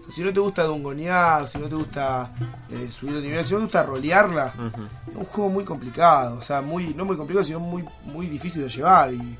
O 0.00 0.02
sea, 0.04 0.10
si 0.10 0.22
no 0.24 0.32
te 0.32 0.40
gusta 0.40 0.64
dungonear, 0.64 1.46
si 1.46 1.58
no 1.58 1.68
te 1.68 1.74
gusta 1.76 2.32
eh, 2.70 2.90
subir 2.90 3.14
de 3.14 3.20
nivel, 3.20 3.44
si 3.44 3.52
no 3.52 3.58
te 3.60 3.64
gusta 3.66 3.82
rolearla, 3.84 4.52
es 5.10 5.14
un 5.16 5.24
juego 5.26 5.50
muy 5.50 5.64
complicado, 5.64 6.38
o 6.38 6.42
sea, 6.42 6.60
muy 6.60 6.92
no 6.94 7.04
muy 7.04 7.16
complicado, 7.16 7.44
sino 7.44 7.60
muy 7.60 7.84
muy 8.04 8.26
difícil 8.26 8.62
de 8.62 8.68
llevar. 8.68 9.12
Y, 9.14 9.38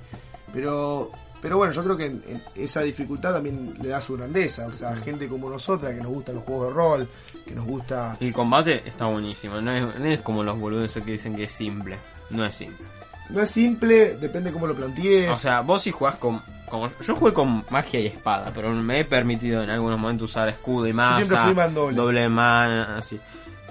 pero 0.52 1.10
pero 1.40 1.56
bueno, 1.56 1.72
yo 1.72 1.82
creo 1.82 1.96
que 1.96 2.06
en- 2.06 2.22
en 2.28 2.42
esa 2.54 2.82
dificultad 2.82 3.32
también 3.34 3.74
le 3.82 3.88
da 3.88 4.00
su 4.00 4.16
grandeza, 4.16 4.66
o 4.68 4.72
sea, 4.72 4.94
gente 4.96 5.26
como 5.26 5.50
nosotras 5.50 5.92
que 5.92 6.00
nos 6.00 6.12
gustan 6.12 6.36
los 6.36 6.44
juegos 6.44 6.68
de 6.68 6.72
rol, 6.74 7.08
que 7.44 7.52
nos 7.56 7.66
gusta... 7.66 8.16
El 8.20 8.32
combate 8.32 8.84
está 8.86 9.06
buenísimo, 9.06 9.60
no 9.60 9.72
es, 9.72 9.82
no 9.98 10.04
es 10.04 10.20
como 10.20 10.44
los 10.44 10.56
boludos 10.60 10.94
que 10.94 11.10
dicen 11.12 11.34
que 11.34 11.44
es 11.44 11.52
simple, 11.52 11.98
no 12.32 12.44
es 12.44 12.54
simple. 12.54 12.86
No 13.30 13.40
es 13.40 13.50
simple, 13.50 14.16
depende 14.16 14.52
cómo 14.52 14.66
lo 14.66 14.74
plantees. 14.74 15.30
O 15.30 15.36
sea, 15.36 15.60
vos 15.60 15.80
si 15.82 15.90
jugás 15.90 16.16
con, 16.16 16.40
como- 16.68 16.90
Yo 17.00 17.16
jugué 17.16 17.32
con 17.32 17.64
magia 17.70 18.00
y 18.00 18.06
espada, 18.06 18.50
pero 18.54 18.70
me 18.70 19.00
he 19.00 19.04
permitido 19.04 19.62
en 19.62 19.70
algunos 19.70 19.98
momentos 19.98 20.30
usar 20.30 20.48
escudo 20.48 20.86
y 20.86 20.92
maza. 20.92 21.16
siempre 21.16 21.36
fui 21.38 21.54
mandoble. 21.54 21.96
Doble 21.96 22.28
mana, 22.28 22.96
así. 22.98 23.18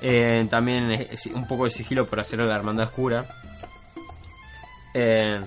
Eh, 0.02 0.48
también 0.50 1.08
un 1.36 1.48
poco 1.48 1.66
de 1.66 1.70
sigilo 1.70 2.08
por 2.08 2.20
hacer 2.20 2.40
la 2.40 2.56
hermandad 2.56 2.88
oscura. 2.88 3.28
Eh, 4.94 5.40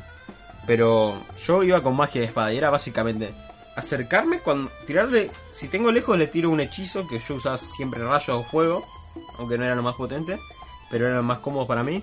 pero 0.67 1.23
yo 1.45 1.63
iba 1.63 1.83
con 1.83 1.97
magia 1.97 2.23
y 2.23 2.25
espada 2.25 2.53
y 2.53 2.57
era 2.59 2.71
básicamente 2.71 3.35
acercarme 3.77 4.41
cuando 4.41 4.71
tirarle. 4.87 5.31
Si 5.51 5.69
tengo 5.69 5.91
lejos 5.91 6.17
le 6.17 6.29
tiro 6.29 6.51
un 6.51 6.61
hechizo 6.61 7.07
que 7.07 7.19
yo 7.19 7.35
usaba 7.35 7.59
siempre 7.59 8.03
rayo 8.05 8.39
o 8.39 8.45
fuego, 8.45 8.87
aunque 9.39 9.59
no 9.59 9.65
era 9.65 9.75
lo 9.75 9.83
más 9.83 9.95
potente, 9.95 10.39
pero 10.91 11.07
era 11.07 11.17
lo 11.17 11.23
más 11.25 11.41
cómodo 11.41 11.67
para 11.67 11.83
mí. 11.83 12.03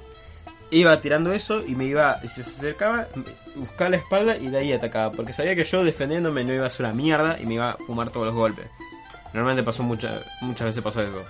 Iba 0.71 1.01
tirando 1.01 1.31
eso 1.33 1.63
y 1.65 1.75
me 1.75 1.85
iba, 1.85 2.21
si 2.21 2.29
se 2.43 2.49
acercaba, 2.49 3.07
buscaba 3.55 3.89
la 3.91 3.97
espalda 3.97 4.37
y 4.37 4.47
de 4.47 4.57
ahí 4.57 4.73
atacaba. 4.73 5.11
Porque 5.11 5.33
sabía 5.33 5.55
que 5.55 5.65
yo 5.65 5.83
defendiéndome 5.83 6.43
no 6.43 6.53
iba 6.53 6.63
a 6.63 6.67
hacer 6.67 6.85
una 6.85 6.95
mierda 6.95 7.37
y 7.39 7.45
me 7.45 7.55
iba 7.55 7.71
a 7.71 7.77
fumar 7.77 8.09
todos 8.09 8.27
los 8.27 8.35
golpes. 8.35 8.67
Normalmente 9.33 9.63
pasó 9.63 9.83
muchas 9.83 10.23
muchas 10.41 10.67
veces 10.67 10.81
pasó 10.81 11.01
eso. 11.01 11.23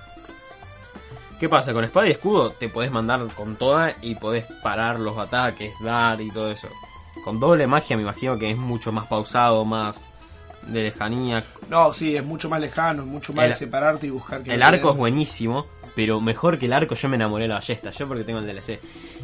¿Qué 1.39 1.49
pasa? 1.49 1.73
Con 1.73 1.83
espada 1.83 2.07
y 2.07 2.11
escudo 2.11 2.51
te 2.51 2.69
podés 2.69 2.91
mandar 2.91 3.25
con 3.35 3.55
toda 3.55 3.95
y 4.01 4.13
podés 4.13 4.45
parar 4.61 4.99
los 4.99 5.17
ataques, 5.17 5.73
dar 5.81 6.21
y 6.21 6.29
todo 6.29 6.51
eso. 6.51 6.69
Con 7.23 7.39
doble 7.39 7.65
magia 7.65 7.95
me 7.95 8.03
imagino 8.03 8.37
que 8.37 8.51
es 8.51 8.57
mucho 8.57 8.91
más 8.91 9.07
pausado, 9.07 9.65
más 9.65 10.05
de 10.68 10.84
lejanía. 10.84 11.43
No, 11.70 11.91
sí, 11.93 12.16
es 12.16 12.24
mucho 12.24 12.49
más 12.49 12.59
lejano, 12.62 13.03
es 13.03 13.07
mucho 13.07 13.34
más 13.34 13.45
El- 13.45 13.51
de 13.51 13.57
separarte 13.57 14.07
y 14.07 14.09
buscar 14.09 14.43
que 14.43 14.53
El 14.53 14.62
arco 14.64 14.91
es 14.91 14.97
buenísimo, 14.97 15.66
pero 15.95 16.22
mejor 16.22 16.57
que 16.59 16.66
el 16.68 16.74
arco 16.74 16.95
yo 16.95 17.09
me 17.09 17.16
enamoré 17.16 17.45
de 17.45 17.49
la 17.49 17.55
ballesta, 17.55 17.91
yo 17.91 18.07
porque 18.07 18.24
tengo 18.24 18.39
el 18.39 18.45
DLC. 18.47 18.80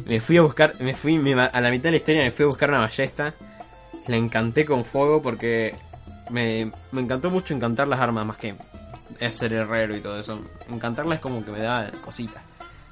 Me 0.06 0.20
fui 0.20 0.36
a 0.36 0.42
buscar, 0.42 0.74
me 0.80 0.94
fui 0.94 1.18
me- 1.18 1.34
a 1.34 1.60
la 1.60 1.70
mitad 1.70 1.84
de 1.84 1.90
la 1.92 1.96
historia 1.98 2.22
me 2.22 2.30
fui 2.32 2.44
a 2.44 2.46
buscar 2.46 2.68
una 2.70 2.80
ballesta. 2.80 3.34
La 4.06 4.16
encanté 4.16 4.64
con 4.64 4.84
fuego 4.84 5.20
porque 5.22 5.74
me, 6.30 6.72
me 6.92 7.00
encantó 7.02 7.30
mucho 7.30 7.54
encantar 7.54 7.88
las 7.88 8.00
armas 8.00 8.24
más 8.26 8.36
que 8.38 8.54
ser 9.30 9.52
herrero 9.52 9.96
y 9.96 10.00
todo 10.00 10.18
eso. 10.18 10.40
Encantarla 10.68 11.16
es 11.16 11.20
como 11.20 11.44
que 11.44 11.50
me 11.50 11.58
da 11.60 11.90
cositas. 12.02 12.42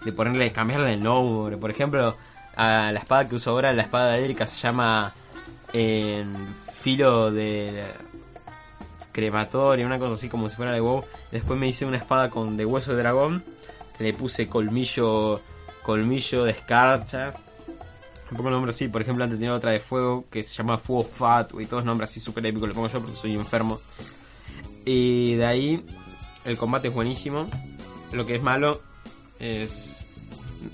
De 0.04 0.12
ponerle, 0.12 0.52
cambiarle 0.52 0.92
el 0.94 1.02
nombre. 1.02 1.56
Por 1.56 1.70
ejemplo, 1.70 2.16
a 2.56 2.90
la 2.92 2.98
espada 3.00 3.28
que 3.28 3.34
uso 3.34 3.50
ahora, 3.50 3.72
la 3.72 3.82
espada 3.82 4.12
de 4.12 4.24
Erika 4.24 4.46
se 4.46 4.56
llama 4.56 5.12
en 5.72 6.54
filo 6.54 7.30
de 7.32 7.82
crematorio, 9.16 9.86
una 9.86 9.98
cosa 9.98 10.12
así 10.12 10.28
como 10.28 10.50
si 10.50 10.56
fuera 10.56 10.72
de 10.72 10.80
WoW. 10.80 11.02
Después 11.32 11.58
me 11.58 11.66
hice 11.66 11.86
una 11.86 11.96
espada 11.96 12.28
con 12.28 12.58
de 12.58 12.66
hueso 12.66 12.92
de 12.92 12.98
dragón, 12.98 13.42
que 13.96 14.04
le 14.04 14.12
puse 14.12 14.46
colmillo, 14.46 15.40
colmillo 15.82 16.44
de 16.44 16.50
escarcha. 16.50 17.32
Un 18.30 18.36
poco 18.36 18.50
nombre 18.50 18.70
así, 18.70 18.88
por 18.88 19.00
ejemplo, 19.00 19.24
antes 19.24 19.38
tenía 19.38 19.54
otra 19.54 19.70
de 19.70 19.80
fuego 19.80 20.26
que 20.30 20.42
se 20.42 20.54
llama 20.54 20.76
Fuego 20.76 21.02
Fatu 21.02 21.62
y 21.62 21.66
todos 21.66 21.82
nombres 21.86 22.10
así 22.10 22.20
súper 22.20 22.44
épicos, 22.44 22.68
le 22.68 22.74
pongo 22.74 22.88
yo 22.88 23.00
porque 23.00 23.16
soy 23.16 23.32
enfermo. 23.32 23.80
Y 24.84 25.36
de 25.36 25.46
ahí 25.46 25.86
el 26.44 26.58
combate 26.58 26.88
es 26.88 26.94
buenísimo. 26.94 27.46
Lo 28.12 28.26
que 28.26 28.36
es 28.36 28.42
malo 28.42 28.82
es... 29.38 30.04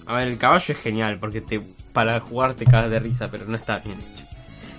A 0.07 0.17
ver, 0.17 0.27
el 0.27 0.39
caballo 0.39 0.75
es 0.75 0.81
genial 0.81 1.19
porque 1.21 1.41
te 1.41 1.63
para 1.93 2.19
jugar 2.19 2.55
te 2.55 2.65
cagas 2.65 2.91
de 2.91 2.99
risa, 2.99 3.31
pero 3.31 3.45
no 3.47 3.57
está 3.57 3.79
bien. 3.79 3.99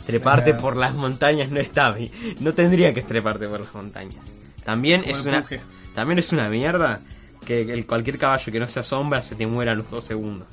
Treparte 0.05 0.53
por 0.53 0.75
las 0.75 0.93
montañas 0.93 1.49
no 1.49 1.59
está 1.59 1.91
bien. 1.91 2.11
No 2.39 2.53
tendría 2.53 2.93
que 2.93 3.01
treparte 3.01 3.47
por 3.47 3.61
las 3.61 3.73
montañas. 3.73 4.31
También 4.63 5.01
Como 5.01 5.13
es 5.15 5.25
una 5.25 5.41
Puje. 5.41 5.61
también 5.95 6.19
es 6.19 6.31
una 6.31 6.49
mierda 6.49 6.99
que 7.45 7.61
el, 7.61 7.85
cualquier 7.85 8.17
caballo 8.17 8.51
que 8.51 8.59
no 8.59 8.67
se 8.67 8.79
asombra 8.79 9.21
se 9.21 9.35
te 9.35 9.45
muera 9.47 9.73
a 9.73 9.75
los 9.75 9.89
dos 9.89 10.03
segundos. 10.03 10.47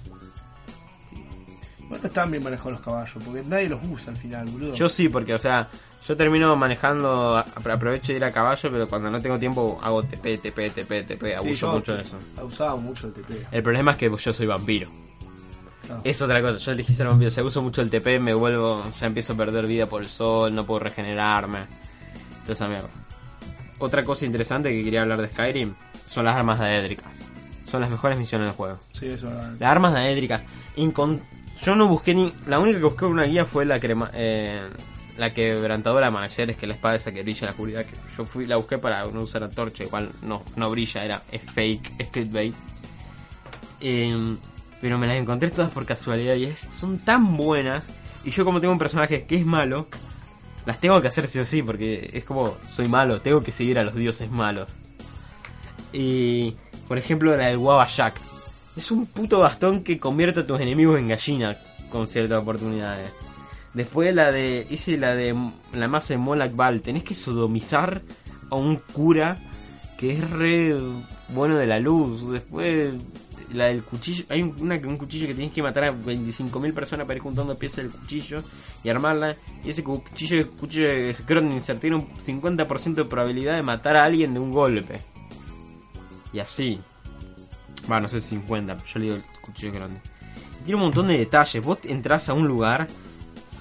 Bueno, 1.89 2.07
están 2.07 2.31
bien 2.31 2.43
manejados 2.45 2.73
los 2.73 2.81
caballos, 2.83 3.17
porque 3.25 3.43
nadie 3.43 3.69
los 3.69 3.81
usa 3.91 4.13
al 4.13 4.17
final, 4.17 4.47
boludo. 4.47 4.75
Yo 4.75 4.89
sí, 4.89 5.09
porque, 5.09 5.35
o 5.35 5.39
sea, 5.41 5.69
yo 6.07 6.17
termino 6.17 6.55
manejando, 6.55 7.37
aprovecho 7.37 8.13
de 8.13 8.19
ir 8.19 8.25
a 8.25 8.31
caballo, 8.31 8.71
pero 8.71 8.87
cuando 8.89 9.11
no 9.11 9.21
tengo 9.21 9.41
tiempo 9.41 9.81
hago 9.83 10.05
TP, 10.05 10.39
TP, 10.39 10.71
TP, 10.71 11.03
TP, 11.03 11.27
Sí, 11.27 11.33
abuso 11.33 11.67
yo 11.67 11.73
mucho 11.73 11.97
de 11.97 12.03
eso. 12.03 12.17
Abusaba 12.39 12.77
mucho 12.77 13.11
del 13.11 13.25
TP. 13.25 13.47
El 13.51 13.63
problema 13.65 13.91
es 13.93 13.97
que 13.97 14.09
yo 14.17 14.33
soy 14.33 14.47
vampiro. 14.47 14.89
No. 15.91 16.01
Es 16.05 16.23
otra 16.23 16.41
cosa, 16.41 16.59
yo 16.59 16.73
elegí 16.73 16.95
ser 16.95 17.07
vampiro, 17.07 17.31
si 17.31 17.41
abuso 17.41 17.61
mucho 17.63 17.83
el 17.83 17.91
TP, 17.91 18.19
me 18.21 18.33
vuelvo, 18.35 18.83
ya 19.01 19.07
empiezo 19.07 19.33
a 19.33 19.37
perder 19.37 19.67
vida 19.67 19.87
por 19.87 20.03
el 20.03 20.09
sol, 20.09 20.55
no 20.55 20.65
puedo 20.65 20.81
regenerarme. 20.81 21.67
Toda 22.43 22.53
esa 22.55 22.69
mierda. 22.69 22.89
Otra 23.79 24.05
cosa 24.05 24.25
interesante 24.27 24.71
que 24.71 24.85
quería 24.85 25.03
hablar 25.03 25.21
de 25.21 25.29
Skyrim 25.29 25.75
son 26.07 26.25
las 26.25 26.37
armas 26.37 26.59
daédricas. 26.59 27.07
son 27.65 27.81
las 27.83 27.91
mejores 27.91 28.19
misiones 28.19 28.47
del 28.49 28.57
juego. 28.57 28.79
Sí, 28.93 29.07
eso 29.07 29.31
no. 29.31 29.41
Las 29.41 29.63
armas 29.63 29.93
daédricas. 29.93 30.43
Incon- 30.77 31.21
Yo 31.63 31.75
no 31.77 31.87
busqué 31.87 32.15
ni. 32.15 32.33
La 32.47 32.59
única 32.59 32.79
que 32.79 32.85
busqué 32.85 33.05
una 33.05 33.25
guía 33.25 33.45
fue 33.45 33.65
la 33.65 33.79
crema. 33.81 34.11
eh, 34.15 34.61
la 35.19 35.33
quebrantadora 35.35 36.07
de 36.07 36.09
amaneceres, 36.09 36.57
que 36.57 36.65
es 36.65 36.69
la 36.69 36.75
espada 36.77 36.95
esa 36.97 37.13
que 37.13 37.23
brilla 37.23 37.41
en 37.41 37.45
la 37.47 37.51
oscuridad. 37.51 37.85
Que 37.85 37.93
yo 38.17 38.25
fui, 38.25 38.47
la 38.47 38.57
busqué 38.57 38.79
para 38.79 39.05
no 39.05 39.21
usar 39.21 39.45
antorcha, 39.45 39.85
igual 39.85 40.11
no, 40.23 40.43
no 40.57 40.71
brilla, 40.71 41.05
era, 41.05 41.23
es 41.31 41.43
fake, 41.43 41.93
es 41.99 42.09
clickbait. 42.09 42.55
Eh, 43.81 44.37
pero 44.81 44.99
me 44.99 45.07
las 45.07 45.17
encontré 45.17 45.51
todas 45.51 45.71
por 45.71 45.85
casualidad 45.87 46.35
y 46.35 46.45
es- 46.47 46.67
son 46.71 46.99
tan 46.99 47.37
buenas. 47.37 47.87
Y 48.25 48.31
yo, 48.31 48.45
como 48.45 48.61
tengo 48.61 48.73
un 48.73 48.79
personaje 48.79 49.25
que 49.25 49.37
es 49.37 49.47
malo, 49.47 49.89
las 50.67 50.79
tengo 50.81 51.01
que 51.01 51.09
hacer 51.09 51.27
sí 51.27 51.39
o 51.39 51.45
sí, 51.45 51.63
porque 51.63 52.11
es 52.13 52.25
como, 52.25 52.57
soy 52.75 52.89
malo, 52.89 53.21
tengo 53.21 53.41
que 53.41 53.51
seguir 53.53 53.79
a 53.79 53.85
los 53.85 53.95
dioses 53.95 54.31
malos. 54.31 54.71
Y, 55.93 56.55
por 56.89 56.99
ejemplo, 56.99 57.37
la 57.37 57.47
del 57.49 57.59
Guava 57.59 57.87
Jack. 57.87 58.21
Es 58.77 58.91
un 58.91 59.07
puto 59.07 59.41
bastón 59.41 59.83
que 59.83 59.99
convierte 59.99 60.41
a 60.41 60.47
tus 60.47 60.61
enemigos 60.61 60.99
en 60.99 61.09
gallina 61.09 61.57
con 61.91 62.07
ciertas 62.07 62.41
oportunidades. 62.41 63.11
Después 63.75 64.15
la 64.15 64.31
de. 64.33 64.67
Hice 64.71 64.97
la 64.97 65.15
de. 65.15 65.35
La 65.73 65.89
masa 65.89 66.15
de 66.15 66.19
Molak 66.19 66.55
Bal. 66.55 66.81
Tenés 66.81 67.03
que 67.05 67.15
sodomizar 67.15 68.03
a 68.51 68.55
un 68.57 68.77
cura 68.77 69.37
que 69.99 70.13
es 70.13 70.31
re 70.31 70.77
bueno 71.29 71.57
de 71.57 71.67
la 71.67 71.81
luz. 71.81 72.31
Después. 72.31 72.91
La 73.53 73.65
del 73.67 73.83
cuchillo. 73.83 74.25
Hay 74.29 74.43
un- 74.43 74.97
cuchillo 74.97 75.27
que 75.27 75.35
tienes 75.35 75.53
que 75.53 75.63
matar 75.63 75.85
a 75.85 75.91
25.000 75.93 76.73
personas 76.73 77.07
para 77.07 77.17
ir 77.17 77.23
juntando 77.23 77.59
piezas 77.59 77.79
del 77.79 77.91
cuchillo 77.91 78.43
y 78.85 78.89
armarla. 78.89 79.35
Y 79.65 79.71
ese 79.71 79.83
cuchillo, 79.83 80.47
cuchillo 80.53 80.89
de 80.89 81.15
Schrödinger 81.15 81.79
tiene 81.81 81.97
un 81.97 82.09
50% 82.17 83.03
de 83.03 83.05
probabilidad 83.09 83.57
de 83.57 83.63
matar 83.63 83.97
a 83.97 84.05
alguien 84.05 84.35
de 84.35 84.41
un 84.41 84.53
golpe. 84.53 85.01
Y 86.33 86.39
así. 86.39 86.81
Va, 87.91 87.99
no 87.99 88.09
sé 88.09 88.21
50, 88.21 88.77
pero 88.77 88.87
yo 88.89 88.99
le 89.01 89.05
digo 89.07 89.17
el 89.17 89.23
cuchillo 89.41 89.73
grande. 89.73 90.01
Tiene 90.65 90.77
un 90.77 90.83
montón 90.83 91.09
de 91.09 91.19
detalles. 91.19 91.65
Vos 91.65 91.79
entras 91.85 92.29
a 92.29 92.35
un 92.35 92.47
lugar, 92.47 92.87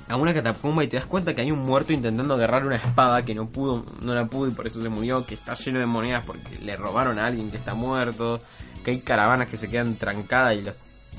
a 0.08 0.16
una 0.18 0.34
catacumba 0.34 0.84
y 0.84 0.88
te 0.88 0.98
das 0.98 1.06
cuenta 1.08 1.34
que 1.34 1.42
hay 1.42 1.52
un 1.52 1.60
muerto 1.64 1.94
intentando 1.94 2.36
agarrar 2.36 2.66
una 2.66 2.76
espada 2.76 3.24
que 3.24 3.34
no 3.34 3.48
pudo, 3.48 3.86
no 4.02 4.14
la 4.14 4.28
pudo 4.28 4.50
y 4.50 4.52
por 4.52 4.68
eso 4.68 4.82
se 4.84 4.90
murió, 4.90 5.26
que 5.26 5.34
está 5.36 5.54
lleno 5.56 5.80
de 5.80 5.86
monedas 5.88 6.26
porque 6.26 6.60
le 6.62 6.76
robaron 6.78 7.18
a 7.18 7.26
alguien 7.28 7.50
que 7.50 7.58
está 7.58 7.74
muerto, 7.74 8.42
que 8.84 8.92
hay 8.92 9.00
caravanas 9.02 9.48
que 9.48 9.58
se 9.58 9.70
quedan 9.70 9.96
trancadas 9.96 10.56
y 10.56 10.62
los, 10.62 10.76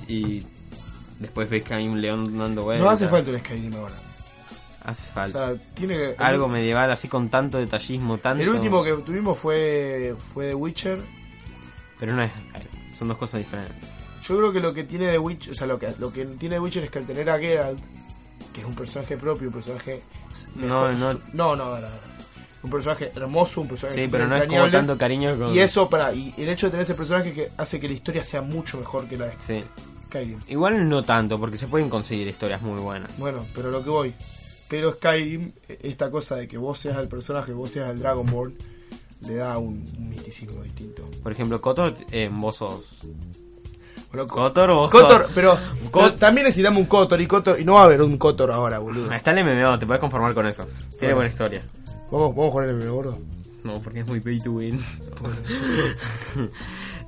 y 0.08 0.46
después 1.18 1.48
ves 1.50 1.62
que 1.62 1.74
hay 1.74 1.88
un 1.88 2.00
león 2.00 2.36
dando 2.38 2.62
vueltas. 2.64 2.84
No 2.84 2.90
hace 2.90 3.08
falta 3.08 3.30
un 3.30 3.38
Skyrim 3.40 3.74
ahora. 3.76 3.94
Hace 4.84 5.06
O 5.10 5.12
falta. 5.12 5.46
sea, 5.48 5.56
tiene. 5.74 6.14
Algo 6.18 6.48
medieval 6.48 6.90
así 6.90 7.06
con 7.08 7.28
tanto 7.28 7.58
detallismo, 7.58 8.16
tanto... 8.18 8.42
El 8.42 8.48
último 8.48 8.82
que 8.82 8.94
tuvimos 8.94 9.38
fue 9.38 10.14
fue 10.16 10.48
The 10.48 10.54
Witcher. 10.54 11.00
Pero 11.98 12.14
no 12.14 12.22
es... 12.22 12.30
Son 12.98 13.06
dos 13.08 13.18
cosas 13.18 13.40
diferentes. 13.40 13.76
Yo 14.22 14.36
creo 14.38 14.52
que 14.52 14.60
lo 14.60 14.72
que 14.72 14.84
tiene 14.84 15.08
The 15.08 15.18
Witcher, 15.18 15.52
o 15.52 15.54
sea, 15.54 15.66
lo 15.66 15.78
que 15.78 15.92
lo 15.98 16.10
que 16.12 16.24
tiene 16.24 16.56
The 16.56 16.60
Witcher 16.60 16.84
es 16.84 16.90
que 16.90 16.98
al 16.98 17.06
tener 17.06 17.28
a 17.30 17.38
Geralt, 17.38 17.78
que 18.54 18.60
es 18.62 18.66
un 18.66 18.74
personaje 18.74 19.16
propio, 19.18 19.48
un 19.48 19.54
personaje 19.54 20.02
No, 20.54 20.88
mejor- 20.88 20.94
no. 20.96 21.10
su- 21.12 21.20
no, 21.34 21.56
no, 21.56 21.64
no, 21.74 21.80
no. 21.80 22.09
Un 22.62 22.70
personaje 22.70 23.10
hermoso, 23.14 23.60
un 23.62 23.68
personaje 23.68 24.02
Sí, 24.02 24.08
pero 24.10 24.26
no 24.26 24.36
es 24.36 24.46
como 24.46 24.68
tanto 24.70 24.98
cariño 24.98 25.34
con... 25.38 25.54
Y 25.54 25.60
eso 25.60 25.88
para 25.88 26.12
y 26.12 26.34
el 26.36 26.48
hecho 26.48 26.66
de 26.66 26.72
tener 26.72 26.84
ese 26.84 26.94
personaje 26.94 27.32
que 27.32 27.50
hace 27.56 27.80
que 27.80 27.88
la 27.88 27.94
historia 27.94 28.22
sea 28.22 28.42
mucho 28.42 28.76
mejor 28.78 29.08
que 29.08 29.16
la 29.16 29.26
de 29.26 29.34
Sí. 29.40 29.64
Skyrim. 30.08 30.38
Igual 30.48 30.88
no 30.88 31.02
tanto, 31.02 31.38
porque 31.38 31.56
se 31.56 31.68
pueden 31.68 31.88
conseguir 31.88 32.26
historias 32.28 32.60
muy 32.62 32.80
buenas. 32.80 33.16
Bueno, 33.18 33.46
pero 33.54 33.70
lo 33.70 33.82
que 33.82 33.90
voy. 33.90 34.14
Pero 34.68 34.92
Skyrim, 34.92 35.52
esta 35.82 36.10
cosa 36.10 36.36
de 36.36 36.46
que 36.48 36.58
vos 36.58 36.78
seas 36.78 36.98
el 36.98 37.08
personaje, 37.08 37.52
vos 37.52 37.70
seas 37.70 37.90
el 37.90 37.98
Dragonborn, 38.00 38.54
le 39.26 39.34
da 39.36 39.56
un, 39.58 39.84
un 39.98 40.08
misticismo 40.08 40.62
distinto. 40.62 41.08
Por 41.22 41.30
ejemplo, 41.32 41.60
Kotor, 41.60 41.94
eh, 42.12 42.28
vos 42.32 42.56
sos... 42.56 43.02
Bueno, 44.12 44.26
Kotor 44.26 44.70
o 44.70 44.76
vos 44.76 44.90
Kotor, 44.90 45.22
sos- 45.24 45.32
pero, 45.34 45.54
Kot- 45.54 45.92
pero 45.92 46.14
también 46.14 46.44
necesitamos 46.46 46.80
un 46.80 46.86
Kotor 46.86 47.20
y 47.20 47.26
Kotor 47.28 47.60
y 47.60 47.64
no 47.64 47.74
va 47.74 47.82
a 47.82 47.84
haber 47.84 48.02
un 48.02 48.16
Kotor 48.18 48.50
ahora, 48.50 48.78
boludo. 48.80 49.12
Está 49.12 49.30
el 49.30 49.44
MMO, 49.44 49.78
te 49.78 49.86
puedes 49.86 50.00
conformar 50.00 50.34
con 50.34 50.46
eso. 50.48 50.64
Tiene 50.98 51.14
Bueno. 51.14 51.16
buena 51.16 51.30
historia. 51.30 51.62
Vamos, 52.10 52.34
vamos 52.34 52.48
a 52.48 52.50
jugar 52.50 52.68
el 52.68 52.90
gordo. 52.90 53.18
No, 53.64 53.74
porque 53.74 54.00
es 54.00 54.06
muy 54.06 54.20
pay 54.20 54.40
to 54.40 54.52
win. 54.52 54.80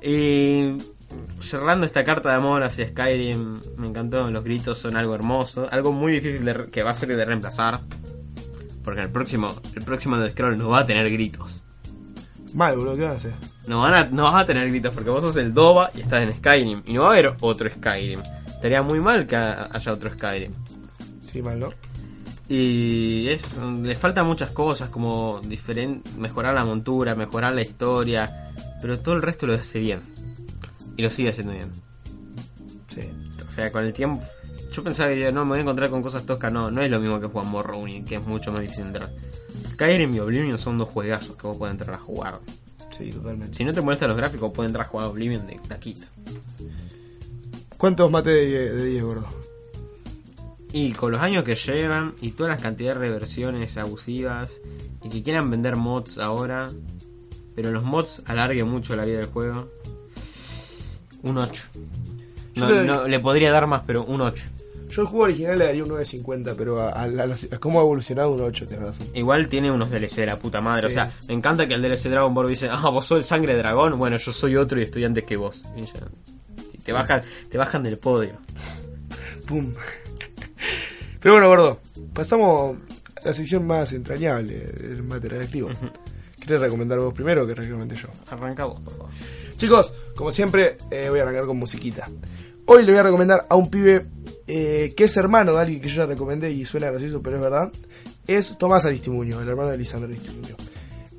y 0.01 0.77
cerrando 1.41 1.85
esta 1.85 2.03
carta 2.03 2.29
de 2.29 2.35
amor 2.35 2.63
hacia 2.63 2.87
Skyrim, 2.87 3.59
me 3.77 3.87
encantó, 3.87 4.29
los 4.29 4.43
gritos 4.43 4.77
son 4.79 4.95
algo 4.97 5.15
hermoso, 5.15 5.67
algo 5.71 5.91
muy 5.93 6.13
difícil 6.13 6.45
de 6.45 6.67
que 6.71 6.83
va 6.83 6.91
a 6.91 6.95
ser 6.95 7.09
de 7.15 7.25
reemplazar. 7.25 7.79
Porque 8.83 9.01
el 9.01 9.09
próximo, 9.09 9.53
el 9.75 9.83
próximo 9.83 10.17
de 10.17 10.29
Scroll 10.31 10.57
no 10.57 10.69
va 10.69 10.79
a 10.79 10.85
tener 10.85 11.09
gritos. 11.09 11.61
Mal, 12.53 12.75
boludo, 12.75 12.97
¿qué 12.97 13.05
hacer? 13.07 13.33
No, 13.65 13.79
van 13.79 13.93
a, 13.93 14.03
no 14.05 14.23
vas 14.23 14.43
a 14.43 14.45
tener 14.45 14.67
gritos 14.69 14.93
porque 14.93 15.09
vos 15.09 15.21
sos 15.23 15.37
el 15.37 15.53
Doba 15.53 15.89
y 15.95 16.01
estás 16.01 16.21
en 16.23 16.35
Skyrim. 16.35 16.83
Y 16.85 16.93
no 16.93 17.01
va 17.01 17.07
a 17.07 17.11
haber 17.13 17.33
otro 17.39 17.69
Skyrim. 17.69 18.19
Estaría 18.47 18.81
muy 18.83 18.99
mal 18.99 19.25
que 19.25 19.37
ha- 19.37 19.69
haya 19.71 19.91
otro 19.93 20.09
Skyrim. 20.11 20.51
Sí, 21.23 21.41
mal, 21.41 21.59
¿no? 21.59 21.69
Y 22.55 23.29
es, 23.29 23.57
le 23.81 23.95
faltan 23.95 24.27
muchas 24.27 24.51
cosas 24.51 24.89
como 24.89 25.41
mejorar 26.19 26.53
la 26.53 26.63
montura, 26.63 27.15
mejorar 27.15 27.55
la 27.55 27.63
historia, 27.63 28.53
pero 28.79 28.99
todo 28.99 29.15
el 29.15 29.23
resto 29.23 29.47
lo 29.47 29.55
hace 29.55 29.79
bien. 29.79 30.01
Y 30.95 31.01
lo 31.01 31.09
sigue 31.09 31.29
haciendo 31.29 31.51
bien. 31.53 31.71
Sí. 32.93 33.09
O 33.47 33.51
sea, 33.51 33.71
con 33.71 33.83
el 33.83 33.91
tiempo... 33.91 34.23
Yo 34.71 34.83
pensaba 34.83 35.09
que 35.09 35.31
no, 35.31 35.45
me 35.45 35.49
voy 35.49 35.57
a 35.57 35.61
encontrar 35.61 35.89
con 35.89 36.03
cosas 36.03 36.27
toscas. 36.27 36.53
No, 36.53 36.69
no 36.69 36.83
es 36.83 36.91
lo 36.91 36.99
mismo 36.99 37.19
que 37.19 37.25
jugar 37.25 37.47
Morrowind, 37.47 38.07
que 38.07 38.17
es 38.17 38.27
mucho 38.27 38.51
más 38.51 38.61
difícil 38.61 38.85
entrar. 38.85 39.11
Skyrim 39.71 40.13
y 40.13 40.19
Oblivion 40.19 40.59
son 40.59 40.77
dos 40.77 40.89
juegazos 40.89 41.35
que 41.35 41.47
vos 41.47 41.57
podés 41.57 41.71
entrar 41.71 41.95
a 41.95 41.99
jugar. 41.99 42.39
Sí, 42.95 43.09
totalmente. 43.09 43.57
Si 43.57 43.65
no 43.65 43.73
te 43.73 43.81
molestan 43.81 44.09
los 44.09 44.17
gráficos, 44.17 44.51
puedes 44.53 44.69
entrar 44.69 44.85
a 44.85 44.89
jugar 44.89 45.07
Oblivion 45.07 45.47
de 45.47 45.59
taquito. 45.67 46.05
¿Cuántos 47.79 48.11
mates 48.11 48.31
de 48.31 48.45
10, 48.45 48.75
de 48.75 48.85
10, 48.85 49.03
gordo? 49.03 49.42
Y 50.73 50.91
con 50.93 51.11
los 51.11 51.21
años 51.21 51.43
que 51.43 51.55
llevan 51.55 52.15
y 52.19 52.31
todas 52.31 52.51
las 52.55 52.61
cantidades 52.61 52.99
de 52.99 53.05
reversiones 53.07 53.77
abusivas 53.77 54.53
y 55.03 55.09
que 55.09 55.21
quieran 55.23 55.49
vender 55.51 55.75
mods 55.75 56.17
ahora, 56.17 56.67
pero 57.55 57.71
los 57.71 57.83
mods 57.83 58.23
alarguen 58.25 58.67
mucho 58.67 58.95
la 58.95 59.05
vida 59.05 59.19
del 59.19 59.27
juego, 59.27 59.69
un 61.21 61.37
8. 61.37 61.63
No, 62.55 62.69
le- 62.69 62.83
no, 62.85 63.07
le 63.07 63.19
podría 63.19 63.51
dar 63.51 63.67
más, 63.67 63.83
pero 63.85 64.03
un 64.03 64.21
8. 64.21 64.45
Yo 64.89 65.01
el 65.01 65.07
juego 65.07 65.23
original 65.25 65.57
le 65.57 65.65
daría 65.65 65.83
un 65.83 65.89
9.50, 65.89 66.53
pero 66.55 66.81
a, 66.81 67.01
a, 67.03 67.59
cómo 67.59 67.79
ha 67.79 67.83
evolucionado 67.83 68.31
un 68.31 68.41
8, 68.41 68.67
tenés 68.67 68.83
razón. 68.83 69.07
Igual 69.15 69.47
tiene 69.47 69.71
unos 69.71 69.89
DLC 69.89 70.17
de 70.17 70.25
la 70.27 70.37
puta 70.37 70.61
madre. 70.61 70.81
Sí. 70.89 70.95
O 70.95 70.99
sea, 70.99 71.11
me 71.27 71.33
encanta 71.33 71.67
que 71.67 71.73
el 71.73 71.81
DLC 71.81 72.09
Dragon 72.09 72.31
Ball 72.33 72.47
dice, 72.47 72.69
ah, 72.71 72.89
vos 72.89 73.05
sos 73.07 73.17
el 73.17 73.23
sangre 73.23 73.55
dragón. 73.55 73.97
Bueno, 73.97 74.17
yo 74.17 74.31
soy 74.31 74.55
otro 74.55 74.79
y 74.79 74.83
estoy 74.83 75.03
antes 75.03 75.23
que 75.23 75.35
vos. 75.37 75.63
Y 75.75 75.81
ya- 75.85 76.07
y 76.73 76.77
te 76.77 76.91
bajan, 76.93 77.21
te 77.49 77.57
bajan 77.57 77.81
del 77.83 77.97
podio. 77.97 78.33
Pum. 79.47 79.71
Pero 81.23 81.35
bueno, 81.35 81.47
gordo, 81.47 81.79
pasamos 82.13 82.77
a 83.15 83.27
la 83.27 83.33
sección 83.33 83.65
más 83.65 83.93
entrañable 83.93 84.59
del 84.59 85.03
material 85.03 85.43
activo. 85.43 85.69
¿Querés 86.37 86.59
recomendar 86.59 86.99
vos 86.99 87.13
primero 87.13 87.47
que 87.47 87.55
recomiende 87.55 87.95
yo? 87.95 88.09
Arranca 88.29 88.65
vos, 88.65 88.81
por 88.81 88.93
favor. 88.93 89.09
Chicos, 89.55 89.93
como 90.17 90.33
siempre, 90.33 90.75
eh, 90.91 91.07
voy 91.09 91.19
a 91.19 91.23
arrancar 91.23 91.45
con 91.45 91.55
musiquita. 91.55 92.09
Hoy 92.65 92.83
le 92.83 92.91
voy 92.91 92.99
a 92.99 93.03
recomendar 93.03 93.47
a 93.49 93.55
un 93.55 93.69
pibe 93.69 94.05
eh, 94.47 94.93
que 94.97 95.05
es 95.05 95.15
hermano 95.15 95.53
de 95.53 95.61
alguien 95.61 95.79
que 95.79 95.87
yo 95.87 96.03
ya 96.03 96.05
recomendé 96.07 96.51
y 96.51 96.65
suena 96.65 96.89
gracioso, 96.89 97.21
pero 97.21 97.37
es 97.37 97.41
verdad. 97.41 97.71
Es 98.27 98.57
Tomás 98.57 98.83
Aristimuño, 98.83 99.39
el 99.39 99.47
hermano 99.47 99.69
de 99.69 99.77
Lisandro 99.77 100.09
Aristimuño. 100.09 100.57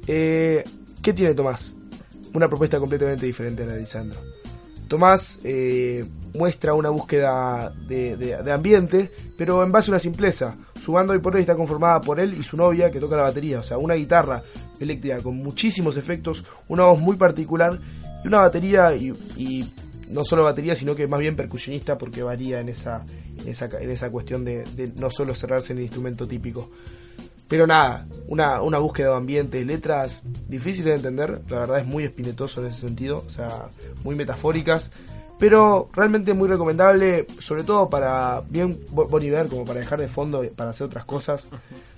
Eh, 0.07 0.65
¿Qué 1.01 1.15
tiene 1.15 1.33
Tomás? 1.33 1.77
Una 2.35 2.47
propuesta 2.47 2.79
completamente 2.79 3.25
diferente 3.25 3.63
a 3.63 3.67
la 3.67 3.73
de 3.73 3.81
Lisandro. 3.81 4.21
Tomás 4.87 5.41
eh, 5.45 6.05
muestra 6.35 6.75
una 6.75 6.91
búsqueda 6.91 7.73
de, 7.87 8.17
de- 8.17 8.53
ambiente, 8.53 9.11
pero 9.39 9.63
en 9.63 9.73
base 9.73 9.91
a 9.91 9.93
una 9.93 9.99
simpleza. 9.99 10.57
Su 10.81 10.93
banda 10.93 11.13
hoy 11.13 11.21
por 11.21 11.35
hoy 11.35 11.41
está 11.43 11.55
conformada 11.55 12.01
por 12.01 12.19
él 12.21 12.35
y 12.35 12.43
su 12.43 12.57
novia 12.57 12.91
que 12.91 13.01
toca 13.01 13.17
la 13.17 13.23
batería, 13.23 13.61
o 13.61 13.63
sea, 13.63 13.79
una 13.79 13.95
guitarra 13.95 14.43
eléctrica 14.81 15.21
con 15.23 15.37
muchísimos 15.37 15.97
efectos, 15.97 16.45
una 16.69 16.85
voz 16.85 16.99
muy 16.99 17.17
particular 17.17 17.79
y 18.25 18.29
una 18.29 18.39
batería 18.39 18.95
y, 18.95 19.65
no 20.09 20.23
solo 20.23 20.45
batería, 20.45 20.75
sino 20.75 20.95
que 20.95 21.09
más 21.09 21.19
bien 21.21 21.35
percusionista 21.35 21.97
porque 21.97 22.23
varía 22.23 22.61
en 22.61 22.69
esa, 22.69 23.05
en 23.39 23.49
esa, 23.49 23.67
en 23.81 23.91
esa 23.91 24.11
cuestión 24.11 24.45
de, 24.45 24.65
de 24.77 24.93
no 24.97 25.11
solo 25.11 25.35
cerrarse 25.35 25.73
en 25.73 25.79
el 25.79 25.85
instrumento 25.85 26.29
típico. 26.29 26.71
Pero 27.49 27.67
nada, 27.67 28.07
una, 28.29 28.61
una 28.63 28.79
búsqueda 28.79 29.11
de 29.11 29.17
ambientes, 29.17 29.67
letras 29.67 30.23
difíciles 30.49 30.93
de 30.93 31.09
entender, 31.09 31.41
la 31.49 31.59
verdad 31.61 31.79
es 31.81 31.87
muy 31.87 32.05
espinetoso 32.05 32.61
en 32.61 32.69
ese 32.69 32.81
sentido, 32.81 33.25
o 33.27 33.31
sea, 33.31 33.69
muy 34.03 34.15
metafóricas, 34.15 34.93
pero 35.39 35.89
realmente 35.93 36.33
muy 36.35 36.49
recomendable, 36.49 37.27
sobre 37.39 37.65
todo 37.65 37.91
para 37.91 38.43
bien 38.49 38.79
Bo- 38.91 39.07
Bon 39.09 39.23
Iver, 39.23 39.49
como 39.49 39.65
para 39.65 39.81
dejar 39.81 40.01
de 40.01 40.09
fondo, 40.09 40.43
para 40.57 40.71
hacer 40.71 40.87
otras 40.87 41.05
cosas, 41.05 41.49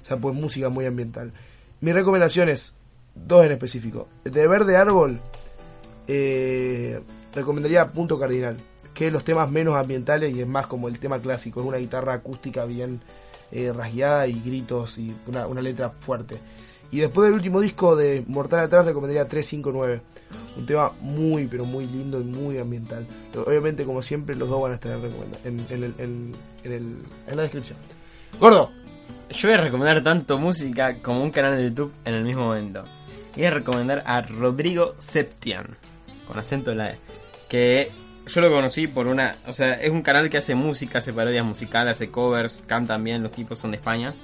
o 0.03 0.05
sea, 0.05 0.17
pues 0.17 0.35
música 0.35 0.69
muy 0.69 0.87
ambiental. 0.87 1.33
Mis 1.81 1.95
recomendaciones, 1.95 2.75
dos 3.15 3.45
en 3.45 3.53
específico. 3.53 4.09
De 4.25 4.47
Verde 4.47 4.77
Árbol, 4.77 5.21
eh, 6.09 7.01
recomendaría 7.35 7.93
Punto 7.93 8.19
Cardinal, 8.19 8.57
que 8.95 9.09
es 9.09 9.13
los 9.13 9.25
temas 9.25 9.51
menos 9.51 9.75
ambientales 9.75 10.35
y 10.35 10.41
es 10.41 10.47
más 10.49 10.67
como 10.67 10.89
el 10.89 10.99
tema 10.99 11.21
clásico, 11.21 11.61
es 11.61 11.67
una 11.67 11.77
guitarra 11.79 12.15
acústica 12.15 12.65
bien 12.65 13.01
eh, 13.53 13.73
rasgueada 13.75 14.27
y 14.27 14.41
gritos 14.41 14.99
y 14.99 15.15
una, 15.27 15.47
una 15.47 15.61
letra 15.61 15.91
fuerte. 16.01 16.37
Y 16.91 17.01
después 17.01 17.27
del 17.27 17.35
último 17.35 17.61
disco 17.61 17.97
de 17.97 18.25
Mortal 18.29 18.61
Atrás 18.61 18.87
recomendaría 18.87 19.27
359. 19.29 20.01
Un 20.57 20.65
tema 20.67 20.93
muy, 21.01 21.47
pero 21.47 21.65
muy 21.65 21.87
lindo 21.87 22.21
y 22.21 22.25
muy 22.25 22.59
ambiental. 22.59 23.07
Obviamente, 23.47 23.85
como 23.85 24.01
siempre, 24.03 24.35
los 24.35 24.49
dos 24.49 24.63
van 24.63 24.73
a 24.73 24.75
estar 24.77 24.93
en, 24.93 25.05
en, 25.45 25.67
en 25.69 25.83
el- 25.99 26.35
el- 26.65 26.97
en 27.27 27.37
la 27.37 27.43
descripción. 27.43 27.79
Gordo, 28.41 28.71
Yo 29.31 29.49
voy 29.49 29.59
a 29.59 29.61
recomendar 29.61 30.03
tanto 30.05 30.39
música 30.39 30.97
como 31.03 31.23
un 31.23 31.31
canal 31.31 31.57
de 31.57 31.65
YouTube 31.65 31.93
en 32.05 32.15
el 32.15 32.25
mismo 32.25 32.45
momento. 32.47 32.85
Voy 33.35 33.45
a 33.45 33.51
recomendar 33.51 34.03
a 34.07 34.23
Rodrigo 34.23 34.95
Septian, 34.99 35.77
con 36.29 36.39
acento 36.39 36.71
en 36.73 36.79
la 36.79 36.91
E. 36.93 36.97
Que 37.49 37.91
yo 38.27 38.41
lo 38.41 38.51
conocí 38.51 38.87
por 38.87 39.09
una. 39.09 39.37
O 39.47 39.53
sea, 39.53 39.75
es 39.75 39.91
un 39.91 40.03
canal 40.03 40.31
que 40.31 40.39
hace 40.39 40.55
música, 40.55 40.99
hace 41.01 41.13
parodias 41.13 41.45
musicales, 41.45 41.95
hace 41.95 42.09
covers, 42.11 42.63
cantan 42.67 43.03
bien, 43.05 43.23
los 43.23 43.33
tipos 43.33 43.59
son 43.59 43.73
de 43.73 43.77
España. 43.79 44.15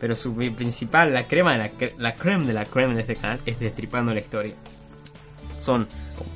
Pero 0.00 0.14
su 0.14 0.34
principal, 0.34 1.12
la 1.14 1.26
crema 1.26 1.52
de 1.52 1.58
la, 1.58 1.70
cre- 1.72 1.94
la 1.98 2.14
creme 2.14 2.46
de 2.46 2.52
la 2.52 2.64
creme 2.66 2.94
de 2.94 3.00
este 3.00 3.16
canal 3.16 3.40
es 3.46 3.58
Destripando 3.58 4.12
la 4.12 4.20
Historia. 4.20 4.54
Son 5.58 5.88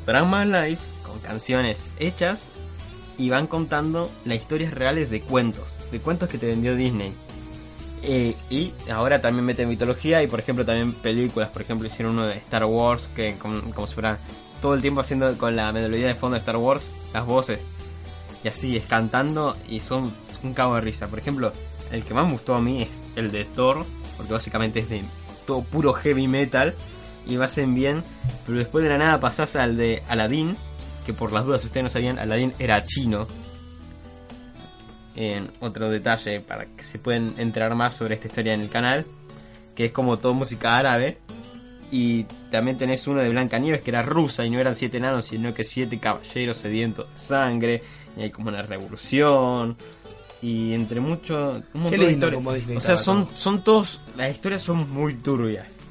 drama 0.07 0.45
live, 0.45 0.79
con 1.07 1.19
canciones 1.21 1.89
hechas 1.99 2.49
y 3.19 3.31
van 3.31 3.47
contando 3.47 4.11
las 4.25 4.39
historias 4.39 4.73
reales 4.73 5.11
de 5.11 5.21
cuentos, 5.21 5.69
de 5.91 6.01
cuentos 6.01 6.29
que 6.29 6.39
te 6.39 6.47
vendió 6.47 6.75
Disney. 6.75 7.15
Eh, 8.05 8.35
y 8.51 8.73
ahora 8.91 9.21
también 9.21 9.45
mete 9.45 9.65
mitología 9.65 10.23
y 10.23 10.27
por 10.27 10.41
ejemplo 10.41 10.65
también 10.65 10.93
películas, 10.93 11.51
por 11.51 11.63
ejemplo 11.63 11.87
hicieron 11.87 12.15
uno 12.15 12.27
de 12.27 12.35
Star 12.35 12.65
Wars 12.65 13.09
que 13.15 13.37
como, 13.39 13.63
como 13.73 13.87
si 13.87 13.95
fuera 13.95 14.19
todo 14.61 14.75
el 14.75 14.83
tiempo 14.83 15.01
haciendo 15.01 15.39
con 15.39 15.55
la 15.55 15.71
melodía 15.73 16.09
de 16.09 16.15
fondo 16.17 16.35
de 16.35 16.41
Star 16.41 16.57
Wars, 16.57 16.91
las 17.13 17.27
voces. 17.27 17.61
Y 18.43 18.49
así 18.49 18.77
es 18.77 18.85
cantando 18.85 19.57
y 19.69 19.81
son 19.81 20.13
un 20.43 20.55
cabo 20.55 20.75
de 20.75 20.81
risa. 20.81 21.07
Por 21.07 21.19
ejemplo, 21.19 21.53
el 21.91 22.05
que 22.05 22.15
más 22.15 22.27
me 22.27 22.33
gustó 22.33 22.55
a 22.55 22.61
mí 22.61 22.83
es 22.83 22.89
el 23.17 23.31
de 23.31 23.45
Thor, 23.45 23.85
porque 24.17 24.33
básicamente 24.33 24.81
es 24.81 24.89
de 24.89 25.05
todo 25.47 25.63
puro 25.63 25.93
heavy 25.93 26.27
metal 26.27 26.75
y 27.27 27.37
lo 27.37 27.45
hacen 27.45 27.75
bien, 27.75 28.03
pero 28.47 28.59
después 28.59 28.85
de 28.85 28.91
la 28.91 28.99
nada 28.99 29.21
pasás 29.21 29.57
al 29.57 29.77
de 29.77 30.03
Aladdin, 30.09 30.57
que 31.05 31.13
por 31.13 31.33
las 31.33 31.45
dudas 31.45 31.61
si 31.61 31.67
ustedes 31.67 31.85
no 31.85 31.91
sabían, 31.91 32.19
Aladdin 32.19 32.53
era 32.59 32.85
chino. 32.87 33.27
En 35.15 35.51
otro 35.61 35.91
detalle 35.91 36.41
para 36.41 36.65
que 36.65 36.85
se 36.85 36.99
puedan 36.99 37.35
enterar 37.37 37.75
más 37.75 37.95
sobre 37.95 38.15
esta 38.15 38.29
historia 38.29 38.55
en 38.55 38.63
el 38.63 38.71
canal, 38.71 39.05
que 39.75 39.87
es 39.87 39.93
como 39.93 40.19
todo 40.19 40.35
música 40.35 40.79
árabe. 40.79 41.19
Y 41.91 42.25
también 42.51 42.79
tenés 42.79 43.07
uno 43.07 43.21
de 43.21 43.29
Blancanieves 43.29 43.83
que 43.83 43.91
era 43.91 44.03
rusa 44.03 44.47
y 44.47 44.51
no 44.51 44.59
eran 44.59 44.75
siete 44.75 44.97
enanos, 44.97 45.27
sino 45.27 45.53
que 45.53 45.63
siete 45.63 45.99
caballeros 45.99 46.57
sedientos 46.57 47.07
de 47.13 47.19
sangre. 47.19 47.83
Y 48.17 48.23
hay 48.23 48.31
como 48.31 48.49
una 48.49 48.63
revolución. 48.63 49.77
Y 50.41 50.73
entre 50.73 51.01
mucho. 51.01 51.63
Un 51.75 51.83
montón 51.83 52.01
de 52.01 52.13
historias. 52.13 52.77
O 52.77 52.81
sea, 52.81 52.97
son, 52.97 53.29
son 53.35 53.63
todos. 53.63 54.01
Las 54.17 54.31
historias 54.31 54.63
son 54.63 54.91
muy 54.91 55.15
turbias. 55.17 55.82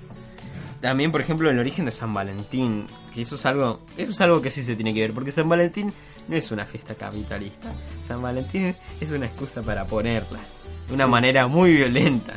También, 0.82 1.12
por 1.12 1.22
ejemplo, 1.22 1.50
el 1.50 1.60
origen 1.60 1.86
de 1.86 1.92
San 1.92 2.14
Valentín. 2.14 2.88
Que 3.14 3.22
eso 3.22 3.36
es 3.36 3.46
algo. 3.46 3.82
Eso 3.98 4.12
es 4.12 4.22
algo 4.22 4.42
que 4.42 4.52
sí 4.52 4.64
se 4.64 4.76
tiene 4.76 4.94
que 4.94 5.02
ver. 5.02 5.14
Porque 5.14 5.32
San 5.32 5.48
Valentín 5.48 5.94
no 6.28 6.36
es 6.36 6.52
una 6.52 6.66
fiesta 6.66 6.96
capitalista. 6.96 7.72
San 8.06 8.22
Valentín 8.22 8.76
es 9.00 9.12
una 9.12 9.28
excusa 9.28 9.62
para 9.62 9.86
ponerla. 9.86 10.40
De 10.88 10.94
una 10.94 11.08
manera 11.08 11.48
muy 11.48 11.74
violenta. 11.74 12.34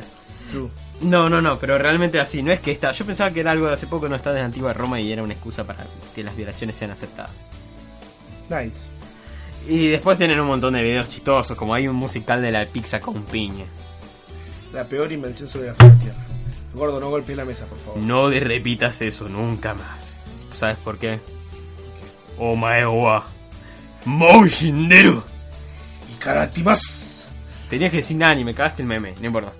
True. 0.49 0.69
No, 1.01 1.29
no, 1.29 1.41
no, 1.41 1.57
pero 1.57 1.77
realmente 1.77 2.19
así. 2.19 2.43
No 2.43 2.51
es 2.51 2.59
que 2.59 2.71
está. 2.71 2.91
Yo 2.91 3.05
pensaba 3.05 3.31
que 3.31 3.39
era 3.39 3.51
algo 3.51 3.67
de 3.67 3.73
hace 3.73 3.87
poco, 3.87 4.07
no 4.07 4.15
está 4.15 4.31
desde 4.31 4.45
antigua 4.45 4.73
Roma 4.73 4.99
y 4.99 5.11
era 5.11 5.23
una 5.23 5.33
excusa 5.33 5.65
para 5.65 5.85
que 6.13 6.23
las 6.23 6.35
violaciones 6.35 6.75
sean 6.75 6.91
aceptadas. 6.91 7.49
Nice. 8.49 8.89
Y 9.67 9.87
después 9.87 10.17
tienen 10.17 10.39
un 10.39 10.47
montón 10.47 10.75
de 10.75 10.83
videos 10.83 11.09
chistosos, 11.09 11.57
como 11.57 11.73
hay 11.73 11.87
un 11.87 11.95
musical 11.95 12.41
de 12.41 12.51
la 12.51 12.65
pizza 12.65 12.99
con 13.01 13.23
piña. 13.23 13.65
La 14.71 14.83
peor 14.83 15.11
invención 15.11 15.49
sobre 15.49 15.67
la 15.67 15.73
de 15.73 15.87
la 15.87 15.95
Tierra. 15.95 16.34
Gordo, 16.75 16.99
no 16.99 17.09
golpees 17.09 17.37
la 17.37 17.45
mesa, 17.45 17.65
por 17.65 17.77
favor. 17.79 17.97
No 18.03 18.29
repitas 18.29 19.01
eso 19.01 19.27
nunca 19.29 19.73
más. 19.73 20.23
¿Sabes 20.53 20.77
por 20.77 20.97
qué? 20.97 21.19
Omae 22.37 22.85
wa 22.85 23.25
Mou 24.05 24.45
Shinderu. 24.45 25.23
Y 26.11 26.15
karate 26.19 26.61
más. 26.63 27.29
Tenías 27.69 27.91
que 27.91 27.97
decir 27.97 28.17
nada, 28.17 28.35
ni 28.35 28.43
me 28.43 28.53
cagaste 28.53 28.81
el 28.81 28.87
meme, 28.87 29.13
no 29.19 29.25
importa. 29.25 29.53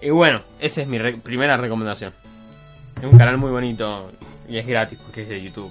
Y 0.00 0.10
bueno, 0.10 0.42
esa 0.58 0.82
es 0.82 0.88
mi 0.88 0.98
re- 0.98 1.18
primera 1.18 1.56
recomendación. 1.56 2.12
Es 3.00 3.04
un 3.04 3.16
canal 3.18 3.38
muy 3.38 3.50
bonito 3.50 4.10
y 4.48 4.58
es 4.58 4.66
gratis 4.66 4.98
porque 5.02 5.22
es 5.22 5.28
de 5.28 5.42
YouTube. 5.42 5.70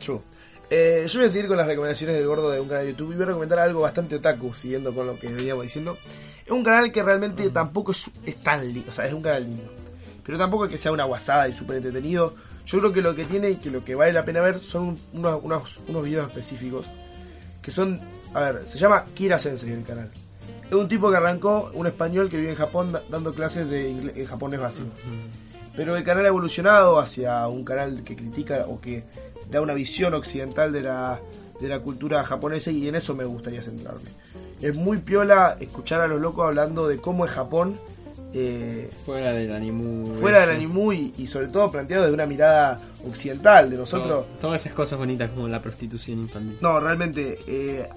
True. 0.00 0.20
Eh, 0.70 1.06
yo 1.08 1.18
voy 1.20 1.28
a 1.28 1.32
seguir 1.32 1.48
con 1.48 1.56
las 1.56 1.66
recomendaciones 1.66 2.14
del 2.16 2.26
gordo 2.26 2.50
de 2.50 2.60
un 2.60 2.68
canal 2.68 2.84
de 2.84 2.92
YouTube 2.92 3.12
y 3.12 3.14
voy 3.14 3.22
a 3.24 3.26
recomendar 3.28 3.58
algo 3.58 3.80
bastante 3.80 4.16
otaku, 4.16 4.54
siguiendo 4.54 4.94
con 4.94 5.06
lo 5.06 5.18
que 5.18 5.28
veníamos 5.28 5.64
diciendo. 5.64 5.96
Es 6.44 6.50
un 6.52 6.62
canal 6.62 6.92
que 6.92 7.02
realmente 7.02 7.48
tampoco 7.50 7.92
es, 7.92 8.10
es 8.24 8.36
tan 8.36 8.66
lindo, 8.72 8.88
o 8.88 8.92
sea, 8.92 9.06
es 9.06 9.12
un 9.12 9.22
canal 9.22 9.44
lindo. 9.44 9.64
Pero 10.28 10.36
tampoco 10.36 10.66
es 10.66 10.70
que 10.70 10.76
sea 10.76 10.92
una 10.92 11.04
guasada 11.04 11.48
y 11.48 11.54
súper 11.54 11.78
entretenido. 11.78 12.34
Yo 12.66 12.78
creo 12.80 12.92
que 12.92 13.00
lo 13.00 13.14
que 13.14 13.24
tiene 13.24 13.48
y 13.48 13.56
que 13.56 13.70
lo 13.70 13.82
que 13.82 13.94
vale 13.94 14.12
la 14.12 14.26
pena 14.26 14.42
ver 14.42 14.58
son 14.58 14.82
un- 14.88 15.00
unos, 15.14 15.40
unos, 15.42 15.80
unos 15.88 16.04
videos 16.04 16.28
específicos. 16.28 16.86
Que 17.62 17.70
son, 17.70 17.98
a 18.34 18.40
ver, 18.40 18.68
se 18.68 18.78
llama 18.78 19.06
Kira 19.14 19.38
Sensei 19.38 19.72
el 19.72 19.84
canal. 19.84 20.10
Es 20.66 20.74
un 20.74 20.86
tipo 20.86 21.10
que 21.10 21.16
arrancó, 21.16 21.70
un 21.72 21.86
español 21.86 22.28
que 22.28 22.36
vive 22.36 22.50
en 22.50 22.56
Japón 22.56 22.92
da- 22.92 23.02
dando 23.10 23.32
clases 23.34 23.70
de 23.70 23.88
en 23.90 24.26
japonés 24.26 24.60
básico. 24.60 24.88
Pero 25.74 25.96
el 25.96 26.04
canal 26.04 26.26
ha 26.26 26.28
evolucionado 26.28 26.98
hacia 26.98 27.48
un 27.48 27.64
canal 27.64 28.02
que 28.04 28.14
critica 28.14 28.66
o 28.68 28.82
que 28.82 29.04
da 29.50 29.62
una 29.62 29.72
visión 29.72 30.12
occidental 30.12 30.70
de 30.72 30.82
la, 30.82 31.20
de 31.58 31.68
la 31.70 31.78
cultura 31.80 32.22
japonesa 32.24 32.70
y 32.70 32.86
en 32.86 32.96
eso 32.96 33.14
me 33.14 33.24
gustaría 33.24 33.62
centrarme. 33.62 34.10
Es 34.60 34.74
muy 34.74 34.98
piola 34.98 35.56
escuchar 35.58 36.02
a 36.02 36.06
los 36.06 36.20
locos 36.20 36.44
hablando 36.46 36.86
de 36.86 36.98
cómo 36.98 37.24
es 37.24 37.30
Japón 37.30 37.80
eh, 38.34 38.90
Fuera 39.06 39.32
del 39.32 39.50
anime. 39.52 40.06
fuera 40.20 40.40
del 40.40 40.50
anime 40.56 40.94
y, 40.94 41.14
y 41.22 41.26
sobre 41.26 41.48
todo 41.48 41.70
planteado 41.70 42.02
desde 42.04 42.14
una 42.14 42.26
mirada 42.26 42.78
occidental 43.06 43.70
de 43.70 43.76
nosotros. 43.76 44.26
Todas 44.40 44.60
esas 44.60 44.72
cosas 44.74 44.98
bonitas 44.98 45.30
como 45.30 45.48
la 45.48 45.62
prostitución 45.62 46.20
infantil. 46.20 46.58
No, 46.60 46.78
realmente, 46.80 47.38
eh, 47.46 47.88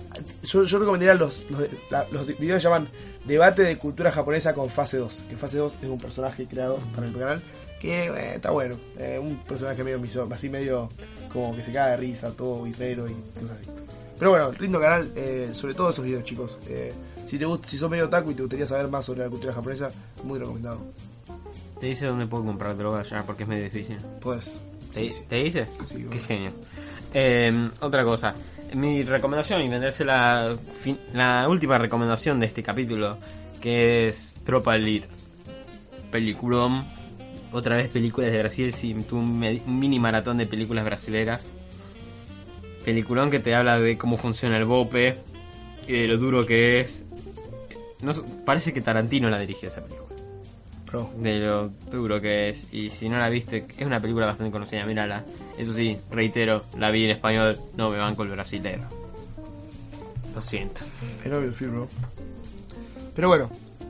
yo, 0.44 0.64
yo 0.64 0.80
recomendaría 0.80 1.16
los, 1.16 1.46
los, 1.50 1.62
la- 1.90 2.06
los 2.12 2.26
videos 2.40 2.60
que 2.62 2.64
llaman 2.70 2.88
Debate 3.26 3.64
de 3.64 3.78
Cultura 3.78 4.12
Japonesa 4.12 4.54
con 4.54 4.70
Fase 4.70 4.98
2. 4.98 5.24
Que 5.30 5.36
Fase 5.38 5.58
2 5.58 5.78
es 5.82 5.90
un 5.90 5.98
personaje 6.00 6.46
creado 6.48 6.80
para 6.96 7.08
el 7.08 7.14
canal 7.14 7.42
que 7.82 8.06
eh, 8.08 8.36
está 8.36 8.52
bueno. 8.52 8.76
un 9.22 9.38
personaje 9.48 9.84
medio 9.84 10.00
miso, 10.00 10.28
así 10.32 10.50
medio 10.50 10.90
como 11.34 11.56
que 11.56 11.64
se 11.64 11.72
caga 11.74 11.92
de 11.92 11.98
risa, 11.98 12.32
todo 12.32 12.64
guirrero 12.64 13.08
y 13.10 13.14
cosas 13.40 13.58
así. 13.60 13.68
Pero 14.20 14.32
bueno, 14.32 14.52
lindo 14.60 14.80
canal, 14.80 15.12
sobre 15.52 15.74
todo 15.74 15.90
esos 15.90 16.06
videos, 16.06 16.24
chicos. 16.24 16.60
Eh, 17.32 17.38
si 17.38 17.38
te 17.40 17.68
si 17.68 17.78
sos 17.78 17.90
medio 17.90 18.06
otaku 18.06 18.32
y 18.32 18.36
te 18.36 18.42
gustaría 18.42 18.66
saber 18.66 18.88
más 18.90 19.06
sobre 19.06 19.22
la 19.22 19.30
cultura 19.30 19.54
japonesa, 19.54 19.90
muy 20.24 20.40
recomendado. 20.40 20.82
Te 21.80 21.88
dice 21.88 22.06
dónde 22.06 22.28
puedo 22.28 22.44
comprar 22.46 22.78
droga 22.78 23.04
ya 23.04 23.24
porque 23.24 23.44
es 23.44 23.50
medio 23.50 23.64
difícil. 23.64 23.98
Puedes. 24.20 24.58
¿Te, 24.92 25.06
Sí, 25.06 25.12
sí. 25.12 25.24
te 25.28 25.44
dice? 25.44 25.68
Sí, 25.86 26.06
Qué 26.10 26.20
genio. 26.20 26.52
Eh, 27.14 27.70
otra 27.80 28.04
cosa. 28.04 28.36
Mi 28.74 29.04
recomendación, 29.04 29.62
y 29.62 29.70
venderse 29.70 30.06
la, 30.06 30.56
la 31.14 31.48
última 31.50 31.78
recomendación 31.78 32.40
de 32.40 32.46
este 32.46 32.64
capítulo, 32.64 33.18
que 33.60 34.08
es 34.08 34.38
Tropa 34.44 34.76
Elite. 34.76 35.08
Peliculón. 36.12 36.84
Otra 37.54 37.76
vez 37.76 37.90
películas 37.90 38.32
de 38.32 38.40
Brasil, 38.40 38.74
sí, 38.74 38.96
un, 39.12 39.40
mini 39.40 40.00
maratón 40.00 40.38
de 40.38 40.46
películas 40.46 40.86
brasileras. 40.86 41.48
Peliculón 42.86 43.30
que 43.30 43.40
te 43.40 43.56
habla 43.56 43.80
de 43.80 43.98
cómo 43.98 44.18
funciona 44.18 44.58
el 44.58 44.66
bope 44.66 45.18
y 45.88 45.94
de 45.94 46.08
lo 46.08 46.18
duro 46.18 46.46
que 46.46 46.80
es. 46.80 47.04
No, 48.02 48.14
parece 48.46 48.74
que 48.74 48.82
Tarantino 48.82 49.30
la 49.30 49.38
dirigió 49.40 49.68
esa 49.68 49.82
película 49.82 50.08
Pro. 50.86 51.10
de 51.18 51.40
lo 51.40 51.70
duro 51.92 52.20
que 52.20 52.50
es. 52.50 52.68
Y 52.74 52.90
si 52.90 53.08
no 53.10 53.18
la 53.18 53.30
viste, 53.30 53.66
es 53.78 53.86
una 53.86 54.00
película 54.02 54.26
bastante 54.26 54.52
conocida, 54.52 54.86
mírala. 54.86 55.24
Eso 55.58 55.74
sí, 55.74 55.98
reitero, 56.10 56.64
la 56.78 56.92
vi 56.92 57.06
en 57.06 57.12
español, 57.12 57.60
no 57.78 57.90
me 57.90 57.98
banco 57.98 58.24
el 58.24 58.30
brasilero. 58.30 58.84
Lo 60.36 60.42
siento. 60.42 60.82
Know 61.24 61.44
you 61.44 61.52
feel, 61.52 61.70
bro. 61.72 61.88
Pero 63.16 63.28
bueno, 63.28 63.50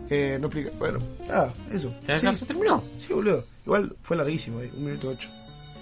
eh, 0.10 0.38
no 0.40 0.48
explica. 0.48 0.72
Bueno, 0.78 1.00
nada, 1.28 1.54
eso. 1.72 1.94
¿Ya 2.08 2.18
Sí, 2.20 2.34
se 2.34 2.46
terminó? 2.46 2.84
sí, 2.98 3.14
boludo. 3.14 3.46
Igual 3.66 3.96
fue 4.02 4.18
larguísimo, 4.18 4.60
eh, 4.62 4.72
un 4.76 4.86
minuto 4.86 5.10
ocho. 5.10 5.30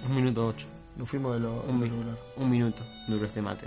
Un 0.08 0.16
minuto 0.16 0.48
ocho. 0.48 0.68
Nos 0.98 1.08
fuimos 1.10 1.34
de 1.34 1.40
lo, 1.40 1.62
Un, 1.64 1.80
de 1.80 1.88
lo 1.88 1.96
un 2.36 2.50
minuto 2.50 2.82
duró 3.08 3.26
este 3.26 3.42
mate. 3.42 3.66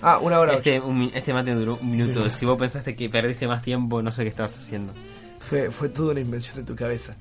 Ah, 0.00 0.18
una 0.18 0.38
hora 0.38 0.54
Este, 0.54 0.80
un 0.80 1.10
este 1.14 1.32
mate 1.32 1.54
duró 1.54 1.78
un 1.80 1.90
minuto. 1.90 2.26
Si 2.28 2.46
vos 2.46 2.58
pensaste 2.58 2.94
que 2.94 3.08
perdiste 3.08 3.46
más 3.46 3.62
tiempo, 3.62 4.02
no 4.02 4.12
sé 4.12 4.22
qué 4.22 4.28
estabas 4.28 4.56
haciendo. 4.56 4.92
Fue, 5.40 5.70
fue 5.70 5.88
toda 5.88 6.12
una 6.12 6.20
invención 6.20 6.56
de 6.56 6.62
tu 6.62 6.76
cabeza. 6.76 7.16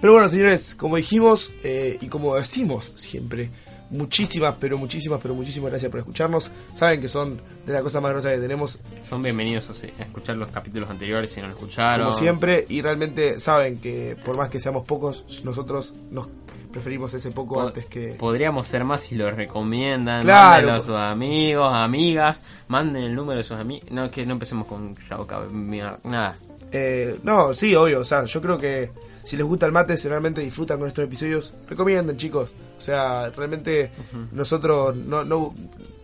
Pero 0.00 0.12
bueno, 0.12 0.28
señores, 0.28 0.74
como 0.74 0.96
dijimos 0.96 1.52
eh, 1.62 1.96
y 2.00 2.08
como 2.08 2.34
decimos 2.36 2.92
siempre, 2.96 3.50
muchísimas, 3.90 4.54
pero 4.58 4.76
muchísimas, 4.78 5.20
pero 5.22 5.34
muchísimas 5.34 5.70
gracias 5.70 5.90
por 5.90 6.00
escucharnos. 6.00 6.50
Saben 6.74 7.00
que 7.00 7.08
son 7.08 7.40
de 7.66 7.72
las 7.72 7.82
cosas 7.82 8.02
más 8.02 8.10
grosas 8.12 8.34
que 8.34 8.40
tenemos, 8.40 8.78
Son 9.08 9.22
bienvenidos 9.22 9.70
a, 9.70 9.72
a 9.72 10.04
escuchar 10.04 10.36
los 10.36 10.50
capítulos 10.50 10.90
anteriores 10.90 11.30
si 11.30 11.40
no 11.40 11.46
lo 11.46 11.54
escucharon. 11.54 12.06
como 12.06 12.18
siempre, 12.18 12.64
y 12.68 12.82
realmente 12.82 13.38
saben 13.38 13.78
que 13.78 14.16
por 14.24 14.36
más 14.36 14.50
que 14.50 14.60
seamos 14.60 14.84
pocos, 14.84 15.24
nosotros 15.44 15.94
nos 16.10 16.26
preferimos 16.72 17.14
ese 17.14 17.30
poco 17.30 17.54
Po- 17.56 17.60
antes 17.68 17.86
que... 17.86 18.14
Podríamos 18.18 18.66
ser 18.66 18.82
más 18.84 19.02
si 19.02 19.14
lo 19.14 19.30
recomiendan. 19.30 20.22
Claro. 20.22 20.72
A 20.72 20.80
sus 20.80 20.94
amigos, 20.96 21.72
amigas. 21.72 22.40
Manden 22.68 23.04
el 23.04 23.14
número 23.14 23.38
de 23.38 23.44
sus 23.44 23.56
amigos. 23.58 23.90
No, 23.90 24.10
que 24.10 24.26
no 24.26 24.32
empecemos 24.32 24.66
con 24.66 24.96
mierda, 25.52 25.98
Nada. 26.04 26.36
Eh, 26.72 27.14
no, 27.22 27.52
sí, 27.54 27.74
obvio. 27.76 28.00
O 28.00 28.04
sea, 28.04 28.24
yo 28.24 28.40
creo 28.40 28.56
que 28.58 28.90
si 29.22 29.36
les 29.36 29.44
gusta 29.46 29.66
el 29.66 29.72
mate, 29.72 29.96
si 29.96 30.08
realmente 30.08 30.40
disfrutan 30.40 30.78
con 30.78 30.88
estos 30.88 31.04
episodios, 31.04 31.52
recomienden, 31.68 32.16
chicos. 32.16 32.52
O 32.78 32.80
sea, 32.80 33.28
realmente 33.30 33.90
nosotros 34.32 34.96
no, 34.96 35.22
no, 35.24 35.54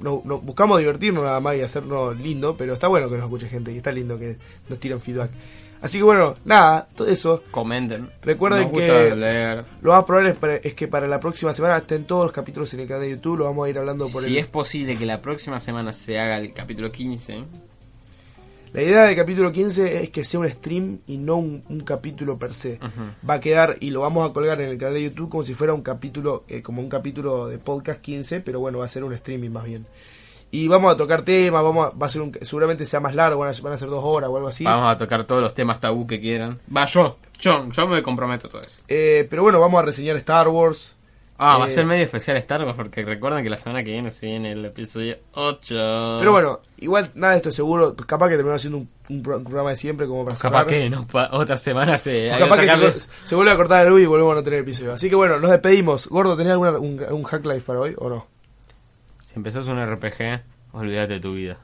no- 0.01 0.23
no- 0.24 0.39
buscamos 0.39 0.78
divertirnos 0.78 1.24
nada 1.24 1.40
más 1.40 1.57
y 1.57 1.62
hacernos 1.62 2.19
lindo, 2.20 2.55
pero 2.57 2.74
está 2.74 2.86
bueno 2.89 3.09
que 3.09 3.16
nos 3.16 3.24
escuche 3.24 3.49
gente 3.49 3.73
y 3.73 3.78
está 3.78 3.90
lindo 3.93 4.19
que 4.19 4.36
nos 4.69 4.78
tiren 4.78 5.01
feedback. 5.01 5.31
Así 5.80 5.98
que 5.98 6.05
bueno, 6.05 6.34
nada, 6.44 6.88
todo 6.96 7.06
eso. 7.09 7.42
Comenten. 7.50 8.10
Recuerden 8.22 8.70
que- 8.72 9.14
leer. 9.14 9.64
Lo 9.80 9.92
más 9.92 10.05
probable 10.05 10.30
es, 10.30 10.36
para- 10.36 10.56
es 10.56 10.74
que 10.74 10.88
para 10.88 11.06
la 11.06 11.20
próxima 11.20 11.52
semana 11.52 11.76
estén 11.78 12.05
todos 12.05 12.24
los 12.24 12.32
capítulos 12.32 12.72
en 12.74 12.80
el 12.80 12.88
canal 12.88 13.02
de 13.05 13.10
YouTube. 13.10 13.38
Lo 13.38 13.44
vamos 13.44 13.66
a 13.66 13.70
ir 13.70 13.78
hablando 13.78 14.09
por 14.09 14.22
Si 14.24 14.30
el. 14.30 14.38
es 14.38 14.46
posible 14.46 14.96
que 14.96 15.06
la 15.06 15.20
próxima 15.22 15.60
semana 15.60 15.92
se 15.92 16.18
haga 16.18 16.38
el 16.38 16.52
capítulo 16.52 16.90
15, 16.90 17.44
La 18.74 18.82
idea 18.82 19.05
del 19.05 19.16
capítulo 19.16 19.50
15 19.50 20.02
es 20.02 20.10
que 20.10 20.24
sea 20.24 20.40
un 20.40 20.48
stream 20.48 20.98
y 21.06 21.16
no 21.16 21.36
un, 21.36 21.62
un 21.70 21.80
capítulo 21.80 22.38
per 22.38 22.52
se. 22.52 22.78
Va 23.28 23.34
a 23.34 23.40
quedar 23.40 23.78
y 23.80 23.88
lo 23.90 24.00
vamos 24.00 24.28
a 24.28 24.32
colgar 24.34 24.60
en 24.60 24.68
el 24.68 24.76
canal 24.78 24.92
de 24.94 25.05
YouTube 25.05 25.30
como 25.30 25.42
si 25.42 25.55
fuera 25.55 25.72
un 25.72 25.80
capítulo, 25.82 26.44
eh, 26.48 26.60
como 26.60 26.82
un 26.82 26.88
capítulo 26.90 27.46
de 27.48 27.56
podcast 27.59 28.00
15, 28.02 28.40
pero 28.40 28.60
bueno, 28.60 28.80
va 28.80 28.84
a 28.84 28.88
ser 28.88 29.05
un 29.05 29.14
streaming 29.14 29.48
más 29.50 29.64
bien. 29.64 29.86
Y 30.51 30.66
vamos 30.69 30.93
a 30.93 30.97
tocar 30.97 31.23
temas, 31.23 31.62
vamos 31.62 31.89
a, 31.93 31.97
va 31.99 32.07
a 32.07 32.09
ser 32.09 32.23
un, 32.23 32.37
seguramente 32.41 32.87
sea 32.87 33.01
más 33.01 33.15
largo, 33.15 33.41
van 33.41 33.55
a, 33.55 33.61
van 33.62 33.73
a 33.75 33.77
ser 33.77 33.89
dos 33.89 34.03
horas 34.03 34.31
o 34.31 34.37
algo 34.37 34.49
así. 34.49 34.65
vamos 34.65 34.91
a 34.91 34.97
tocar 34.97 35.25
todos 35.25 35.43
los 35.43 35.55
temas 35.55 35.79
tabú 35.81 36.07
que 36.07 36.20
quieran. 36.20 36.59
Va, 36.75 36.87
yo, 36.87 37.19
yo, 37.39 37.69
yo 37.70 37.87
me 37.87 38.03
comprometo 38.03 38.47
a 38.47 38.51
todo 38.51 38.61
eso. 38.62 38.81
Eh, 38.89 39.27
pero 39.29 39.43
bueno, 39.43 39.61
vamos 39.61 39.83
a 39.83 39.85
reseñar 39.85 40.16
Star 40.16 40.49
Wars. 40.49 40.95
Ah, 41.41 41.57
va 41.57 41.66
a 41.66 41.69
Eh, 41.69 41.70
ser 41.70 41.87
medio 41.87 42.03
especial 42.05 42.37
Star 42.39 42.65
Wars 42.65 42.75
porque 42.77 43.05
recuerden 43.05 43.45
que 43.45 43.51
la 43.51 43.57
semana 43.57 43.85
que 43.85 43.93
viene 43.93 44.11
se 44.11 44.27
viene 44.27 44.51
el 44.53 44.65
episodio 44.65 45.19
8. 45.35 46.16
Pero 46.19 46.33
bueno, 46.33 46.59
igual 46.79 47.11
nada 47.15 47.33
de 47.35 47.37
esto 47.37 47.51
es 47.51 47.55
seguro. 47.55 47.95
Capaz 47.95 48.27
que 48.29 48.35
terminamos 48.35 48.61
haciendo 48.61 48.79
un, 48.79 48.89
un 49.09 49.23
pro- 49.23 49.37
un 49.37 49.45
programa 49.45 49.70
de 49.70 49.77
siempre 49.77 50.09
como 50.09 50.25
para 50.25 50.37
capaz 50.37 50.65
que 50.66 50.91
no, 50.91 51.07
pa- 51.07 51.29
otra 51.33 51.57
semana 51.57 51.97
se... 51.97 52.31
Capaz 52.39 52.61
que 52.62 52.69
se, 53.25 53.35
vuelve 53.37 53.53
a 53.53 53.57
cortar 53.57 53.85
la 53.85 53.91
luz 53.91 54.01
y 54.01 54.07
volvemos 54.07 54.33
a 54.33 54.37
no 54.37 54.43
tener 54.43 54.61
episodio. 54.61 54.95
Así 54.95 55.09
que 55.09 55.15
bueno, 55.15 55.39
nos 55.39 55.51
despedimos. 55.51 56.09
Gordo, 56.09 56.37
¿tenés 56.37 56.53
alguna, 56.55 56.73
un, 56.73 57.01
un 57.09 57.23
hack 57.23 57.47
life 57.47 57.61
para 57.61 57.81
hoy 57.81 57.95
o 57.99 58.09
no? 58.09 58.27
Empezás 59.39 59.69
un 59.69 59.78
RPG, 59.78 60.43
olvídate 60.73 61.15
de 61.15 61.20
tu 61.20 61.32
vida. 61.32 61.59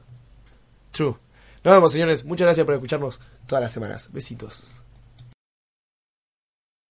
True. 0.91 1.15
Nos 1.61 1.73
vemos, 1.73 1.91
señores. 1.91 2.23
Muchas 2.23 2.45
gracias 2.45 2.65
por 2.65 2.75
escucharnos 2.75 3.19
todas 3.47 3.63
las 3.63 3.73
semanas. 3.73 4.13
Besitos. 4.13 4.81